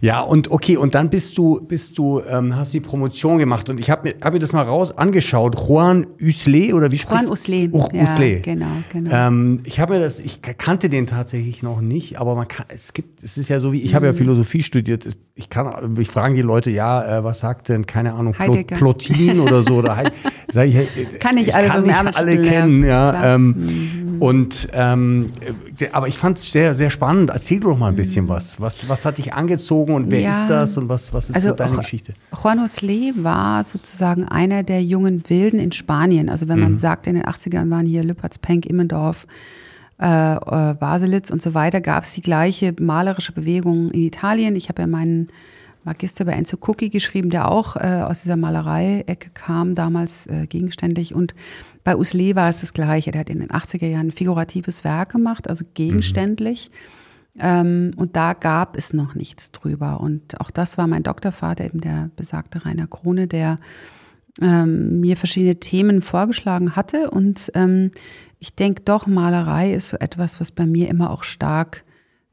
Ja, 0.00 0.20
und 0.20 0.48
okay, 0.48 0.76
und 0.76 0.94
dann 0.94 1.10
bist 1.10 1.36
du, 1.38 1.60
bist 1.60 1.98
du, 1.98 2.20
ähm, 2.20 2.54
hast 2.54 2.72
die 2.72 2.78
Promotion 2.78 3.38
gemacht 3.38 3.68
und 3.68 3.80
ich 3.80 3.90
habe 3.90 4.10
mir, 4.10 4.14
hab 4.24 4.32
mir 4.32 4.38
das 4.38 4.52
mal 4.52 4.62
raus 4.62 4.96
angeschaut. 4.96 5.58
Juan 5.58 6.06
Usle 6.22 6.72
oder 6.72 6.92
wie 6.92 6.98
spricht 6.98 7.22
Juan 7.22 7.32
Usle. 7.32 7.68
Oh, 7.72 7.88
Usle. 7.92 8.42
genau, 8.42 8.66
genau. 8.92 9.10
Ähm, 9.12 9.60
ich 9.64 9.80
habe 9.80 9.94
mir 9.94 10.00
das, 10.00 10.20
ich 10.20 10.40
kannte 10.40 10.88
den 10.88 11.06
tatsächlich 11.06 11.64
noch 11.64 11.80
nicht, 11.80 12.20
aber 12.20 12.36
man 12.36 12.46
kann, 12.46 12.66
es 12.68 12.92
gibt, 12.92 13.24
es 13.24 13.36
ist 13.36 13.48
ja 13.48 13.58
so 13.58 13.72
wie, 13.72 13.80
ich 13.80 13.90
mhm. 13.90 13.96
habe 13.96 14.06
ja 14.06 14.12
Philosophie 14.12 14.62
studiert. 14.62 15.04
Ich 15.34 15.50
kann, 15.50 15.96
ich 15.98 16.08
frage 16.08 16.34
die 16.34 16.42
Leute, 16.42 16.70
ja, 16.70 17.18
äh, 17.18 17.24
was 17.24 17.40
sagt 17.40 17.68
denn, 17.70 17.86
keine 17.86 18.12
Ahnung, 18.12 18.38
Heidegger. 18.38 18.76
Plotin 18.76 19.40
oder 19.40 19.64
so 19.64 19.78
oder 19.78 20.12
Sag 20.52 20.68
ich, 20.68 20.76
äh, 20.76 20.86
kann 21.18 21.38
ich 21.38 21.52
alles 21.52 21.72
kann 21.72 21.82
nicht 21.82 22.16
alle 22.16 22.40
kennen, 22.40 22.84
ja. 22.84 23.34
Ähm, 23.34 23.46
mhm. 23.48 24.04
Und 24.20 24.68
ähm, 24.72 25.32
äh, 25.78 25.88
aber 25.92 26.08
ich 26.08 26.18
fand 26.18 26.38
es 26.38 26.50
sehr, 26.50 26.74
sehr 26.74 26.90
spannend. 26.90 27.30
Erzähl 27.30 27.60
doch 27.60 27.76
mal 27.76 27.88
ein 27.88 27.96
bisschen 27.96 28.26
mhm. 28.26 28.30
was. 28.30 28.60
Was, 28.60 28.88
was 28.88 29.04
hat 29.04 29.18
dich 29.18 29.34
angezogen 29.34 29.94
und 29.94 30.10
wer 30.10 30.20
ja. 30.20 30.30
ist 30.30 30.48
das 30.48 30.76
und 30.76 30.88
was, 30.88 31.12
was 31.12 31.30
ist 31.30 31.36
also, 31.36 31.50
so 31.50 31.54
deine 31.54 31.76
Geschichte? 31.76 32.14
Juan 32.42 32.60
Osle 32.60 33.12
war 33.16 33.64
sozusagen 33.64 34.24
einer 34.24 34.62
der 34.62 34.82
jungen 34.82 35.28
Wilden 35.28 35.58
in 35.58 35.72
Spanien. 35.72 36.28
Also 36.28 36.48
wenn 36.48 36.60
man 36.60 36.72
mhm. 36.72 36.76
sagt, 36.76 37.06
in 37.06 37.14
den 37.14 37.24
80ern 37.24 37.70
waren 37.70 37.86
hier 37.86 38.04
Lüpertz, 38.04 38.38
Penck, 38.38 38.66
Immendorf, 38.66 39.26
äh, 40.00 40.34
äh, 40.34 40.74
Baselitz 40.74 41.30
und 41.30 41.40
so 41.42 41.54
weiter, 41.54 41.80
gab 41.80 42.04
es 42.04 42.12
die 42.12 42.22
gleiche 42.22 42.74
malerische 42.80 43.32
Bewegung 43.32 43.90
in 43.90 44.02
Italien. 44.02 44.56
Ich 44.56 44.68
habe 44.68 44.82
ja 44.82 44.88
meinen 44.88 45.28
Magister 45.84 46.24
bei 46.24 46.32
Enzo 46.32 46.56
Cookie 46.66 46.90
geschrieben, 46.90 47.30
der 47.30 47.50
auch 47.50 47.76
äh, 47.76 48.02
aus 48.02 48.22
dieser 48.22 48.36
Malerei-Ecke 48.36 49.30
kam, 49.34 49.74
damals 49.74 50.26
äh, 50.26 50.46
gegenständlich. 50.46 51.14
Und 51.14 51.34
bei 51.84 51.96
Usle 51.96 52.34
war 52.34 52.48
es 52.48 52.60
das 52.60 52.72
Gleiche. 52.72 53.12
Der 53.12 53.20
hat 53.20 53.30
in 53.30 53.40
den 53.40 53.50
80er 53.50 53.86
Jahren 53.86 54.08
ein 54.08 54.12
figuratives 54.12 54.84
Werk 54.84 55.12
gemacht, 55.12 55.48
also 55.48 55.64
gegenständlich. 55.74 56.70
Mhm. 56.70 57.40
Ähm, 57.40 57.90
und 57.96 58.16
da 58.16 58.32
gab 58.32 58.76
es 58.76 58.92
noch 58.92 59.14
nichts 59.14 59.52
drüber. 59.52 60.00
Und 60.00 60.40
auch 60.40 60.50
das 60.50 60.78
war 60.78 60.86
mein 60.86 61.02
Doktorvater, 61.02 61.64
eben 61.64 61.80
der 61.80 62.10
besagte 62.16 62.64
Rainer 62.64 62.86
Krone, 62.86 63.26
der 63.26 63.58
ähm, 64.40 65.00
mir 65.00 65.16
verschiedene 65.16 65.56
Themen 65.56 66.00
vorgeschlagen 66.00 66.76
hatte. 66.76 67.10
Und 67.10 67.50
ähm, 67.54 67.90
ich 68.38 68.54
denke 68.54 68.82
doch, 68.82 69.06
Malerei 69.06 69.74
ist 69.74 69.90
so 69.90 69.96
etwas, 69.98 70.40
was 70.40 70.50
bei 70.50 70.66
mir 70.66 70.88
immer 70.88 71.10
auch 71.10 71.24
stark 71.24 71.84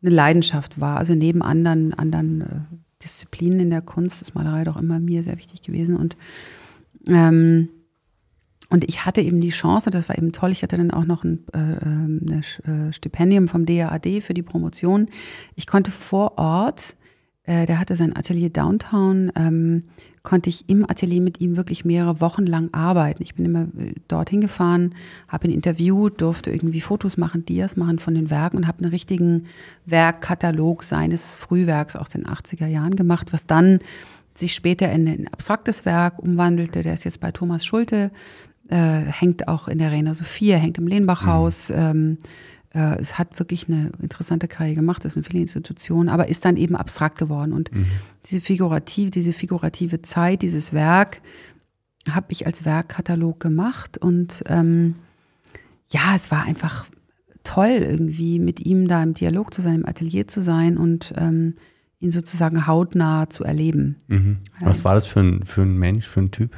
eine 0.01 0.13
Leidenschaft 0.13 0.79
war. 0.79 0.97
Also 0.97 1.13
neben 1.13 1.41
anderen, 1.41 1.93
anderen 1.93 2.41
äh, 2.41 2.45
Disziplinen 3.03 3.59
in 3.59 3.69
der 3.69 3.81
Kunst 3.81 4.21
ist 4.21 4.35
Malerei 4.35 4.63
doch 4.63 4.77
immer 4.77 4.99
mir 4.99 5.23
sehr 5.23 5.37
wichtig 5.37 5.61
gewesen. 5.61 5.95
Und, 5.95 6.15
ähm, 7.07 7.69
und 8.71 8.85
ich 8.85 9.05
hatte 9.05 9.21
eben 9.21 9.41
die 9.41 9.49
Chance, 9.49 9.89
das 9.89 10.07
war 10.09 10.17
eben 10.17 10.31
toll, 10.31 10.51
ich 10.51 10.63
hatte 10.63 10.77
dann 10.77 10.91
auch 10.91 11.05
noch 11.05 11.23
ein 11.23 11.45
äh, 11.53 11.57
ein 11.57 12.43
äh, 12.63 12.93
Stipendium 12.93 13.47
vom 13.47 13.65
DAAD 13.65 14.21
für 14.21 14.33
die 14.33 14.43
Promotion. 14.43 15.07
Ich 15.55 15.67
konnte 15.67 15.91
vor 15.91 16.37
Ort, 16.37 16.95
äh, 17.43 17.65
der 17.65 17.79
hatte 17.79 17.95
sein 17.95 18.15
Atelier 18.15 18.49
Downtown, 18.49 19.31
ähm, 19.35 19.83
konnte 20.23 20.49
ich 20.49 20.69
im 20.69 20.89
Atelier 20.89 21.21
mit 21.21 21.41
ihm 21.41 21.57
wirklich 21.57 21.83
mehrere 21.83 22.21
Wochen 22.21 22.45
lang 22.45 22.69
arbeiten. 22.73 23.23
Ich 23.23 23.35
bin 23.35 23.45
immer 23.45 23.63
äh, 23.77 23.93
dorthin 24.07 24.39
gefahren, 24.39 24.95
habe 25.27 25.47
ihn 25.47 25.53
interviewt, 25.53 26.21
durfte 26.21 26.51
irgendwie 26.51 26.81
Fotos 26.81 27.17
machen, 27.17 27.43
Dias 27.43 27.75
machen 27.75 27.99
von 27.99 28.15
den 28.15 28.29
Werken 28.29 28.57
und 28.57 28.67
habe 28.67 28.79
einen 28.83 28.91
richtigen 28.91 29.47
Werkkatalog 29.85 30.83
seines 30.83 31.39
Frühwerks 31.39 31.95
aus 31.97 32.09
den 32.09 32.25
80er 32.25 32.67
Jahren 32.67 32.95
gemacht, 32.95 33.33
was 33.33 33.47
dann 33.47 33.79
sich 34.35 34.53
später 34.53 34.91
in 34.91 35.07
ein 35.07 35.27
abstraktes 35.27 35.85
Werk 35.85 36.19
umwandelte. 36.19 36.83
Der 36.83 36.93
ist 36.93 37.03
jetzt 37.03 37.19
bei 37.19 37.31
Thomas 37.31 37.65
Schulte, 37.65 38.11
äh, 38.71 39.01
hängt 39.05 39.47
auch 39.47 39.67
in 39.67 39.77
der 39.77 39.87
Arena 39.87 40.13
Sophia, 40.13 40.57
hängt 40.57 40.77
im 40.77 40.87
Lehnbachhaus. 40.87 41.69
Mhm. 41.69 41.75
Ähm, 41.77 42.17
äh, 42.73 42.99
es 42.99 43.17
hat 43.17 43.37
wirklich 43.39 43.67
eine 43.67 43.91
interessante 44.01 44.47
Karriere 44.47 44.75
gemacht, 44.75 45.03
das 45.03 45.13
sind 45.13 45.25
viele 45.25 45.41
Institutionen, 45.41 46.09
aber 46.09 46.27
ist 46.27 46.45
dann 46.45 46.57
eben 46.57 46.75
abstrakt 46.75 47.17
geworden. 47.17 47.53
Und 47.53 47.73
mhm. 47.73 47.87
diese 48.25 48.41
figurative, 48.41 49.11
diese 49.11 49.33
figurative 49.33 50.01
Zeit, 50.01 50.41
dieses 50.41 50.73
Werk, 50.73 51.21
habe 52.09 52.27
ich 52.29 52.47
als 52.47 52.65
Werkkatalog 52.65 53.39
gemacht 53.39 53.97
und 53.97 54.43
ähm, 54.47 54.95
ja, 55.91 56.15
es 56.15 56.31
war 56.31 56.43
einfach 56.43 56.87
toll, 57.43 57.69
irgendwie 57.69 58.39
mit 58.39 58.65
ihm 58.65 58.87
da 58.87 59.03
im 59.03 59.13
Dialog 59.13 59.53
zu 59.53 59.61
sein, 59.61 59.75
im 59.75 59.85
Atelier 59.85 60.27
zu 60.27 60.41
sein 60.41 60.77
und 60.77 61.13
ähm, 61.17 61.55
ihn 61.99 62.11
sozusagen 62.11 62.65
hautnah 62.65 63.29
zu 63.29 63.43
erleben. 63.43 63.97
Mhm. 64.07 64.37
Was 64.61 64.83
war 64.83 64.95
das 64.95 65.05
für 65.05 65.19
ein, 65.19 65.45
für 65.45 65.61
ein 65.61 65.77
Mensch, 65.77 66.07
für 66.07 66.21
ein 66.21 66.31
Typ? 66.31 66.57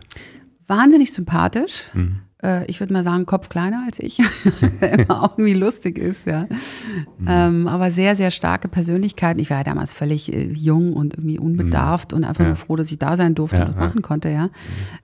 Wahnsinnig 0.77 1.11
sympathisch. 1.11 1.91
Mhm 1.93 2.21
äh, 2.43 2.65
ich 2.65 2.79
würde 2.79 2.93
mal 2.93 3.03
sagen, 3.03 3.25
Kopf 3.25 3.49
kleiner 3.49 3.83
als 3.85 3.99
ich, 3.99 4.19
immer 4.81 5.23
auch 5.23 5.37
irgendwie 5.37 5.53
lustig 5.57 5.97
ist, 5.97 6.27
ja. 6.27 6.41
Mhm. 7.17 7.27
Ähm, 7.27 7.67
aber 7.67 7.89
sehr, 7.89 8.15
sehr 8.15 8.31
starke 8.31 8.67
Persönlichkeiten. 8.67 9.39
Ich 9.39 9.49
war 9.49 9.57
ja 9.57 9.63
damals 9.63 9.93
völlig 9.93 10.31
äh, 10.31 10.51
jung 10.51 10.93
und 10.93 11.13
irgendwie 11.13 11.39
unbedarft 11.39 12.11
mhm. 12.11 12.17
und 12.17 12.23
einfach 12.25 12.43
ja. 12.43 12.49
nur 12.49 12.55
froh, 12.57 12.75
dass 12.75 12.91
ich 12.91 12.97
da 12.97 13.17
sein 13.17 13.33
durfte 13.33 13.57
ja, 13.57 13.63
und 13.63 13.69
das 13.69 13.79
ja. 13.79 13.87
machen 13.87 14.01
konnte, 14.01 14.29
ja. 14.29 14.45
Mhm. 14.45 14.49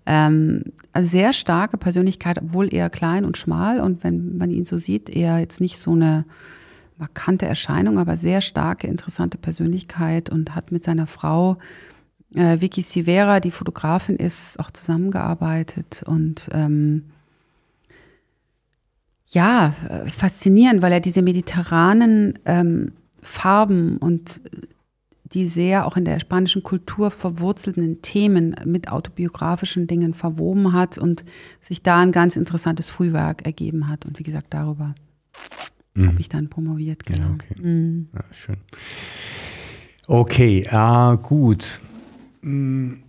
Ähm, 0.05 0.63
also 0.91 1.09
sehr 1.09 1.33
starke 1.33 1.77
Persönlichkeit, 1.77 2.39
obwohl 2.41 2.73
eher 2.73 2.89
klein 2.89 3.25
und 3.25 3.37
schmal 3.37 3.79
und 3.79 4.03
wenn 4.03 4.37
man 4.37 4.51
ihn 4.51 4.65
so 4.65 4.77
sieht, 4.77 5.09
eher 5.09 5.39
jetzt 5.39 5.61
nicht 5.61 5.79
so 5.79 5.91
eine 5.91 6.25
markante 6.97 7.45
Erscheinung, 7.45 7.97
aber 7.97 8.17
sehr 8.17 8.41
starke, 8.41 8.87
interessante 8.87 9.37
Persönlichkeit 9.37 10.29
und 10.29 10.53
hat 10.53 10.73
mit 10.73 10.83
seiner 10.83 11.07
Frau 11.07 11.57
äh, 12.35 12.61
Vicky 12.61 12.81
Sivera, 12.81 13.39
die 13.39 13.51
Fotografin 13.51 14.15
ist, 14.15 14.59
auch 14.59 14.71
zusammengearbeitet 14.71 16.03
und 16.05 16.49
ähm, 16.51 17.05
ja, 19.27 19.75
äh, 19.87 20.09
faszinierend, 20.09 20.81
weil 20.81 20.91
er 20.91 20.99
diese 20.99 21.21
mediterranen 21.21 22.39
ähm, 22.45 22.93
Farben 23.21 23.97
und 23.97 24.41
die 25.33 25.45
sehr 25.45 25.85
auch 25.85 25.95
in 25.95 26.05
der 26.05 26.19
spanischen 26.19 26.63
Kultur 26.63 27.11
verwurzelten 27.11 28.01
Themen 28.01 28.55
mit 28.65 28.89
autobiografischen 28.89 29.85
Dingen 29.85 30.15
verwoben 30.15 30.73
hat 30.73 30.97
und 30.97 31.23
sich 31.61 31.83
da 31.83 31.99
ein 31.99 32.11
ganz 32.11 32.35
interessantes 32.35 32.89
Frühwerk 32.89 33.45
ergeben 33.45 33.87
hat. 33.87 34.05
Und 34.05 34.17
wie 34.17 34.23
gesagt, 34.23 34.47
darüber 34.49 34.95
mhm. 35.93 36.07
habe 36.07 36.19
ich 36.19 36.29
dann 36.29 36.49
promoviert. 36.49 37.05
Genau. 37.05 37.27
Ja, 37.27 37.33
okay. 37.33 37.61
Mhm. 37.61 38.09
Ja, 38.13 38.23
schön. 38.31 38.57
Okay, 40.07 40.67
ah, 40.71 41.13
gut. 41.13 41.79
Mhm. 42.41 43.03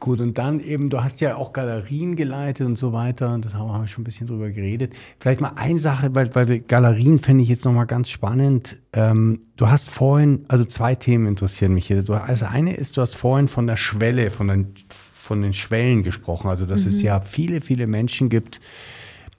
Gut, 0.00 0.20
und 0.20 0.38
dann 0.38 0.60
eben, 0.60 0.90
du 0.90 1.02
hast 1.02 1.20
ja 1.20 1.36
auch 1.36 1.52
Galerien 1.52 2.14
geleitet 2.14 2.66
und 2.66 2.78
so 2.78 2.92
weiter, 2.92 3.34
und 3.34 3.44
das 3.44 3.54
haben 3.54 3.68
wir 3.68 3.86
schon 3.88 4.02
ein 4.02 4.04
bisschen 4.04 4.28
drüber 4.28 4.50
geredet. 4.50 4.94
Vielleicht 5.18 5.40
mal 5.40 5.52
eine 5.56 5.78
Sache, 5.78 6.14
weil, 6.14 6.32
weil 6.36 6.46
wir 6.46 6.60
Galerien 6.60 7.18
fände 7.18 7.42
ich 7.42 7.48
jetzt 7.48 7.64
nochmal 7.64 7.86
ganz 7.86 8.08
spannend. 8.08 8.76
Ähm, 8.92 9.40
du 9.56 9.68
hast 9.68 9.90
vorhin, 9.90 10.44
also 10.46 10.64
zwei 10.64 10.94
Themen 10.94 11.26
interessieren 11.26 11.74
mich 11.74 11.86
hier. 11.86 12.02
Du, 12.02 12.14
also 12.14 12.46
eine 12.46 12.74
ist, 12.74 12.96
du 12.96 13.00
hast 13.00 13.16
vorhin 13.16 13.48
von 13.48 13.66
der 13.66 13.76
Schwelle, 13.76 14.30
von 14.30 14.48
den, 14.48 14.74
von 14.88 15.42
den 15.42 15.52
Schwellen 15.52 16.04
gesprochen, 16.04 16.48
also 16.48 16.64
dass 16.64 16.82
mhm. 16.82 16.88
es 16.88 17.02
ja 17.02 17.20
viele, 17.20 17.60
viele 17.60 17.88
Menschen 17.88 18.28
gibt, 18.28 18.60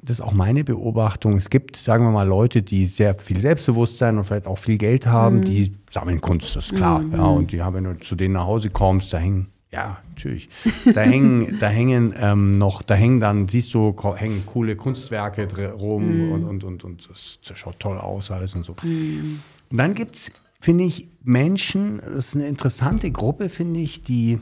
das 0.02 0.20
ist 0.20 0.22
auch 0.22 0.32
meine 0.32 0.64
Beobachtung. 0.64 1.36
Es 1.36 1.50
gibt, 1.50 1.76
sagen 1.76 2.06
wir 2.06 2.12
mal, 2.12 2.28
Leute, 2.28 2.62
die 2.62 2.86
sehr 2.86 3.16
viel 3.16 3.40
Selbstbewusstsein 3.40 4.18
und 4.18 4.24
vielleicht 4.24 4.48
auch 4.48 4.58
viel 4.58 4.78
Geld 4.78 5.06
haben, 5.06 5.40
mhm. 5.40 5.46
die 5.46 5.74
sammeln 5.90 6.22
Kunst, 6.22 6.56
das 6.56 6.68
ist 6.68 6.76
klar. 6.76 7.00
Mhm. 7.00 7.14
Ja, 7.14 7.26
und 7.26 7.52
die 7.52 7.62
haben, 7.62 7.76
wenn 7.76 7.84
du 7.84 8.00
zu 8.00 8.16
denen 8.16 8.36
nach 8.36 8.46
Hause 8.46 8.70
kommst, 8.70 9.14
da 9.14 9.18
hängen 9.18 9.48
ja, 9.72 10.00
natürlich. 10.10 10.50
Da 10.96 11.02
hängen, 11.02 11.58
da 11.60 11.68
hängen 11.68 12.14
ähm, 12.18 12.54
noch, 12.54 12.82
da 12.82 12.96
hängen 12.96 13.20
dann, 13.20 13.48
siehst 13.48 13.74
du, 13.74 13.96
hängen 14.16 14.44
coole 14.46 14.76
Kunstwerke 14.76 15.48
rum 15.74 16.30
mm. 16.30 16.32
und, 16.32 16.44
und, 16.44 16.64
und, 16.64 16.84
und 16.84 17.10
das, 17.10 17.40
das, 17.48 17.58
schaut 17.60 17.80
toll 17.80 18.00
aus, 18.00 18.32
alles 18.32 18.56
und 18.56 18.66
so. 18.66 18.76
Und 18.82 19.78
dann 19.78 19.94
gibt 19.94 20.16
es, 20.16 20.32
finde 20.60 20.86
ich, 20.86 21.10
Menschen, 21.24 22.02
das 22.04 22.30
ist 22.30 22.36
eine 22.36 22.48
interessante 22.48 23.12
Gruppe, 23.12 23.48
finde 23.48 23.80
ich, 23.80 24.02
die, 24.02 24.40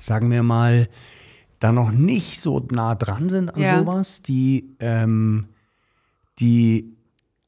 sagen 0.00 0.32
wir 0.32 0.42
mal, 0.42 0.88
da 1.64 1.72
noch 1.72 1.92
nicht 1.92 2.40
so 2.40 2.62
nah 2.70 2.94
dran 2.94 3.30
sind 3.30 3.54
an 3.54 3.62
ja. 3.62 3.78
sowas, 3.78 4.20
die, 4.20 4.76
ähm, 4.80 5.46
die 6.38 6.92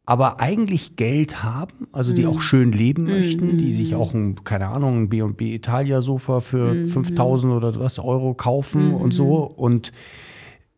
aber 0.07 0.41
eigentlich 0.41 0.97
Geld 0.97 1.45
haben, 1.45 1.87
also 1.93 2.15
die 2.15 2.23
mhm. 2.23 2.29
auch 2.29 2.41
schön 2.41 2.73
leben 2.73 3.05
möchten, 3.05 3.53
mhm. 3.53 3.59
die 3.59 3.75
sich 3.75 3.95
auch 3.95 4.15
ein, 4.15 4.43
keine 4.43 4.69
Ahnung, 4.69 5.03
ein 5.03 5.09
B&B 5.11 5.55
Italia 5.55 6.01
Sofa 6.01 6.41
für 6.41 6.73
mhm. 6.73 6.89
5000 6.89 7.53
oder 7.53 7.79
was 7.79 7.99
Euro 7.99 8.33
kaufen 8.33 8.95
und 8.95 9.13
so 9.13 9.37
und 9.37 9.93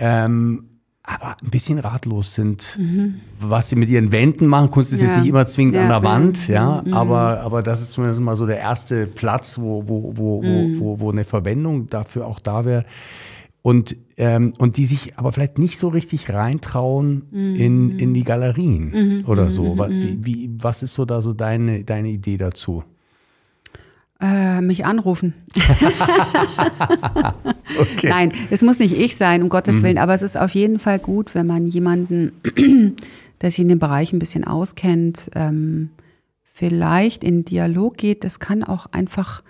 ähm, 0.01 0.68
aber 1.09 1.37
ein 1.43 1.51
bisschen 1.51 1.79
ratlos 1.79 2.35
sind, 2.35 2.79
mhm. 2.79 3.21
was 3.41 3.71
sie 3.71 3.77
mit 3.77 3.89
ihren 3.89 4.13
Wänden 4.13 4.47
machen. 4.47 4.71
Kunst 4.71 4.93
ist 4.93 5.01
ja. 5.01 5.09
jetzt 5.09 5.19
nicht 5.19 5.29
immer 5.29 5.47
zwingend 5.47 5.77
ja. 5.77 5.83
an 5.83 5.89
der 5.89 6.03
Wand, 6.03 6.49
ja, 6.49 6.83
mhm. 6.85 6.93
aber, 6.93 7.41
aber 7.41 7.63
das 7.63 7.81
ist 7.81 7.93
zumindest 7.93 8.21
mal 8.21 8.37
so 8.37 8.47
der 8.47 8.59
erste 8.59 9.07
Platz, 9.07 9.59
wo, 9.59 9.85
wo, 9.87 10.13
wo, 10.17 10.43
mhm. 10.43 10.79
wo, 10.79 11.01
wo 11.01 11.11
eine 11.11 11.25
Verwendung 11.25 11.89
dafür 11.89 12.27
auch 12.27 12.41
da 12.41 12.65
wäre 12.65 12.85
und, 13.63 13.97
ähm, 14.17 14.55
und 14.59 14.77
die 14.77 14.85
sich 14.85 15.19
aber 15.19 15.33
vielleicht 15.33 15.59
nicht 15.59 15.79
so 15.79 15.89
richtig 15.89 16.33
reintrauen 16.33 17.23
mhm. 17.31 17.55
in, 17.55 17.99
in 17.99 18.15
die 18.15 18.25
Galerien 18.25 18.91
mhm. 18.91 19.25
oder 19.27 19.51
so. 19.51 19.75
Mhm. 19.75 19.91
Wie, 19.91 20.25
wie, 20.25 20.51
was 20.61 20.83
ist 20.83 20.95
so 20.95 21.05
da 21.05 21.21
so 21.21 21.33
deine, 21.33 21.85
deine 21.85 22.09
Idee 22.09 22.37
dazu? 22.37 22.85
Äh, 24.21 24.61
mich 24.63 24.85
anrufen. 24.85 25.35
okay. 27.81 28.09
Nein, 28.09 28.33
es 28.51 28.63
muss 28.63 28.81
nicht 28.81 28.99
ich 28.99 29.17
sein, 29.17 29.43
um 29.43 29.49
Gottes 29.49 29.77
mhm. 29.77 29.83
Willen, 29.85 29.99
aber 29.99 30.13
es 30.15 30.23
ist 30.23 30.37
auf 30.37 30.51
jeden 30.55 30.81
Fall 30.81 30.99
gut, 30.99 31.37
wenn 31.37 31.47
man 31.47 31.69
jemanden, 31.69 32.33
der 33.41 33.51
sich 33.51 33.61
in 33.61 33.69
dem 33.69 33.79
Bereich 33.79 34.13
ein 34.13 34.19
bisschen 34.19 34.43
auskennt, 34.43 35.31
ähm, 35.37 35.91
vielleicht 36.43 37.23
in 37.23 37.45
Dialog 37.45 37.97
geht. 37.97 38.25
Das 38.25 38.41
kann 38.41 38.65
auch 38.65 38.87
einfach 38.91 39.45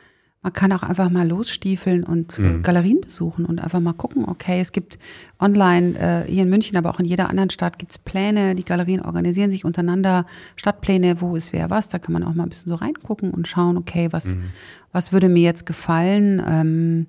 man 0.48 0.54
kann 0.54 0.72
auch 0.72 0.82
einfach 0.82 1.10
mal 1.10 1.28
losstiefeln 1.28 2.04
und 2.04 2.38
äh, 2.38 2.42
mhm. 2.42 2.62
Galerien 2.62 3.02
besuchen 3.02 3.44
und 3.44 3.58
einfach 3.58 3.80
mal 3.80 3.92
gucken, 3.92 4.24
okay, 4.26 4.60
es 4.60 4.72
gibt 4.72 4.98
online, 5.38 5.98
äh, 5.98 6.30
hier 6.30 6.44
in 6.44 6.48
München, 6.48 6.78
aber 6.78 6.88
auch 6.88 6.98
in 6.98 7.04
jeder 7.04 7.28
anderen 7.28 7.50
Stadt 7.50 7.78
gibt 7.78 7.92
es 7.92 7.98
Pläne, 7.98 8.54
die 8.54 8.64
Galerien 8.64 9.02
organisieren 9.02 9.50
sich 9.50 9.66
untereinander, 9.66 10.24
Stadtpläne, 10.56 11.20
wo 11.20 11.36
ist 11.36 11.52
wer 11.52 11.68
was, 11.68 11.90
da 11.90 11.98
kann 11.98 12.14
man 12.14 12.22
auch 12.22 12.32
mal 12.32 12.44
ein 12.44 12.48
bisschen 12.48 12.70
so 12.70 12.76
reingucken 12.76 13.30
und 13.30 13.46
schauen, 13.46 13.76
okay, 13.76 14.08
was, 14.10 14.36
mhm. 14.36 14.44
was 14.90 15.12
würde 15.12 15.28
mir 15.28 15.42
jetzt 15.42 15.66
gefallen 15.66 16.42
ähm, 16.48 17.06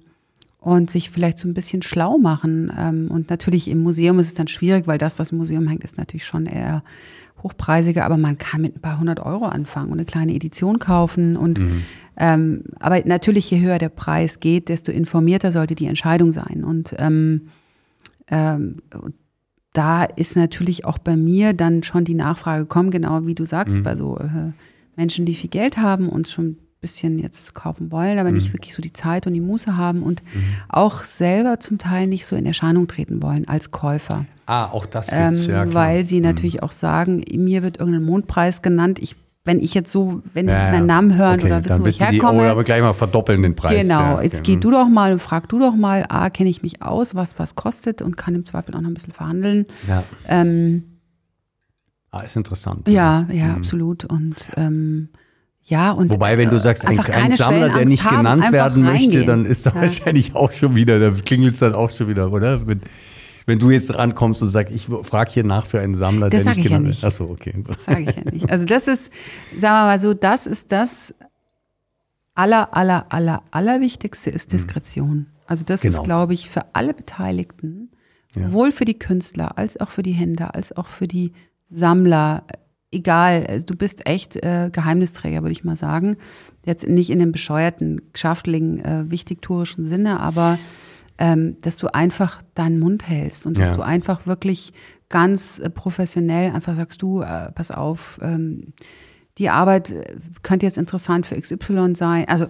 und 0.60 0.92
sich 0.92 1.10
vielleicht 1.10 1.38
so 1.38 1.48
ein 1.48 1.54
bisschen 1.54 1.82
schlau 1.82 2.18
machen. 2.18 2.70
Ähm, 2.78 3.08
und 3.10 3.30
natürlich 3.30 3.70
im 3.70 3.82
Museum 3.82 4.20
ist 4.20 4.28
es 4.28 4.34
dann 4.34 4.50
schwierig, 4.50 4.86
weil 4.86 4.98
das, 4.98 5.18
was 5.18 5.32
im 5.32 5.38
Museum 5.38 5.66
hängt, 5.66 5.86
ist 5.86 5.98
natürlich 5.98 6.26
schon 6.26 6.46
eher 6.46 6.84
hochpreisiger, 7.44 8.06
aber 8.06 8.18
man 8.18 8.38
kann 8.38 8.62
mit 8.62 8.76
ein 8.76 8.82
paar 8.82 9.00
hundert 9.00 9.20
Euro 9.20 9.46
anfangen 9.46 9.92
und 9.92 10.00
eine 10.00 10.06
kleine 10.06 10.34
Edition 10.34 10.80
kaufen. 10.80 11.38
Und 11.38 11.60
mhm. 11.60 11.84
ähm, 12.18 12.64
aber 12.80 13.02
natürlich, 13.06 13.50
je 13.52 13.62
höher 13.62 13.78
der 13.78 13.90
Preis 13.90 14.40
geht, 14.40 14.70
desto 14.70 14.92
informierter 14.92 15.52
sollte 15.52 15.76
die 15.76 15.88
Entscheidung 15.88 16.34
sein. 16.34 16.64
Und 16.64 16.96
ähm, 16.98 17.50
ähm, 18.30 18.78
da 19.74 20.04
ist 20.04 20.36
natürlich 20.36 20.86
auch 20.86 20.98
bei 20.98 21.16
mir 21.16 21.54
dann 21.54 21.84
schon 21.84 22.06
die 22.06 22.16
Nachfrage 22.16 22.64
gekommen, 22.64 22.92
genau 22.92 23.26
wie 23.26 23.36
du 23.36 23.46
sagst, 23.46 23.78
mhm. 23.78 23.84
bei 23.84 23.96
so 23.96 24.18
äh, 24.18 24.52
Menschen, 24.96 25.26
die 25.26 25.36
viel 25.36 25.50
Geld 25.50 25.78
haben 25.78 26.10
und 26.10 26.28
schon 26.28 26.58
bisschen 26.82 27.20
jetzt 27.20 27.54
kaufen 27.54 27.92
wollen, 27.92 28.20
aber 28.20 28.30
mhm. 28.30 28.36
nicht 28.36 28.54
wirklich 28.54 28.74
so 28.74 28.82
die 28.82 28.94
Zeit 28.94 29.28
und 29.28 29.34
die 29.34 29.42
Muße 29.42 29.76
haben 29.76 30.02
und 30.02 30.24
mhm. 30.34 30.44
auch 30.70 31.04
selber 31.04 31.60
zum 31.60 31.78
Teil 31.78 32.08
nicht 32.08 32.26
so 32.26 32.36
in 32.36 32.46
Erscheinung 32.46 32.88
treten 32.88 33.22
wollen 33.22 33.48
als 33.48 33.72
Käufer. 33.72 34.26
Ah, 34.46 34.66
auch 34.72 34.86
das 34.86 35.08
gibt's, 35.08 35.48
ähm, 35.48 35.54
ja, 35.54 35.66
klar. 35.66 35.74
Weil 35.74 36.06
sie 36.06 36.18
mhm. 36.18 36.24
natürlich 36.24 36.64
auch 36.64 36.72
sagen, 36.72 37.24
mir 37.36 37.64
wird 37.64 37.80
irgendein 37.80 38.04
Mondpreis 38.04 38.62
genannt, 38.62 39.00
ich 39.00 39.16
wenn 39.46 39.62
ich 39.62 39.74
jetzt 39.74 39.92
so, 39.92 40.22
wenn 40.34 40.48
ja, 40.48 40.66
die 40.66 40.72
meinen 40.74 40.86
Namen 40.86 41.16
hören 41.18 41.40
okay, 41.40 41.48
oder 41.48 41.66
wissen, 41.66 41.82
wo 41.82 41.88
ich 41.88 42.00
herkomme. 42.00 42.40
Die, 42.40 42.46
oh, 42.46 42.52
aber 42.52 42.64
gleich 42.64 42.82
mal 42.82 42.94
verdoppeln 42.94 43.42
den 43.42 43.56
Preis. 43.56 43.82
Genau, 43.82 44.18
ja, 44.18 44.22
jetzt 44.22 44.42
okay. 44.42 44.56
geh 44.56 44.60
du 44.60 44.70
doch 44.70 44.88
mal 44.88 45.12
und 45.14 45.20
frag 45.20 45.50
du 45.50 45.58
doch 45.58 45.76
mal, 45.76 46.06
ah, 46.10 46.30
kenne 46.30 46.50
ich 46.50 46.62
mich 46.62 46.84
aus, 46.84 47.16
was 47.16 47.40
was 47.40 47.56
kostet 47.56 48.02
und 48.02 48.16
kann 48.16 48.36
im 48.36 48.46
Zweifel 48.46 48.76
auch 48.76 48.82
noch 48.82 48.90
ein 48.90 48.94
bisschen 48.94 49.14
verhandeln. 49.14 49.66
Ja. 49.88 50.04
Ähm, 50.28 51.00
ah, 52.12 52.20
ist 52.20 52.36
interessant. 52.36 52.88
Ja, 52.90 53.28
ja, 53.32 53.48
mhm. 53.48 53.56
absolut. 53.56 54.06
Und 54.06 54.52
ähm, 54.56 55.10
ja, 55.70 55.92
und 55.92 56.12
Wobei, 56.12 56.38
wenn 56.40 56.50
du 56.50 56.56
äh, 56.56 56.60
sagst, 56.60 56.86
ein, 56.86 57.00
ein 57.00 57.32
Sammler, 57.34 57.70
der 57.70 57.86
nicht 57.86 58.04
genannt 58.08 58.44
haben, 58.44 58.54
werden 58.54 58.84
möchte, 58.84 59.24
dann 59.24 59.46
ist 59.46 59.68
da 59.68 59.70
ja. 59.70 59.82
wahrscheinlich 59.82 60.36
auch 60.36 60.52
schon 60.52 60.74
wieder, 60.76 61.00
da 61.00 61.12
klingelt 61.12 61.54
es 61.54 61.60
dann 61.60 61.76
auch 61.76 61.92
schon 61.92 62.08
wieder, 62.08 62.32
oder? 62.32 62.66
Wenn, 62.66 62.82
wenn 63.46 63.60
du 63.60 63.70
jetzt 63.70 63.94
rankommst 63.94 64.42
und 64.42 64.50
sagst, 64.50 64.74
ich 64.74 64.88
frage 65.04 65.32
hier 65.32 65.44
nach 65.44 65.68
für 65.68 65.80
einen 65.80 65.94
Sammler, 65.94 66.32
das 66.32 66.44
der 66.44 66.56
nicht 66.56 66.64
genannt 66.64 66.86
ja 66.86 66.90
nicht. 66.90 67.06
Achso, 67.06 67.26
okay. 67.26 67.54
Das 67.68 67.86
sage 67.86 68.02
ich 68.02 68.16
ja 68.16 68.32
nicht. 68.32 68.50
Also 68.50 68.66
das 68.66 68.88
ist, 68.88 69.12
sagen 69.60 69.76
wir 69.76 69.86
mal 69.86 70.00
so, 70.00 70.16
das 70.16 70.48
ist 70.48 70.72
das 70.72 71.14
aller, 72.34 72.76
aller, 72.76 73.06
aller, 73.10 73.44
allerwichtigste 73.52 74.32
ist 74.32 74.50
mhm. 74.50 74.58
Diskretion. 74.58 75.28
Also 75.46 75.66
das 75.66 75.82
genau. 75.82 76.00
ist, 76.00 76.04
glaube 76.04 76.34
ich, 76.34 76.50
für 76.50 76.66
alle 76.74 76.96
Beteiligten, 76.96 77.92
sowohl 78.34 78.70
ja. 78.70 78.76
für 78.76 78.86
die 78.86 78.98
Künstler 78.98 79.58
als 79.58 79.80
auch 79.80 79.92
für 79.92 80.04
die 80.04 80.14
Händler, 80.14 80.56
als 80.56 80.76
auch 80.76 80.88
für 80.88 81.08
die 81.08 81.34
Sammler 81.68 82.44
egal, 82.92 83.46
also 83.48 83.66
du 83.66 83.76
bist 83.76 84.06
echt 84.08 84.36
äh, 84.38 84.70
Geheimnisträger, 84.72 85.42
würde 85.42 85.52
ich 85.52 85.64
mal 85.64 85.76
sagen. 85.76 86.18
Jetzt 86.66 86.88
nicht 86.88 87.10
in 87.10 87.20
dem 87.20 87.32
bescheuerten, 87.32 88.02
geschäftlichen, 88.14 88.84
äh, 88.84 89.10
wichtigtourischen 89.12 89.86
Sinne, 89.86 90.20
aber 90.20 90.58
ähm, 91.18 91.58
dass 91.62 91.78
du 91.78 91.94
einfach 91.94 92.42
deinen 92.56 92.80
Mund 92.80 93.08
hältst 93.08 93.46
und 93.46 93.58
dass 93.58 93.70
Ja. 93.70 93.76
du 93.76 93.82
einfach 93.82 94.26
wirklich 94.26 94.74
ganz 95.10 95.60
äh, 95.60 95.70
professionell 95.70 96.52
einfach 96.54 96.76
sagst, 96.76 97.02
du, 97.02 97.22
äh, 97.22 97.52
pass 97.52 97.72
auf, 97.72 98.20
ähm, 98.22 98.74
die 99.38 99.50
Arbeit 99.50 99.90
äh, 99.92 100.16
könnte 100.44 100.66
jetzt 100.66 100.78
interessant 100.78 101.26
für 101.26 101.40
XY 101.40 101.94
sein. 101.96 102.26
Also 102.28 102.46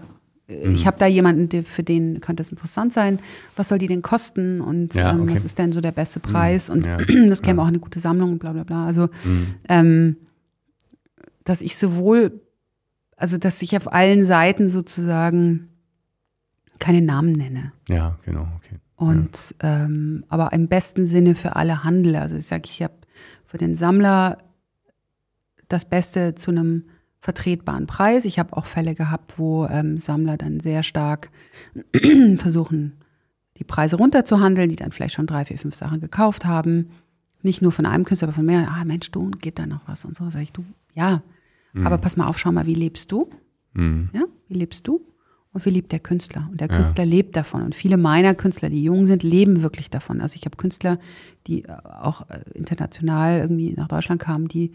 äh, 0.47 0.67
Mhm. 0.67 0.73
ich 0.75 0.87
habe 0.87 0.97
da 0.99 1.05
jemanden, 1.05 1.47
der, 1.49 1.63
für 1.63 1.83
den 1.83 2.21
könnte 2.21 2.41
es 2.41 2.51
interessant 2.51 2.91
sein. 2.93 3.19
Was 3.55 3.69
soll 3.69 3.77
die 3.77 3.87
denn 3.87 4.01
kosten 4.01 4.61
und 4.61 4.93
Ja, 4.95 5.11
ähm, 5.11 5.21
okay. 5.23 5.33
was 5.33 5.45
ist 5.45 5.57
denn 5.59 5.71
so 5.71 5.79
der 5.81 5.91
beste 5.91 6.19
Preis? 6.19 6.69
Und 6.69 6.85
Ja, 6.85 6.97
das 7.29 7.41
käme 7.41 7.61
auch 7.61 7.67
eine 7.67 7.79
gute 7.79 7.99
Sammlung 7.99 8.31
und 8.33 8.39
bla 8.39 8.51
bla 8.53 8.63
bla. 8.63 8.85
Also 8.85 9.09
Mhm. 9.23 10.15
Dass 11.49 11.61
ich 11.61 11.77
sowohl, 11.77 12.41
also 13.17 13.39
dass 13.39 13.61
ich 13.63 13.75
auf 13.75 13.91
allen 13.91 14.23
Seiten 14.23 14.69
sozusagen 14.69 15.69
keine 16.77 17.01
Namen 17.01 17.33
nenne. 17.33 17.73
Ja, 17.87 18.19
genau, 18.23 18.47
okay. 18.57 18.79
Und 18.95 19.55
ähm, 19.61 20.25
aber 20.29 20.53
im 20.53 20.67
besten 20.67 21.05
Sinne 21.05 21.33
für 21.33 21.55
alle 21.55 21.83
Handel. 21.83 22.17
Also 22.17 22.35
ich 22.35 22.45
sage, 22.45 22.63
ich 22.65 22.83
habe 22.83 22.93
für 23.45 23.57
den 23.57 23.73
Sammler 23.73 24.37
das 25.69 25.85
Beste 25.85 26.35
zu 26.35 26.51
einem 26.51 26.85
vertretbaren 27.19 27.87
Preis. 27.87 28.25
Ich 28.25 28.37
habe 28.37 28.55
auch 28.55 28.65
Fälle 28.65 28.93
gehabt, 28.93 29.39
wo 29.39 29.65
ähm, 29.65 29.97
Sammler 29.97 30.37
dann 30.37 30.59
sehr 30.59 30.83
stark 30.83 31.31
versuchen, 32.37 32.97
die 33.57 33.63
Preise 33.63 33.95
runterzuhandeln, 33.95 34.69
die 34.69 34.75
dann 34.75 34.91
vielleicht 34.91 35.15
schon 35.15 35.27
drei, 35.27 35.45
vier, 35.45 35.57
fünf 35.57 35.75
Sachen 35.75 35.99
gekauft 35.99 36.45
haben. 36.45 36.91
Nicht 37.41 37.61
nur 37.61 37.71
von 37.71 37.85
einem 37.85 38.05
Künstler, 38.05 38.27
aber 38.27 38.35
von 38.35 38.45
mehreren. 38.45 38.67
Ah, 38.69 38.85
Mensch, 38.85 39.09
du, 39.11 39.31
geht 39.31 39.57
da 39.57 39.65
noch 39.65 39.87
was? 39.87 40.05
Und 40.05 40.15
so 40.15 40.29
sage 40.29 40.43
ich, 40.43 40.53
du, 40.53 40.63
ja. 40.93 41.23
Aber 41.73 41.97
pass 41.97 42.17
mal 42.17 42.27
auf, 42.27 42.39
schau 42.39 42.51
mal, 42.51 42.65
wie 42.65 42.75
lebst 42.75 43.11
du? 43.11 43.29
Mhm. 43.73 44.09
Ja, 44.13 44.23
wie 44.47 44.55
lebst 44.55 44.87
du? 44.87 45.05
Und 45.51 45.65
wie 45.65 45.71
lebt 45.71 45.91
der 45.91 45.99
Künstler? 45.99 46.47
Und 46.51 46.61
der 46.61 46.67
Künstler 46.67 47.05
lebt 47.05 47.35
davon. 47.35 47.63
Und 47.63 47.73
viele 47.73 47.97
meiner 47.97 48.35
Künstler, 48.35 48.69
die 48.69 48.83
jung 48.83 49.07
sind, 49.07 49.23
leben 49.23 49.63
wirklich 49.63 49.89
davon. 49.89 50.21
Also 50.21 50.35
ich 50.35 50.45
habe 50.45 50.57
Künstler, 50.57 50.99
die 51.47 51.63
äh, 51.63 51.71
auch 51.71 52.29
äh, 52.29 52.41
international 52.53 53.39
irgendwie 53.39 53.73
nach 53.73 53.87
Deutschland 53.87 54.21
kamen, 54.21 54.47
die 54.47 54.71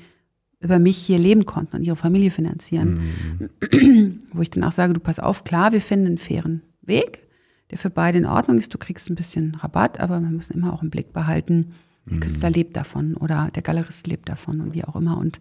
über 0.60 0.78
mich 0.78 0.96
hier 0.96 1.18
leben 1.18 1.44
konnten 1.44 1.76
und 1.76 1.84
ihre 1.84 1.94
Familie 1.94 2.30
finanzieren. 2.30 3.00
Wo 4.32 4.40
ich 4.40 4.50
dann 4.50 4.64
auch 4.64 4.72
sage, 4.72 4.94
du 4.94 5.00
pass 5.00 5.18
auf, 5.18 5.44
klar, 5.44 5.72
wir 5.72 5.80
finden 5.80 6.06
einen 6.06 6.18
fairen 6.18 6.62
Weg, 6.80 7.20
der 7.70 7.78
für 7.78 7.90
beide 7.90 8.18
in 8.18 8.26
Ordnung 8.26 8.58
ist. 8.58 8.72
Du 8.72 8.78
kriegst 8.78 9.10
ein 9.10 9.14
bisschen 9.14 9.54
Rabatt, 9.56 10.00
aber 10.00 10.20
wir 10.20 10.30
müssen 10.30 10.54
immer 10.54 10.72
auch 10.72 10.82
im 10.82 10.90
Blick 10.90 11.12
behalten, 11.12 11.74
der 12.06 12.20
Künstler 12.20 12.50
lebt 12.50 12.76
davon 12.76 13.14
oder 13.14 13.48
der 13.54 13.62
Galerist 13.62 14.06
lebt 14.06 14.28
davon 14.28 14.60
und 14.60 14.74
wie 14.74 14.84
auch 14.84 14.96
immer. 14.96 15.16
Und 15.16 15.40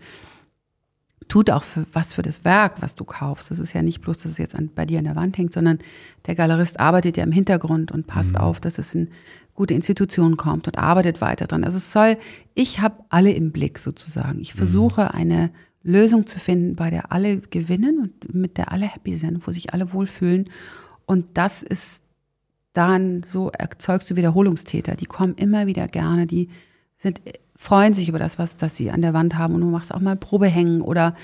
tut 1.28 1.50
auch 1.50 1.64
für 1.64 1.86
was 1.94 2.14
für 2.14 2.22
das 2.22 2.46
Werk, 2.46 2.82
was 2.82 2.96
du 2.96 3.04
kaufst. 3.04 3.52
Das 3.52 3.60
ist 3.60 3.74
ja 3.74 3.82
nicht 3.82 4.02
bloß, 4.02 4.20
dass 4.20 4.32
es 4.32 4.38
jetzt 4.38 4.56
an, 4.56 4.70
bei 4.74 4.86
dir 4.86 5.00
an 5.00 5.06
der 5.06 5.16
Wand 5.16 5.38
hängt, 5.38 5.54
sondern 5.54 5.80
der 6.26 6.36
Galerist 6.36 6.80
arbeitet 6.80 7.18
ja 7.18 7.24
im 7.24 7.32
Hintergrund 7.32 7.92
und 7.92 8.08
passt 8.08 8.38
auf, 8.38 8.60
dass 8.60 8.78
es 8.78 8.94
in 8.96 9.10
gute 9.54 9.74
Institutionen 9.74 10.38
kommt 10.38 10.68
und 10.68 10.78
arbeitet 10.78 11.22
weiter 11.22 11.46
dran. 11.46 11.64
Also 11.64 11.78
es 11.78 11.92
soll, 11.92 12.18
ich 12.54 12.80
habe 12.80 13.04
alle 13.10 13.32
im 13.32 13.52
Blick 13.52 13.78
sozusagen. 13.78 14.40
Ich 14.40 14.54
versuche 14.54 15.14
eine 15.14 15.52
Lösung 15.84 16.26
zu 16.26 16.40
finden, 16.40 16.76
bei 16.76 16.90
der 16.90 17.12
alle 17.12 17.38
gewinnen 17.38 18.00
und 18.00 18.34
mit 18.34 18.58
der 18.58 18.72
alle 18.72 18.88
happy 18.88 19.16
sind, 19.16 19.46
wo 19.46 19.52
sich 19.52 19.74
alle 19.74 19.94
wohlfühlen. 19.94 20.50
Und 21.06 21.26
das 21.38 21.62
ist 21.62 22.04
daran 22.72 23.22
so 23.24 23.52
erzeugst 23.52 24.10
du 24.10 24.16
Wiederholungstäter. 24.16 24.96
Die 24.96 25.06
kommen 25.06 25.36
immer 25.36 25.68
wieder 25.68 25.88
gerne, 25.88 26.26
die 26.26 26.50
sind, 26.98 27.22
freuen 27.56 27.94
sich 27.94 28.10
über 28.10 28.20
das, 28.20 28.40
was 28.40 28.58
das 28.58 28.76
sie 28.76 28.92
an 28.92 29.02
der 29.02 29.14
Wand 29.14 29.38
haben 29.38 29.56
und 29.56 29.62
du 29.62 29.68
machst 29.68 29.94
auch 29.94 30.00
mal 30.00 30.16
Probe 30.16 30.48
hängen 30.48 30.82
oder 30.82 31.16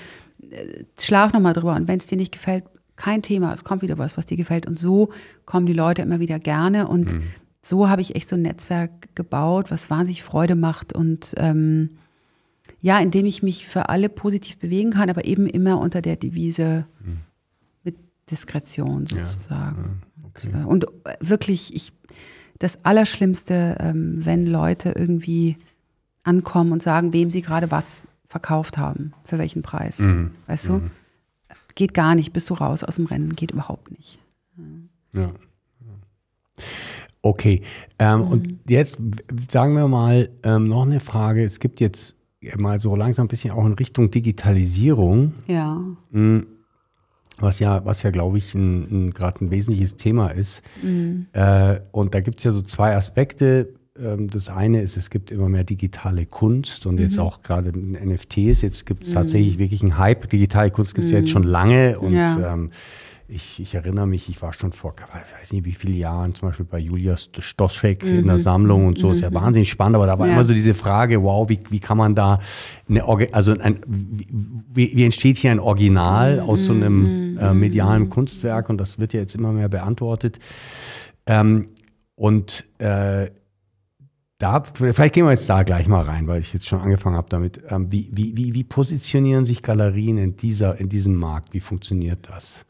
äh, 0.50 0.84
schlaf 1.00 1.32
nochmal 1.32 1.52
drüber. 1.52 1.74
Und 1.74 1.88
wenn 1.88 1.98
es 1.98 2.06
dir 2.06 2.16
nicht 2.16 2.32
gefällt, 2.32 2.64
kein 2.96 3.22
Thema, 3.22 3.52
es 3.52 3.64
kommt 3.64 3.82
wieder 3.82 3.98
was, 3.98 4.16
was 4.16 4.26
dir 4.26 4.36
gefällt. 4.36 4.66
Und 4.66 4.78
so 4.78 5.10
kommen 5.46 5.66
die 5.66 5.72
Leute 5.72 6.02
immer 6.02 6.20
wieder 6.20 6.38
gerne. 6.38 6.86
Und 6.86 7.16
so 7.62 7.88
habe 7.88 8.02
ich 8.02 8.14
echt 8.14 8.28
so 8.28 8.36
ein 8.36 8.42
Netzwerk 8.42 9.14
gebaut, 9.14 9.70
was 9.70 9.90
wahnsinnig 9.90 10.22
Freude 10.22 10.54
macht 10.54 10.92
und 10.92 11.34
ähm, 11.36 11.90
ja, 12.80 12.98
indem 12.98 13.26
ich 13.26 13.42
mich 13.42 13.66
für 13.66 13.88
alle 13.88 14.08
positiv 14.08 14.58
bewegen 14.58 14.92
kann, 14.92 15.10
aber 15.10 15.24
eben 15.24 15.46
immer 15.46 15.78
unter 15.78 16.00
der 16.00 16.16
Devise 16.16 16.86
mit 17.84 17.96
Diskretion 18.30 19.06
sozusagen. 19.06 20.02
okay. 20.24 20.64
Und, 20.64 20.84
äh, 20.84 21.12
äh, 21.12 21.16
wirklich, 21.20 21.74
ich, 21.74 21.92
das 22.58 22.84
Allerschlimmste, 22.84 23.76
ähm, 23.80 24.24
wenn 24.24 24.46
Leute 24.46 24.94
irgendwie 24.96 25.56
ankommen 26.22 26.72
und 26.72 26.82
sagen, 26.82 27.12
wem 27.12 27.30
sie 27.30 27.42
gerade 27.42 27.70
was 27.70 28.06
verkauft 28.28 28.78
haben, 28.78 29.12
für 29.24 29.38
welchen 29.38 29.62
Preis. 29.62 29.98
Mhm. 29.98 30.32
Weißt 30.46 30.68
du? 30.68 30.82
Geht 31.74 31.94
gar 31.94 32.14
nicht, 32.14 32.32
bist 32.32 32.50
du 32.50 32.54
raus 32.54 32.84
aus 32.84 32.96
dem 32.96 33.06
Rennen, 33.06 33.34
geht 33.36 33.50
überhaupt 33.52 33.90
nicht. 33.90 34.18
Ja. 35.12 35.30
Okay. 37.22 37.62
Ähm, 37.98 38.22
Und 38.22 38.58
jetzt 38.68 38.98
sagen 39.50 39.74
wir 39.74 39.88
mal 39.88 40.30
ähm, 40.42 40.68
noch 40.68 40.82
eine 40.86 41.00
Frage. 41.00 41.44
Es 41.44 41.60
gibt 41.60 41.80
jetzt 41.80 42.16
mal 42.56 42.80
so 42.80 42.96
langsam 42.96 43.26
ein 43.26 43.28
bisschen 43.28 43.50
auch 43.52 43.66
in 43.66 43.74
Richtung 43.74 44.10
Digitalisierung, 44.10 45.34
Ja. 45.46 45.80
was 47.38 47.58
ja, 47.58 47.84
was 47.84 48.02
ja, 48.02 48.10
glaube 48.10 48.38
ich, 48.38 48.52
gerade 48.52 49.44
ein 49.44 49.50
wesentliches 49.50 49.96
Thema 49.96 50.28
ist. 50.28 50.62
Äh, 51.32 51.80
und 51.92 52.14
da 52.14 52.20
gibt 52.20 52.38
es 52.38 52.44
ja 52.44 52.50
so 52.52 52.62
zwei 52.62 52.96
Aspekte. 52.96 53.74
Ähm, 53.98 54.28
Das 54.30 54.48
eine 54.48 54.80
ist, 54.82 54.96
es 54.96 55.10
gibt 55.10 55.30
immer 55.30 55.48
mehr 55.48 55.64
digitale 55.64 56.26
Kunst 56.26 56.86
und 56.86 56.98
jetzt 57.00 57.18
auch 57.18 57.42
gerade 57.42 57.72
NFTs. 57.76 58.62
Jetzt 58.62 58.86
gibt 58.86 59.06
es 59.06 59.12
tatsächlich 59.12 59.58
wirklich 59.58 59.82
einen 59.82 59.98
Hype. 59.98 60.28
Digitale 60.28 60.70
Kunst 60.70 60.94
gibt 60.94 61.06
es 61.06 61.12
ja 61.12 61.18
jetzt 61.18 61.30
schon 61.30 61.42
lange 61.42 61.98
und 61.98 62.12
Ja. 62.14 62.54
ähm, 62.54 62.70
ich, 63.32 63.60
ich 63.60 63.76
erinnere 63.76 64.08
mich, 64.08 64.28
ich 64.28 64.42
war 64.42 64.52
schon 64.52 64.72
vor, 64.72 64.92
ich 64.98 65.40
weiß 65.40 65.52
nicht 65.52 65.64
wie 65.64 65.74
viele 65.74 65.94
Jahren, 65.94 66.34
zum 66.34 66.48
Beispiel 66.48 66.66
bei 66.66 66.80
Julia 66.80 67.16
Stoschek 67.16 68.02
in 68.10 68.26
der 68.26 68.38
Sammlung 68.38 68.86
und 68.86 68.98
so, 68.98 69.12
ist 69.12 69.20
ja 69.20 69.32
wahnsinnig 69.32 69.70
spannend, 69.70 69.94
aber 69.94 70.06
da 70.06 70.18
war 70.18 70.26
Ja. 70.26 70.32
immer 70.32 70.42
so 70.44 70.52
diese 70.52 70.74
Frage, 70.74 71.22
wow, 71.22 71.48
wie, 71.48 71.60
wie 71.70 71.78
kann 71.78 71.96
man 71.96 72.16
da 72.16 72.40
eine, 72.88 73.04
Orgi- 73.04 73.30
also 73.32 73.52
ein, 73.52 73.78
wie, 73.86 74.26
wie, 74.72 74.96
wie 74.96 75.04
entsteht 75.04 75.36
hier 75.36 75.52
ein 75.52 75.60
Original 75.60 76.40
aus 76.40 76.66
so 76.66 76.72
einem 76.72 77.36
äh, 77.38 77.54
medialen 77.54 78.10
Kunstwerk 78.10 78.68
und 78.68 78.78
das 78.78 78.98
wird 78.98 79.12
ja 79.12 79.20
jetzt 79.20 79.36
immer 79.36 79.52
mehr 79.52 79.68
beantwortet. 79.68 80.40
Ähm, 81.26 81.66
und 82.16 82.64
äh, 82.78 83.30
da, 84.40 84.62
vielleicht 84.62 85.14
gehen 85.14 85.24
wir 85.26 85.30
jetzt 85.30 85.48
da 85.48 85.62
gleich 85.62 85.86
mal 85.86 86.02
rein, 86.02 86.26
weil 86.26 86.40
ich 86.40 86.52
jetzt 86.52 86.66
schon 86.66 86.80
angefangen 86.80 87.14
habe 87.16 87.28
damit. 87.28 87.60
Ähm, 87.68 87.92
wie, 87.92 88.08
wie, 88.10 88.36
wie, 88.36 88.54
wie 88.54 88.64
positionieren 88.64 89.44
sich 89.44 89.62
Galerien 89.62 90.18
in, 90.18 90.36
dieser, 90.36 90.80
in 90.80 90.88
diesem 90.88 91.14
Markt? 91.14 91.54
Wie 91.54 91.60
funktioniert 91.60 92.28
das? 92.28 92.64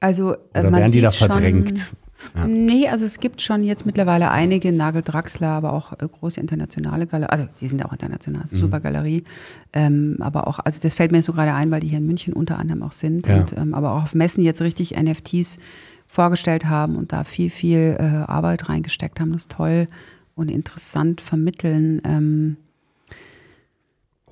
Also 0.00 0.34
äh, 0.52 0.60
Oder 0.60 0.70
werden 0.72 0.92
die 0.92 1.00
da 1.00 1.10
sieht 1.10 1.18
schon- 1.20 1.28
verdrängt? 1.30 1.92
Ja. 2.34 2.46
Nee, 2.46 2.88
also 2.88 3.04
es 3.04 3.18
gibt 3.18 3.42
schon 3.42 3.64
jetzt 3.64 3.84
mittlerweile 3.84 4.30
einige, 4.30 4.72
Nagel 4.72 5.02
Draxler, 5.02 5.48
aber 5.48 5.72
auch 5.72 5.92
äh, 5.94 6.06
große 6.08 6.40
internationale 6.40 7.06
Galerien, 7.06 7.28
also 7.30 7.46
die 7.60 7.66
sind 7.66 7.84
auch 7.84 7.92
international, 7.92 8.44
Mhm. 8.50 8.56
super 8.56 8.80
Galerie, 8.80 9.24
ähm, 9.72 10.16
aber 10.20 10.46
auch, 10.46 10.58
also 10.60 10.80
das 10.80 10.94
fällt 10.94 11.10
mir 11.12 11.22
so 11.22 11.32
gerade 11.32 11.52
ein, 11.52 11.70
weil 11.70 11.80
die 11.80 11.88
hier 11.88 11.98
in 11.98 12.06
München 12.06 12.32
unter 12.32 12.58
anderem 12.58 12.82
auch 12.82 12.92
sind 12.92 13.26
Ja. 13.26 13.38
und 13.40 13.52
ähm, 13.58 13.74
aber 13.74 13.92
auch 13.92 14.04
auf 14.04 14.14
Messen 14.14 14.42
jetzt 14.44 14.62
richtig 14.62 14.94
NFTs 14.96 15.58
vorgestellt 16.06 16.66
haben 16.66 16.96
und 16.96 17.12
da 17.12 17.24
viel, 17.24 17.50
viel 17.50 17.96
äh, 17.98 18.02
Arbeit 18.02 18.68
reingesteckt 18.68 19.20
haben, 19.20 19.32
das 19.32 19.42
ist 19.42 19.50
toll 19.52 19.88
und 20.34 20.50
interessant 20.50 21.20
vermitteln. 21.20 22.00
Ähm, 22.04 22.56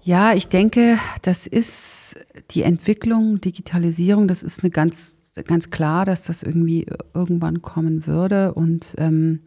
ja, 0.03 0.35
ich 0.35 0.49
denke, 0.49 0.99
das 1.23 1.47
ist 1.47 2.17
die 2.51 2.63
Entwicklung, 2.63 3.41
Digitalisierung, 3.41 4.27
das 4.27 4.43
ist 4.43 4.61
eine 4.61 4.71
ganz, 4.71 5.15
ganz 5.47 5.71
klar, 5.71 6.05
dass 6.05 6.23
das 6.23 6.43
irgendwie 6.43 6.87
irgendwann 7.15 7.63
kommen 7.63 8.07
würde. 8.07 8.53
Und 8.53 8.95
ähm, 8.99 9.41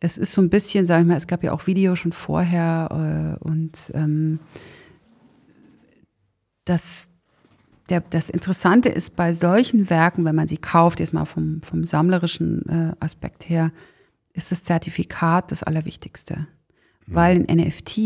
es 0.00 0.18
ist 0.18 0.32
so 0.32 0.42
ein 0.42 0.50
bisschen, 0.50 0.84
sag 0.84 1.00
ich 1.00 1.06
mal, 1.06 1.16
es 1.16 1.28
gab 1.28 1.44
ja 1.44 1.52
auch 1.52 1.66
Video 1.66 1.94
schon 1.96 2.12
vorher 2.12 3.38
äh, 3.40 3.44
und 3.44 3.92
ähm, 3.94 4.40
das, 6.64 7.10
der, 7.88 8.00
das 8.00 8.30
Interessante 8.30 8.88
ist 8.88 9.16
bei 9.16 9.32
solchen 9.32 9.90
Werken, 9.90 10.24
wenn 10.24 10.34
man 10.34 10.48
sie 10.48 10.56
kauft, 10.56 11.00
jetzt 11.00 11.12
mal 11.12 11.24
vom, 11.24 11.62
vom 11.62 11.84
sammlerischen 11.84 12.68
äh, 12.68 12.92
Aspekt 13.00 13.48
her, 13.48 13.70
ist 14.34 14.52
das 14.52 14.62
Zertifikat 14.64 15.50
das 15.50 15.62
Allerwichtigste. 15.62 16.46
Weil 17.06 17.44
ein 17.48 17.56
NFT 17.58 17.98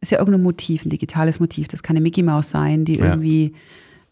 ist 0.00 0.12
ja 0.12 0.18
irgendein 0.18 0.42
Motiv, 0.42 0.84
ein 0.84 0.90
digitales 0.90 1.40
Motiv. 1.40 1.68
Das 1.68 1.82
kann 1.82 1.96
eine 1.96 2.02
Mickey 2.02 2.22
Maus 2.22 2.50
sein, 2.50 2.84
die 2.84 2.98
Ja. 2.98 3.06
irgendwie, 3.06 3.52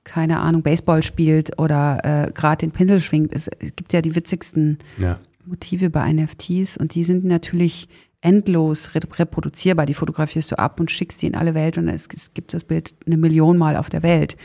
keine 0.05 0.41
Ahnung, 0.41 0.63
Baseball 0.63 1.03
spielt 1.03 1.59
oder 1.59 2.01
äh, 2.29 2.33
gerade 2.33 2.59
den 2.67 2.71
Pinsel 2.73 3.01
schwingt. 3.01 3.33
Es, 3.33 3.49
es 3.59 3.75
gibt 3.77 3.93
ja 3.93 4.01
die 4.03 4.15
witzigsten 4.15 4.79
Ja. 4.99 5.19
Motive 5.45 5.91
bei 5.91 6.13
NFTs 6.13 6.77
und 6.77 6.95
die 6.95 7.05
sind 7.05 7.25
natürlich 7.25 7.89
endlos 8.21 8.91
rep- 8.95 9.19
reproduzierbar. 9.19 9.87
Die 9.87 9.95
fotografierst 9.95 10.51
du 10.53 10.59
ab 10.59 10.81
und 10.81 10.91
schickst 10.91 11.23
die 11.23 11.27
in 11.29 11.35
alle 11.37 11.55
Welt 11.55 11.79
und 11.79 11.89
es, 11.89 12.09
es 12.13 12.35
gibt 12.35 12.53
das 12.55 12.65
Bild 12.65 12.95
eine 13.07 13.17
Million 13.17 13.57
Mal 13.57 13.77
auf 13.77 13.89
der 13.89 14.03
Welt. 14.03 14.37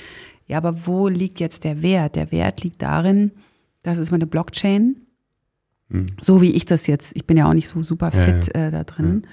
Ja, 0.48 0.58
aber 0.58 0.86
wo 0.86 1.08
liegt 1.08 1.40
jetzt 1.40 1.64
der 1.64 1.82
Wert? 1.82 2.16
Der 2.16 2.32
Wert 2.32 2.62
liegt 2.64 2.82
darin, 2.82 3.32
das 3.84 3.98
ist 3.98 4.12
mal 4.12 4.18
eine 4.18 4.28
Blockchain, 4.28 4.96
so 6.20 6.42
wie 6.42 6.52
ich 6.52 6.66
das 6.66 6.88
jetzt, 6.88 7.16
ich 7.16 7.26
bin 7.26 7.38
ja 7.38 7.50
auch 7.50 7.54
nicht 7.54 7.68
so 7.68 7.82
super 7.82 8.12
Ja, 8.14 8.26
fit 8.26 8.56
Äh, 8.56 8.72
da 8.72 8.84
drin, 8.84 9.24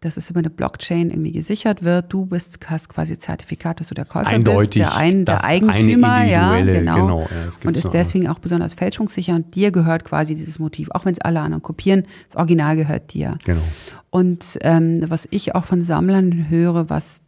dass 0.00 0.16
es 0.16 0.30
über 0.30 0.40
eine 0.40 0.50
Blockchain 0.50 1.10
irgendwie 1.10 1.32
gesichert 1.32 1.82
wird. 1.82 2.12
Du 2.12 2.26
bist, 2.26 2.58
hast 2.68 2.88
quasi 2.88 3.18
Zertifikat, 3.18 3.80
dass 3.80 3.88
du 3.88 3.94
der 3.94 4.04
Käufer 4.04 4.26
Eindeutig 4.26 4.82
bist, 4.82 4.92
der, 4.92 4.96
ein, 4.96 5.24
der 5.24 5.42
Eigentümer, 5.42 6.24
ja, 6.24 6.60
genau. 6.60 6.94
genau, 6.94 7.20
ja, 7.20 7.68
und 7.68 7.76
ist 7.76 7.90
deswegen 7.90 8.28
auch 8.28 8.38
besonders 8.38 8.74
fälschungssicher 8.74 9.34
und 9.34 9.54
dir 9.54 9.70
gehört 9.70 10.04
quasi 10.04 10.34
dieses 10.34 10.58
Motiv, 10.58 10.90
auch 10.92 11.04
wenn 11.04 11.12
es 11.12 11.20
alle 11.20 11.40
anderen 11.40 11.62
kopieren, 11.62 12.04
das 12.28 12.36
Original 12.36 12.76
gehört 12.76 13.14
dir. 13.14 13.38
Genau. 13.44 13.62
Und 14.10 14.58
ähm, 14.62 15.00
was 15.08 15.26
ich 15.30 15.54
auch 15.54 15.64
von 15.64 15.82
Sammlern 15.82 16.48
höre, 16.48 16.88
was 16.88 17.22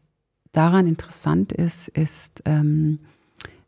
daran 0.52 0.86
interessant 0.86 1.52
ist, 1.52 1.88
ist, 1.88 2.42
ähm, 2.44 3.00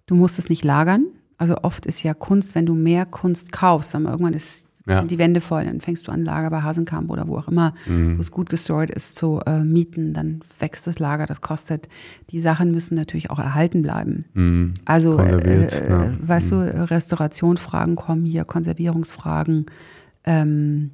du 0.06 0.14
musst 0.14 0.38
es 0.38 0.48
nicht 0.48 0.64
lagern. 0.64 1.06
Also 1.36 1.56
oft 1.62 1.86
ist 1.86 2.02
ja 2.02 2.14
Kunst, 2.14 2.55
wenn 2.55 2.66
du 2.66 2.74
mehr 2.74 3.06
Kunst 3.06 3.52
kaufst, 3.52 3.94
dann 3.94 4.05
irgendwann 4.05 4.34
ist, 4.34 4.68
Ja. 4.90 4.98
sind 4.98 5.10
die 5.10 5.18
Wände 5.18 5.40
voll, 5.40 5.64
dann 5.64 5.80
fängst 5.80 6.06
du 6.08 6.12
an, 6.12 6.24
Lager 6.24 6.50
bei 6.50 6.62
Hasenkamp 6.62 7.10
oder 7.10 7.26
wo 7.28 7.38
auch 7.38 7.48
immer, 7.48 7.74
Mhm. 7.86 8.16
wo 8.18 8.20
es 8.20 8.30
gut 8.30 8.50
gestored 8.50 8.90
ist, 8.90 9.16
zu 9.16 9.40
äh, 9.46 9.62
mieten, 9.64 10.12
dann 10.12 10.40
wächst 10.58 10.86
das 10.86 10.98
Lager, 10.98 11.26
das 11.26 11.40
kostet. 11.40 11.88
Die 12.30 12.40
Sachen 12.40 12.70
müssen 12.72 12.94
natürlich 12.94 13.30
auch 13.30 13.38
erhalten 13.38 13.82
bleiben. 13.82 14.24
Mhm. 14.34 14.74
Also, 14.84 15.16
Konserviert, 15.16 15.72
äh, 15.74 15.88
ja. 15.88 15.98
Mhm. 15.98 16.14
äh, 16.24 16.28
weißt 16.28 16.50
du, 16.50 16.90
Restaurationsfragen 16.90 17.96
kommen 17.96 18.24
hier, 18.24 18.44
Konservierungsfragen, 18.44 19.66
ähm, 20.24 20.90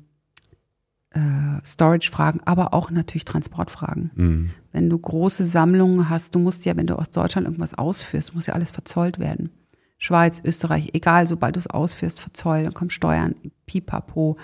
äh, 1.11 1.19
Storage-Fragen, 1.65 2.41
aber 2.45 2.75
auch 2.75 2.91
natürlich 2.91 3.25
Transportfragen. 3.25 4.11
Mhm. 4.15 4.51
Wenn 4.73 4.91
du 4.91 4.99
große 4.99 5.45
Sammlungen 5.45 6.11
hast, 6.11 6.35
du 6.35 6.39
musst 6.39 6.65
ja, 6.67 6.77
wenn 6.77 6.87
du 6.87 6.97
aus 6.97 7.11
Deutschland 7.11 7.47
irgendwas 7.47 7.75
ausführst, 7.75 8.35
muss 8.35 8.47
ja 8.47 8.55
alles 8.55 8.71
verzollt 8.71 9.19
werden. 9.19 9.51
Schweiz, 9.99 10.43
Österreich, 10.45 10.91
egal, 10.93 11.27
sobald 11.27 11.57
du 11.57 11.61
es 11.61 11.67
ausführst, 11.67 12.21
verzollt, 12.21 12.67
dann 12.67 12.75
kommen 12.75 12.91
Steuern, 12.91 13.35
pipapo. 13.67 14.37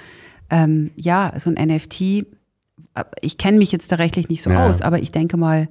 Ähm, 0.50 0.90
ja, 0.96 1.32
so 1.38 1.50
ein 1.50 1.54
NFT, 1.68 2.00
äh, 2.00 3.04
ich 3.20 3.36
kenne 3.38 3.58
mich 3.58 3.70
jetzt 3.72 3.92
da 3.92 3.96
rechtlich 3.96 4.28
nicht 4.28 4.42
so 4.42 4.50
Ja. 4.50 4.66
aus, 4.66 4.80
aber 4.82 4.98
ich 5.00 5.12
denke 5.12 5.36
mal, 5.36 5.68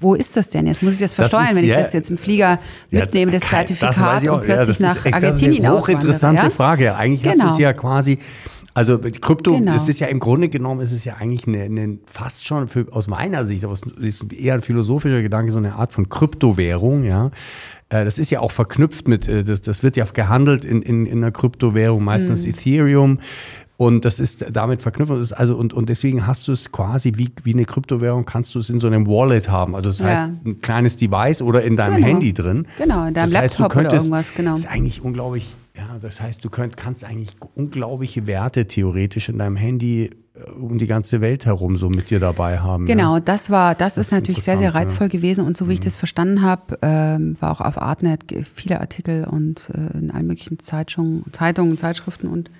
wo 0.00 0.14
ist 0.14 0.36
das 0.36 0.48
denn? 0.48 0.66
Jetzt 0.66 0.82
muss 0.82 0.94
ich 0.94 1.00
das 1.00 1.14
Das 1.16 1.28
versteuern, 1.28 1.50
ist- 1.50 1.56
wenn 1.56 1.64
ich 1.64 1.70
ja. 1.70 1.82
das 1.82 1.92
jetzt 1.92 2.10
im 2.10 2.18
Flieger 2.18 2.58
Ja, 2.90 3.00
mitneme, 3.00 3.32
das 3.32 3.42
Zertifikat 3.42 4.28
auch. 4.28 4.34
und 4.36 4.44
plötzlich 4.44 4.78
ja, 4.78 4.88
nach 4.88 5.02
das 5.02 5.12
Argentinien 5.12 5.62
Das 5.62 5.64
ist 5.64 5.64
eine 5.70 5.78
hochinteressante 5.80 6.40
auswandere? 6.42 6.50
Frage. 6.56 6.96
Eigentlich 6.96 7.26
hast 7.26 7.36
du 7.36 7.40
Genau. 7.42 7.52
es 7.52 7.58
ja 7.58 7.72
quasi, 7.72 8.18
also 8.78 8.98
Krypto, 8.98 9.56
Genau. 9.58 9.74
es 9.74 9.88
ist 9.88 9.98
ja 10.00 10.06
im 10.06 10.20
Grunde 10.20 10.48
genommen, 10.48 10.80
ist 10.80 10.92
es 10.92 11.04
ja 11.04 11.14
eigentlich 11.16 11.46
eine, 11.48 11.62
eine 11.64 11.98
fast 12.06 12.46
schon 12.46 12.68
für, 12.68 12.86
aus 12.92 13.06
meiner 13.08 13.44
Sicht, 13.44 13.64
aber 13.64 13.72
es 13.72 13.82
ist 13.98 14.32
eher 14.32 14.54
ein 14.54 14.62
philosophischer 14.62 15.20
Gedanke, 15.22 15.50
so 15.52 15.58
eine 15.58 15.74
Art 15.74 15.92
von 15.92 16.08
Kryptowährung, 16.08 17.04
ja. 17.04 17.30
Äh, 17.88 18.04
Das 18.04 18.18
ist 18.18 18.30
ja 18.30 18.40
auch 18.40 18.52
verknüpft 18.52 19.08
mit, 19.08 19.26
äh, 19.28 19.42
das, 19.44 19.62
das 19.62 19.82
wird 19.82 19.96
ja 19.96 20.04
gehandelt 20.04 20.64
in, 20.64 20.82
in, 20.82 21.06
in 21.06 21.18
einer 21.18 21.32
Kryptowährung, 21.32 22.04
meistens 22.04 22.44
Mhm. 22.44 22.50
Ethereum. 22.52 23.18
Und 23.76 24.04
das 24.04 24.18
ist 24.18 24.44
damit 24.52 24.82
verknüpft. 24.82 25.12
Und, 25.12 25.20
ist 25.20 25.32
also, 25.32 25.56
und, 25.56 25.72
und 25.72 25.88
deswegen 25.88 26.26
hast 26.26 26.48
du 26.48 26.52
es 26.52 26.72
quasi 26.72 27.12
wie, 27.14 27.30
wie 27.44 27.52
eine 27.54 27.64
Kryptowährung, 27.64 28.24
kannst 28.24 28.54
du 28.56 28.58
es 28.58 28.70
in 28.70 28.80
so 28.80 28.88
einem 28.88 29.06
Wallet 29.06 29.48
haben. 29.48 29.76
Also 29.76 29.88
das 29.90 30.00
Ja. 30.00 30.06
heißt, 30.06 30.26
ein 30.44 30.60
kleines 30.60 30.96
Device 30.96 31.42
oder 31.42 31.62
in 31.62 31.76
deinem 31.76 31.94
Genau. 31.96 32.06
Handy 32.08 32.32
drin. 32.32 32.66
Genau, 32.76 33.06
in 33.06 33.14
deinem 33.14 33.30
Das 33.30 33.40
heißt, 33.40 33.58
du 33.58 33.62
Laptop 33.62 33.76
oder 33.80 33.88
könntest- 33.90 34.06
irgendwas, 34.06 34.34
genau. 34.34 34.50
Das 34.52 34.60
ist 34.60 34.66
eigentlich 34.70 35.02
unglaublich, 35.04 35.54
ja, 35.78 35.98
das 36.02 36.20
heißt, 36.20 36.44
du 36.44 36.50
könnt, 36.50 36.76
kannst 36.76 37.04
eigentlich 37.04 37.30
unglaubliche 37.54 38.26
Werte 38.26 38.66
theoretisch 38.66 39.28
in 39.28 39.38
deinem 39.38 39.54
Handy 39.56 40.10
äh, 40.34 40.50
um 40.50 40.76
die 40.78 40.86
ganze 40.88 41.20
Welt 41.20 41.46
herum 41.46 41.76
so 41.76 41.88
mit 41.88 42.10
dir 42.10 42.18
dabei 42.20 42.58
haben. 42.58 42.86
Genau, 42.86 43.20
das 43.20 43.48
war, 43.48 43.74
das, 43.76 43.94
Das 43.94 44.06
ist 44.06 44.06
ist 44.08 44.12
natürlich 44.12 44.42
sehr, 44.42 44.58
sehr 44.58 44.68
interessant, 44.68 44.74
ja. 44.74 44.80
Mhm. 44.80 44.88
reizvoll 44.90 45.08
gewesen 45.08 45.46
und 45.46 45.56
so 45.56 45.68
wie 45.68 45.74
ich 45.74 45.80
das 45.80 45.94
verstanden 45.96 46.42
habe, 46.42 46.78
ähm, 46.82 47.36
war 47.40 47.52
auch 47.52 47.60
auf 47.60 47.80
Artnet 47.80 48.22
viele 48.54 48.80
Artikel 48.80 49.24
und 49.24 49.70
äh, 49.74 49.96
in 49.98 50.10
allen 50.10 50.26
möglichen 50.26 50.58
Zeitungen, 50.58 51.24
Zeitungen, 51.32 51.78
Zeitschriften 51.78 52.26
und 52.28 52.50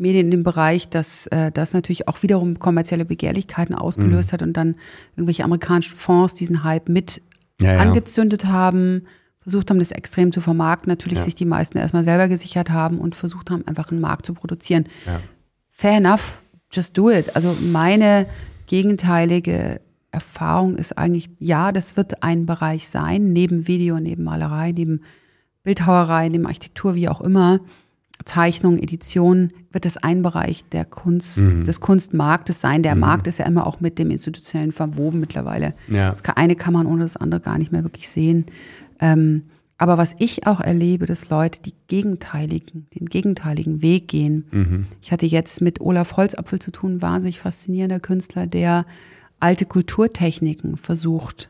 Medien 0.00 0.26
in 0.26 0.30
dem 0.30 0.42
Bereich, 0.44 0.88
dass 0.88 1.26
äh, 1.28 1.50
das 1.50 1.72
natürlich 1.72 2.06
auch 2.06 2.22
wiederum 2.22 2.58
kommerzielle 2.58 3.04
Begehrlichkeiten 3.04 3.74
Mhm. 3.74 3.80
ausgelöst 3.80 4.32
hat 4.32 4.42
und 4.42 4.52
dann 4.56 4.76
irgendwelche 5.16 5.42
amerikanischen 5.42 5.96
Fonds 5.96 6.34
diesen 6.34 6.62
Hype 6.64 6.88
mit 6.88 7.20
Ja, 7.60 7.72
ja. 7.72 7.78
angezündet 7.80 8.44
haben, 8.44 9.06
versucht 9.48 9.70
haben, 9.70 9.78
das 9.78 9.90
extrem 9.92 10.32
zu 10.32 10.40
vermarkten, 10.40 10.90
natürlich 10.90 11.18
Ja. 11.18 11.24
sich 11.24 11.34
die 11.34 11.44
meisten 11.44 11.78
erstmal 11.78 12.04
selber 12.04 12.28
gesichert 12.28 12.70
haben 12.70 12.98
und 12.98 13.14
versucht 13.14 13.50
haben, 13.50 13.66
einfach 13.66 13.90
einen 13.90 14.00
Markt 14.00 14.26
zu 14.26 14.34
produzieren 14.34 14.84
Ja. 15.06 15.20
fair 15.70 15.96
enough, 15.98 16.42
just 16.72 16.96
do 16.98 17.10
it. 17.10 17.34
Also 17.36 17.56
meine 17.72 18.26
gegenteilige 18.66 19.80
Erfahrung 20.10 20.76
ist 20.76 20.96
eigentlich, 20.96 21.28
ja, 21.38 21.72
das 21.72 21.96
wird 21.96 22.22
ein 22.22 22.46
Bereich 22.46 22.88
sein, 22.88 23.32
neben 23.32 23.66
Video, 23.66 23.98
neben 24.00 24.24
Malerei, 24.24 24.72
neben 24.72 25.02
Bildhauerei, 25.64 26.28
neben 26.28 26.46
Architektur, 26.46 26.94
wie 26.94 27.08
auch 27.08 27.20
immer, 27.20 27.60
Zeichnung, 28.24 28.78
Edition, 28.78 29.52
wird 29.70 29.86
es 29.86 29.96
ein 29.96 30.22
Bereich 30.22 30.64
der 30.70 30.84
Kunst, 30.84 31.38
Mhm. 31.38 31.62
des 31.64 31.80
Kunstmarktes 31.80 32.60
sein. 32.60 32.82
Der 32.82 32.94
Markt 32.94 33.26
ist 33.26 33.38
ja 33.38 33.46
immer 33.46 33.66
auch 33.66 33.80
mit 33.80 33.98
dem 33.98 34.10
Institutionellen 34.10 34.72
verwoben 34.72 35.20
mittlerweile. 35.20 35.74
Ja. 35.88 36.10
Das 36.12 36.22
eine 36.36 36.56
kann 36.56 36.72
man 36.72 36.86
ohne 36.86 37.02
das 37.02 37.16
andere 37.16 37.40
gar 37.40 37.58
nicht 37.58 37.70
mehr 37.70 37.84
wirklich 37.84 38.08
sehen. 38.08 38.46
Ähm, 39.00 39.44
aber 39.78 39.96
was 39.96 40.16
ich 40.18 40.46
auch 40.46 40.60
erlebe, 40.60 41.06
dass 41.06 41.30
Leute 41.30 41.62
die 41.62 41.74
gegenteiligen, 41.86 42.88
den 42.94 43.06
gegenteiligen 43.06 43.80
Weg 43.80 44.08
gehen. 44.08 44.44
Mhm. 44.50 44.84
Ich 45.00 45.12
hatte 45.12 45.26
jetzt 45.26 45.60
mit 45.60 45.80
Olaf 45.80 46.16
Holzapfel 46.16 46.58
zu 46.58 46.72
tun, 46.72 47.00
wahnsinnig 47.00 47.38
faszinierender 47.38 48.00
Künstler, 48.00 48.48
der 48.48 48.86
alte 49.38 49.66
Kulturtechniken 49.66 50.76
versucht 50.76 51.48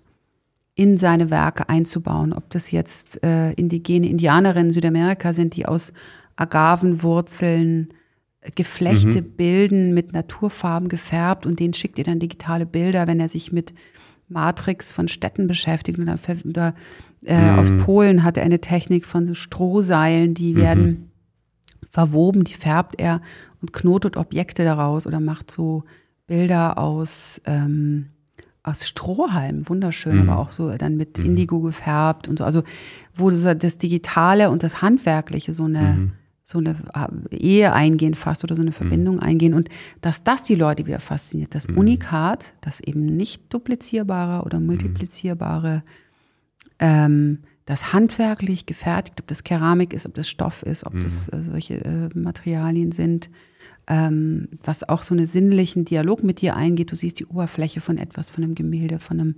in 0.74 0.98
seine 0.98 1.30
Werke 1.30 1.70
einzubauen. 1.70 2.34
Ob 2.34 2.50
das 2.50 2.70
jetzt 2.70 3.24
äh, 3.24 3.52
indigene 3.52 4.08
Indianerinnen 4.08 4.68
in 4.68 4.72
Südamerika 4.72 5.32
sind, 5.32 5.56
die 5.56 5.66
aus 5.66 5.94
Agavenwurzeln 6.36 7.88
äh, 8.42 8.50
Geflechte 8.54 9.22
bilden, 9.22 9.94
mit 9.94 10.12
Naturfarben 10.12 10.88
gefärbt 10.88 11.46
und 11.46 11.58
denen 11.58 11.74
schickt 11.74 11.98
ihr 11.98 12.04
dann 12.04 12.20
digitale 12.20 12.66
Bilder, 12.66 13.06
wenn 13.06 13.20
er 13.20 13.28
sich 13.28 13.52
mit 13.52 13.72
Matrix 14.28 14.92
von 14.92 15.08
Städten 15.08 15.46
beschäftigt. 15.46 15.98
Und 15.98 16.06
dann 16.06 16.74
äh, 17.28 17.50
aus 17.50 17.70
Polen 17.84 18.24
hat 18.24 18.36
er 18.38 18.42
eine 18.42 18.60
Technik 18.60 19.05
von 19.05 19.26
so 19.26 19.34
Strohseilen, 19.34 20.34
die 20.34 20.56
werden 20.56 21.10
verwoben, 21.90 22.44
die 22.44 22.55
färbt 22.55 22.98
er 22.98 23.20
und 23.60 23.72
knotet 23.72 24.16
Objekte 24.16 24.64
daraus 24.64 25.06
oder 25.06 25.20
macht 25.20 25.50
so 25.50 25.84
Bilder 26.26 26.78
aus, 26.78 27.40
ähm, 27.44 28.06
aus 28.62 28.86
Strohhalm, 28.86 29.68
wunderschön, 29.68 30.28
aber 30.28 30.38
auch 30.38 30.52
so 30.52 30.70
dann 30.76 30.96
mit 30.96 31.18
Indigo 31.18 31.60
gefärbt 31.60 32.28
und 32.28 32.38
so. 32.38 32.44
Also, 32.44 32.62
wo 33.14 33.30
so 33.30 33.52
das 33.55 33.78
Digitale 33.78 34.50
und 34.50 34.62
das 34.62 34.82
Handwerkliche 34.82 35.52
so 35.52 35.64
eine, 35.64 36.12
so 36.44 36.59
eine 36.59 36.76
Ehe 37.30 37.72
eingehen 37.72 38.14
fast 38.14 38.44
oder 38.44 38.55
so 38.55 38.62
eine 38.62 38.72
Verbindung 38.72 39.20
eingehen. 39.20 39.55
Und 39.55 39.68
dass 40.00 40.22
das 40.22 40.44
die 40.44 40.55
Leute 40.55 40.86
wieder 40.86 41.00
fasziniert, 41.00 41.55
das 41.55 41.66
Unikat, 41.66 42.55
das 42.60 42.80
eben 42.80 43.05
nicht 43.05 43.52
duplizierbare 43.52 44.44
oder 44.44 44.60
multiplizierbare 44.60 45.82
ähm, 46.78 47.40
das 47.68 47.92
handwerklich 47.92 48.64
gefertigt, 48.64 49.20
ob 49.20 49.26
das 49.26 49.44
Keramik 49.44 49.92
ist, 49.92 50.06
ob 50.06 50.14
das 50.14 50.28
Stoff 50.28 50.62
ist, 50.62 50.86
ob 50.86 50.98
das 51.00 51.28
äh, 51.28 51.42
solche 51.42 51.84
äh, 51.84 52.09
Materialien 52.14 52.92
sind, 52.92 53.28
ähm, 53.86 54.48
was 54.62 54.88
auch 54.88 55.02
so 55.02 55.14
einen 55.14 55.26
sinnlichen 55.26 55.84
Dialog 55.84 56.22
mit 56.22 56.40
dir 56.40 56.56
eingeht. 56.56 56.92
Du 56.92 56.96
siehst 56.96 57.20
die 57.20 57.26
Oberfläche 57.26 57.80
von 57.80 57.98
etwas, 57.98 58.30
von 58.30 58.44
einem 58.44 58.55
Gemälde, 58.55 59.00
von 59.00 59.20
einem 59.20 59.34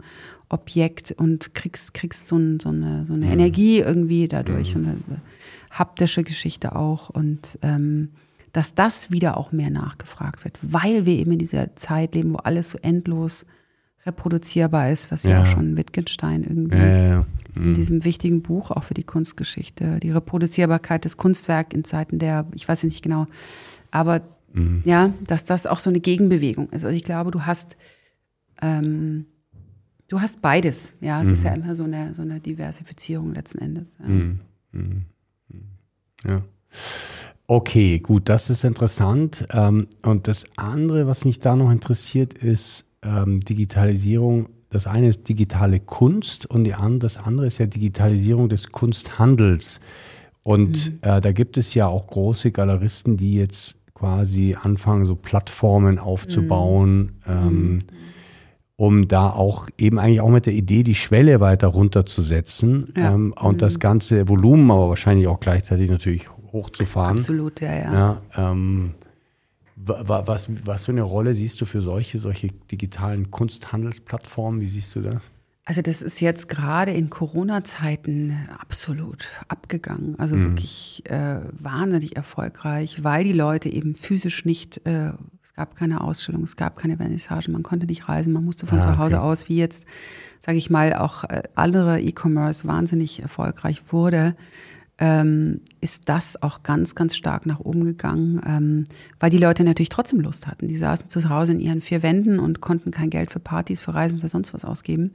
Objekt 0.48 1.12
und 1.12 1.54
kriegst, 1.54 1.92
kriegst 1.92 2.28
so, 2.28 2.36
ein, 2.36 2.60
so 2.60 2.68
eine, 2.68 3.04
so 3.04 3.14
eine 3.14 3.26
Energie 3.26 3.80
irgendwie 3.80 4.28
dadurch, 4.28 4.72
so 4.72 4.78
eine 4.78 4.96
haptische 5.70 6.22
Geschichte 6.22 6.76
auch. 6.76 7.10
Und 7.10 7.58
ähm, 7.62 8.10
dass 8.52 8.74
das 8.74 9.10
wieder 9.10 9.36
auch 9.36 9.52
mehr 9.52 9.70
nachgefragt 9.70 10.44
wird, 10.44 10.58
weil 10.62 11.06
wir 11.06 11.14
eben 11.14 11.32
in 11.32 11.38
dieser 11.38 11.76
Zeit 11.76 12.14
leben, 12.14 12.32
wo 12.32 12.36
alles 12.36 12.70
so 12.70 12.78
endlos 12.78 13.46
reproduzierbar 14.06 14.90
ist, 14.90 15.10
was 15.12 15.24
ja, 15.24 15.30
Ja. 15.30 15.42
auch 15.42 15.46
schon 15.46 15.76
Wittgenstein 15.76 16.42
irgendwie 16.42 16.76
Ja, 16.78 17.08
ja. 17.08 17.26
in 17.54 17.74
diesem 17.74 18.04
wichtigen 18.04 18.40
Buch 18.42 18.70
auch 18.70 18.82
für 18.84 18.94
die 18.94 19.04
Kunstgeschichte, 19.04 20.00
die 20.00 20.10
Reproduzierbarkeit 20.10 21.04
des 21.04 21.16
Kunstwerks 21.16 21.74
in 21.74 21.84
Zeiten 21.84 22.18
der, 22.18 22.46
ich 22.54 22.66
weiß 22.68 22.84
nicht 22.84 23.02
genau, 23.02 23.26
aber 23.90 24.22
ja, 24.82 25.12
dass 25.28 25.44
das 25.44 25.68
auch 25.68 25.78
so 25.78 25.90
eine 25.90 26.00
Gegenbewegung 26.00 26.70
ist. 26.70 26.84
Also 26.84 26.96
ich 26.96 27.04
glaube, 27.04 27.30
du 27.30 27.46
hast, 27.46 27.76
ähm, 28.60 29.26
du 30.08 30.20
hast 30.20 30.42
beides. 30.42 30.94
Ja, 31.00 31.22
es 31.22 31.28
ist 31.28 31.44
ja 31.44 31.52
immer 31.54 31.76
so 31.76 31.84
eine, 31.84 32.14
so 32.14 32.22
eine 32.22 32.40
Diversifizierung 32.40 33.32
letzten 33.32 33.58
Endes. 33.58 33.94
Ja. 34.00 34.80
Ja. 36.28 36.42
Okay, 37.46 38.00
gut, 38.00 38.28
das 38.28 38.50
ist 38.50 38.64
interessant. 38.64 39.46
Ähm, 39.50 39.86
und 40.02 40.26
das 40.26 40.44
andere, 40.56 41.06
was 41.06 41.24
mich 41.24 41.38
da 41.38 41.54
noch 41.54 41.70
interessiert, 41.70 42.34
ist 42.34 42.86
ähm, 43.02 43.40
Digitalisierung. 43.40 44.48
Das 44.70 44.86
eine 44.86 45.08
ist 45.08 45.28
digitale 45.28 45.80
Kunst 45.80 46.46
und 46.46 46.64
die 46.64 46.74
an, 46.74 47.00
das 47.00 47.16
andere 47.16 47.46
ist 47.46 47.58
ja 47.58 47.66
Digitalisierung 47.66 48.48
des 48.48 48.70
Kunsthandels. 48.70 49.80
Und 50.42 50.92
äh, 51.02 51.20
da 51.20 51.32
gibt 51.32 51.56
es 51.58 51.74
ja 51.74 51.86
auch 51.86 52.06
große 52.06 52.50
Galeristen, 52.50 53.16
die 53.16 53.34
jetzt 53.34 53.76
quasi 53.94 54.56
anfangen, 54.60 55.04
so 55.04 55.14
Plattformen 55.14 55.98
aufzubauen, 55.98 57.20
ähm, 57.28 57.80
um 58.76 59.08
da 59.08 59.28
auch 59.28 59.68
eben 59.76 59.98
eigentlich 59.98 60.22
auch 60.22 60.30
mit 60.30 60.46
der 60.46 60.54
Idee, 60.54 60.82
die 60.82 60.94
Schwelle 60.94 61.40
weiter 61.40 61.68
runterzusetzen 61.68 62.94
Ja. 62.96 63.12
ähm, 63.12 63.34
und 63.38 63.60
das 63.60 63.78
ganze 63.78 64.28
Volumen 64.28 64.70
aber 64.70 64.88
wahrscheinlich 64.88 65.26
auch 65.28 65.40
gleichzeitig 65.40 65.90
natürlich 65.90 66.30
hochzufahren. 66.52 67.18
Absolut, 67.18 67.60
ja, 67.60 67.74
ja. 67.74 67.92
Ja, 67.92 68.50
ähm, 68.52 68.94
Was, 69.82 70.48
was 70.66 70.84
für 70.84 70.92
eine 70.92 71.02
Rolle 71.02 71.34
siehst 71.34 71.60
du 71.60 71.64
für 71.64 71.80
solche, 71.80 72.18
solche 72.18 72.48
digitalen 72.70 73.30
Kunsthandelsplattformen? 73.30 74.60
Wie 74.60 74.68
siehst 74.68 74.94
du 74.94 75.00
das? 75.00 75.30
Also 75.64 75.82
das 75.82 76.02
ist 76.02 76.20
jetzt 76.20 76.48
gerade 76.48 76.90
in 76.92 77.10
Corona-Zeiten 77.10 78.36
absolut 78.58 79.28
abgegangen. 79.46 80.18
Also 80.18 80.34
mhm. 80.34 80.42
wirklich 80.42 81.04
äh, 81.08 81.40
wahnsinnig 81.52 82.16
erfolgreich, 82.16 83.04
weil 83.04 83.22
die 83.22 83.32
Leute 83.32 83.68
eben 83.68 83.94
physisch 83.94 84.44
nicht, 84.44 84.84
äh, 84.84 85.12
es 85.44 85.54
gab 85.54 85.76
keine 85.76 86.00
Ausstellung, 86.00 86.42
es 86.42 86.56
gab 86.56 86.76
keine 86.76 86.96
Vernissage, 86.96 87.50
man 87.50 87.62
konnte 87.62 87.86
nicht 87.86 88.08
reisen, 88.08 88.32
man 88.32 88.44
musste 88.44 88.66
von 88.66 88.78
ah, 88.78 88.82
zu 88.82 88.98
Hause 88.98 89.18
okay. 89.18 89.24
aus, 89.24 89.48
wie 89.48 89.58
jetzt, 89.58 89.86
sage 90.40 90.58
ich 90.58 90.70
mal, 90.70 90.92
auch 90.94 91.24
äh, 91.24 91.44
andere 91.54 92.00
E-Commerce 92.00 92.66
wahnsinnig 92.66 93.22
erfolgreich 93.22 93.80
wurde 93.92 94.34
ähm, 95.00 95.62
ist 95.80 96.10
das 96.10 96.40
auch 96.42 96.62
ganz, 96.62 96.94
ganz 96.94 97.16
stark 97.16 97.46
nach 97.46 97.58
oben 97.58 97.84
gegangen, 97.84 98.40
ähm, 98.46 98.84
weil 99.18 99.30
die 99.30 99.38
Leute 99.38 99.64
natürlich 99.64 99.88
trotzdem 99.88 100.20
Lust 100.20 100.46
hatten. 100.46 100.68
Die 100.68 100.76
saßen 100.76 101.08
zu 101.08 101.28
Hause 101.30 101.52
in 101.52 101.58
ihren 101.58 101.80
vier 101.80 102.02
Wänden 102.02 102.38
und 102.38 102.60
konnten 102.60 102.90
kein 102.90 103.08
Geld 103.08 103.30
für 103.30 103.40
Partys, 103.40 103.80
für 103.80 103.94
Reisen, 103.94 104.20
für 104.20 104.28
sonst 104.28 104.52
was 104.52 104.66
ausgeben. 104.66 105.12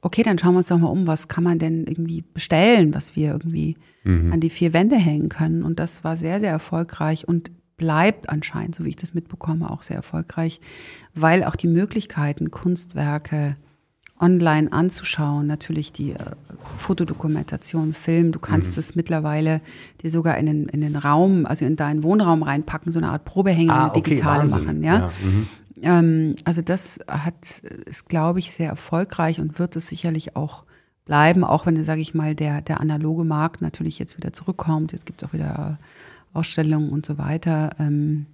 Okay, 0.00 0.22
dann 0.22 0.38
schauen 0.38 0.54
wir 0.54 0.58
uns 0.58 0.68
doch 0.68 0.78
mal 0.78 0.88
um, 0.88 1.06
was 1.06 1.28
kann 1.28 1.44
man 1.44 1.58
denn 1.58 1.84
irgendwie 1.86 2.24
bestellen, 2.32 2.94
was 2.94 3.14
wir 3.14 3.32
irgendwie 3.32 3.76
mhm. 4.04 4.32
an 4.32 4.40
die 4.40 4.48
vier 4.48 4.72
Wände 4.72 4.96
hängen 4.96 5.28
können. 5.28 5.62
Und 5.62 5.78
das 5.78 6.02
war 6.02 6.16
sehr, 6.16 6.40
sehr 6.40 6.50
erfolgreich 6.50 7.28
und 7.28 7.50
bleibt 7.76 8.30
anscheinend, 8.30 8.74
so 8.74 8.84
wie 8.84 8.90
ich 8.90 8.96
das 8.96 9.12
mitbekomme, 9.12 9.70
auch 9.70 9.82
sehr 9.82 9.96
erfolgreich, 9.96 10.62
weil 11.14 11.44
auch 11.44 11.56
die 11.56 11.68
Möglichkeiten, 11.68 12.50
Kunstwerke, 12.50 13.56
online 14.20 14.72
anzuschauen. 14.72 15.46
Natürlich 15.46 15.92
die 15.92 16.12
äh, 16.12 16.18
Fotodokumentation, 16.76 17.94
Film. 17.94 18.32
Du 18.32 18.38
kannst 18.38 18.76
mhm. 18.76 18.80
es 18.80 18.94
mittlerweile 18.94 19.60
dir 20.02 20.10
sogar 20.10 20.36
in 20.38 20.46
den, 20.46 20.68
in 20.68 20.80
den 20.80 20.96
Raum, 20.96 21.46
also 21.46 21.64
in 21.64 21.76
deinen 21.76 22.02
Wohnraum 22.02 22.42
reinpacken, 22.42 22.92
so 22.92 22.98
eine 22.98 23.10
Art 23.10 23.24
Probehänge 23.24 23.72
ah, 23.72 23.88
okay, 23.88 24.02
digitale 24.02 24.40
Wahnsinn. 24.40 24.64
machen. 24.64 24.82
Ja. 24.82 24.98
ja 24.98 25.10
mhm. 25.22 25.46
ähm, 25.82 26.34
also 26.44 26.62
das 26.62 27.00
hat, 27.08 27.62
ist, 27.86 28.08
glaube 28.08 28.38
ich, 28.38 28.52
sehr 28.52 28.68
erfolgreich 28.68 29.40
und 29.40 29.58
wird 29.58 29.76
es 29.76 29.88
sicherlich 29.88 30.36
auch 30.36 30.64
bleiben, 31.04 31.42
auch 31.42 31.66
wenn, 31.66 31.82
sage 31.84 32.00
ich 32.00 32.14
mal, 32.14 32.34
der, 32.34 32.60
der 32.60 32.80
analoge 32.80 33.24
Markt 33.24 33.62
natürlich 33.62 33.98
jetzt 33.98 34.16
wieder 34.16 34.32
zurückkommt. 34.32 34.92
Jetzt 34.92 35.06
gibt 35.06 35.22
es 35.22 35.28
auch 35.28 35.32
wieder 35.32 35.78
Ausstellungen 36.32 36.90
und 36.90 37.04
so 37.04 37.18
weiter. 37.18 37.70
Ähm, 37.78 38.26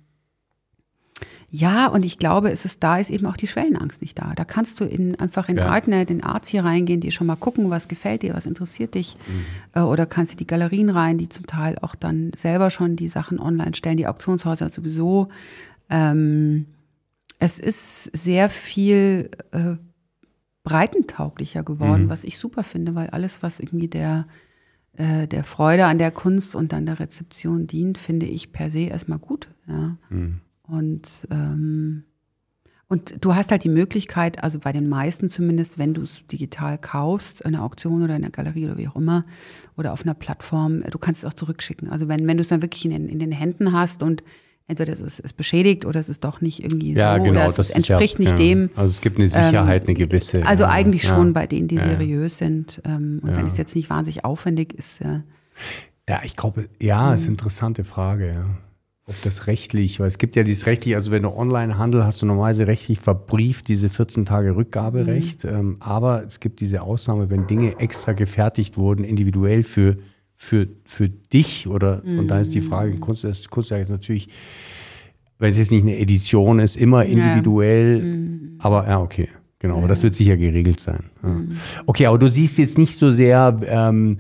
ja, 1.51 1.87
und 1.87 2.05
ich 2.05 2.19
glaube, 2.19 2.51
es 2.51 2.65
ist 2.65 2.83
da 2.83 2.99
ist 2.99 3.11
eben 3.11 3.27
auch 3.27 3.37
die 3.37 3.47
Schwellenangst 3.47 4.03
nicht 4.03 4.19
da. 4.19 4.33
Da 4.35 4.45
kannst 4.45 4.81
du 4.81 4.85
in, 4.85 5.19
einfach 5.19 5.49
in 5.49 5.59
ja. 5.59 5.67
Artnet, 5.69 6.11
in 6.11 6.23
Arts 6.23 6.49
hier 6.49 6.65
reingehen, 6.65 7.01
dir 7.01 7.13
schon 7.13 7.27
mal 7.27 7.37
gucken, 7.37 7.71
was 7.71 7.89
gefällt 7.89 8.23
dir, 8.23 8.35
was 8.35 8.47
interessiert 8.47 8.95
dich. 8.95 9.17
Mhm. 9.27 9.81
Äh, 9.81 9.85
oder 9.85 10.07
kannst 10.07 10.33
du 10.33 10.37
die 10.37 10.47
Galerien 10.47 10.91
rein, 10.91 11.19
die 11.19 11.29
zum 11.29 11.47
Teil 11.47 11.79
auch 11.81 11.95
dann 11.95 12.33
selber 12.37 12.71
schon 12.71 12.97
die 12.97 13.09
Sachen 13.09 13.39
online 13.39 13.75
stellen, 13.75 13.97
die 13.97 14.07
Auktionshäuser 14.07 14.71
sowieso. 14.71 15.29
Ähm, 15.89 16.67
es 17.39 17.59
ist 17.59 18.05
sehr 18.17 18.51
viel 18.51 19.31
äh, 19.53 19.77
breitentauglicher 20.65 21.63
geworden, 21.63 22.05
mhm. 22.05 22.11
was 22.11 22.25
ich 22.25 22.39
super 22.39 22.65
finde, 22.65 22.95
weil 22.95 23.11
alles, 23.11 23.43
was 23.43 23.61
irgendwie 23.61 23.89
der, 23.89 24.27
äh, 24.97 25.29
der 25.29 25.45
Freude 25.45 25.87
an 25.87 25.99
der 25.99 26.11
Kunst 26.11 26.57
und 26.57 26.73
dann 26.73 26.87
der 26.87 26.99
Rezeption 26.99 27.69
dient, 27.69 27.99
finde 27.99 28.27
ich 28.27 28.53
per 28.53 28.71
se 28.71 28.81
erstmal 28.81 29.19
gut. 29.19 29.49
Ja. 29.69 29.97
Mhm. 30.11 30.41
Und, 30.69 31.27
ähm, 31.31 32.05
und 32.89 33.17
du 33.21 33.35
hast 33.35 33.51
halt 33.51 33.65
die 33.65 33.69
Möglichkeit, 33.69 34.43
also 34.43 34.59
bei 34.61 34.73
den 34.73 34.89
meisten 34.89 35.29
zumindest, 35.29 35.79
wenn 35.79 35.95
du 35.95 36.03
es 36.03 36.23
digital 36.31 36.79
kaufst, 36.79 37.41
in 37.41 37.55
einer 37.55 37.65
Auktion 37.65 38.03
oder 38.03 38.17
in 38.17 38.23
einer 38.23 38.31
Galerie 38.31 38.67
oder 38.67 38.77
wie 38.77 38.89
auch 38.89 38.97
immer, 38.97 39.25
oder 39.77 39.93
auf 39.93 40.03
einer 40.03 40.15
Plattform, 40.15 40.83
du 40.83 40.99
kannst 40.99 41.25
es 41.25 41.29
auch 41.29 41.35
zurückschicken. 41.35 41.91
Also 41.91 42.09
wenn, 42.09 42.27
wenn 42.27 42.37
du 42.37 42.43
es 42.43 42.49
dann 42.49 42.63
wirklich 42.63 42.85
in 42.85 42.93
den, 42.93 43.09
in 43.09 43.19
den 43.19 43.33
Händen 43.33 43.73
hast 43.73 44.03
und 44.03 44.23
entweder 44.69 44.93
es 44.93 45.01
ist, 45.01 45.19
ist 45.21 45.37
beschädigt 45.37 45.85
oder 45.85 46.01
es 46.01 46.09
ist 46.09 46.25
doch 46.25 46.41
nicht 46.41 46.63
irgendwie 46.63 46.95
ja, 46.95 47.17
so 47.17 47.23
genau, 47.23 47.49
oder 47.49 47.59
es 47.59 47.71
entspricht 47.71 48.19
ja, 48.19 48.25
nicht 48.25 48.33
ja. 48.33 48.37
dem. 48.37 48.71
Also 48.75 48.91
es 48.91 49.01
gibt 49.01 49.19
eine 49.19 49.29
Sicherheit, 49.29 49.83
ähm, 49.83 49.89
eine 49.89 50.07
gewisse. 50.07 50.47
Also 50.47 50.65
eigentlich 50.65 51.05
schon 51.05 51.33
bei 51.33 51.47
denen, 51.47 51.69
die 51.69 51.79
seriös 51.79 52.39
sind. 52.39 52.81
Ähm, 52.85 53.21
und 53.23 53.37
wenn 53.37 53.47
es 53.47 53.57
jetzt 53.57 53.75
nicht 53.75 53.91
wahnsinnig 53.91 54.25
aufwendig 54.25 54.75
ist. 54.75 55.01
Äh, 55.01 55.21
ja, 56.09 56.21
ich 56.25 56.37
glaube, 56.37 56.69
ja, 56.81 57.15
ist 57.15 57.23
eine 57.23 57.33
interessante 57.33 57.85
Frage, 57.85 58.29
ja 58.33 58.66
ob 59.09 59.15
das 59.23 59.47
rechtlich, 59.47 60.01
weil 60.01 60.09
es 60.09 60.19
gibt 60.19 60.35
ja 60.35 60.43
dieses 60.43 60.67
rechtlich, 60.67 60.97
also 60.97 61.13
wenn 61.13 61.23
du 61.23 61.31
Online-Handel 61.31 62.05
hast 62.05 62.23
du 62.23 62.27
normalerweise 62.27 62.67
rechtlich 62.67 62.99
verbrieft 62.99 63.69
diese 63.69 63.89
14 63.89 64.25
Tage 64.25 64.57
Rückgaberecht, 64.57 65.45
mhm. 65.45 65.51
ähm, 65.51 65.77
aber 65.79 66.25
es 66.27 66.41
gibt 66.41 66.61
diese 66.61 66.83
Ausnahme, 66.83 67.31
wenn 67.31 67.47
Dinge 67.47 67.79
extra 67.79 68.13
gefertigt 68.13 68.77
wurden, 68.77 69.05
individuell 69.05 69.63
für, 69.63 69.97
für, 70.35 70.67
für 70.85 71.09
dich 71.09 71.69
oder, 71.69 72.03
mhm. 72.05 72.19
und 72.19 72.29
da 72.29 72.41
ist 72.41 72.53
die 72.53 72.61
Frage, 72.63 72.97
Kunst, 72.97 73.23
das 73.23 73.49
Kunstwerk 73.49 73.83
ist 73.83 73.91
natürlich, 73.91 74.29
wenn 75.39 75.51
es 75.51 75.59
jetzt 75.59 75.71
nicht 75.71 75.85
eine 75.85 75.99
Edition 75.99 76.59
ist, 76.59 76.77
immer 76.77 77.05
individuell, 77.05 77.99
ja. 77.99 78.05
Mhm. 78.05 78.55
aber 78.59 78.89
ja, 78.89 79.01
okay. 79.01 79.29
Genau, 79.59 79.79
aber 79.79 79.89
das 79.89 80.03
wird 80.03 80.15
sicher 80.15 80.37
geregelt 80.37 80.81
sein. 80.81 81.05
Ja. 81.23 81.29
Mhm. 81.31 81.57
Okay, 81.87 82.07
aber 82.07 82.19
du 82.19 82.29
siehst 82.29 82.59
jetzt 82.59 82.77
nicht 82.77 82.95
so 82.95 83.11
sehr 83.11 83.59
ähm, 83.65 84.19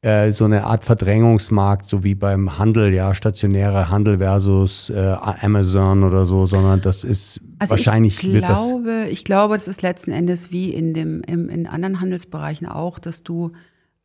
äh, 0.00 0.30
so 0.30 0.44
eine 0.44 0.64
Art 0.64 0.84
Verdrängungsmarkt, 0.84 1.88
so 1.88 2.04
wie 2.04 2.14
beim 2.14 2.58
Handel, 2.58 2.94
ja, 2.94 3.14
stationärer 3.14 3.90
Handel 3.90 4.18
versus 4.18 4.90
äh, 4.90 5.16
Amazon 5.40 6.04
oder 6.04 6.24
so, 6.24 6.46
sondern 6.46 6.80
das 6.80 7.02
ist 7.02 7.40
also 7.58 7.72
wahrscheinlich 7.72 8.14
ich 8.14 8.30
glaube, 8.30 8.34
wird 8.34 8.48
das. 8.48 9.10
Ich 9.10 9.24
glaube, 9.24 9.56
das 9.56 9.66
ist 9.66 9.82
letzten 9.82 10.12
Endes 10.12 10.52
wie 10.52 10.72
in 10.72 10.94
dem 10.94 11.22
im, 11.26 11.48
in 11.48 11.66
anderen 11.66 12.00
Handelsbereichen 12.00 12.68
auch, 12.68 12.98
dass 12.98 13.24
du 13.24 13.52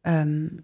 ähm, 0.03 0.63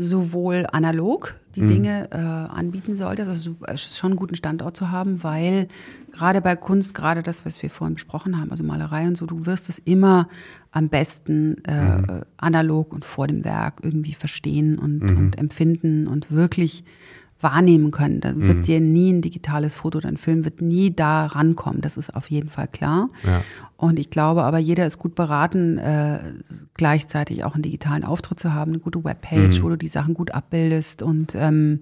sowohl 0.00 0.66
analog 0.72 1.36
die 1.54 1.62
mhm. 1.62 1.68
Dinge 1.68 2.08
äh, 2.10 2.16
anbieten 2.16 2.96
solltest. 2.96 3.28
Also 3.28 3.56
ist 3.72 3.98
schon 3.98 4.12
einen 4.12 4.18
guten 4.18 4.34
Standort 4.34 4.76
zu 4.76 4.90
haben, 4.90 5.22
weil 5.22 5.68
gerade 6.12 6.40
bei 6.40 6.56
Kunst, 6.56 6.94
gerade 6.94 7.22
das, 7.22 7.44
was 7.44 7.62
wir 7.62 7.70
vorhin 7.70 7.94
besprochen 7.94 8.40
haben, 8.40 8.50
also 8.50 8.64
Malerei 8.64 9.06
und 9.06 9.16
so, 9.16 9.26
du 9.26 9.46
wirst 9.46 9.68
es 9.68 9.78
immer 9.78 10.28
am 10.70 10.88
besten 10.88 11.62
äh, 11.64 11.98
mhm. 11.98 12.22
analog 12.38 12.92
und 12.92 13.04
vor 13.04 13.26
dem 13.26 13.44
Werk 13.44 13.80
irgendwie 13.82 14.14
verstehen 14.14 14.78
und, 14.78 15.10
mhm. 15.10 15.16
und 15.18 15.38
empfinden 15.38 16.06
und 16.06 16.30
wirklich 16.30 16.84
wahrnehmen 17.40 17.90
können. 17.90 18.20
Da 18.20 18.36
wird 18.36 18.58
mhm. 18.58 18.62
dir 18.62 18.80
nie 18.80 19.12
ein 19.12 19.22
digitales 19.22 19.74
Foto 19.74 19.98
oder 19.98 20.08
ein 20.08 20.16
Film 20.16 20.44
wird 20.44 20.60
nie 20.60 20.94
da 20.94 21.26
rankommen. 21.26 21.80
Das 21.80 21.96
ist 21.96 22.14
auf 22.14 22.30
jeden 22.30 22.48
Fall 22.48 22.68
klar. 22.68 23.08
Ja. 23.24 23.42
Und 23.76 23.98
ich 23.98 24.10
glaube 24.10 24.42
aber, 24.42 24.58
jeder 24.58 24.86
ist 24.86 24.98
gut 24.98 25.14
beraten, 25.14 25.78
äh, 25.78 26.18
gleichzeitig 26.74 27.44
auch 27.44 27.54
einen 27.54 27.62
digitalen 27.62 28.04
Auftritt 28.04 28.40
zu 28.40 28.52
haben, 28.52 28.72
eine 28.72 28.80
gute 28.80 29.04
Webpage, 29.04 29.58
mhm. 29.58 29.62
wo 29.62 29.68
du 29.70 29.76
die 29.76 29.88
Sachen 29.88 30.14
gut 30.14 30.32
abbildest 30.32 31.02
und 31.02 31.34
ähm, 31.34 31.80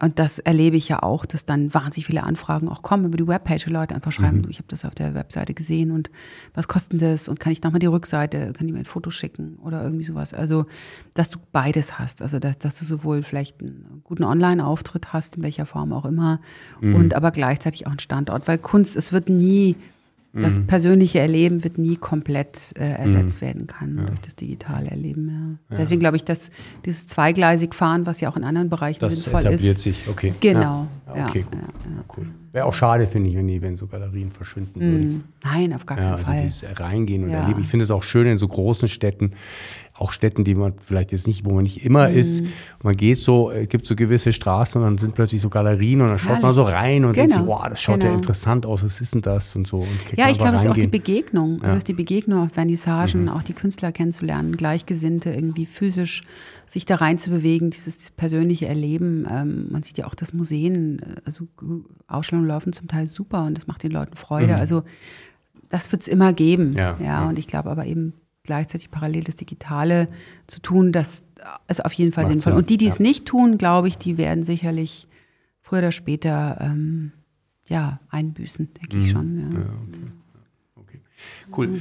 und 0.00 0.18
das 0.18 0.38
erlebe 0.38 0.76
ich 0.76 0.88
ja 0.88 1.02
auch, 1.02 1.24
dass 1.26 1.44
dann 1.44 1.72
wahnsinnig 1.72 2.06
viele 2.06 2.24
Anfragen 2.24 2.68
auch 2.68 2.82
kommen 2.82 3.06
über 3.06 3.16
die 3.16 3.26
Webpage. 3.26 3.66
Leute 3.66 3.94
einfach 3.94 4.12
schreiben, 4.12 4.38
mhm. 4.38 4.42
du, 4.42 4.48
ich 4.48 4.58
habe 4.58 4.68
das 4.68 4.84
auf 4.84 4.94
der 4.94 5.14
Webseite 5.14 5.54
gesehen 5.54 5.90
und 5.90 6.10
was 6.52 6.68
kostet 6.68 7.00
das? 7.02 7.28
Und 7.28 7.40
kann 7.40 7.52
ich 7.52 7.62
nochmal 7.62 7.78
die 7.78 7.86
Rückseite, 7.86 8.52
kann 8.52 8.66
ich 8.66 8.72
mir 8.72 8.80
ein 8.80 8.84
Foto 8.84 9.10
schicken 9.10 9.58
oder 9.62 9.82
irgendwie 9.82 10.04
sowas. 10.04 10.34
Also, 10.34 10.66
dass 11.14 11.30
du 11.30 11.38
beides 11.52 11.98
hast. 11.98 12.22
Also, 12.22 12.38
dass, 12.38 12.58
dass 12.58 12.76
du 12.76 12.84
sowohl 12.84 13.22
vielleicht 13.22 13.60
einen 13.60 14.00
guten 14.04 14.24
Online-Auftritt 14.24 15.12
hast, 15.12 15.36
in 15.36 15.42
welcher 15.42 15.66
Form 15.66 15.92
auch 15.92 16.04
immer, 16.04 16.40
mhm. 16.80 16.96
und 16.96 17.14
aber 17.14 17.30
gleichzeitig 17.30 17.86
auch 17.86 17.92
einen 17.92 18.00
Standort. 18.00 18.48
Weil 18.48 18.58
Kunst, 18.58 18.96
es 18.96 19.12
wird 19.12 19.28
nie 19.28 19.76
das 20.34 20.58
mhm. 20.58 20.66
persönliche 20.66 21.20
Erleben 21.20 21.62
wird 21.62 21.78
nie 21.78 21.96
komplett 21.96 22.74
äh, 22.78 22.84
ersetzt 22.84 23.40
mhm. 23.40 23.46
werden 23.46 23.66
können 23.66 23.98
ja. 23.98 24.06
durch 24.06 24.20
das 24.20 24.34
digitale 24.34 24.90
Erleben. 24.90 25.28
Ja. 25.70 25.74
Ja. 25.74 25.82
Deswegen 25.82 26.00
glaube 26.00 26.16
ich, 26.16 26.24
dass 26.24 26.50
dieses 26.84 27.06
zweigleisig 27.06 27.74
Fahren, 27.74 28.04
was 28.06 28.20
ja 28.20 28.28
auch 28.28 28.36
in 28.36 28.44
anderen 28.44 28.68
Bereichen 28.68 29.00
das 29.00 29.22
sinnvoll 29.22 29.40
ist. 29.40 29.44
Das 29.44 29.54
etabliert 29.54 29.78
sich, 29.78 30.08
okay. 30.08 30.34
Genau. 30.40 30.88
Okay, 31.06 31.44
cool. 32.16 32.26
Wäre 32.52 32.66
auch 32.66 32.74
schade, 32.74 33.06
finde 33.06 33.30
ich, 33.30 33.36
wenn, 33.36 33.48
die, 33.48 33.60
wenn 33.62 33.76
so 33.76 33.86
Galerien 33.86 34.30
verschwinden 34.30 34.80
würden. 34.80 35.08
Mhm. 35.08 35.24
Nein, 35.42 35.74
auf 35.74 35.86
gar 35.86 35.98
keinen 35.98 36.12
also 36.12 36.24
Fall. 36.24 36.42
Dieses 36.42 36.64
Reingehen 36.78 37.24
und 37.24 37.30
Erleben. 37.30 37.60
Ich 37.60 37.68
finde 37.68 37.84
es 37.84 37.90
auch 37.90 38.02
schön 38.02 38.26
in 38.26 38.38
so 38.38 38.46
großen 38.46 38.88
Städten, 38.88 39.32
auch 39.96 40.12
Städten, 40.12 40.42
die 40.42 40.56
man 40.56 40.74
vielleicht 40.80 41.12
jetzt 41.12 41.28
nicht, 41.28 41.44
wo 41.44 41.52
man 41.52 41.62
nicht 41.62 41.84
immer 41.84 42.08
mhm. 42.08 42.16
ist. 42.16 42.44
man 42.82 42.96
geht 42.96 43.18
so, 43.18 43.52
es 43.52 43.68
gibt 43.68 43.86
so 43.86 43.94
gewisse 43.94 44.32
Straßen 44.32 44.80
und 44.80 44.86
dann 44.86 44.98
sind 44.98 45.14
plötzlich 45.14 45.40
so 45.40 45.48
Galerien 45.48 46.00
und 46.00 46.08
dann 46.08 46.18
schaut 46.18 46.30
Herrlich. 46.30 46.42
man 46.42 46.52
so 46.52 46.62
rein 46.64 47.04
und 47.04 47.12
genau. 47.12 47.26
denkt 47.28 47.32
sich, 47.32 47.46
wow, 47.46 47.68
das 47.68 47.80
schaut 47.80 48.00
genau. 48.00 48.10
ja 48.10 48.14
interessant 48.14 48.66
aus, 48.66 48.82
was 48.82 49.00
ist 49.00 49.14
denn 49.14 49.22
das 49.22 49.54
und 49.54 49.68
so. 49.68 49.78
Und 49.78 49.88
ja, 50.16 50.28
ich 50.30 50.38
glaube, 50.38 50.56
es 50.56 50.64
ist 50.64 50.70
auch 50.70 50.74
die 50.74 50.88
Begegnung. 50.88 51.60
Ja. 51.62 51.68
Es 51.68 51.74
ist 51.74 51.88
die 51.88 51.92
Begegnung 51.92 52.46
auf 52.46 52.52
Vernissagen, 52.52 53.22
mhm. 53.22 53.28
auch 53.28 53.44
die 53.44 53.52
Künstler 53.52 53.92
kennenzulernen, 53.92 54.56
Gleichgesinnte 54.56 55.30
irgendwie 55.30 55.66
physisch 55.66 56.24
sich 56.66 56.86
da 56.86 56.96
rein 56.96 57.18
zu 57.18 57.30
bewegen, 57.30 57.70
dieses 57.70 58.10
persönliche 58.10 58.66
Erleben. 58.66 59.28
Ähm, 59.30 59.68
man 59.70 59.84
sieht 59.84 59.98
ja 59.98 60.06
auch, 60.06 60.14
dass 60.16 60.32
Museen, 60.32 61.00
also 61.24 61.46
Ausstellungen 62.08 62.48
laufen 62.48 62.72
zum 62.72 62.88
Teil 62.88 63.06
super 63.06 63.44
und 63.44 63.56
das 63.56 63.68
macht 63.68 63.84
den 63.84 63.92
Leuten 63.92 64.16
Freude. 64.16 64.54
Mhm. 64.54 64.60
Also 64.60 64.82
das 65.68 65.92
wird 65.92 66.02
es 66.02 66.08
immer 66.08 66.32
geben. 66.32 66.74
Ja, 66.74 66.96
ja, 66.98 67.04
ja. 67.04 67.28
und 67.28 67.38
ich 67.38 67.46
glaube 67.46 67.70
aber 67.70 67.86
eben 67.86 68.14
gleichzeitig 68.44 68.90
parallel 68.90 69.24
das 69.24 69.36
Digitale 69.36 70.08
zu 70.46 70.60
tun, 70.60 70.92
das 70.92 71.24
ist 71.68 71.84
auf 71.84 71.92
jeden 71.94 72.12
Fall 72.12 72.24
Macht 72.24 72.32
sinnvoll. 72.34 72.52
Sinn. 72.52 72.58
Und 72.58 72.70
die, 72.70 72.76
die 72.76 72.86
es 72.86 73.00
nicht 73.00 73.26
tun, 73.26 73.58
glaube 73.58 73.88
ich, 73.88 73.98
die 73.98 74.16
werden 74.16 74.44
sicherlich 74.44 75.08
früher 75.60 75.80
oder 75.80 75.92
später 75.92 76.58
ähm, 76.60 77.12
ja, 77.68 78.00
einbüßen, 78.10 78.68
denke 78.74 78.96
mhm. 78.96 79.04
ich 79.04 79.10
schon. 79.10 79.38
Ja. 79.38 79.58
ja 79.58 79.66
okay. 80.76 81.00
okay. 81.00 81.00
Cool. 81.56 81.80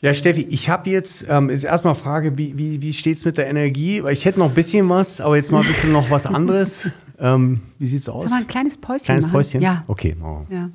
Ja, 0.00 0.12
Steffi, 0.12 0.42
ich 0.50 0.68
habe 0.68 0.90
jetzt 0.90 1.26
ähm, 1.30 1.48
ist 1.48 1.64
erstmal 1.64 1.94
Frage, 1.94 2.36
wie, 2.36 2.58
wie, 2.58 2.82
wie 2.82 2.92
steht 2.92 3.16
es 3.16 3.24
mit 3.24 3.38
der 3.38 3.46
Energie? 3.46 4.02
Weil 4.02 4.12
ich 4.12 4.24
hätte 4.24 4.38
noch 4.38 4.48
ein 4.48 4.54
bisschen 4.54 4.88
was, 4.88 5.20
aber 5.20 5.36
jetzt 5.36 5.50
mal 5.50 5.62
ein 5.62 5.66
bisschen 5.66 5.92
noch 5.92 6.10
was 6.10 6.26
anderes. 6.26 6.90
Ähm, 7.18 7.60
wie 7.78 7.86
sieht's 7.86 8.08
aus? 8.08 8.22
Sollen 8.24 8.32
wir 8.32 8.38
ein 8.38 8.46
kleines 8.46 8.76
Päuschen 8.76 9.04
Kleines 9.04 9.24
machen? 9.24 9.32
Päuschen? 9.32 9.60
Ja. 9.62 9.84
Okay, 9.86 10.14
machen 10.14 10.46
wir. 10.48 10.56
ja. 10.56 10.70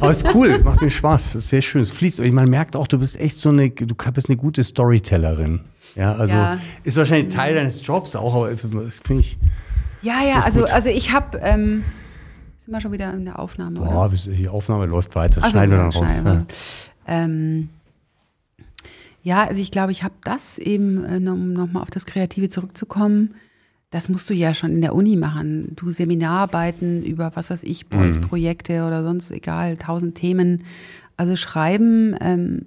Aber 0.00 0.10
es 0.10 0.22
ist 0.22 0.34
cool, 0.34 0.48
es 0.48 0.62
macht 0.64 0.82
mir 0.82 0.90
Spaß, 0.90 1.34
es 1.34 1.44
ist 1.44 1.48
sehr 1.50 1.62
schön, 1.62 1.82
es 1.82 1.90
fließt. 1.90 2.20
Man 2.20 2.48
merkt 2.48 2.76
auch, 2.76 2.86
du 2.86 2.98
bist 2.98 3.18
echt 3.18 3.38
so 3.38 3.48
eine, 3.50 3.70
du 3.70 3.94
bist 4.12 4.28
eine 4.28 4.36
gute 4.36 4.62
Storytellerin. 4.64 5.60
Ja, 5.96 6.12
also 6.12 6.34
Ja. 6.34 6.58
ist 6.84 6.96
wahrscheinlich 6.96 7.34
Teil 7.34 7.54
deines 7.54 7.84
Jobs 7.86 8.14
auch, 8.16 8.34
aber 8.34 8.50
finde 8.56 9.20
ich, 9.20 9.38
Ja, 10.02 10.22
ja, 10.22 10.40
also, 10.40 10.60
gut. 10.60 10.70
also 10.72 10.88
ich 10.88 11.12
habe, 11.12 11.38
ähm, 11.38 11.84
sind 12.58 12.72
wir 12.74 12.80
schon 12.80 12.92
wieder 12.92 13.12
in 13.12 13.24
der 13.24 13.38
Aufnahme, 13.38 13.80
boah, 13.80 14.08
die 14.08 14.48
Aufnahme 14.48 14.86
läuft 14.86 15.14
weiter, 15.14 15.40
so, 15.40 15.50
schneiden 15.50 15.70
wir 15.72 15.78
dann 15.78 15.86
raus. 15.90 15.96
schneiden 15.96 16.24
wir. 16.24 16.32
Ja. 16.32 16.46
Ähm, 17.24 17.68
ja, 19.22 19.44
also 19.46 19.60
ich 19.60 19.70
glaube, 19.70 19.92
ich 19.92 20.02
habe 20.02 20.14
das 20.24 20.58
eben, 20.58 21.04
äh, 21.04 21.28
um 21.28 21.52
nochmal 21.52 21.82
auf 21.82 21.90
das 21.90 22.06
Kreative 22.06 22.48
zurückzukommen, 22.48 23.34
das 23.90 24.08
musst 24.08 24.30
du 24.30 24.34
ja 24.34 24.54
schon 24.54 24.70
in 24.70 24.80
der 24.80 24.94
Uni 24.94 25.16
machen. 25.16 25.72
Du 25.74 25.90
Seminararbeiten 25.90 27.02
über, 27.02 27.32
was 27.34 27.50
weiß 27.50 27.64
ich, 27.64 27.88
Boys-Projekte 27.88 28.84
oder 28.84 29.02
sonst 29.02 29.32
egal, 29.32 29.76
tausend 29.76 30.14
Themen. 30.14 30.62
Also 31.16 31.34
schreiben, 31.34 32.14
ähm, 32.20 32.66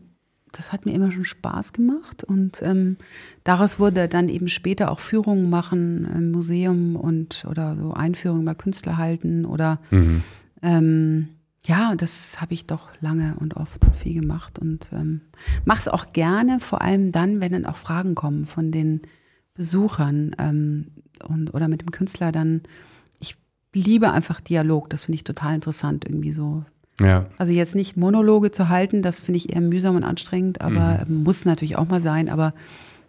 das 0.52 0.72
hat 0.72 0.86
mir 0.86 0.94
immer 0.94 1.12
schon 1.12 1.26
Spaß 1.26 1.74
gemacht 1.74 2.24
und 2.24 2.62
ähm, 2.62 2.98
daraus 3.44 3.80
wurde 3.80 4.08
dann 4.08 4.30
eben 4.30 4.48
später 4.48 4.92
auch 4.92 5.00
Führungen 5.00 5.50
machen 5.50 6.08
im 6.14 6.32
Museum 6.32 6.96
und 6.96 7.46
oder 7.50 7.76
so 7.76 7.94
Einführungen 7.94 8.46
bei 8.46 8.54
Künstler 8.54 8.98
halten 8.98 9.46
oder 9.46 9.80
ähm, 10.62 11.30
ja, 11.66 11.92
und 11.92 12.02
das 12.02 12.40
habe 12.42 12.54
ich 12.54 12.68
doch 12.68 12.90
lange 13.00 13.36
und 13.40 13.56
oft 13.56 13.84
viel 13.98 14.14
gemacht 14.14 14.60
und 14.60 14.92
ähm, 14.94 15.22
mache 15.66 15.80
es 15.80 15.88
auch 15.88 16.14
gerne, 16.14 16.60
vor 16.60 16.82
allem 16.82 17.12
dann, 17.12 17.42
wenn 17.42 17.54
dann 17.54 17.66
auch 17.66 17.78
Fragen 17.78 18.14
kommen 18.14 18.46
von 18.46 18.72
den 18.72 19.02
Besuchern 19.56 20.36
ähm, 20.38 20.88
und 21.28 21.54
oder 21.54 21.68
mit 21.68 21.82
dem 21.82 21.92
Künstler 21.92 22.32
dann. 22.32 22.62
Ich 23.20 23.36
liebe 23.74 24.12
einfach 24.12 24.40
Dialog, 24.42 24.90
das 24.90 25.06
finde 25.06 25.16
ich 25.16 25.24
total 25.24 25.56
interessant 25.56 26.06
irgendwie 26.06 26.32
so. 26.32 26.64
ja. 27.00 27.28
Also 27.38 27.54
jetzt 27.54 27.76
nicht 27.76 27.98
Monologe 27.98 28.52
zu 28.52 28.70
halten, 28.70 29.02
das 29.02 29.22
finde 29.22 29.38
ich 29.38 29.54
eher 29.54 29.62
mühsam 29.62 29.96
und 29.96 30.04
anstrengend, 30.04 30.62
aber 30.62 31.06
muss 31.08 31.46
natürlich 31.46 31.78
auch 31.78 31.88
mal 31.88 32.02
sein. 32.02 32.30
Aber 32.30 32.54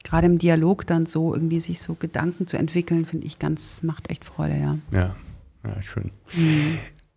gerade 0.05 0.27
im 0.27 0.39
Dialog 0.39 0.87
dann 0.87 1.07
so 1.07 1.35
irgendwie 1.35 1.61
sich 1.61 1.81
so 1.81 1.95
Gedanken 1.95 2.47
zu 2.47 2.57
entwickeln, 2.57 3.05
finde 3.05 3.27
ich 3.27 3.39
ganz, 3.39 3.83
macht 3.83 4.11
echt 4.11 4.25
Freude, 4.25 4.57
ja. 4.57 4.77
Ja, 4.93 5.17
ja 5.65 5.83
schön. 5.83 6.11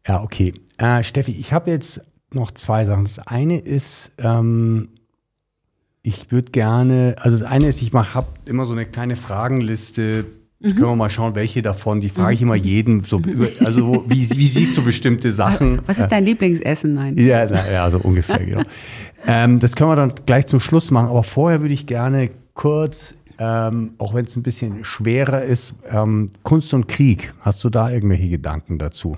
Ja, 0.07 0.23
okay. 0.23 0.53
Äh, 0.77 1.03
Steffi, 1.03 1.31
ich 1.31 1.53
habe 1.53 1.69
jetzt 1.69 2.01
noch 2.31 2.51
zwei 2.51 2.85
Sachen. 2.85 3.03
Das 3.03 3.19
eine 3.19 3.59
ist, 3.59 4.11
ähm, 4.17 4.89
ich 6.01 6.31
würde 6.31 6.51
gerne, 6.51 7.15
also 7.19 7.37
das 7.37 7.47
eine 7.47 7.67
ist, 7.67 7.81
ich 7.81 7.93
habe 7.93 8.27
immer 8.45 8.65
so 8.65 8.73
eine 8.73 8.85
kleine 8.85 9.15
Fragenliste. 9.15 10.25
Können 10.61 10.79
wir 10.79 10.95
mal 10.95 11.09
schauen, 11.09 11.35
welche 11.35 11.61
davon, 11.61 12.01
die 12.01 12.09
frage 12.09 12.33
ich 12.33 12.41
immer 12.41 12.55
jeden. 12.55 13.01
So, 13.03 13.19
über, 13.19 13.47
also 13.63 13.87
wo- 13.87 14.03
wie, 14.07 14.27
wie 14.37 14.47
siehst 14.47 14.75
du 14.75 14.83
bestimmte 14.83 15.31
Sachen? 15.31 15.81
Was 15.85 15.99
ist 15.99 16.07
dein 16.07 16.25
Lieblingsessen? 16.25 16.95
Nein. 16.95 17.15
Ja, 17.17 17.45
na, 17.47 17.71
ja, 17.71 17.89
so 17.91 17.99
ungefähr, 17.99 18.39
genau. 18.43 18.63
ähm, 19.27 19.59
das 19.59 19.75
können 19.75 19.91
wir 19.91 19.95
dann 19.95 20.13
gleich 20.25 20.47
zum 20.47 20.59
Schluss 20.59 20.89
machen, 20.89 21.09
aber 21.09 21.21
vorher 21.23 21.61
würde 21.61 21.75
ich 21.75 21.85
gerne 21.85 22.31
kurz, 22.55 23.13
ähm, 23.37 23.91
auch 23.99 24.15
wenn 24.15 24.25
es 24.25 24.35
ein 24.35 24.41
bisschen 24.41 24.83
schwerer 24.83 25.43
ist, 25.43 25.75
ähm, 25.91 26.31
Kunst 26.41 26.73
und 26.73 26.87
Krieg. 26.87 27.33
Hast 27.41 27.63
du 27.63 27.69
da 27.69 27.91
irgendwelche 27.91 28.27
Gedanken 28.29 28.79
dazu? 28.79 29.15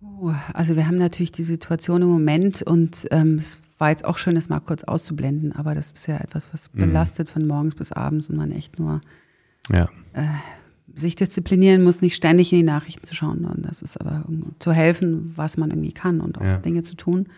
Uh, 0.00 0.32
Also 0.52 0.76
wir 0.76 0.86
haben 0.86 0.98
natürlich 0.98 1.32
die 1.32 1.42
Situation 1.42 2.00
im 2.02 2.08
Moment 2.08 2.62
und 2.62 3.08
ähm, 3.10 3.38
es 3.42 3.58
war 3.78 3.90
jetzt 3.90 4.04
auch 4.04 4.18
schön, 4.18 4.36
das 4.36 4.48
mal 4.48 4.60
kurz 4.60 4.84
auszublenden, 4.84 5.50
aber 5.52 5.74
das 5.74 5.90
ist 5.90 6.06
ja 6.06 6.16
etwas, 6.18 6.48
was 6.52 6.68
belastet 6.68 7.28
von 7.28 7.44
morgens 7.44 7.74
bis 7.74 7.90
abends 7.90 8.28
und 8.28 8.36
man 8.36 8.52
echt 8.52 8.78
nur 8.78 9.00
Ja. 9.70 9.88
sich 10.94 11.14
disziplinieren 11.16 11.82
muss, 11.84 12.00
nicht 12.02 12.14
ständig 12.16 12.52
in 12.52 12.58
die 12.58 12.64
Nachrichten 12.64 13.06
zu 13.06 13.14
schauen. 13.14 13.44
Und 13.46 13.64
das 13.64 13.80
ist 13.82 13.98
aber 14.00 14.24
zu 14.58 14.72
helfen, 14.72 15.32
was 15.36 15.56
man 15.56 15.70
irgendwie 15.70 15.92
kann 15.92 16.20
und 16.20 16.38
auch 16.38 16.44
Ja. 16.44 16.58
Dinge 16.58 16.82
zu 16.82 16.94
tun, 16.96 17.28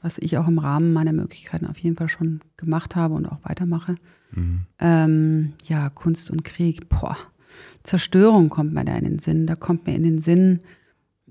was 0.00 0.18
ich 0.18 0.38
auch 0.38 0.46
im 0.46 0.58
Rahmen 0.58 0.92
meiner 0.92 1.12
Möglichkeiten 1.12 1.66
auf 1.66 1.78
jeden 1.78 1.96
Fall 1.96 2.08
schon 2.08 2.40
gemacht 2.56 2.94
habe 2.94 3.14
und 3.14 3.26
auch 3.26 3.38
weitermache. 3.42 3.96
Ähm, 4.78 5.52
ja, 5.66 5.90
Kunst 5.90 6.30
und 6.30 6.44
Krieg, 6.44 6.88
boah, 6.88 7.16
Zerstörung 7.82 8.48
kommt 8.48 8.72
mir 8.72 8.84
da 8.84 8.94
in 8.96 9.04
den 9.04 9.18
Sinn. 9.18 9.46
Da 9.46 9.56
kommt 9.56 9.86
mir 9.86 9.94
in 9.94 10.02
den 10.04 10.18
Sinn, 10.18 10.60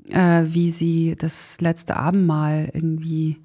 äh, 0.10 0.44
wie 0.48 0.72
sie 0.72 1.16
das 1.18 1.60
letzte 1.62 1.96
Abendmahl 1.96 2.70
irgendwie 2.74 3.38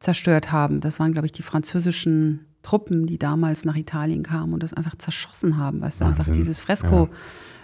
zerstört 0.00 0.52
haben. 0.52 0.80
Das 0.80 0.98
waren, 0.98 1.12
glaube 1.12 1.26
ich, 1.26 1.32
die 1.32 1.42
französischen 1.42 2.40
Truppen, 2.62 3.06
die 3.06 3.18
damals 3.18 3.64
nach 3.64 3.76
Italien 3.76 4.22
kamen 4.22 4.52
und 4.54 4.62
das 4.62 4.72
einfach 4.74 4.96
zerschossen 4.96 5.56
haben, 5.56 5.80
weißt 5.80 6.00
du, 6.00 6.04
einfach 6.04 6.18
Wahnsinn. 6.26 6.34
dieses 6.34 6.60
Fresko 6.60 7.08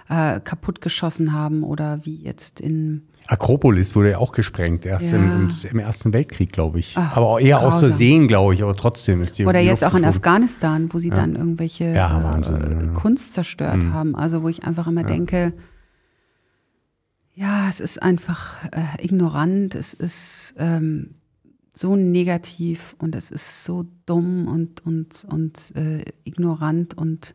äh, 0.08 0.40
kaputtgeschossen 0.40 1.32
haben 1.32 1.62
oder 1.64 2.00
wie 2.04 2.16
jetzt 2.16 2.60
in 2.60 3.02
Akropolis 3.28 3.96
wurde 3.96 4.12
ja 4.12 4.18
auch 4.18 4.30
gesprengt, 4.30 4.86
erst 4.86 5.10
Ja. 5.10 5.18
im, 5.18 5.48
im, 5.48 5.50
im 5.72 5.78
Ersten 5.80 6.12
Weltkrieg, 6.12 6.52
glaube 6.52 6.78
ich. 6.78 6.94
Ach, 6.96 7.16
aber 7.16 7.40
eher 7.40 7.58
aus 7.58 7.64
grausam. 7.74 7.80
Versehen, 7.88 8.28
glaube 8.28 8.54
ich, 8.54 8.62
aber 8.62 8.76
trotzdem 8.76 9.20
ist 9.20 9.36
die 9.36 9.44
oder 9.46 9.58
die 9.58 9.66
jetzt 9.66 9.80
Luft 9.82 9.92
auch 9.92 9.96
in 9.98 10.04
geflogen. 10.04 10.16
Afghanistan, 10.16 10.88
wo 10.92 11.00
sie 11.00 11.10
dann 11.10 11.34
irgendwelche 11.34 11.92
Ja, 11.92 12.20
äh, 12.20 12.24
Wahnsinn, 12.24 12.60
ja. 12.62 12.86
Mhm. 12.86 12.94
Kunst 12.94 13.34
zerstört 13.34 13.84
haben. 13.86 14.14
Also 14.14 14.44
wo 14.44 14.48
ich 14.48 14.62
einfach 14.64 14.86
immer 14.86 15.02
denke, 15.02 15.54
ja, 17.34 17.68
es 17.68 17.80
ist 17.80 18.00
einfach 18.02 18.64
äh, 18.72 19.04
ignorant, 19.04 19.74
es 19.74 19.92
ist 19.92 20.54
ähm, 20.58 21.15
so 21.78 21.94
negativ 21.94 22.96
und 22.98 23.14
es 23.14 23.30
ist 23.30 23.64
so 23.64 23.84
dumm 24.06 24.48
und, 24.48 24.84
und, 24.86 25.26
und 25.28 25.76
äh, 25.76 26.04
ignorant 26.24 26.96
und 26.96 27.34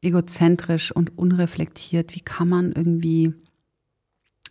egozentrisch 0.00 0.92
und 0.92 1.18
unreflektiert. 1.18 2.14
Wie 2.14 2.20
kann 2.20 2.48
man 2.48 2.70
irgendwie, 2.70 3.34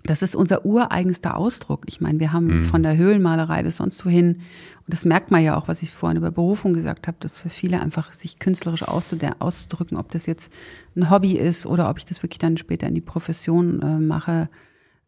das 0.03 0.21
ist 0.21 0.35
unser 0.35 0.65
ureigenster 0.65 1.38
Ausdruck. 1.38 1.85
Ich 1.88 2.01
meine, 2.01 2.19
wir 2.19 2.34
haben 2.34 2.65
von 2.65 2.84
der 2.84 2.97
Höhlenmalerei 2.97 3.63
bis 3.63 3.77
sonst 3.77 4.05
wohin, 4.05 4.35
und 4.35 4.93
das 4.93 5.05
merkt 5.05 5.31
man 5.31 5.41
ja 5.41 5.57
auch, 5.57 5.69
was 5.69 5.81
ich 5.81 5.91
vorhin 5.91 6.17
über 6.17 6.31
Berufung 6.31 6.73
gesagt 6.73 7.07
habe, 7.07 7.17
dass 7.21 7.39
für 7.39 7.49
viele 7.49 7.81
einfach 7.81 8.11
sich 8.11 8.39
künstlerisch 8.39 8.84
auszudrücken, 8.84 9.95
ob 9.95 10.11
das 10.11 10.25
jetzt 10.25 10.51
ein 10.97 11.09
Hobby 11.09 11.38
ist 11.38 11.65
oder 11.65 11.89
ob 11.89 11.97
ich 11.97 12.05
das 12.05 12.21
wirklich 12.23 12.39
dann 12.39 12.57
später 12.57 12.88
in 12.88 12.95
die 12.95 13.01
Profession 13.01 13.81
äh, 13.81 13.99
mache, 13.99 14.49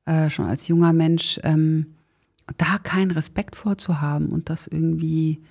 äh, 0.06 0.30
schon 0.30 0.46
als 0.46 0.70
junger 0.70 0.94
Mensch, 0.94 1.38
ähm, 1.44 1.96
da 2.58 2.78
keinen 2.78 3.12
Respekt 3.12 3.56
vorzuhaben 3.56 4.30
und 4.30 4.50
das 4.50 4.68
irgendwie, 4.68 5.42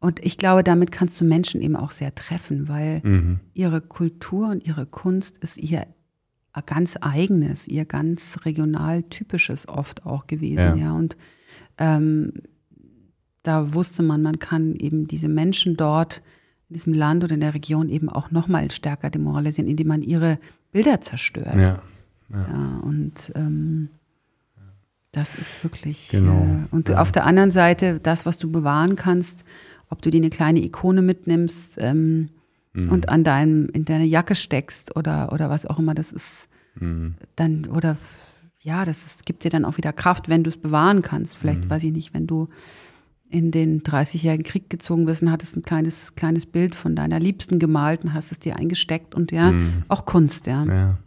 und 0.00 0.24
ich 0.24 0.36
glaube, 0.38 0.62
damit 0.64 0.92
kannst 0.92 1.20
du 1.20 1.24
Menschen 1.24 1.60
eben 1.62 1.76
auch 1.76 1.90
sehr 1.90 2.14
treffen, 2.14 2.68
weil 2.68 3.00
Mhm. 3.04 3.40
ihre 3.54 3.80
Kultur 3.80 4.48
und 4.48 4.66
ihre 4.66 4.86
Kunst 4.86 5.38
ist 5.38 5.56
ihr 5.58 5.86
ganz 6.64 6.96
eigenes, 7.02 7.68
ihr 7.68 7.84
ganz 7.84 8.38
regional 8.44 9.02
typisches 9.04 9.68
oft 9.68 10.06
auch 10.06 10.26
gewesen, 10.26 10.58
Ja. 10.58 10.74
ja. 10.76 10.92
Und 10.94 11.16
ähm, 11.78 12.32
da 13.42 13.74
wusste 13.74 14.02
man, 14.02 14.22
man 14.22 14.38
kann 14.38 14.74
eben 14.76 15.06
diese 15.06 15.28
Menschen 15.28 15.76
dort 15.76 16.22
in 16.68 16.74
diesem 16.74 16.94
Land 16.94 17.22
oder 17.24 17.34
in 17.34 17.40
der 17.40 17.54
Region 17.54 17.88
eben 17.88 18.08
auch 18.08 18.30
noch 18.30 18.48
mal 18.48 18.70
stärker 18.70 19.10
demoralisieren, 19.10 19.70
indem 19.70 19.88
man 19.88 20.02
ihre 20.02 20.38
Bilder 20.72 21.00
zerstört. 21.00 21.54
Ja. 21.56 21.82
Ja, 22.28 22.80
und 22.82 23.30
ähm, 23.36 23.88
das 25.12 25.34
ist 25.36 25.62
wirklich. 25.64 26.08
Genau, 26.10 26.42
Äh, 26.42 26.74
und 26.74 26.88
ja. 26.90 27.00
auf 27.00 27.12
der 27.12 27.24
anderen 27.26 27.50
Seite, 27.50 28.00
das, 28.00 28.26
was 28.26 28.38
du 28.38 28.50
bewahren 28.50 28.96
kannst, 28.96 29.44
ob 29.88 30.02
du 30.02 30.10
dir 30.10 30.18
eine 30.18 30.30
kleine 30.30 30.60
Ikone 30.64 31.02
mitnimmst 31.02 31.74
ähm, 31.78 32.28
Mhm. 32.74 32.90
und 32.92 33.08
an 33.08 33.24
deinem, 33.24 33.68
in 33.72 33.84
deine 33.86 34.04
Jacke 34.04 34.34
steckst 34.34 34.94
oder, 34.96 35.32
oder 35.32 35.48
was 35.48 35.64
auch 35.64 35.78
immer, 35.78 35.94
das 35.94 36.12
ist 36.12 36.48
Mhm. 36.78 37.14
dann, 37.36 37.64
oder 37.66 37.96
ja, 38.60 38.84
das 38.84 39.06
ist, 39.06 39.24
gibt 39.24 39.44
dir 39.44 39.48
dann 39.50 39.64
auch 39.64 39.78
wieder 39.78 39.92
Kraft, 39.94 40.28
wenn 40.28 40.44
du 40.44 40.50
es 40.50 40.56
bewahren 40.58 41.00
kannst. 41.00 41.36
Vielleicht, 41.38 41.64
Mhm. 41.64 41.70
weiß 41.70 41.84
ich 41.84 41.92
nicht, 41.92 42.12
wenn 42.12 42.26
du 42.26 42.48
in 43.30 43.50
den 43.50 43.82
30-jährigen 43.82 44.44
Krieg 44.44 44.68
gezogen 44.68 45.06
bist 45.06 45.22
und 45.22 45.30
hattest 45.30 45.56
ein 45.56 45.62
kleines, 45.62 46.14
kleines 46.16 46.44
Bild 46.46 46.74
von 46.74 46.94
deiner 46.94 47.18
Liebsten 47.18 47.58
gemalt 47.58 48.04
und 48.04 48.12
hast 48.12 48.30
es 48.30 48.38
dir 48.40 48.56
eingesteckt 48.56 49.14
und 49.14 49.32
ja, 49.32 49.52
auch 49.88 50.04
Kunst, 50.04 50.46
ja. 50.46 50.64
Mhm. 50.64 50.70
Ja. 50.70 50.98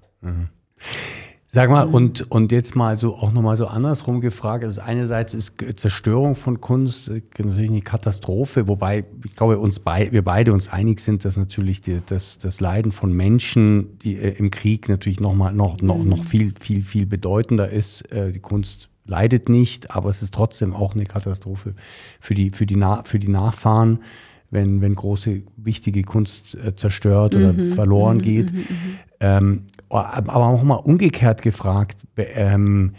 Mhm. 1.50 1.56
Sag 1.56 1.70
mal, 1.70 1.88
und, 1.88 2.30
und 2.32 2.52
jetzt 2.52 2.76
mal 2.76 2.96
so 2.96 3.16
auch 3.16 3.32
nochmal 3.32 3.58
so 3.58 3.66
andersrum 3.68 4.22
gefragt. 4.22 4.64
Also 4.64 4.82
einerseits 4.82 5.34
ist 5.34 5.54
Zerstörung 5.76 6.36
von 6.36 6.62
Kunst 6.62 7.10
äh, 7.10 7.22
natürlich 7.38 7.72
eine 7.72 7.82
Katastrophe, 7.82 8.68
wobei 8.68 9.06
ich 9.26 9.36
glaube, 9.36 9.58
uns 9.58 9.80
bei, 9.80 10.12
wir 10.12 10.24
beide 10.24 10.54
uns 10.54 10.70
einig 10.70 11.00
sind, 11.00 11.26
dass 11.26 11.38
natürlich 11.38 11.82
die, 11.82 12.02
das, 12.06 12.38
das 12.38 12.60
Leiden 12.60 12.92
von 12.92 13.12
Menschen, 13.14 13.98
die 14.00 14.16
äh, 14.16 14.38
im 14.38 14.52
Krieg 14.52 14.90
natürlich 14.90 15.20
noch 15.20 15.34
mal 15.34 15.52
noch, 15.52 15.82
noch, 15.82 16.04
noch 16.04 16.24
viel, 16.24 16.54
viel, 16.60 16.84
viel 16.84 17.08
bedeutender 17.08 17.70
ist. 17.70 18.12
Äh, 18.12 18.32
die 18.32 18.40
Kunst 18.40 18.90
leidet 19.06 19.50
nicht, 19.50 19.90
aber 19.90 20.10
es 20.10 20.22
ist 20.22 20.34
trotzdem 20.34 20.76
auch 20.76 20.94
eine 20.94 21.06
Katastrophe 21.06 21.74
für 22.20 22.36
die, 22.36 22.52
für 22.52 22.68
die, 22.68 22.76
Na, 22.76 23.02
für 23.04 23.18
die 23.18 23.28
Nachfahren, 23.28 24.04
wenn, 24.52 24.82
wenn 24.82 24.94
große, 24.94 25.42
wichtige 25.58 26.04
Kunst 26.04 26.56
äh, 26.56 26.76
zerstört 26.76 27.34
oder 27.36 27.56
verloren 27.74 28.22
geht. 28.22 28.54
Ähm, 29.20 29.64
aber 29.90 30.36
auch 30.36 30.64
mal 30.64 30.76
umgekehrt 30.76 31.42
gefragt, 31.42 31.98
ähm, 32.18 32.96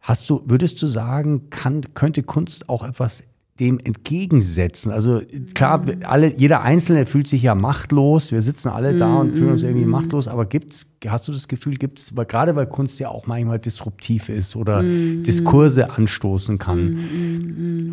hast 0.00 0.28
du, 0.28 0.42
würdest 0.46 0.80
du 0.82 0.86
sagen, 0.86 1.50
kann, 1.50 1.94
könnte 1.94 2.22
Kunst 2.22 2.68
auch 2.68 2.82
etwas 2.82 3.24
dem 3.60 3.78
entgegensetzen? 3.78 4.90
Also 4.90 5.22
klar, 5.54 5.84
alle, 6.04 6.34
jeder 6.36 6.62
Einzelne 6.62 7.06
fühlt 7.06 7.28
sich 7.28 7.42
ja 7.42 7.54
machtlos. 7.54 8.32
Wir 8.32 8.42
sitzen 8.42 8.68
alle 8.68 8.94
da 8.94 9.20
und 9.20 9.36
fühlen 9.36 9.52
uns 9.52 9.62
irgendwie 9.62 9.86
machtlos. 9.86 10.26
Aber 10.26 10.44
gibt's, 10.46 10.86
hast 11.06 11.28
du 11.28 11.32
das 11.32 11.46
Gefühl, 11.46 11.76
gibt's, 11.76 12.16
weil 12.16 12.26
gerade 12.26 12.56
weil 12.56 12.66
Kunst 12.66 12.98
ja 12.98 13.08
auch 13.10 13.26
manchmal 13.26 13.58
disruptiv 13.60 14.28
ist 14.28 14.56
oder 14.56 14.84
Diskurse 15.26 15.90
anstoßen 15.90 16.58
kann. 16.58 16.96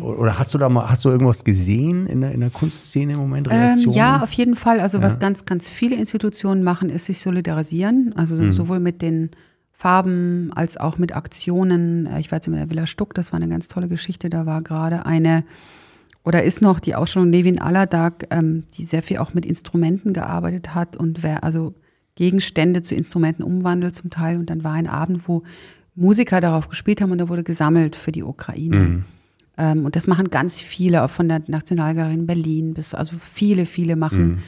Oder 0.00 0.36
hast 0.38 0.52
du 0.52 0.58
da 0.58 0.68
mal, 0.68 0.90
hast 0.90 1.04
du 1.04 1.10
irgendwas 1.10 1.44
gesehen 1.44 2.06
in 2.06 2.22
der, 2.22 2.32
in 2.32 2.40
der 2.40 2.50
Kunstszene 2.50 3.12
im 3.12 3.18
Moment? 3.20 3.46
Ähm, 3.48 3.54
Reaktionen? 3.58 3.96
ja, 3.96 4.20
auf 4.22 4.32
jeden 4.32 4.56
Fall. 4.56 4.80
Also 4.80 5.00
was 5.00 5.14
Ja. 5.14 5.18
ganz, 5.20 5.44
ganz 5.44 5.68
viele 5.68 5.94
Institutionen 5.94 6.64
machen, 6.64 6.90
ist 6.90 7.04
sich 7.04 7.20
solidarisieren. 7.20 8.12
Also 8.16 8.34
Mhm. 8.34 8.52
sowohl 8.52 8.80
mit 8.80 9.00
den 9.00 9.30
Farben 9.82 10.52
als 10.54 10.76
auch 10.76 10.96
mit 10.96 11.16
Aktionen. 11.16 12.06
Äh, 12.06 12.20
Ich 12.20 12.30
war 12.30 12.36
jetzt 12.36 12.46
in 12.46 12.52
der 12.52 12.70
Villa 12.70 12.86
Stuck, 12.86 13.14
das 13.14 13.32
war 13.32 13.40
eine 13.40 13.48
ganz 13.48 13.66
tolle 13.66 13.88
Geschichte. 13.88 14.30
Da 14.30 14.46
war 14.46 14.62
gerade 14.62 15.06
eine, 15.06 15.42
oder 16.22 16.44
ist 16.44 16.62
noch 16.62 16.78
die 16.78 16.94
Ausstellung 16.94 17.32
Levin 17.32 17.60
Aladag, 17.60 18.28
ähm, 18.30 18.62
die 18.74 18.84
sehr 18.84 19.02
viel 19.02 19.18
auch 19.18 19.34
mit 19.34 19.44
Instrumenten 19.44 20.12
gearbeitet 20.12 20.72
hat 20.72 20.96
und 20.96 21.24
wer 21.24 21.42
also 21.42 21.74
Gegenstände 22.14 22.82
zu 22.82 22.94
Instrumenten 22.94 23.42
umwandelt 23.42 23.96
zum 23.96 24.10
Teil. 24.10 24.38
Und 24.38 24.50
dann 24.50 24.62
war 24.62 24.74
ein 24.74 24.86
Abend, 24.86 25.26
wo 25.26 25.42
Musiker 25.96 26.40
darauf 26.40 26.68
gespielt 26.68 27.00
haben 27.00 27.10
und 27.10 27.18
da 27.18 27.28
wurde 27.28 27.42
gesammelt 27.42 27.96
für 27.96 28.12
die 28.12 28.22
Ukraine. 28.22 28.76
Mhm. 28.76 29.04
Ähm, 29.58 29.84
und 29.84 29.96
das 29.96 30.06
machen 30.06 30.30
ganz 30.30 30.60
viele, 30.60 31.02
auch 31.02 31.10
von 31.10 31.28
der 31.28 31.42
Nationalgalerie 31.48 32.14
in 32.14 32.26
Berlin 32.28 32.74
bis, 32.74 32.94
also 32.94 33.16
viele, 33.20 33.66
viele 33.66 33.96
machen 33.96 34.26
Mhm. 34.26 34.38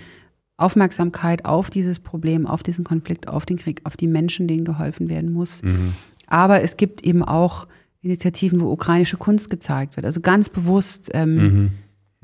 Aufmerksamkeit 0.57 1.45
auf 1.45 1.71
dieses 1.71 1.99
Problem, 1.99 2.47
auf 2.47 2.63
diesen 2.63 2.85
Konflikt, 2.85 3.29
auf 3.29 3.45
den 3.45 3.57
Krieg, 3.57 3.81
auf 3.85 3.97
die 3.97 4.07
Menschen, 4.07 4.47
denen 4.47 4.65
geholfen 4.65 5.09
werden 5.09 5.33
muss. 5.33 5.63
Mhm. 5.63 5.95
Aber 6.27 6.63
es 6.63 6.77
gibt 6.77 7.05
eben 7.05 7.23
auch 7.23 7.67
Initiativen, 8.01 8.61
wo 8.61 8.71
ukrainische 8.71 9.17
Kunst 9.17 9.51
gezeigt 9.51 9.97
wird. 9.97 10.07
Also 10.07 10.21
ganz 10.21 10.49
bewusst 10.49 11.11
ähm, 11.15 11.71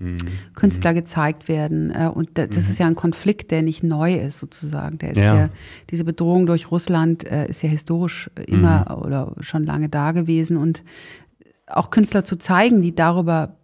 Mhm. 0.01 0.17
Künstler 0.55 0.95
gezeigt 0.95 1.47
werden. 1.47 1.91
Äh, 1.91 2.09
und 2.09 2.31
da, 2.35 2.47
das 2.47 2.71
ist 2.71 2.79
ja 2.79 2.87
ein 2.87 2.95
Konflikt, 2.95 3.51
der 3.51 3.61
nicht 3.63 3.83
neu 3.83 4.15
ist, 4.15 4.39
sozusagen. 4.39 4.97
Der 4.97 5.11
ist 5.11 5.19
Ja. 5.19 5.37
ja, 5.37 5.49
diese 5.91 6.05
Bedrohung 6.05 6.47
durch 6.47 6.71
Russland 6.71 7.31
äh, 7.31 7.47
ist 7.49 7.63
ja 7.63 7.69
historisch 7.69 8.31
immer 8.47 8.99
oder 9.05 9.35
schon 9.41 9.65
lange 9.67 9.91
da 9.91 10.13
gewesen. 10.13 10.57
Und 10.57 10.83
auch 11.67 11.91
Künstler 11.91 12.25
zu 12.25 12.37
zeigen, 12.37 12.81
die 12.81 12.95
darüber, 12.95 13.59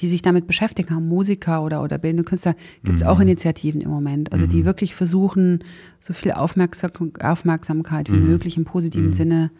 die 0.00 0.08
sich 0.08 0.22
damit 0.22 0.46
beschäftigt 0.46 0.90
haben, 0.90 1.08
Musiker 1.08 1.62
oder, 1.62 1.82
oder 1.82 1.98
bildende 1.98 2.24
Künstler, 2.24 2.54
gibt 2.84 2.98
es 2.98 3.06
auch 3.06 3.20
Initiativen 3.20 3.80
im 3.80 3.90
Moment. 3.90 4.32
Also 4.32 4.46
die 4.46 4.64
wirklich 4.64 4.94
versuchen, 4.94 5.64
so 5.98 6.12
viel 6.12 6.32
Aufmerksam 6.32 6.90
Aufmerksamkeit 7.20 8.10
wie 8.10 8.16
möglich 8.16 8.56
im 8.56 8.64
positiven 8.64 9.12
Sinne 9.12 9.50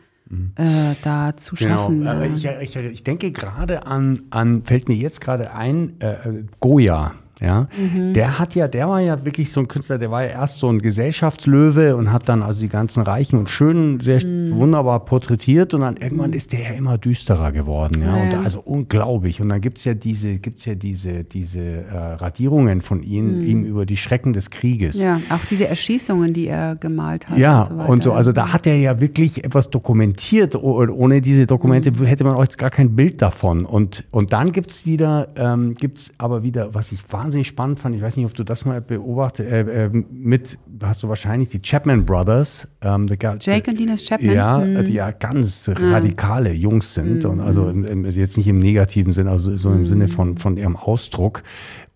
äh, 0.57 0.95
da 1.03 1.37
zu 1.37 1.57
schaffen. 1.57 2.01
Genau. 2.01 2.23
ja. 2.23 2.61
Ich, 2.61 2.77
ich, 2.77 2.85
ich 2.85 3.03
denke 3.03 3.33
gerade 3.33 3.87
an, 3.87 4.23
an, 4.31 4.65
fällt 4.65 4.89
mir 4.89 4.95
jetzt 4.95 5.21
gerade 5.21 5.53
ein, 5.53 6.01
äh, 6.01 6.12
äh, 6.12 6.45
Goya. 6.61 7.15
Ja, 7.41 7.69
Mhm. 7.79 8.12
der 8.12 8.39
hat 8.39 8.55
ja, 8.55 8.69
der 8.69 8.89
war 8.89 9.01
ja 9.01 9.25
wirklich 9.25 9.51
so 9.51 9.61
ein 9.61 9.69
Künstler, 9.69 9.99
der 9.99 10.11
war 10.11 10.23
ja 10.25 10.31
erst 10.31 10.59
so 10.59 10.69
ein 10.69 10.79
Gesellschaftslöwe 10.81 11.97
und 11.97 12.12
hat 12.12 12.29
dann 12.29 12.43
also 12.43 12.61
die 12.61 12.69
ganzen 12.69 13.03
Reichen 13.03 13.39
und 13.39 13.49
Schönen 13.51 14.01
sehr 14.01 14.25
Mhm. 14.25 14.57
wunderbar 14.57 15.05
porträtiert 15.05 15.75
und 15.75 15.83
dann 15.83 15.97
irgendwann 15.97 16.33
ist 16.33 16.53
der 16.53 16.61
ja 16.61 16.71
immer 16.71 16.99
düsterer 16.99 17.53
geworden, 17.53 18.03
ja, 18.03 18.17
Ja, 18.17 18.23
und 18.39 18.45
also 18.45 18.61
unglaublich. 18.61 19.41
Und 19.41 19.49
dann 19.51 19.61
gibt's 19.61 19.85
ja 19.85 19.95
diese, 19.95 20.39
gibt's 20.39 20.65
ja 20.65 20.75
diese, 20.75 21.25
diese 21.25 21.61
äh, 21.61 21.97
Radierungen 21.97 22.81
von 22.81 23.03
ihm, 23.03 23.43
ihm 23.45 23.65
über 23.65 23.87
die 23.87 23.97
Schrecken 23.97 24.33
des 24.33 24.51
Krieges. 24.51 24.97
Mhm. 24.99 25.03
Ja, 25.05 25.21
auch 25.31 25.45
diese 25.51 25.69
Erschießungen, 25.69 26.33
die 26.35 26.47
er 26.49 26.77
gemalt 26.77 27.29
hat. 27.29 27.39
Ja, 27.39 27.62
und 27.62 27.69
so, 27.87 27.93
und 27.93 28.03
so, 28.03 28.12
also 28.12 28.33
da 28.33 28.53
hat 28.53 28.67
er 28.67 28.77
ja 28.77 29.01
wirklich 29.01 29.45
etwas 29.45 29.71
dokumentiert. 29.71 30.55
Oh- 30.57 30.81
Ohne 30.91 31.21
diese 31.21 31.47
Dokumente 31.47 31.91
Mhm. 31.93 32.05
hätte 32.05 32.25
man 32.25 32.35
auch 32.35 32.43
jetzt 32.43 32.59
gar 32.59 32.71
kein 32.71 32.97
Bild 32.97 33.23
davon. 33.23 33.65
Und, 33.65 34.05
und 34.11 34.33
dann 34.33 34.53
gibt's 34.53 34.87
wieder, 34.87 35.29
ähm, 35.37 35.75
gibt's 35.75 36.12
aber 36.19 36.43
wieder, 36.43 36.75
was 36.75 36.93
ich 36.93 37.01
wahnsinnig 37.11 37.30
spannend 37.48 37.78
fand, 37.78 37.94
ich 37.94 38.02
weiß 38.02 38.16
nicht, 38.16 38.27
ob 38.27 38.35
du 38.35 38.44
das 38.44 38.65
mal 38.65 38.81
beobachtet, 38.81 39.47
äh, 39.51 39.86
äh, 39.86 39.90
mit, 40.11 40.59
hast 40.82 41.02
du 41.02 41.09
wahrscheinlich 41.09 41.48
die 41.51 41.61
Chapman 41.62 42.05
Brothers. 42.05 42.69
Ähm, 42.82 43.07
ga- 43.19 43.36
Jake 43.40 43.70
und 43.70 43.78
Dinas 43.81 44.05
Chapman. 44.05 44.35
ja, 44.35 44.59
Mhm. 44.59 44.85
die 44.85 44.93
ja 44.94 45.11
ganz 45.11 45.70
radikale 45.74 46.52
Jungs 46.52 46.94
sind 46.94 47.24
und 47.24 47.40
also 47.40 47.69
im, 47.69 47.85
im, 47.85 48.05
jetzt 48.07 48.36
nicht 48.36 48.48
im 48.48 48.59
negativen 48.59 49.12
Sinn, 49.12 49.28
also 49.28 49.57
so 49.57 49.73
im 49.73 49.86
Sinne 49.86 50.09
von, 50.09 50.36
von 50.36 50.57
ihrem 50.57 50.77
Ausdruck. 50.77 51.43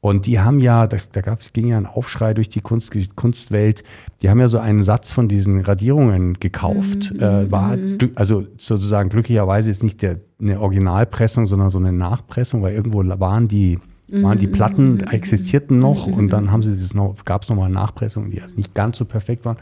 Und 0.01 0.27
die 0.27 0.39
haben 0.39 0.61
ja, 0.61 0.87
das, 0.87 1.11
da 1.13 1.23
gab's, 1.23 1.55
ging 1.55 1.67
ja 1.69 1.79
ein 1.79 1.87
Aufschrei 1.87 2.35
durch 2.35 2.51
die 2.51 2.61
Kunst, 2.61 2.93
Kunstwelt, 3.17 3.83
die 4.21 4.29
haben 4.29 4.39
ja 4.39 4.49
so 4.49 4.59
einen 4.59 4.83
Satz 4.83 5.13
von 5.15 5.29
diesen 5.29 5.61
Radierungen 5.63 6.35
gekauft. 6.41 7.11
Äh, 7.19 7.51
war 7.51 7.73
glück- 7.77 8.13
also 8.17 8.45
sozusagen 8.59 9.09
glücklicherweise 9.09 9.71
jetzt 9.71 9.83
nicht 9.83 10.03
der, 10.03 10.21
eine 10.39 10.61
Originalpressung, 10.61 11.47
sondern 11.47 11.71
so 11.71 11.79
eine 11.79 11.93
Nachpressung, 11.93 12.61
weil 12.61 12.75
irgendwo 12.75 13.03
waren 13.19 13.49
die, 13.49 13.79
waren 14.09 14.39
die 14.39 14.47
Platten, 14.47 15.01
existierten 15.01 15.79
noch 15.79 16.07
und 16.07 16.29
dann 16.29 16.51
haben 16.53 16.63
sie 16.63 16.77
das 16.77 16.95
noch, 16.95 17.25
gab 17.25 17.43
es 17.43 17.49
nochmal 17.49 17.71
Nachpressungen, 17.71 18.31
die 18.31 18.41
also 18.41 18.55
nicht 18.57 18.75
ganz 18.75 18.99
so 18.99 19.05
perfekt 19.05 19.45
waren 19.45 19.57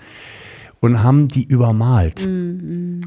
und 0.80 1.02
haben 1.02 1.28
die 1.28 1.44
übermalt 1.44 2.26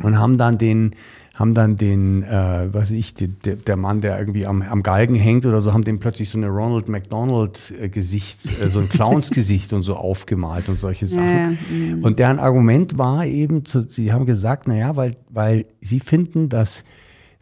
und 0.03 0.17
haben 0.17 0.37
dann 0.37 0.57
den 0.57 0.95
haben 1.35 1.53
dann 1.53 1.75
den, 1.75 2.23
äh, 2.23 2.69
was 2.71 2.83
weiß 2.83 2.91
ich, 2.91 3.13
die, 3.13 3.27
der, 3.27 3.57
der 3.57 3.75
Mann, 3.75 3.99
der 3.99 4.17
irgendwie 4.17 4.45
am, 4.45 4.61
am 4.61 4.83
Galgen 4.83 5.15
hängt 5.15 5.45
oder 5.45 5.59
so, 5.59 5.73
haben 5.73 5.83
dem 5.83 5.99
plötzlich 5.99 6.29
so 6.29 6.37
eine 6.37 6.47
Ronald 6.47 6.87
McDonald 6.87 7.73
äh, 7.77 7.89
Gesicht, 7.89 8.45
äh, 8.45 8.69
so 8.69 8.79
ein 8.79 8.87
Clownsgesicht 8.87 9.73
und 9.73 9.83
so 9.83 9.97
aufgemalt 9.97 10.69
und 10.69 10.79
solche 10.79 11.07
Sachen. 11.07 11.57
ja, 11.69 11.97
Und 12.01 12.19
deren 12.19 12.39
Argument 12.39 12.97
war 12.97 13.25
eben, 13.25 13.65
zu, 13.65 13.81
sie 13.81 14.13
haben 14.13 14.25
gesagt, 14.25 14.69
naja, 14.69 14.95
weil, 14.95 15.17
weil 15.29 15.65
sie 15.81 15.99
finden, 15.99 16.47
dass, 16.47 16.85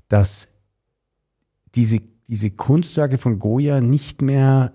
dass 0.08 0.52
diese, 1.76 2.02
diese 2.34 2.50
Kunstwerke 2.50 3.20
von 3.20 3.38
Goya 3.38 3.80
nicht 3.80 4.24
mehr 4.24 4.72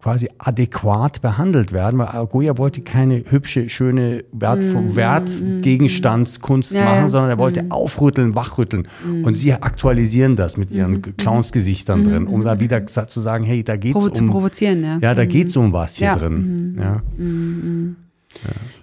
quasi 0.00 0.30
adäquat 0.38 1.20
behandelt 1.20 1.72
werden, 1.72 1.98
weil 1.98 2.26
Goya 2.28 2.56
wollte 2.56 2.80
keine 2.80 3.24
hübsche, 3.30 3.68
schöne 3.68 4.24
Wert, 4.32 4.64
Wertgegenstandskunst 4.96 6.72
Ja, 6.72 6.84
machen, 6.86 6.96
ja. 7.00 7.08
sondern 7.08 7.30
er 7.32 7.38
wollte 7.38 7.66
aufrütteln, 7.68 8.34
wachrütteln. 8.34 8.88
Und 9.22 9.36
sie 9.36 9.52
aktualisieren 9.52 10.34
das 10.34 10.56
mit 10.56 10.70
ihren 10.70 11.02
Clownsgesichtern 11.18 12.04
drin, 12.04 12.26
um 12.26 12.42
da 12.42 12.58
wieder 12.58 12.86
zu 12.86 13.20
sagen, 13.20 13.44
hey, 13.44 13.62
da 13.62 13.76
geht's 13.76 13.92
Provo 13.98 14.08
zu 14.08 14.24
um, 14.24 14.30
provozieren, 14.30 14.82
ja. 14.82 14.98
ja, 15.02 15.14
da 15.14 15.26
geht's 15.26 15.54
um 15.58 15.74
was 15.74 15.96
hier 15.96 16.06
Ja. 16.06 16.16
drin. 16.16 16.78
Ja. 16.80 17.02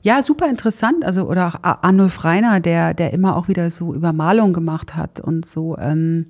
Ja, 0.04 0.22
super 0.22 0.48
interessant. 0.48 1.04
Also, 1.04 1.28
oder 1.28 1.48
auch 1.48 1.56
Arnulf 1.64 2.24
Reiner, 2.24 2.60
der, 2.60 2.94
der 2.94 3.14
immer 3.14 3.36
auch 3.36 3.48
wieder 3.48 3.72
so 3.72 3.95
Übermalung 3.95 4.54
gemacht 4.54 4.95
hat 4.95 5.20
und 5.20 5.48
so 5.48 5.76
ähm, 5.80 6.28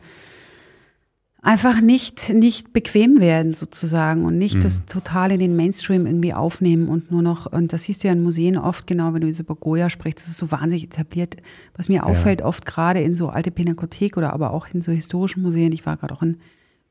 einfach 1.43 1.81
nicht, 1.81 2.29
nicht 2.29 2.71
bequem 2.71 3.19
werden 3.19 3.53
sozusagen 3.53 4.23
und 4.23 4.37
nicht 4.37 4.63
das 4.63 4.85
total 4.85 5.33
in 5.33 5.39
den 5.39 5.55
Mainstream 5.57 6.07
irgendwie 6.07 6.33
aufnehmen 6.33 6.87
und 6.87 7.11
nur 7.11 7.21
noch, 7.21 7.51
und 7.51 7.73
das 7.73 7.83
siehst 7.83 8.03
du 8.03 8.07
ja 8.07 8.13
in 8.13 8.23
Museen 8.23 8.57
oft, 8.57 8.87
genau, 8.87 9.13
wenn 9.13 9.21
du 9.21 9.27
jetzt 9.27 9.41
über 9.41 9.55
Goya 9.55 9.89
sprichst, 9.89 10.19
das 10.19 10.27
ist 10.27 10.37
so 10.37 10.51
wahnsinnig 10.51 10.85
etabliert. 10.85 11.35
Was 11.75 11.89
mir 11.89 12.05
auffällt, 12.05 12.41
oft 12.41 12.65
gerade 12.65 13.01
in 13.01 13.13
so 13.13 13.27
alte 13.27 13.51
Pinakothek 13.51 14.15
oder 14.15 14.31
aber 14.31 14.51
auch 14.51 14.67
in 14.73 14.81
so 14.81 14.93
historischen 14.93 15.43
Museen, 15.43 15.73
ich 15.73 15.85
war 15.85 15.97
gerade 15.97 16.13
auch 16.13 16.21
in 16.21 16.37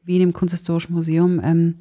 Wien 0.04 0.20
im 0.20 0.32
Kunsthistorischen 0.34 0.94
Museum, 0.94 1.40
ähm, 1.42 1.76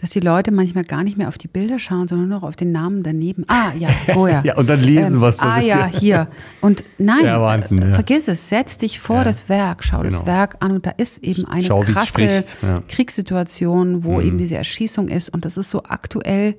dass 0.00 0.10
die 0.10 0.20
Leute 0.20 0.52
manchmal 0.52 0.84
gar 0.84 1.02
nicht 1.02 1.18
mehr 1.18 1.26
auf 1.26 1.38
die 1.38 1.48
Bilder 1.48 1.78
schauen, 1.80 2.06
sondern 2.06 2.28
nur 2.28 2.38
noch 2.38 2.46
auf 2.46 2.54
den 2.54 2.70
Namen 2.70 3.02
daneben. 3.02 3.44
Ah, 3.48 3.72
ja, 3.76 3.88
Goya. 4.14 4.42
Ja, 4.44 4.56
und 4.56 4.68
dann 4.68 4.80
lesen, 4.80 5.20
was 5.20 5.38
da 5.38 5.54
Ah, 5.54 5.56
steht. 5.56 5.68
ja, 5.68 5.86
hier. 5.86 6.28
Und 6.60 6.84
nein, 6.98 7.24
Ja, 7.24 7.42
Wahnsinn, 7.42 7.82
äh, 7.82 7.88
ja. 7.88 7.94
vergiss 7.94 8.28
es. 8.28 8.48
Setz 8.48 8.78
dich 8.78 9.00
vor 9.00 9.16
Ja. 9.16 9.24
das 9.24 9.48
Werk, 9.48 9.82
schau 9.82 10.02
Genau. 10.02 10.18
das 10.18 10.26
Werk 10.26 10.56
an 10.60 10.70
und 10.70 10.86
da 10.86 10.90
ist 10.90 11.18
eben 11.24 11.46
eine 11.46 11.64
Schau, 11.64 11.80
krasse. 11.80 12.44
Mhm. 12.62 12.86
Kriegssituation, 12.86 14.04
wo 14.04 14.20
eben 14.20 14.38
diese 14.38 14.56
Erschießung 14.56 15.08
ist 15.08 15.30
und 15.30 15.44
das 15.44 15.56
ist 15.56 15.70
so 15.70 15.82
aktuell. 15.82 16.56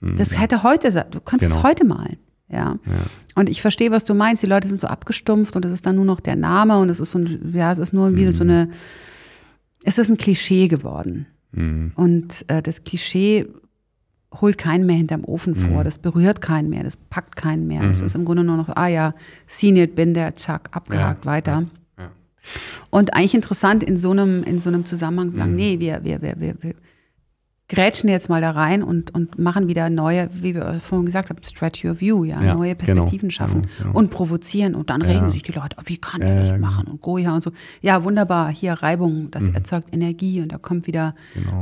Das 0.00 0.38
hätte 0.40 0.62
heute, 0.62 0.90
sein- 0.90 1.04
du 1.10 1.20
könntest 1.20 1.52
Genau. 1.52 1.62
es 1.62 1.68
heute 1.70 1.84
malen. 1.84 2.16
Ja. 2.48 2.76
Und 3.36 3.48
ich 3.48 3.60
verstehe, 3.62 3.92
was 3.92 4.04
du 4.04 4.14
meinst. 4.14 4.42
Die 4.42 4.46
Leute 4.48 4.66
sind 4.66 4.80
so 4.80 4.88
abgestumpft 4.88 5.54
und 5.54 5.64
es 5.64 5.72
ist 5.72 5.86
dann 5.86 5.94
nur 5.94 6.04
noch 6.06 6.18
der 6.18 6.34
Name 6.34 6.78
und 6.78 6.88
es 6.88 6.98
ist 6.98 7.12
so 7.12 7.18
ein, 7.18 7.52
ja, 7.54 7.70
es 7.70 7.78
ist 7.78 7.92
nur 7.92 8.16
wieder 8.16 8.30
Mhm. 8.30 8.34
so 8.34 8.42
eine, 8.42 8.68
es 9.84 9.98
ist 9.98 10.08
ein 10.10 10.16
Klischee 10.16 10.66
geworden. 10.66 11.26
Mhm. 11.52 11.92
Und 11.94 12.44
äh, 12.48 12.62
das 12.62 12.84
Klischee 12.84 13.46
holt 14.40 14.58
keinen 14.58 14.86
mehr 14.86 14.96
hinterm 14.96 15.24
Ofen 15.24 15.54
Mhm. 15.54 15.72
vor, 15.72 15.84
das 15.84 15.98
berührt 15.98 16.40
keinen 16.40 16.70
mehr, 16.70 16.84
das 16.84 16.96
packt 16.96 17.34
keinen 17.36 17.66
mehr. 17.66 17.82
Das 17.82 18.00
ist 18.02 18.14
im 18.14 18.24
Grunde 18.24 18.44
nur 18.44 18.56
noch, 18.56 18.68
ah 18.76 18.86
ja, 18.86 19.14
seen 19.48 19.76
it, 19.76 19.94
bin 19.96 20.14
there, 20.14 20.34
zack, 20.34 20.68
abgehakt, 20.72 21.24
Ja, 21.24 21.30
weiter. 21.30 21.52
ja, 21.98 22.04
ja. 22.04 22.10
Und 22.90 23.14
eigentlich 23.14 23.34
interessant 23.34 23.82
in 23.82 23.96
so 23.96 24.12
einem, 24.12 24.44
in 24.44 24.58
so 24.60 24.68
einem 24.70 24.84
Zusammenhang 24.84 25.30
zu 25.30 25.36
Mhm. 25.36 25.40
sagen, 25.40 25.54
nee, 25.56 25.80
wir, 25.80 26.04
wir, 26.04 26.22
wir, 26.22 26.34
wir, 26.38 26.54
wir 26.62 26.74
grätschen 27.70 28.10
jetzt 28.10 28.28
mal 28.28 28.40
da 28.40 28.50
rein 28.50 28.82
und, 28.82 29.14
und 29.14 29.38
machen 29.38 29.68
wieder 29.68 29.88
neue, 29.90 30.28
wie 30.32 30.54
wir 30.56 30.80
vorhin 30.80 31.06
gesagt 31.06 31.30
haben, 31.30 31.38
stretch 31.42 31.84
your 31.84 32.00
view, 32.00 32.24
ja, 32.24 32.42
Ja, 32.42 32.54
neue 32.54 32.74
genau, 32.74 32.84
Perspektiven 32.84 33.30
schaffen 33.30 33.62
genau, 33.62 33.74
genau. 33.78 33.98
und 33.98 34.10
provozieren 34.10 34.74
und 34.74 34.90
dann 34.90 35.00
regen 35.02 35.30
sich 35.30 35.44
die 35.44 35.52
Leute, 35.52 35.76
oh, 35.78 35.82
wie 35.86 35.96
kann 35.96 36.20
er 36.20 36.40
das 36.40 36.48
ja, 36.48 36.56
genau. 36.56 36.66
machen 36.66 36.88
und 36.88 37.00
Goya 37.00 37.32
und 37.32 37.44
so. 37.44 37.52
Ja, 37.80 38.02
wunderbar, 38.02 38.50
hier 38.50 38.72
Reibung, 38.72 39.30
das 39.30 39.48
erzeugt 39.48 39.94
Energie 39.94 40.42
und 40.42 40.52
da 40.52 40.58
kommt 40.58 40.88
wieder, 40.88 41.14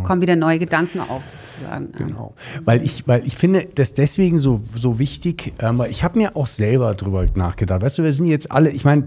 kommen 0.03 0.23
wieder 0.23 0.35
neue 0.35 0.59
Gedanken 0.59 1.01
auf 1.01 1.25
sozusagen. 1.25 1.93
Genau. 1.93 2.35
Weil 2.65 2.83
ich, 2.83 3.07
weil 3.07 3.27
ich 3.27 3.37
finde 3.37 3.69
das 3.75 3.93
deswegen 3.93 4.39
so, 4.39 4.63
so 4.75 4.99
wichtig, 4.99 5.53
ähm, 5.59 5.77
weil 5.77 5.91
ich 5.91 6.05
habe 6.05 6.19
mir 6.19 6.37
auch 6.37 6.47
selber 6.47 6.95
drüber 6.95 7.27
nachgedacht. 7.35 7.83
Weißt 7.83 7.99
du, 7.99 8.03
wir 8.03 8.13
sind 8.15 8.27
jetzt 8.27 8.51
alle, 8.51 8.71
ich 8.71 8.85
meine, 8.85 9.05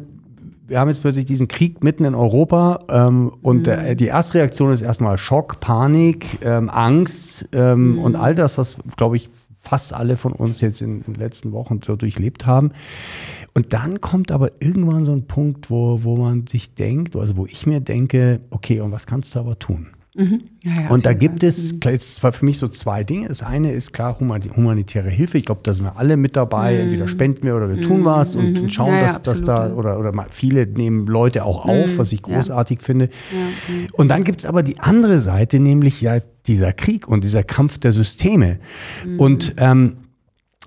wir 0.71 0.79
haben 0.79 0.87
jetzt 0.87 1.01
plötzlich 1.01 1.25
diesen 1.25 1.47
Krieg 1.49 1.83
mitten 1.83 2.05
in 2.05 2.15
Europa 2.15 2.79
ähm, 2.89 3.31
und 3.41 3.67
Mhm. 3.67 3.73
äh, 3.73 3.95
die 3.95 4.05
erste 4.07 4.35
Reaktion 4.35 4.71
ist 4.71 4.81
erstmal 4.81 5.17
Schock, 5.17 5.59
Panik, 5.59 6.39
ähm, 6.43 6.69
Angst 6.69 7.49
ähm, 7.51 7.91
Mhm. 7.93 7.99
und 7.99 8.15
all 8.15 8.33
das, 8.35 8.57
was, 8.57 8.77
glaube 8.95 9.17
ich, 9.17 9.29
fast 9.63 9.93
alle 9.93 10.15
von 10.17 10.31
uns 10.31 10.61
jetzt 10.61 10.81
in, 10.81 11.01
in 11.01 11.13
den 11.13 11.15
letzten 11.15 11.51
Wochen 11.51 11.81
so 11.85 11.95
durchlebt 11.95 12.47
haben. 12.47 12.71
Und 13.53 13.73
dann 13.73 13.99
kommt 14.01 14.31
aber 14.31 14.51
irgendwann 14.61 15.03
so 15.05 15.11
ein 15.11 15.27
Punkt, 15.27 15.69
wo, 15.69 16.03
wo 16.03 16.15
man 16.15 16.47
sich 16.47 16.73
denkt, 16.73 17.15
also 17.17 17.35
wo 17.37 17.45
ich 17.45 17.67
mir 17.67 17.81
denke, 17.81 18.39
okay, 18.49 18.79
und 18.79 18.91
was 18.91 19.05
kannst 19.05 19.35
du 19.35 19.39
aber 19.39 19.59
tun? 19.59 19.87
Ja, 20.13 20.25
ja, 20.63 20.87
auf 20.87 20.91
Und 20.91 21.05
da 21.05 21.13
gibt 21.13 21.41
es, 21.41 21.79
klar, 21.79 21.93
jetzt 21.93 22.21
war 22.21 22.33
für 22.33 22.43
mich 22.43 22.57
so 22.57 22.67
zwei 22.67 23.03
Dinge. 23.05 23.29
Das 23.29 23.41
eine 23.43 23.71
ist 23.71 23.93
klar 23.93 24.19
humani- 24.19 24.49
humanitäre 24.53 25.09
Hilfe. 25.09 25.37
Ich 25.37 25.45
glaube, 25.45 25.61
da 25.63 25.73
sind 25.73 25.85
wir 25.85 25.97
alle 25.97 26.17
mit 26.17 26.35
dabei. 26.35 26.75
Entweder 26.75 27.07
spenden 27.07 27.43
wir 27.43 27.55
oder 27.55 27.69
wir 27.73 27.81
tun 27.81 28.03
was 28.03 28.35
und, 28.35 28.59
und 28.59 28.73
schauen, 28.73 28.89
Mhm. 28.89 28.95
Ja, 28.95 29.01
ja, 29.01 29.07
dass, 29.07 29.21
dass 29.21 29.43
da, 29.43 29.67
ja. 29.69 29.73
oder, 29.73 29.97
oder 29.99 30.13
viele 30.29 30.67
nehmen 30.67 31.07
Leute 31.07 31.45
auch 31.45 31.65
auf, 31.65 31.97
was 31.97 32.11
ich 32.11 32.21
ja. 32.27 32.35
großartig 32.35 32.81
finde. 32.81 33.07
Und 33.93 34.09
dann 34.09 34.25
gibt 34.25 34.39
es 34.41 34.45
aber 34.45 34.63
die 34.63 34.79
andere 34.79 35.19
Seite, 35.19 35.59
nämlich 35.59 36.01
ja 36.01 36.17
dieser 36.45 36.73
Krieg 36.73 37.07
und 37.07 37.23
dieser 37.23 37.43
Kampf 37.43 37.77
der 37.77 37.93
Systeme. 37.93 38.59
Und 39.17 39.53
ähm, 39.57 39.97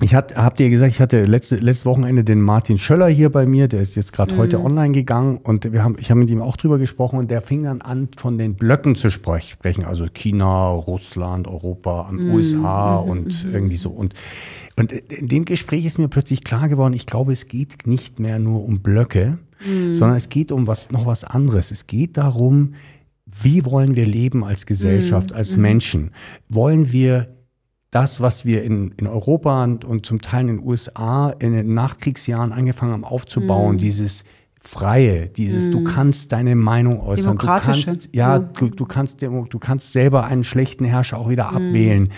ich 0.00 0.12
hatte, 0.12 0.34
habt 0.36 0.58
ihr 0.58 0.70
gesagt, 0.70 0.92
ich 0.92 1.00
hatte 1.00 1.24
letzte, 1.24 1.56
letztes 1.56 1.86
Wochenende 1.86 2.24
den 2.24 2.40
Martin 2.40 2.78
Schöller 2.78 3.06
hier 3.06 3.30
bei 3.30 3.46
mir, 3.46 3.68
der 3.68 3.80
ist 3.80 3.94
jetzt 3.94 4.12
gerade 4.12 4.36
heute 4.36 4.60
online 4.60 4.92
gegangen 4.92 5.38
und 5.38 5.72
wir 5.72 5.84
haben, 5.84 5.96
ich 6.00 6.10
habe 6.10 6.18
mit 6.18 6.30
ihm 6.30 6.42
auch 6.42 6.56
drüber 6.56 6.78
gesprochen 6.78 7.18
und 7.18 7.30
der 7.30 7.42
fing 7.42 7.62
dann 7.62 7.80
an, 7.80 8.08
von 8.16 8.36
den 8.36 8.56
Blöcken 8.56 8.96
zu 8.96 9.08
sprech- 9.08 9.50
sprechen, 9.50 9.84
also 9.84 10.06
China, 10.12 10.70
Russland, 10.70 11.46
Europa, 11.46 12.10
USA 12.32 12.96
und 12.96 13.46
irgendwie 13.52 13.76
so. 13.76 13.90
Und, 13.90 14.14
und 14.74 14.90
in 14.90 15.28
dem 15.28 15.44
Gespräch 15.44 15.86
ist 15.86 15.98
mir 15.98 16.08
plötzlich 16.08 16.42
klar 16.42 16.68
geworden, 16.68 16.94
ich 16.94 17.06
glaube, 17.06 17.32
es 17.32 17.46
geht 17.46 17.86
nicht 17.86 18.18
mehr 18.18 18.40
nur 18.40 18.64
um 18.64 18.80
Blöcke, 18.80 19.38
sondern 19.92 20.16
es 20.16 20.28
geht 20.28 20.50
um 20.50 20.66
was, 20.66 20.90
noch 20.90 21.06
was 21.06 21.22
anderes. 21.22 21.70
Es 21.70 21.86
geht 21.86 22.16
darum, 22.16 22.74
wie 23.26 23.64
wollen 23.64 23.94
wir 23.94 24.06
leben 24.06 24.44
als 24.44 24.66
Gesellschaft, 24.66 25.32
als 25.32 25.56
Menschen? 25.56 26.10
Wollen 26.48 26.92
wir 26.92 27.28
das, 27.94 28.20
was 28.20 28.44
wir 28.44 28.64
in, 28.64 28.92
in 28.96 29.06
Europa 29.06 29.62
und, 29.62 29.84
und 29.84 30.04
zum 30.04 30.20
Teil 30.20 30.42
in 30.42 30.56
den 30.56 30.66
USA 30.66 31.30
in 31.30 31.52
den 31.52 31.74
Nachkriegsjahren 31.74 32.52
angefangen 32.52 32.92
haben 32.92 33.04
aufzubauen, 33.04 33.78
dieses 33.78 34.24
Freie, 34.60 35.28
dieses, 35.28 35.70
du 35.70 35.84
kannst 35.84 36.32
deine 36.32 36.56
Meinung 36.56 37.00
äußern, 37.00 37.36
du 37.36 37.46
kannst, 37.46 38.08
ja, 38.14 38.38
du, 38.38 38.70
du 38.70 38.86
kannst, 38.86 39.22
du 39.22 39.58
kannst 39.60 39.92
selber 39.92 40.24
einen 40.24 40.42
schlechten 40.42 40.84
Herrscher 40.84 41.18
auch 41.18 41.28
wieder 41.28 41.50
abwählen. 41.50 42.08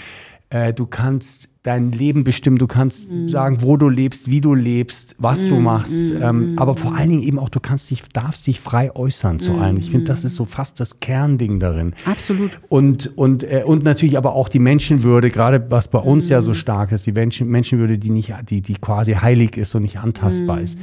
Äh, 0.48 0.72
du 0.72 0.86
kannst 0.86 1.48
dein 1.66 1.90
Leben 1.90 2.22
bestimmen, 2.22 2.58
du 2.58 2.66
kannst 2.66 3.08
sagen, 3.26 3.58
wo 3.62 3.76
du 3.76 3.88
lebst, 3.88 4.30
wie 4.30 4.40
du 4.40 4.54
lebst, 4.54 5.16
was 5.18 5.46
du 5.46 5.56
machst. 5.56 6.12
Ähm, 6.20 6.52
aber 6.56 6.76
vor 6.76 6.94
allen 6.94 7.08
Dingen 7.08 7.22
eben 7.22 7.38
auch, 7.38 7.48
du 7.48 7.58
kannst 7.58 7.90
dich, 7.90 8.02
darfst 8.12 8.46
dich 8.46 8.60
frei 8.60 8.94
äußern 8.94 9.40
zu 9.40 9.52
allem. 9.54 9.76
Ich 9.76 9.90
finde, 9.90 10.06
das 10.06 10.24
ist 10.24 10.36
so 10.36 10.44
fast 10.44 10.78
das 10.78 11.00
Kernding 11.00 11.58
darin. 11.58 11.94
Absolut. 12.04 12.58
Und, 12.68 13.16
und, 13.16 13.42
äh, 13.42 13.64
und 13.66 13.84
natürlich 13.84 14.16
aber 14.16 14.34
auch 14.34 14.48
die 14.48 14.60
Menschenwürde, 14.60 15.30
gerade 15.30 15.66
was 15.68 15.88
bei 15.88 15.98
uns 15.98 16.28
ja 16.28 16.40
so 16.40 16.54
stark 16.54 16.92
ist, 16.92 17.06
die 17.06 17.12
Menschen, 17.12 17.48
Menschenwürde, 17.48 17.98
die 17.98 18.10
nicht, 18.10 18.32
die, 18.48 18.60
die 18.60 18.74
quasi 18.74 19.14
heilig 19.14 19.56
ist 19.56 19.74
und 19.74 19.82
nicht 19.82 19.98
antastbar 19.98 20.60
ist. 20.60 20.78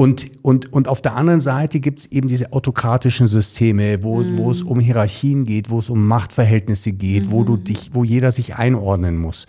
Und, 0.00 0.30
und, 0.40 0.72
und 0.72 0.88
auf 0.88 1.02
der 1.02 1.14
anderen 1.14 1.42
Seite 1.42 1.78
gibt 1.78 1.98
es 1.98 2.06
eben 2.06 2.26
diese 2.26 2.54
autokratischen 2.54 3.26
Systeme, 3.26 4.02
wo, 4.02 4.24
wo 4.38 4.50
es 4.50 4.62
um 4.62 4.80
Hierarchien 4.80 5.44
geht, 5.44 5.68
wo 5.68 5.78
es 5.78 5.90
um 5.90 6.08
Machtverhältnisse 6.08 6.92
geht, 6.92 7.30
wo 7.30 7.44
du 7.44 7.58
dich, 7.58 7.90
wo 7.92 8.02
jeder 8.02 8.32
sich 8.32 8.56
einordnen 8.56 9.18
muss. 9.18 9.46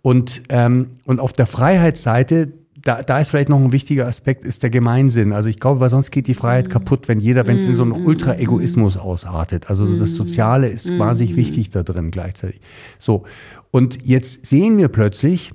Und, 0.00 0.44
ähm, 0.48 0.92
und 1.04 1.20
auf 1.20 1.34
der 1.34 1.44
Freiheitsseite, 1.44 2.54
da, 2.82 3.02
da 3.02 3.18
ist 3.18 3.28
vielleicht 3.28 3.50
noch 3.50 3.58
ein 3.58 3.72
wichtiger 3.72 4.06
Aspekt, 4.06 4.46
ist 4.46 4.62
der 4.62 4.70
Gemeinsinn. 4.70 5.34
Also 5.34 5.50
ich 5.50 5.60
glaube, 5.60 5.80
weil 5.80 5.90
sonst 5.90 6.10
geht 6.10 6.26
die 6.26 6.32
Freiheit 6.32 6.70
kaputt, 6.70 7.06
wenn 7.06 7.20
jeder, 7.20 7.46
wenn 7.46 7.58
es 7.58 7.66
in 7.66 7.74
so 7.74 7.82
einen 7.82 7.92
Ultra-Egoismus 7.92 8.96
ausartet. 8.96 9.68
Also 9.68 9.98
das 9.98 10.14
Soziale 10.14 10.68
ist 10.68 10.98
wahnsinnig 10.98 11.36
wichtig 11.36 11.68
da 11.68 11.82
drin 11.82 12.10
gleichzeitig. 12.10 12.62
So. 12.98 13.24
Und 13.70 14.06
jetzt 14.06 14.46
sehen 14.46 14.78
wir 14.78 14.88
plötzlich, 14.88 15.52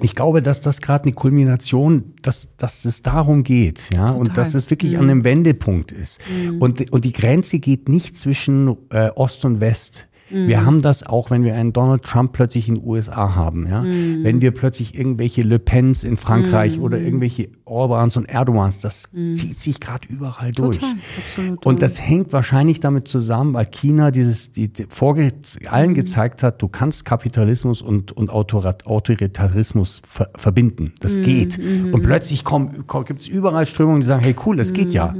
ich 0.00 0.14
glaube, 0.14 0.42
dass 0.42 0.60
das 0.60 0.82
gerade 0.82 1.04
eine 1.04 1.12
Kulmination, 1.12 2.14
dass, 2.20 2.54
dass 2.56 2.84
es 2.84 3.00
darum 3.02 3.44
geht, 3.44 3.88
ja, 3.94 4.08
und 4.10 4.36
dass 4.36 4.54
es 4.54 4.68
wirklich 4.70 4.98
an 4.98 5.04
einem 5.04 5.24
Wendepunkt 5.24 5.90
ist. 5.90 6.20
Und, 6.58 6.92
und 6.92 7.04
die 7.04 7.12
Grenze 7.12 7.58
geht 7.58 7.88
nicht 7.88 8.18
zwischen 8.18 8.76
äh, 8.90 9.08
Ost 9.14 9.44
und 9.46 9.60
West. 9.60 10.06
Wir 10.28 10.64
haben 10.64 10.82
das 10.82 11.06
auch, 11.06 11.30
wenn 11.30 11.44
wir 11.44 11.54
einen 11.54 11.72
Donald 11.72 12.02
Trump 12.02 12.32
plötzlich 12.32 12.68
in 12.68 12.76
den 12.76 12.86
USA 12.86 13.34
haben, 13.34 13.66
ja. 13.68 13.82
Wenn 13.84 14.40
wir 14.40 14.50
plötzlich 14.50 14.94
irgendwelche 14.94 15.42
Le 15.42 15.58
Pens 15.58 16.04
in 16.04 16.16
Frankreich 16.16 16.80
oder 16.80 16.98
irgendwelche 16.98 17.48
Orbans 17.64 18.16
und 18.16 18.26
Erdogans, 18.26 18.78
das 18.78 19.08
zieht 19.12 19.60
sich 19.60 19.80
gerade 19.80 20.08
überall 20.08 20.52
durch. 20.52 20.78
Total, 20.78 20.94
absolut. 21.18 21.66
Und 21.66 21.82
das 21.82 22.00
hängt 22.00 22.32
wahrscheinlich 22.32 22.80
damit 22.80 23.08
zusammen, 23.08 23.54
weil 23.54 23.66
China 23.66 24.10
dieses 24.10 24.52
die, 24.52 24.68
die 24.72 24.86
vorge 24.88 25.28
allen 25.68 25.94
gezeigt 25.94 26.42
hat, 26.42 26.62
du 26.62 26.68
kannst 26.68 27.04
Kapitalismus 27.04 27.82
und, 27.82 28.12
und 28.12 28.30
Autorat 28.30 28.86
Autoritarismus 28.86 30.02
ver 30.06 30.30
verbinden. 30.36 30.92
Das 31.00 31.20
geht. 31.20 31.58
Und 31.58 32.02
plötzlich 32.02 32.44
gibt 32.44 33.22
es 33.22 33.28
überall 33.28 33.66
Strömungen, 33.66 34.00
die 34.00 34.06
sagen, 34.06 34.22
hey 34.22 34.34
cool, 34.44 34.56
das 34.56 34.72
geht 34.72 34.92
ja. 34.92 35.14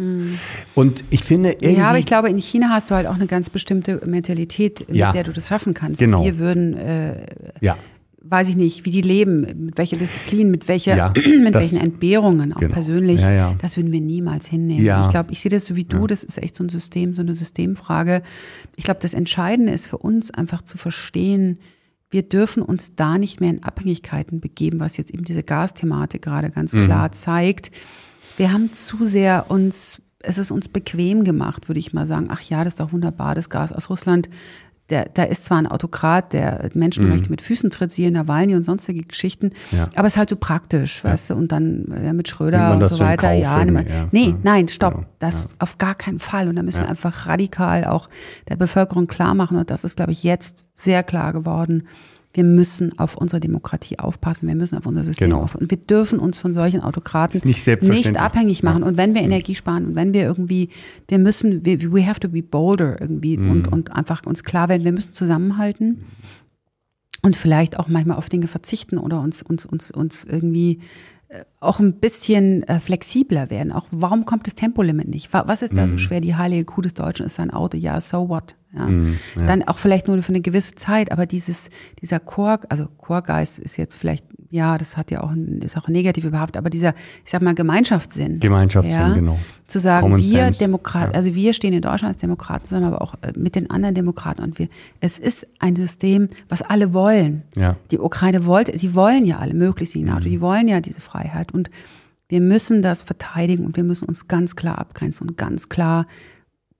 Und 0.74 1.04
ich 1.10 1.24
finde 1.24 1.52
irgendwie. 1.52 1.78
Ja, 1.78 1.88
aber 1.88 1.98
ich 1.98 2.06
glaube, 2.06 2.28
in 2.28 2.38
China 2.38 2.70
hast 2.70 2.90
du 2.90 2.94
halt 2.94 3.06
auch 3.06 3.14
eine 3.14 3.26
ganz 3.26 3.50
bestimmte 3.50 4.00
Mentalität, 4.06 4.86
mit 4.96 5.00
Ja. 5.00 5.12
der 5.12 5.24
du 5.24 5.32
das 5.32 5.48
schaffen 5.48 5.74
kannst. 5.74 5.98
Genau. 6.00 6.24
Wir 6.24 6.38
würden, 6.38 6.74
äh, 6.74 7.26
ja. 7.60 7.76
weiß 8.28 8.48
ich 8.48 8.56
nicht, 8.56 8.84
wie 8.84 8.90
die 8.90 9.02
leben, 9.02 9.42
mit 9.66 9.78
welcher 9.78 9.96
Disziplin, 9.96 10.50
mit 10.50 10.66
welcher, 10.66 10.96
Ja, 10.96 11.12
mit 11.42 11.54
das- 11.54 11.62
welchen 11.72 11.80
Entbehrungen, 11.80 12.52
auch 12.52 12.58
genau. 12.60 12.72
persönlich, 12.72 13.20
das 13.60 13.76
würden 13.76 13.92
wir 13.92 14.00
niemals 14.00 14.46
hinnehmen. 14.48 14.84
Ich 15.02 15.08
glaube, 15.08 15.30
ich 15.32 15.40
sehe 15.40 15.50
das 15.50 15.64
so 15.66 15.76
wie 15.76 15.84
du, 15.84 16.06
das 16.08 16.24
ist 16.24 16.38
echt 16.42 16.56
so 16.56 16.64
ein 16.64 16.68
System, 16.68 17.14
so 17.14 17.22
eine 17.22 17.34
Systemfrage. 17.36 18.22
Ich 18.74 18.82
glaube, 18.84 18.98
das 19.00 19.14
Entscheidende 19.14 19.72
ist 19.72 19.86
für 19.86 19.98
uns 19.98 20.32
einfach 20.32 20.62
zu 20.62 20.76
verstehen, 20.76 21.58
wir 22.10 22.22
dürfen 22.22 22.62
uns 22.62 22.94
da 22.94 23.18
nicht 23.18 23.40
mehr 23.40 23.50
in 23.50 23.62
Abhängigkeiten 23.64 24.40
begeben, 24.40 24.78
was 24.80 24.96
jetzt 24.96 25.12
eben 25.12 25.24
diese 25.24 25.42
Gasthematik 25.42 26.22
gerade 26.22 26.50
ganz 26.50 26.72
Mhm. 26.72 26.84
klar 26.84 27.10
zeigt. 27.12 27.70
Wir 28.36 28.52
haben 28.52 28.72
zu 28.72 29.04
sehr 29.04 29.46
uns, 29.50 30.00
es 30.20 30.38
ist 30.38 30.50
uns 30.52 30.68
bequem 30.68 31.24
gemacht, 31.24 31.68
würde 31.68 31.78
ich 31.80 31.92
mal 31.92 32.06
sagen. 32.06 32.26
Ach 32.30 32.40
ja, 32.42 32.62
das 32.64 32.74
ist 32.74 32.80
doch 32.80 32.92
wunderbar, 32.92 33.34
das 33.34 33.50
Gas 33.50 33.72
aus 33.72 33.88
Russland. 33.90 34.28
Der, 34.90 35.08
da 35.12 35.24
ist 35.24 35.44
zwar 35.44 35.58
ein 35.58 35.66
Autokrat, 35.66 36.32
der 36.32 36.70
Menschenrechte 36.74 37.28
mit 37.28 37.42
Füßen 37.42 37.70
tritt, 37.70 37.90
siehe 37.90 38.10
Nawalny 38.12 38.54
und 38.54 38.62
sonstige 38.62 39.02
Geschichten, 39.02 39.46
Mhm. 39.72 39.78
Ja. 39.78 39.88
aber 39.96 40.06
es 40.06 40.12
ist 40.14 40.16
halt 40.18 40.30
so 40.30 40.36
praktisch, 40.36 41.02
weißt 41.02 41.30
du, 41.30 41.34
und 41.34 41.50
dann 41.50 41.92
ja, 42.04 42.12
mit 42.12 42.28
Schröder 42.28 42.72
und 42.72 42.86
so 42.88 43.00
weiter. 43.00 43.32
Ja, 43.32 43.64
ja. 43.64 44.08
nee, 44.12 44.28
Ja. 44.28 44.34
nein, 44.44 44.68
stopp, 44.68 44.94
Genau. 44.94 45.06
das 45.18 45.48
auf 45.58 45.78
gar 45.78 45.96
keinen 45.96 46.20
Fall. 46.20 46.48
Und 46.48 46.54
da 46.56 46.62
müssen 46.62 46.78
wir 46.78 46.84
Ja. 46.84 46.90
einfach 46.90 47.26
radikal 47.26 47.84
auch 47.84 48.08
der 48.48 48.54
Bevölkerung 48.56 49.08
klar 49.08 49.34
machen, 49.34 49.58
und 49.58 49.70
das 49.70 49.82
ist, 49.82 49.96
glaube 49.96 50.12
ich, 50.12 50.22
jetzt 50.22 50.56
sehr 50.76 51.02
klar 51.02 51.32
geworden. 51.32 51.88
Wir 52.36 52.44
müssen 52.44 52.98
auf 52.98 53.16
unsere 53.16 53.40
Demokratie 53.40 53.98
aufpassen, 53.98 54.46
wir 54.46 54.54
müssen 54.54 54.76
auf 54.76 54.84
unser 54.84 55.04
System 55.04 55.30
Genau. 55.30 55.42
aufpassen. 55.42 55.64
Und 55.64 55.70
wir 55.70 55.78
dürfen 55.78 56.18
uns 56.18 56.38
von 56.38 56.52
solchen 56.52 56.80
Autokraten 56.82 57.40
nicht 57.44 57.66
nicht 57.66 58.16
abhängig 58.20 58.62
machen. 58.62 58.82
Und 58.82 58.96
wenn 58.98 59.14
wir 59.14 59.22
Energie 59.22 59.54
sparen 59.54 59.86
und 59.86 59.94
wenn 59.94 60.12
wir 60.12 60.22
irgendwie, 60.22 60.68
wir 61.08 61.18
müssen, 61.18 61.64
wir, 61.64 61.80
we 61.92 62.06
have 62.06 62.20
to 62.20 62.28
be 62.28 62.42
bolder 62.42 63.00
irgendwie 63.00 63.38
Mhm. 63.38 63.50
und, 63.50 63.68
und 63.72 63.92
einfach 63.92 64.24
uns 64.26 64.44
klar 64.44 64.68
werden, 64.68 64.84
wir 64.84 64.92
müssen 64.92 65.12
zusammenhalten 65.14 66.04
und 67.22 67.36
vielleicht 67.36 67.78
auch 67.78 67.88
manchmal 67.88 68.18
auf 68.18 68.28
Dinge 68.28 68.46
verzichten 68.48 68.98
oder 68.98 69.20
uns, 69.20 69.42
uns, 69.42 69.64
uns, 69.64 69.90
uns 69.90 70.24
irgendwie 70.24 70.80
äh, 71.28 71.42
auch 71.66 71.78
ein 71.80 71.94
bisschen 71.94 72.62
äh, 72.64 72.80
flexibler 72.80 73.50
werden. 73.50 73.72
Auch 73.72 73.86
warum 73.90 74.24
kommt 74.24 74.46
das 74.46 74.54
Tempolimit 74.54 75.08
nicht? 75.08 75.32
Wa- 75.32 75.44
Was 75.46 75.62
ist 75.62 75.76
da 75.76 75.82
Mhm. 75.82 75.88
so 75.88 75.98
schwer? 75.98 76.20
Die 76.20 76.34
heilige 76.34 76.64
Kuh 76.64 76.80
des 76.80 76.94
Deutschen 76.94 77.26
ist 77.26 77.34
sein 77.36 77.50
Auto. 77.50 77.76
Ja, 77.76 78.00
so 78.00 78.28
what? 78.28 78.54
Ja. 78.76 78.90
Dann 79.46 79.62
auch 79.62 79.78
vielleicht 79.78 80.06
nur 80.06 80.20
für 80.22 80.28
eine 80.30 80.42
gewisse 80.42 80.74
Zeit, 80.74 81.10
aber 81.10 81.24
dieses, 81.24 81.70
dieser 82.02 82.20
Chor, 82.20 82.60
also 82.68 82.88
Chorgeist 82.98 83.58
ist 83.58 83.78
jetzt 83.78 83.94
vielleicht, 83.94 84.26
ja, 84.50 84.76
das 84.76 84.98
hat 84.98 85.10
ja 85.10 85.22
auch, 85.22 85.30
ein, 85.30 85.62
ist 85.62 85.78
auch 85.78 85.88
negativ 85.88 86.30
behaftet, 86.30 86.58
aber 86.58 86.68
dieser, 86.68 86.92
ich 87.24 87.30
sag 87.30 87.40
mal, 87.40 87.54
Gemeinschaftssinn. 87.54 88.38
Gemeinschaftssinn, 88.38 89.14
genau. 89.14 89.38
Zu 89.66 89.78
sagen, 89.78 90.02
Common 90.02 90.20
wir 90.20 90.50
Demokraten, 90.50 91.12
ja. 91.12 91.16
also 91.16 91.34
wir 91.34 91.54
stehen 91.54 91.72
in 91.72 91.80
Deutschland 91.80 92.12
als 92.12 92.18
Demokraten 92.18 92.66
zusammen, 92.66 92.84
aber 92.86 93.00
auch 93.00 93.14
äh, 93.22 93.32
mit 93.36 93.54
den 93.54 93.70
anderen 93.70 93.94
Demokraten 93.94 94.42
und 94.42 94.58
wir, 94.58 94.68
es 95.00 95.18
ist 95.18 95.46
ein 95.58 95.74
System, 95.74 96.28
was 96.50 96.60
alle 96.60 96.92
wollen. 96.92 97.44
Ja. 97.56 97.76
Die 97.90 97.98
Ukraine 97.98 98.44
wollte, 98.44 98.76
sie 98.76 98.94
wollen 98.94 99.24
ja 99.24 99.38
alle 99.38 99.54
möglichst 99.54 99.94
die 99.94 100.00
Mhm. 100.00 100.06
NATO, 100.08 100.28
die 100.28 100.40
wollen 100.42 100.68
ja 100.68 100.80
diese 100.82 101.00
Freiheit 101.00 101.52
und 101.56 101.70
wir 102.28 102.40
müssen 102.40 102.82
das 102.82 103.02
verteidigen 103.02 103.64
und 103.64 103.76
wir 103.76 103.84
müssen 103.84 104.06
uns 104.06 104.28
ganz 104.28 104.56
klar 104.56 104.78
abgrenzen 104.78 105.28
und 105.28 105.36
ganz 105.36 105.68
klar 105.68 106.06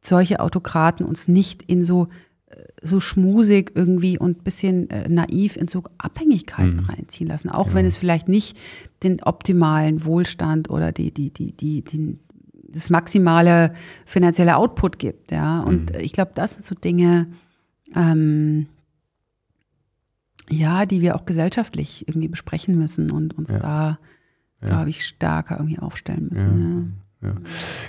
solche 0.03 0.41
Autokraten 0.41 1.05
uns 1.05 1.27
nicht 1.29 1.63
in 1.63 1.83
so 1.83 2.09
äh, 2.47 2.57
so 2.83 3.01
schmusig 3.01 3.73
irgendwie 3.75 4.19
und 4.19 4.45
bisschen 4.45 4.89
äh, 4.91 5.09
naiv 5.09 5.57
in 5.57 5.67
so 5.67 5.83
Abhängigkeiten 5.99 6.81
reinziehen 6.81 7.29
lassen, 7.29 7.51
auch 7.51 7.75
wenn 7.75 7.87
es 7.87 7.97
vielleicht 7.97 8.29
nicht 8.29 8.57
den 9.03 9.23
optimalen 9.23 10.05
Wohlstand 10.05 10.71
oder 10.71 10.93
die 10.93 11.11
die 11.11 11.31
die 11.31 11.53
die, 11.53 11.83
die 11.83 12.19
das 12.69 12.91
maximale 12.91 13.73
finanzielle 14.05 14.57
Output 14.57 14.99
gibt, 14.99 15.33
ja. 15.33 15.61
Und 15.61 15.97
ich 15.97 16.13
glaube, 16.13 16.33
das 16.35 16.55
sind 16.55 16.65
so 16.65 16.75
Dinge, 16.75 17.27
ähm, 17.95 18.67
ja, 20.49 20.87
die 20.87 21.01
wir 21.01 21.17
auch 21.17 21.27
gesellschaftlich 21.27 22.07
irgendwie 22.07 22.29
besprechen 22.29 22.79
müssen 22.79 23.11
und 23.11 23.37
uns 23.37 23.49
da, 23.49 23.99
glaube 24.61 24.91
ich, 24.91 25.05
stärker 25.05 25.57
irgendwie 25.59 25.79
aufstellen 25.79 26.29
müssen. 26.31 27.03
Ja. 27.23 27.35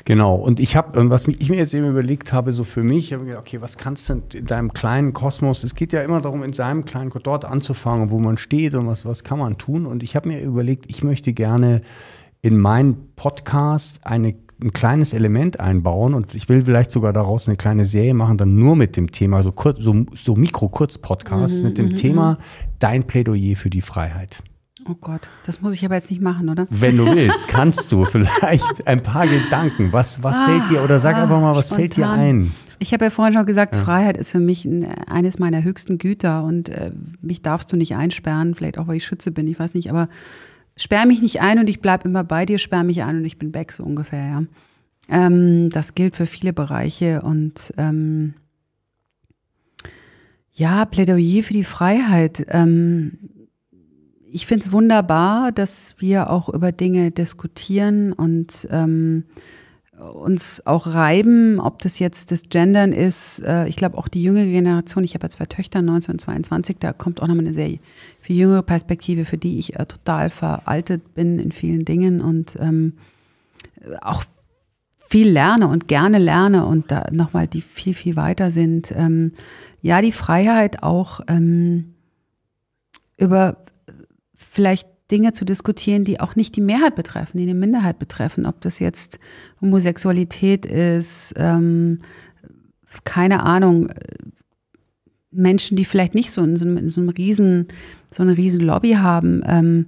Genau. 0.05 0.35
Und 0.35 0.59
ich 0.59 0.75
habe, 0.75 1.09
was 1.09 1.27
ich 1.27 1.49
mir 1.49 1.57
jetzt 1.57 1.73
eben 1.73 1.87
überlegt 1.87 2.33
habe, 2.33 2.51
so 2.51 2.63
für 2.63 2.83
mich, 2.83 3.13
habe 3.13 3.25
gedacht, 3.25 3.41
okay, 3.41 3.61
was 3.61 3.77
kannst 3.77 4.09
du 4.09 4.21
in 4.33 4.45
deinem 4.45 4.73
kleinen 4.73 5.13
Kosmos, 5.13 5.63
es 5.63 5.75
geht 5.75 5.91
ja 5.93 6.01
immer 6.01 6.21
darum, 6.21 6.43
in 6.43 6.53
seinem 6.53 6.85
kleinen 6.85 7.11
dort 7.23 7.45
anzufangen, 7.45 8.09
wo 8.09 8.19
man 8.19 8.37
steht 8.37 8.73
und 8.73 8.87
was, 8.87 9.05
was 9.05 9.23
kann 9.23 9.39
man 9.39 9.57
tun. 9.57 9.85
Und 9.85 10.01
ich 10.01 10.15
habe 10.15 10.29
mir 10.29 10.41
überlegt, 10.41 10.85
ich 10.87 11.03
möchte 11.03 11.33
gerne 11.33 11.81
in 12.41 12.57
meinen 12.57 13.13
Podcast 13.15 14.05
eine 14.05 14.35
ein 14.59 14.73
kleines 14.73 15.13
Element 15.13 15.59
einbauen 15.59 16.13
und 16.13 16.33
ich 16.33 16.49
will 16.49 16.63
vielleicht 16.63 16.91
sogar 16.91 17.13
daraus 17.13 17.47
eine 17.47 17.57
kleine 17.57 17.85
Serie 17.85 18.13
machen, 18.13 18.37
dann 18.37 18.55
nur 18.55 18.75
mit 18.75 18.97
dem 18.97 19.11
Thema, 19.11 19.43
so, 19.43 19.51
kurz, 19.51 19.79
so, 19.79 20.05
so 20.15 20.35
Mikro-Kurz-Podcast 20.35 21.59
mhm, 21.59 21.65
mit 21.67 21.77
dem 21.77 21.89
mhm, 21.89 21.95
Thema 21.95 22.31
mhm. 22.33 22.37
Dein 22.79 23.03
Plädoyer 23.03 23.55
für 23.55 23.69
die 23.69 23.81
Freiheit. 23.81 24.43
Oh 24.89 24.95
Gott, 25.01 25.29
das 25.45 25.61
muss 25.61 25.73
ich 25.73 25.83
aber 25.83 25.95
jetzt 25.95 26.09
nicht 26.09 26.21
machen, 26.21 26.47
oder? 26.47 26.65
Wenn 26.69 26.95
du 26.95 27.05
willst, 27.05 27.47
kannst 27.49 27.91
du 27.91 28.05
vielleicht 28.05 28.87
ein 28.87 29.03
paar 29.03 29.27
Gedanken. 29.27 29.91
Was, 29.91 30.23
was 30.23 30.37
ah, 30.37 30.45
fällt 30.45 30.69
dir, 30.69 30.83
oder 30.83 30.99
sag 30.99 31.15
ah, 31.17 31.23
einfach 31.23 31.41
mal, 31.41 31.55
was 31.55 31.67
spontan. 31.67 31.81
fällt 31.81 31.97
dir 31.97 32.09
ein? 32.09 32.53
Ich 32.79 32.93
habe 32.93 33.05
ja 33.05 33.11
vorhin 33.11 33.33
schon 33.33 33.45
gesagt, 33.45 33.75
ja. 33.75 33.83
Freiheit 33.83 34.15
ist 34.17 34.31
für 34.31 34.39
mich 34.39 34.67
eines 35.07 35.39
meiner 35.39 35.63
höchsten 35.63 35.97
Güter 35.97 36.43
und 36.43 36.69
äh, 36.69 36.91
mich 37.21 37.41
darfst 37.41 37.71
du 37.71 37.75
nicht 37.75 37.95
einsperren, 37.95 38.55
vielleicht 38.55 38.77
auch, 38.77 38.87
weil 38.87 38.97
ich 38.97 39.05
Schütze 39.05 39.31
bin, 39.31 39.47
ich 39.47 39.59
weiß 39.59 39.73
nicht, 39.73 39.89
aber 39.89 40.07
sperr 40.77 41.05
mich 41.05 41.21
nicht 41.21 41.41
ein 41.41 41.59
und 41.59 41.67
ich 41.69 41.81
bleibe 41.81 42.07
immer 42.07 42.23
bei 42.23 42.45
dir, 42.45 42.57
sperr 42.57 42.83
mich 42.83 43.03
ein 43.03 43.17
und 43.17 43.25
ich 43.25 43.37
bin 43.37 43.53
weg, 43.53 43.71
so 43.73 43.83
ungefähr, 43.83 44.25
ja. 44.25 44.43
Ähm, 45.09 45.69
das 45.69 45.95
gilt 45.95 46.15
für 46.15 46.25
viele 46.25 46.53
Bereiche 46.53 47.21
und 47.21 47.73
ähm, 47.77 48.35
ja, 50.53 50.85
Plädoyer 50.85 51.43
für 51.43 51.53
die 51.53 51.63
Freiheit. 51.63 52.45
Ähm, 52.49 53.17
ich 54.31 54.45
finde 54.45 54.65
es 54.65 54.71
wunderbar, 54.71 55.51
dass 55.51 55.95
wir 55.99 56.29
auch 56.29 56.49
über 56.49 56.71
Dinge 56.71 57.11
diskutieren 57.11 58.13
und 58.13 58.67
ähm, 58.71 59.23
uns 59.97 60.65
auch 60.65 60.87
reiben, 60.87 61.59
ob 61.59 61.81
das 61.81 61.97
jetzt 61.97 62.31
das 62.31 62.43
Gendern 62.49 62.91
ist. 62.91 63.39
Äh, 63.39 63.67
ich 63.67 63.75
glaube 63.75 63.97
auch 63.97 64.07
die 64.07 64.21
jüngere 64.21 64.45
Generation, 64.45 65.03
ich 65.03 65.15
habe 65.15 65.25
ja 65.25 65.29
zwei 65.29 65.45
Töchter, 65.45 65.81
19 65.81 66.13
und 66.13 66.19
22, 66.19 66.77
da 66.79 66.93
kommt 66.93 67.21
auch 67.21 67.27
nochmal 67.27 67.45
eine 67.45 67.53
sehr 67.53 67.79
viel 68.19 68.35
jüngere 68.35 68.61
Perspektive, 68.61 69.25
für 69.25 69.37
die 69.37 69.57
ich 69.57 69.79
äh, 69.79 69.85
total 69.85 70.29
veraltet 70.29 71.15
bin 71.15 71.39
in 71.39 71.51
vielen 71.51 71.85
Dingen 71.85 72.21
und 72.21 72.57
ähm, 72.59 72.93
auch 74.01 74.23
viel 74.99 75.29
lerne 75.29 75.67
und 75.67 75.87
gerne 75.87 76.19
lerne 76.19 76.65
und 76.65 76.91
da 76.91 77.07
nochmal 77.11 77.47
die 77.47 77.61
viel, 77.61 77.93
viel 77.93 78.15
weiter 78.17 78.51
sind. 78.51 78.93
Ähm, 78.95 79.31
ja, 79.81 80.01
die 80.01 80.11
Freiheit 80.11 80.83
auch 80.83 81.21
ähm, 81.27 81.93
über 83.17 83.57
vielleicht 84.37 84.87
Dinge 85.11 85.33
zu 85.33 85.45
diskutieren, 85.45 86.03
die 86.03 86.19
auch 86.19 86.35
nicht 86.35 86.55
die 86.55 86.61
Mehrheit 86.61 86.95
betreffen, 86.95 87.37
die 87.37 87.43
eine 87.43 87.53
Minderheit 87.53 87.99
betreffen. 87.99 88.45
Ob 88.45 88.61
das 88.61 88.79
jetzt 88.79 89.19
Homosexualität 89.61 90.65
ist, 90.65 91.33
ähm, 91.37 91.99
keine 93.03 93.43
Ahnung, 93.43 93.89
Menschen, 95.31 95.77
die 95.77 95.85
vielleicht 95.85 96.15
nicht 96.15 96.31
so 96.31 96.41
in 96.43 96.55
so 96.55 96.65
einem, 96.65 96.77
in 96.77 96.89
so 96.89 97.01
einem 97.01 97.09
riesen, 97.09 97.67
so 98.11 98.23
eine 98.23 98.37
riesen 98.37 98.61
Lobby 98.61 98.93
haben. 98.93 99.43
Ähm, 99.45 99.87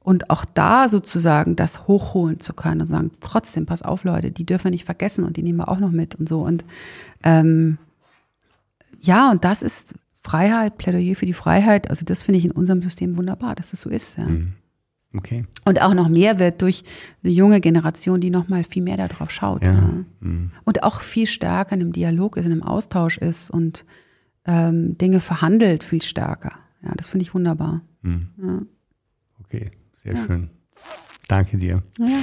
und 0.00 0.30
auch 0.30 0.44
da 0.46 0.88
sozusagen 0.88 1.54
das 1.54 1.86
hochholen 1.86 2.40
zu 2.40 2.54
können 2.54 2.80
und 2.80 2.86
sagen, 2.86 3.10
trotzdem, 3.20 3.66
pass 3.66 3.82
auf, 3.82 4.04
Leute, 4.04 4.30
die 4.30 4.46
dürfen 4.46 4.64
wir 4.64 4.70
nicht 4.70 4.86
vergessen 4.86 5.24
und 5.24 5.36
die 5.36 5.42
nehmen 5.42 5.58
wir 5.58 5.68
auch 5.68 5.80
noch 5.80 5.90
mit 5.90 6.14
und 6.14 6.28
so. 6.28 6.40
Und 6.40 6.64
ähm, 7.22 7.78
ja, 9.00 9.30
und 9.30 9.44
das 9.44 9.62
ist 9.62 9.94
Freiheit, 10.28 10.76
Plädoyer 10.76 11.14
für 11.14 11.26
die 11.26 11.32
Freiheit. 11.32 11.88
Also 11.88 12.04
das 12.04 12.22
finde 12.22 12.38
ich 12.38 12.44
in 12.44 12.50
unserem 12.50 12.82
System 12.82 13.16
wunderbar, 13.16 13.54
dass 13.54 13.70
das 13.70 13.80
so 13.80 13.88
ist. 13.90 14.18
Ja. 14.18 14.26
Mhm. 14.26 14.52
Okay. 15.16 15.46
Und 15.64 15.80
auch 15.80 15.94
noch 15.94 16.08
mehr 16.08 16.38
wird 16.38 16.60
durch 16.60 16.84
eine 17.22 17.32
junge 17.32 17.60
Generation, 17.60 18.20
die 18.20 18.28
noch 18.28 18.48
mal 18.48 18.62
viel 18.62 18.82
mehr 18.82 18.98
darauf 18.98 19.30
schaut. 19.30 19.64
Ja. 19.66 19.72
Ja. 19.72 20.04
Mhm. 20.20 20.50
Und 20.64 20.82
auch 20.82 21.00
viel 21.00 21.26
stärker 21.26 21.74
in 21.74 21.80
einem 21.80 21.92
Dialog 21.92 22.36
ist, 22.36 22.44
in 22.44 22.52
einem 22.52 22.62
Austausch 22.62 23.16
ist 23.16 23.50
und 23.50 23.86
ähm, 24.44 24.98
Dinge 24.98 25.20
verhandelt 25.20 25.82
viel 25.82 26.02
stärker. 26.02 26.52
Ja, 26.82 26.92
das 26.94 27.08
finde 27.08 27.22
ich 27.22 27.34
wunderbar. 27.34 27.80
Mhm. 28.02 28.68
Okay, 29.44 29.70
sehr 30.04 30.16
schön. 30.26 30.50
Danke 31.28 31.58
dir. 31.58 31.82
Ja. 31.98 32.20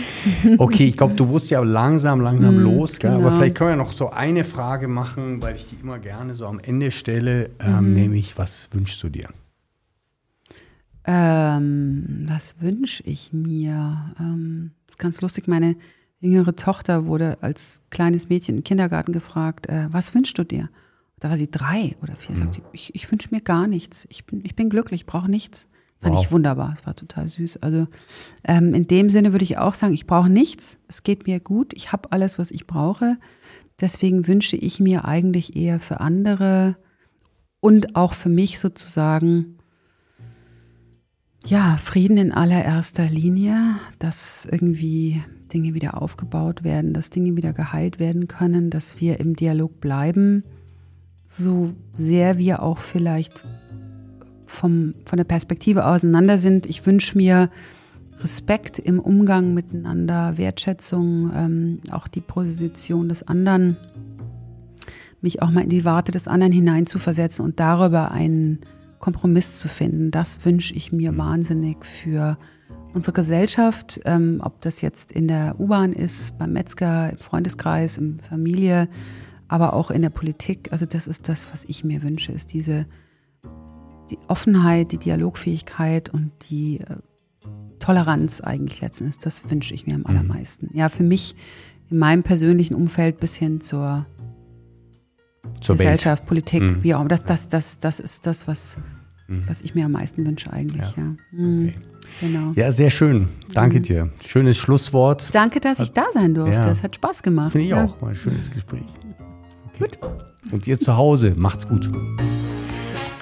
Okay, 0.57 0.85
ich 0.85 0.97
glaube, 0.97 1.13
du 1.13 1.25
musst 1.25 1.51
ja 1.51 1.61
langsam, 1.61 2.21
langsam 2.21 2.57
mm, 2.57 2.63
los, 2.63 2.97
genau. 2.97 3.19
aber 3.19 3.31
vielleicht 3.33 3.55
können 3.55 3.69
wir 3.69 3.75
noch 3.75 3.91
so 3.91 4.09
eine 4.09 4.43
Frage 4.43 4.87
machen, 4.87 5.43
weil 5.43 5.55
ich 5.55 5.67
die 5.67 5.75
immer 5.75 5.99
gerne 5.99 6.33
so 6.33 6.47
am 6.47 6.57
Ende 6.57 6.89
stelle, 6.89 7.51
ähm, 7.59 7.89
mhm. 7.89 7.93
nämlich, 7.93 8.35
was 8.39 8.67
wünschst 8.71 9.03
du 9.03 9.09
dir? 9.09 9.29
Ähm, 11.05 12.25
was 12.27 12.55
wünsche 12.59 13.03
ich 13.03 13.31
mir? 13.31 14.11
Ähm, 14.19 14.71
das 14.87 14.95
ist 14.95 14.99
ganz 14.99 15.21
lustig, 15.21 15.47
meine 15.47 15.75
jüngere 16.19 16.55
Tochter 16.55 17.05
wurde 17.05 17.37
als 17.41 17.83
kleines 17.91 18.29
Mädchen 18.29 18.57
im 18.57 18.63
Kindergarten 18.63 19.11
gefragt, 19.11 19.69
äh, 19.69 19.87
was 19.91 20.15
wünschst 20.15 20.39
du 20.39 20.43
dir? 20.43 20.69
Da 21.19 21.29
war 21.29 21.37
sie 21.37 21.51
drei 21.51 21.95
oder 22.01 22.15
vier, 22.15 22.35
mhm. 22.35 22.39
sagt 22.39 22.55
sie, 22.55 22.61
ich, 22.71 22.95
ich 22.95 23.11
wünsche 23.11 23.29
mir 23.29 23.41
gar 23.41 23.67
nichts. 23.67 24.07
Ich 24.09 24.25
bin, 24.25 24.41
ich 24.43 24.55
bin 24.55 24.71
glücklich, 24.71 25.05
brauche 25.05 25.29
nichts. 25.29 25.67
Fand 26.05 26.17
wow. 26.17 26.23
ich 26.23 26.31
wunderbar. 26.31 26.71
Es 26.77 26.85
war 26.85 26.95
total 26.95 27.27
süß. 27.27 27.57
Also 27.63 27.87
ähm, 28.43 28.75
in 28.75 28.85
dem 28.85 29.09
Sinne 29.09 29.31
würde 29.31 29.43
ich 29.43 29.57
auch 29.57 29.73
sagen, 29.73 29.95
ich 29.95 30.05
brauche 30.05 30.29
nichts. 30.29 30.77
Es 30.87 31.01
geht 31.01 31.25
mir 31.25 31.39
gut. 31.39 31.73
Ich 31.73 31.91
habe 31.91 32.11
alles, 32.11 32.37
was 32.37 32.51
ich 32.51 32.67
brauche. 32.67 33.17
Deswegen 33.81 34.27
wünsche 34.27 34.55
ich 34.55 34.79
mir 34.79 35.05
eigentlich 35.05 35.55
eher 35.55 35.79
für 35.79 36.01
andere 36.01 36.75
und 37.59 37.95
auch 37.95 38.13
für 38.13 38.29
mich 38.29 38.59
sozusagen, 38.59 39.57
ja, 41.43 41.77
Frieden 41.77 42.17
in 42.17 42.31
allererster 42.31 43.09
Linie, 43.09 43.77
dass 43.97 44.47
irgendwie 44.49 45.23
Dinge 45.51 45.73
wieder 45.73 45.99
aufgebaut 45.99 46.63
werden, 46.63 46.93
dass 46.93 47.09
Dinge 47.09 47.35
wieder 47.35 47.51
geheilt 47.51 47.97
werden 47.97 48.27
können, 48.27 48.69
dass 48.69 49.01
wir 49.01 49.19
im 49.19 49.35
Dialog 49.35 49.81
bleiben, 49.81 50.43
so 51.25 51.73
sehr 51.95 52.37
wir 52.37 52.61
auch 52.61 52.77
vielleicht 52.77 53.43
vom, 54.45 54.95
von 55.05 55.17
der 55.17 55.23
Perspektive 55.23 55.85
auseinander 55.85 56.37
sind. 56.37 56.65
Ich 56.65 56.85
wünsche 56.85 57.17
mir 57.17 57.49
Respekt 58.19 58.79
im 58.79 58.99
Umgang 58.99 59.53
miteinander, 59.53 60.37
Wertschätzung, 60.37 61.31
ähm, 61.35 61.79
auch 61.91 62.07
die 62.07 62.21
Position 62.21 63.09
des 63.09 63.23
anderen, 63.23 63.77
mich 65.21 65.41
auch 65.41 65.51
mal 65.51 65.63
in 65.63 65.69
die 65.69 65.85
Warte 65.85 66.11
des 66.11 66.27
anderen 66.27 66.53
hineinzuversetzen 66.53 67.43
und 67.43 67.59
darüber 67.59 68.11
einen 68.11 68.59
Kompromiss 68.99 69.59
zu 69.59 69.67
finden. 69.67 70.11
Das 70.11 70.45
wünsche 70.45 70.73
ich 70.73 70.91
mir 70.91 71.17
wahnsinnig 71.17 71.85
für 71.85 72.37
unsere 72.93 73.13
Gesellschaft, 73.13 73.99
ähm, 74.05 74.39
ob 74.41 74.61
das 74.61 74.81
jetzt 74.81 75.11
in 75.11 75.27
der 75.27 75.59
U-Bahn 75.59 75.91
ist, 75.91 76.37
beim 76.37 76.53
Metzger, 76.53 77.11
im 77.11 77.17
Freundeskreis, 77.17 77.97
in 77.97 78.19
Familie, 78.19 78.87
aber 79.47 79.73
auch 79.73 79.91
in 79.91 80.01
der 80.01 80.09
Politik. 80.09 80.71
Also 80.71 80.85
das 80.85 81.05
ist 81.05 81.27
das, 81.27 81.51
was 81.51 81.65
ich 81.65 81.83
mir 81.83 82.01
wünsche, 82.01 82.31
ist 82.31 82.53
diese 82.53 82.85
die 84.09 84.19
Offenheit, 84.27 84.91
die 84.91 84.97
Dialogfähigkeit 84.97 86.09
und 86.09 86.31
die 86.49 86.79
äh, 86.79 86.97
Toleranz 87.79 88.41
eigentlich 88.41 88.81
letztens, 88.81 89.17
das 89.19 89.49
wünsche 89.49 89.73
ich 89.73 89.85
mir 89.85 89.95
am 89.95 90.01
mhm. 90.01 90.07
allermeisten. 90.07 90.69
Ja, 90.73 90.89
für 90.89 91.03
mich 91.03 91.35
in 91.89 91.99
meinem 91.99 92.23
persönlichen 92.23 92.75
Umfeld 92.75 93.19
bis 93.19 93.35
hin 93.35 93.61
zur, 93.61 94.05
zur 95.61 95.75
Gesellschaft, 95.75 96.23
Welt. 96.23 96.27
Politik, 96.27 96.61
mhm. 96.61 96.83
wie 96.83 96.95
auch 96.95 97.07
das, 97.07 97.23
das, 97.23 97.47
das, 97.47 97.79
das 97.79 97.99
ist 97.99 98.25
das, 98.25 98.47
was, 98.47 98.77
mhm. 99.27 99.43
was 99.47 99.61
ich 99.61 99.75
mir 99.75 99.85
am 99.85 99.91
meisten 99.91 100.25
wünsche 100.25 100.51
eigentlich. 100.51 100.95
Ja. 100.95 101.03
ja. 101.03 101.15
Mhm. 101.31 101.67
Okay. 101.69 101.79
Genau. 102.21 102.51
Ja, 102.55 102.71
sehr 102.71 102.91
schön. 102.91 103.29
Danke 103.53 103.79
mhm. 103.79 103.83
dir. 103.83 104.11
Schönes 104.23 104.57
Schlusswort. 104.57 105.33
Danke, 105.33 105.59
dass 105.59 105.79
hat, 105.79 105.87
ich 105.87 105.93
da 105.93 106.05
sein 106.13 106.33
durfte. 106.33 106.61
Ja. 106.61 106.71
Es 106.71 106.83
hat 106.83 106.95
Spaß 106.95 107.23
gemacht. 107.23 107.51
Finde 107.51 107.67
ich 107.67 107.73
auch. 107.73 107.99
War 108.01 108.09
ein 108.09 108.15
schönes 108.15 108.51
Gespräch. 108.51 108.85
Okay. 109.73 109.79
Gut. 109.79 109.99
Und 110.51 110.67
ihr 110.67 110.79
zu 110.79 110.95
Hause, 110.95 111.33
macht's 111.35 111.67
gut. 111.67 111.91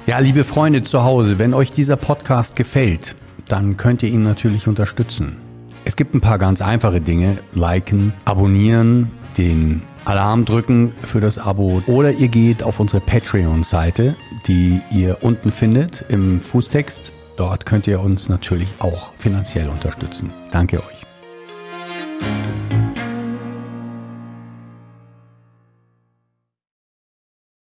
Ja, 0.05 0.19
liebe 0.19 0.43
Freunde 0.43 0.84
zu 0.84 1.05
Hause, 1.05 1.39
wenn 1.39 1.53
euch 1.53 1.71
dieser 1.71 1.95
Podcast 1.95 2.57
gefällt, 2.57 3.15
dann 3.47 3.77
könnt 3.77 4.03
ihr 4.03 4.09
ihn 4.09 4.19
natürlich 4.19 4.67
unterstützen. 4.67 5.38
Es 5.85 5.95
gibt 5.95 6.13
ein 6.13 6.19
paar 6.19 6.38
ganz 6.38 6.61
einfache 6.61 6.99
Dinge. 6.99 7.38
Liken, 7.53 8.11
abonnieren, 8.25 9.11
den 9.38 9.81
Alarm 10.03 10.43
drücken 10.43 10.93
für 11.05 11.21
das 11.21 11.38
Abo 11.38 11.81
oder 11.88 12.11
ihr 12.11 12.27
geht 12.27 12.63
auf 12.63 12.81
unsere 12.81 12.99
Patreon-Seite, 12.99 14.17
die 14.45 14.81
ihr 14.91 15.19
unten 15.21 15.53
findet 15.53 16.03
im 16.09 16.41
Fußtext. 16.41 17.13
Dort 17.38 17.65
könnt 17.65 17.88
ihr 17.88 18.01
uns 18.01 18.27
natürlich 18.27 18.67
auch 18.80 19.13
finanziell 19.19 19.69
unterstützen. 19.69 20.34
Danke 20.51 20.80
euch. 20.80 21.02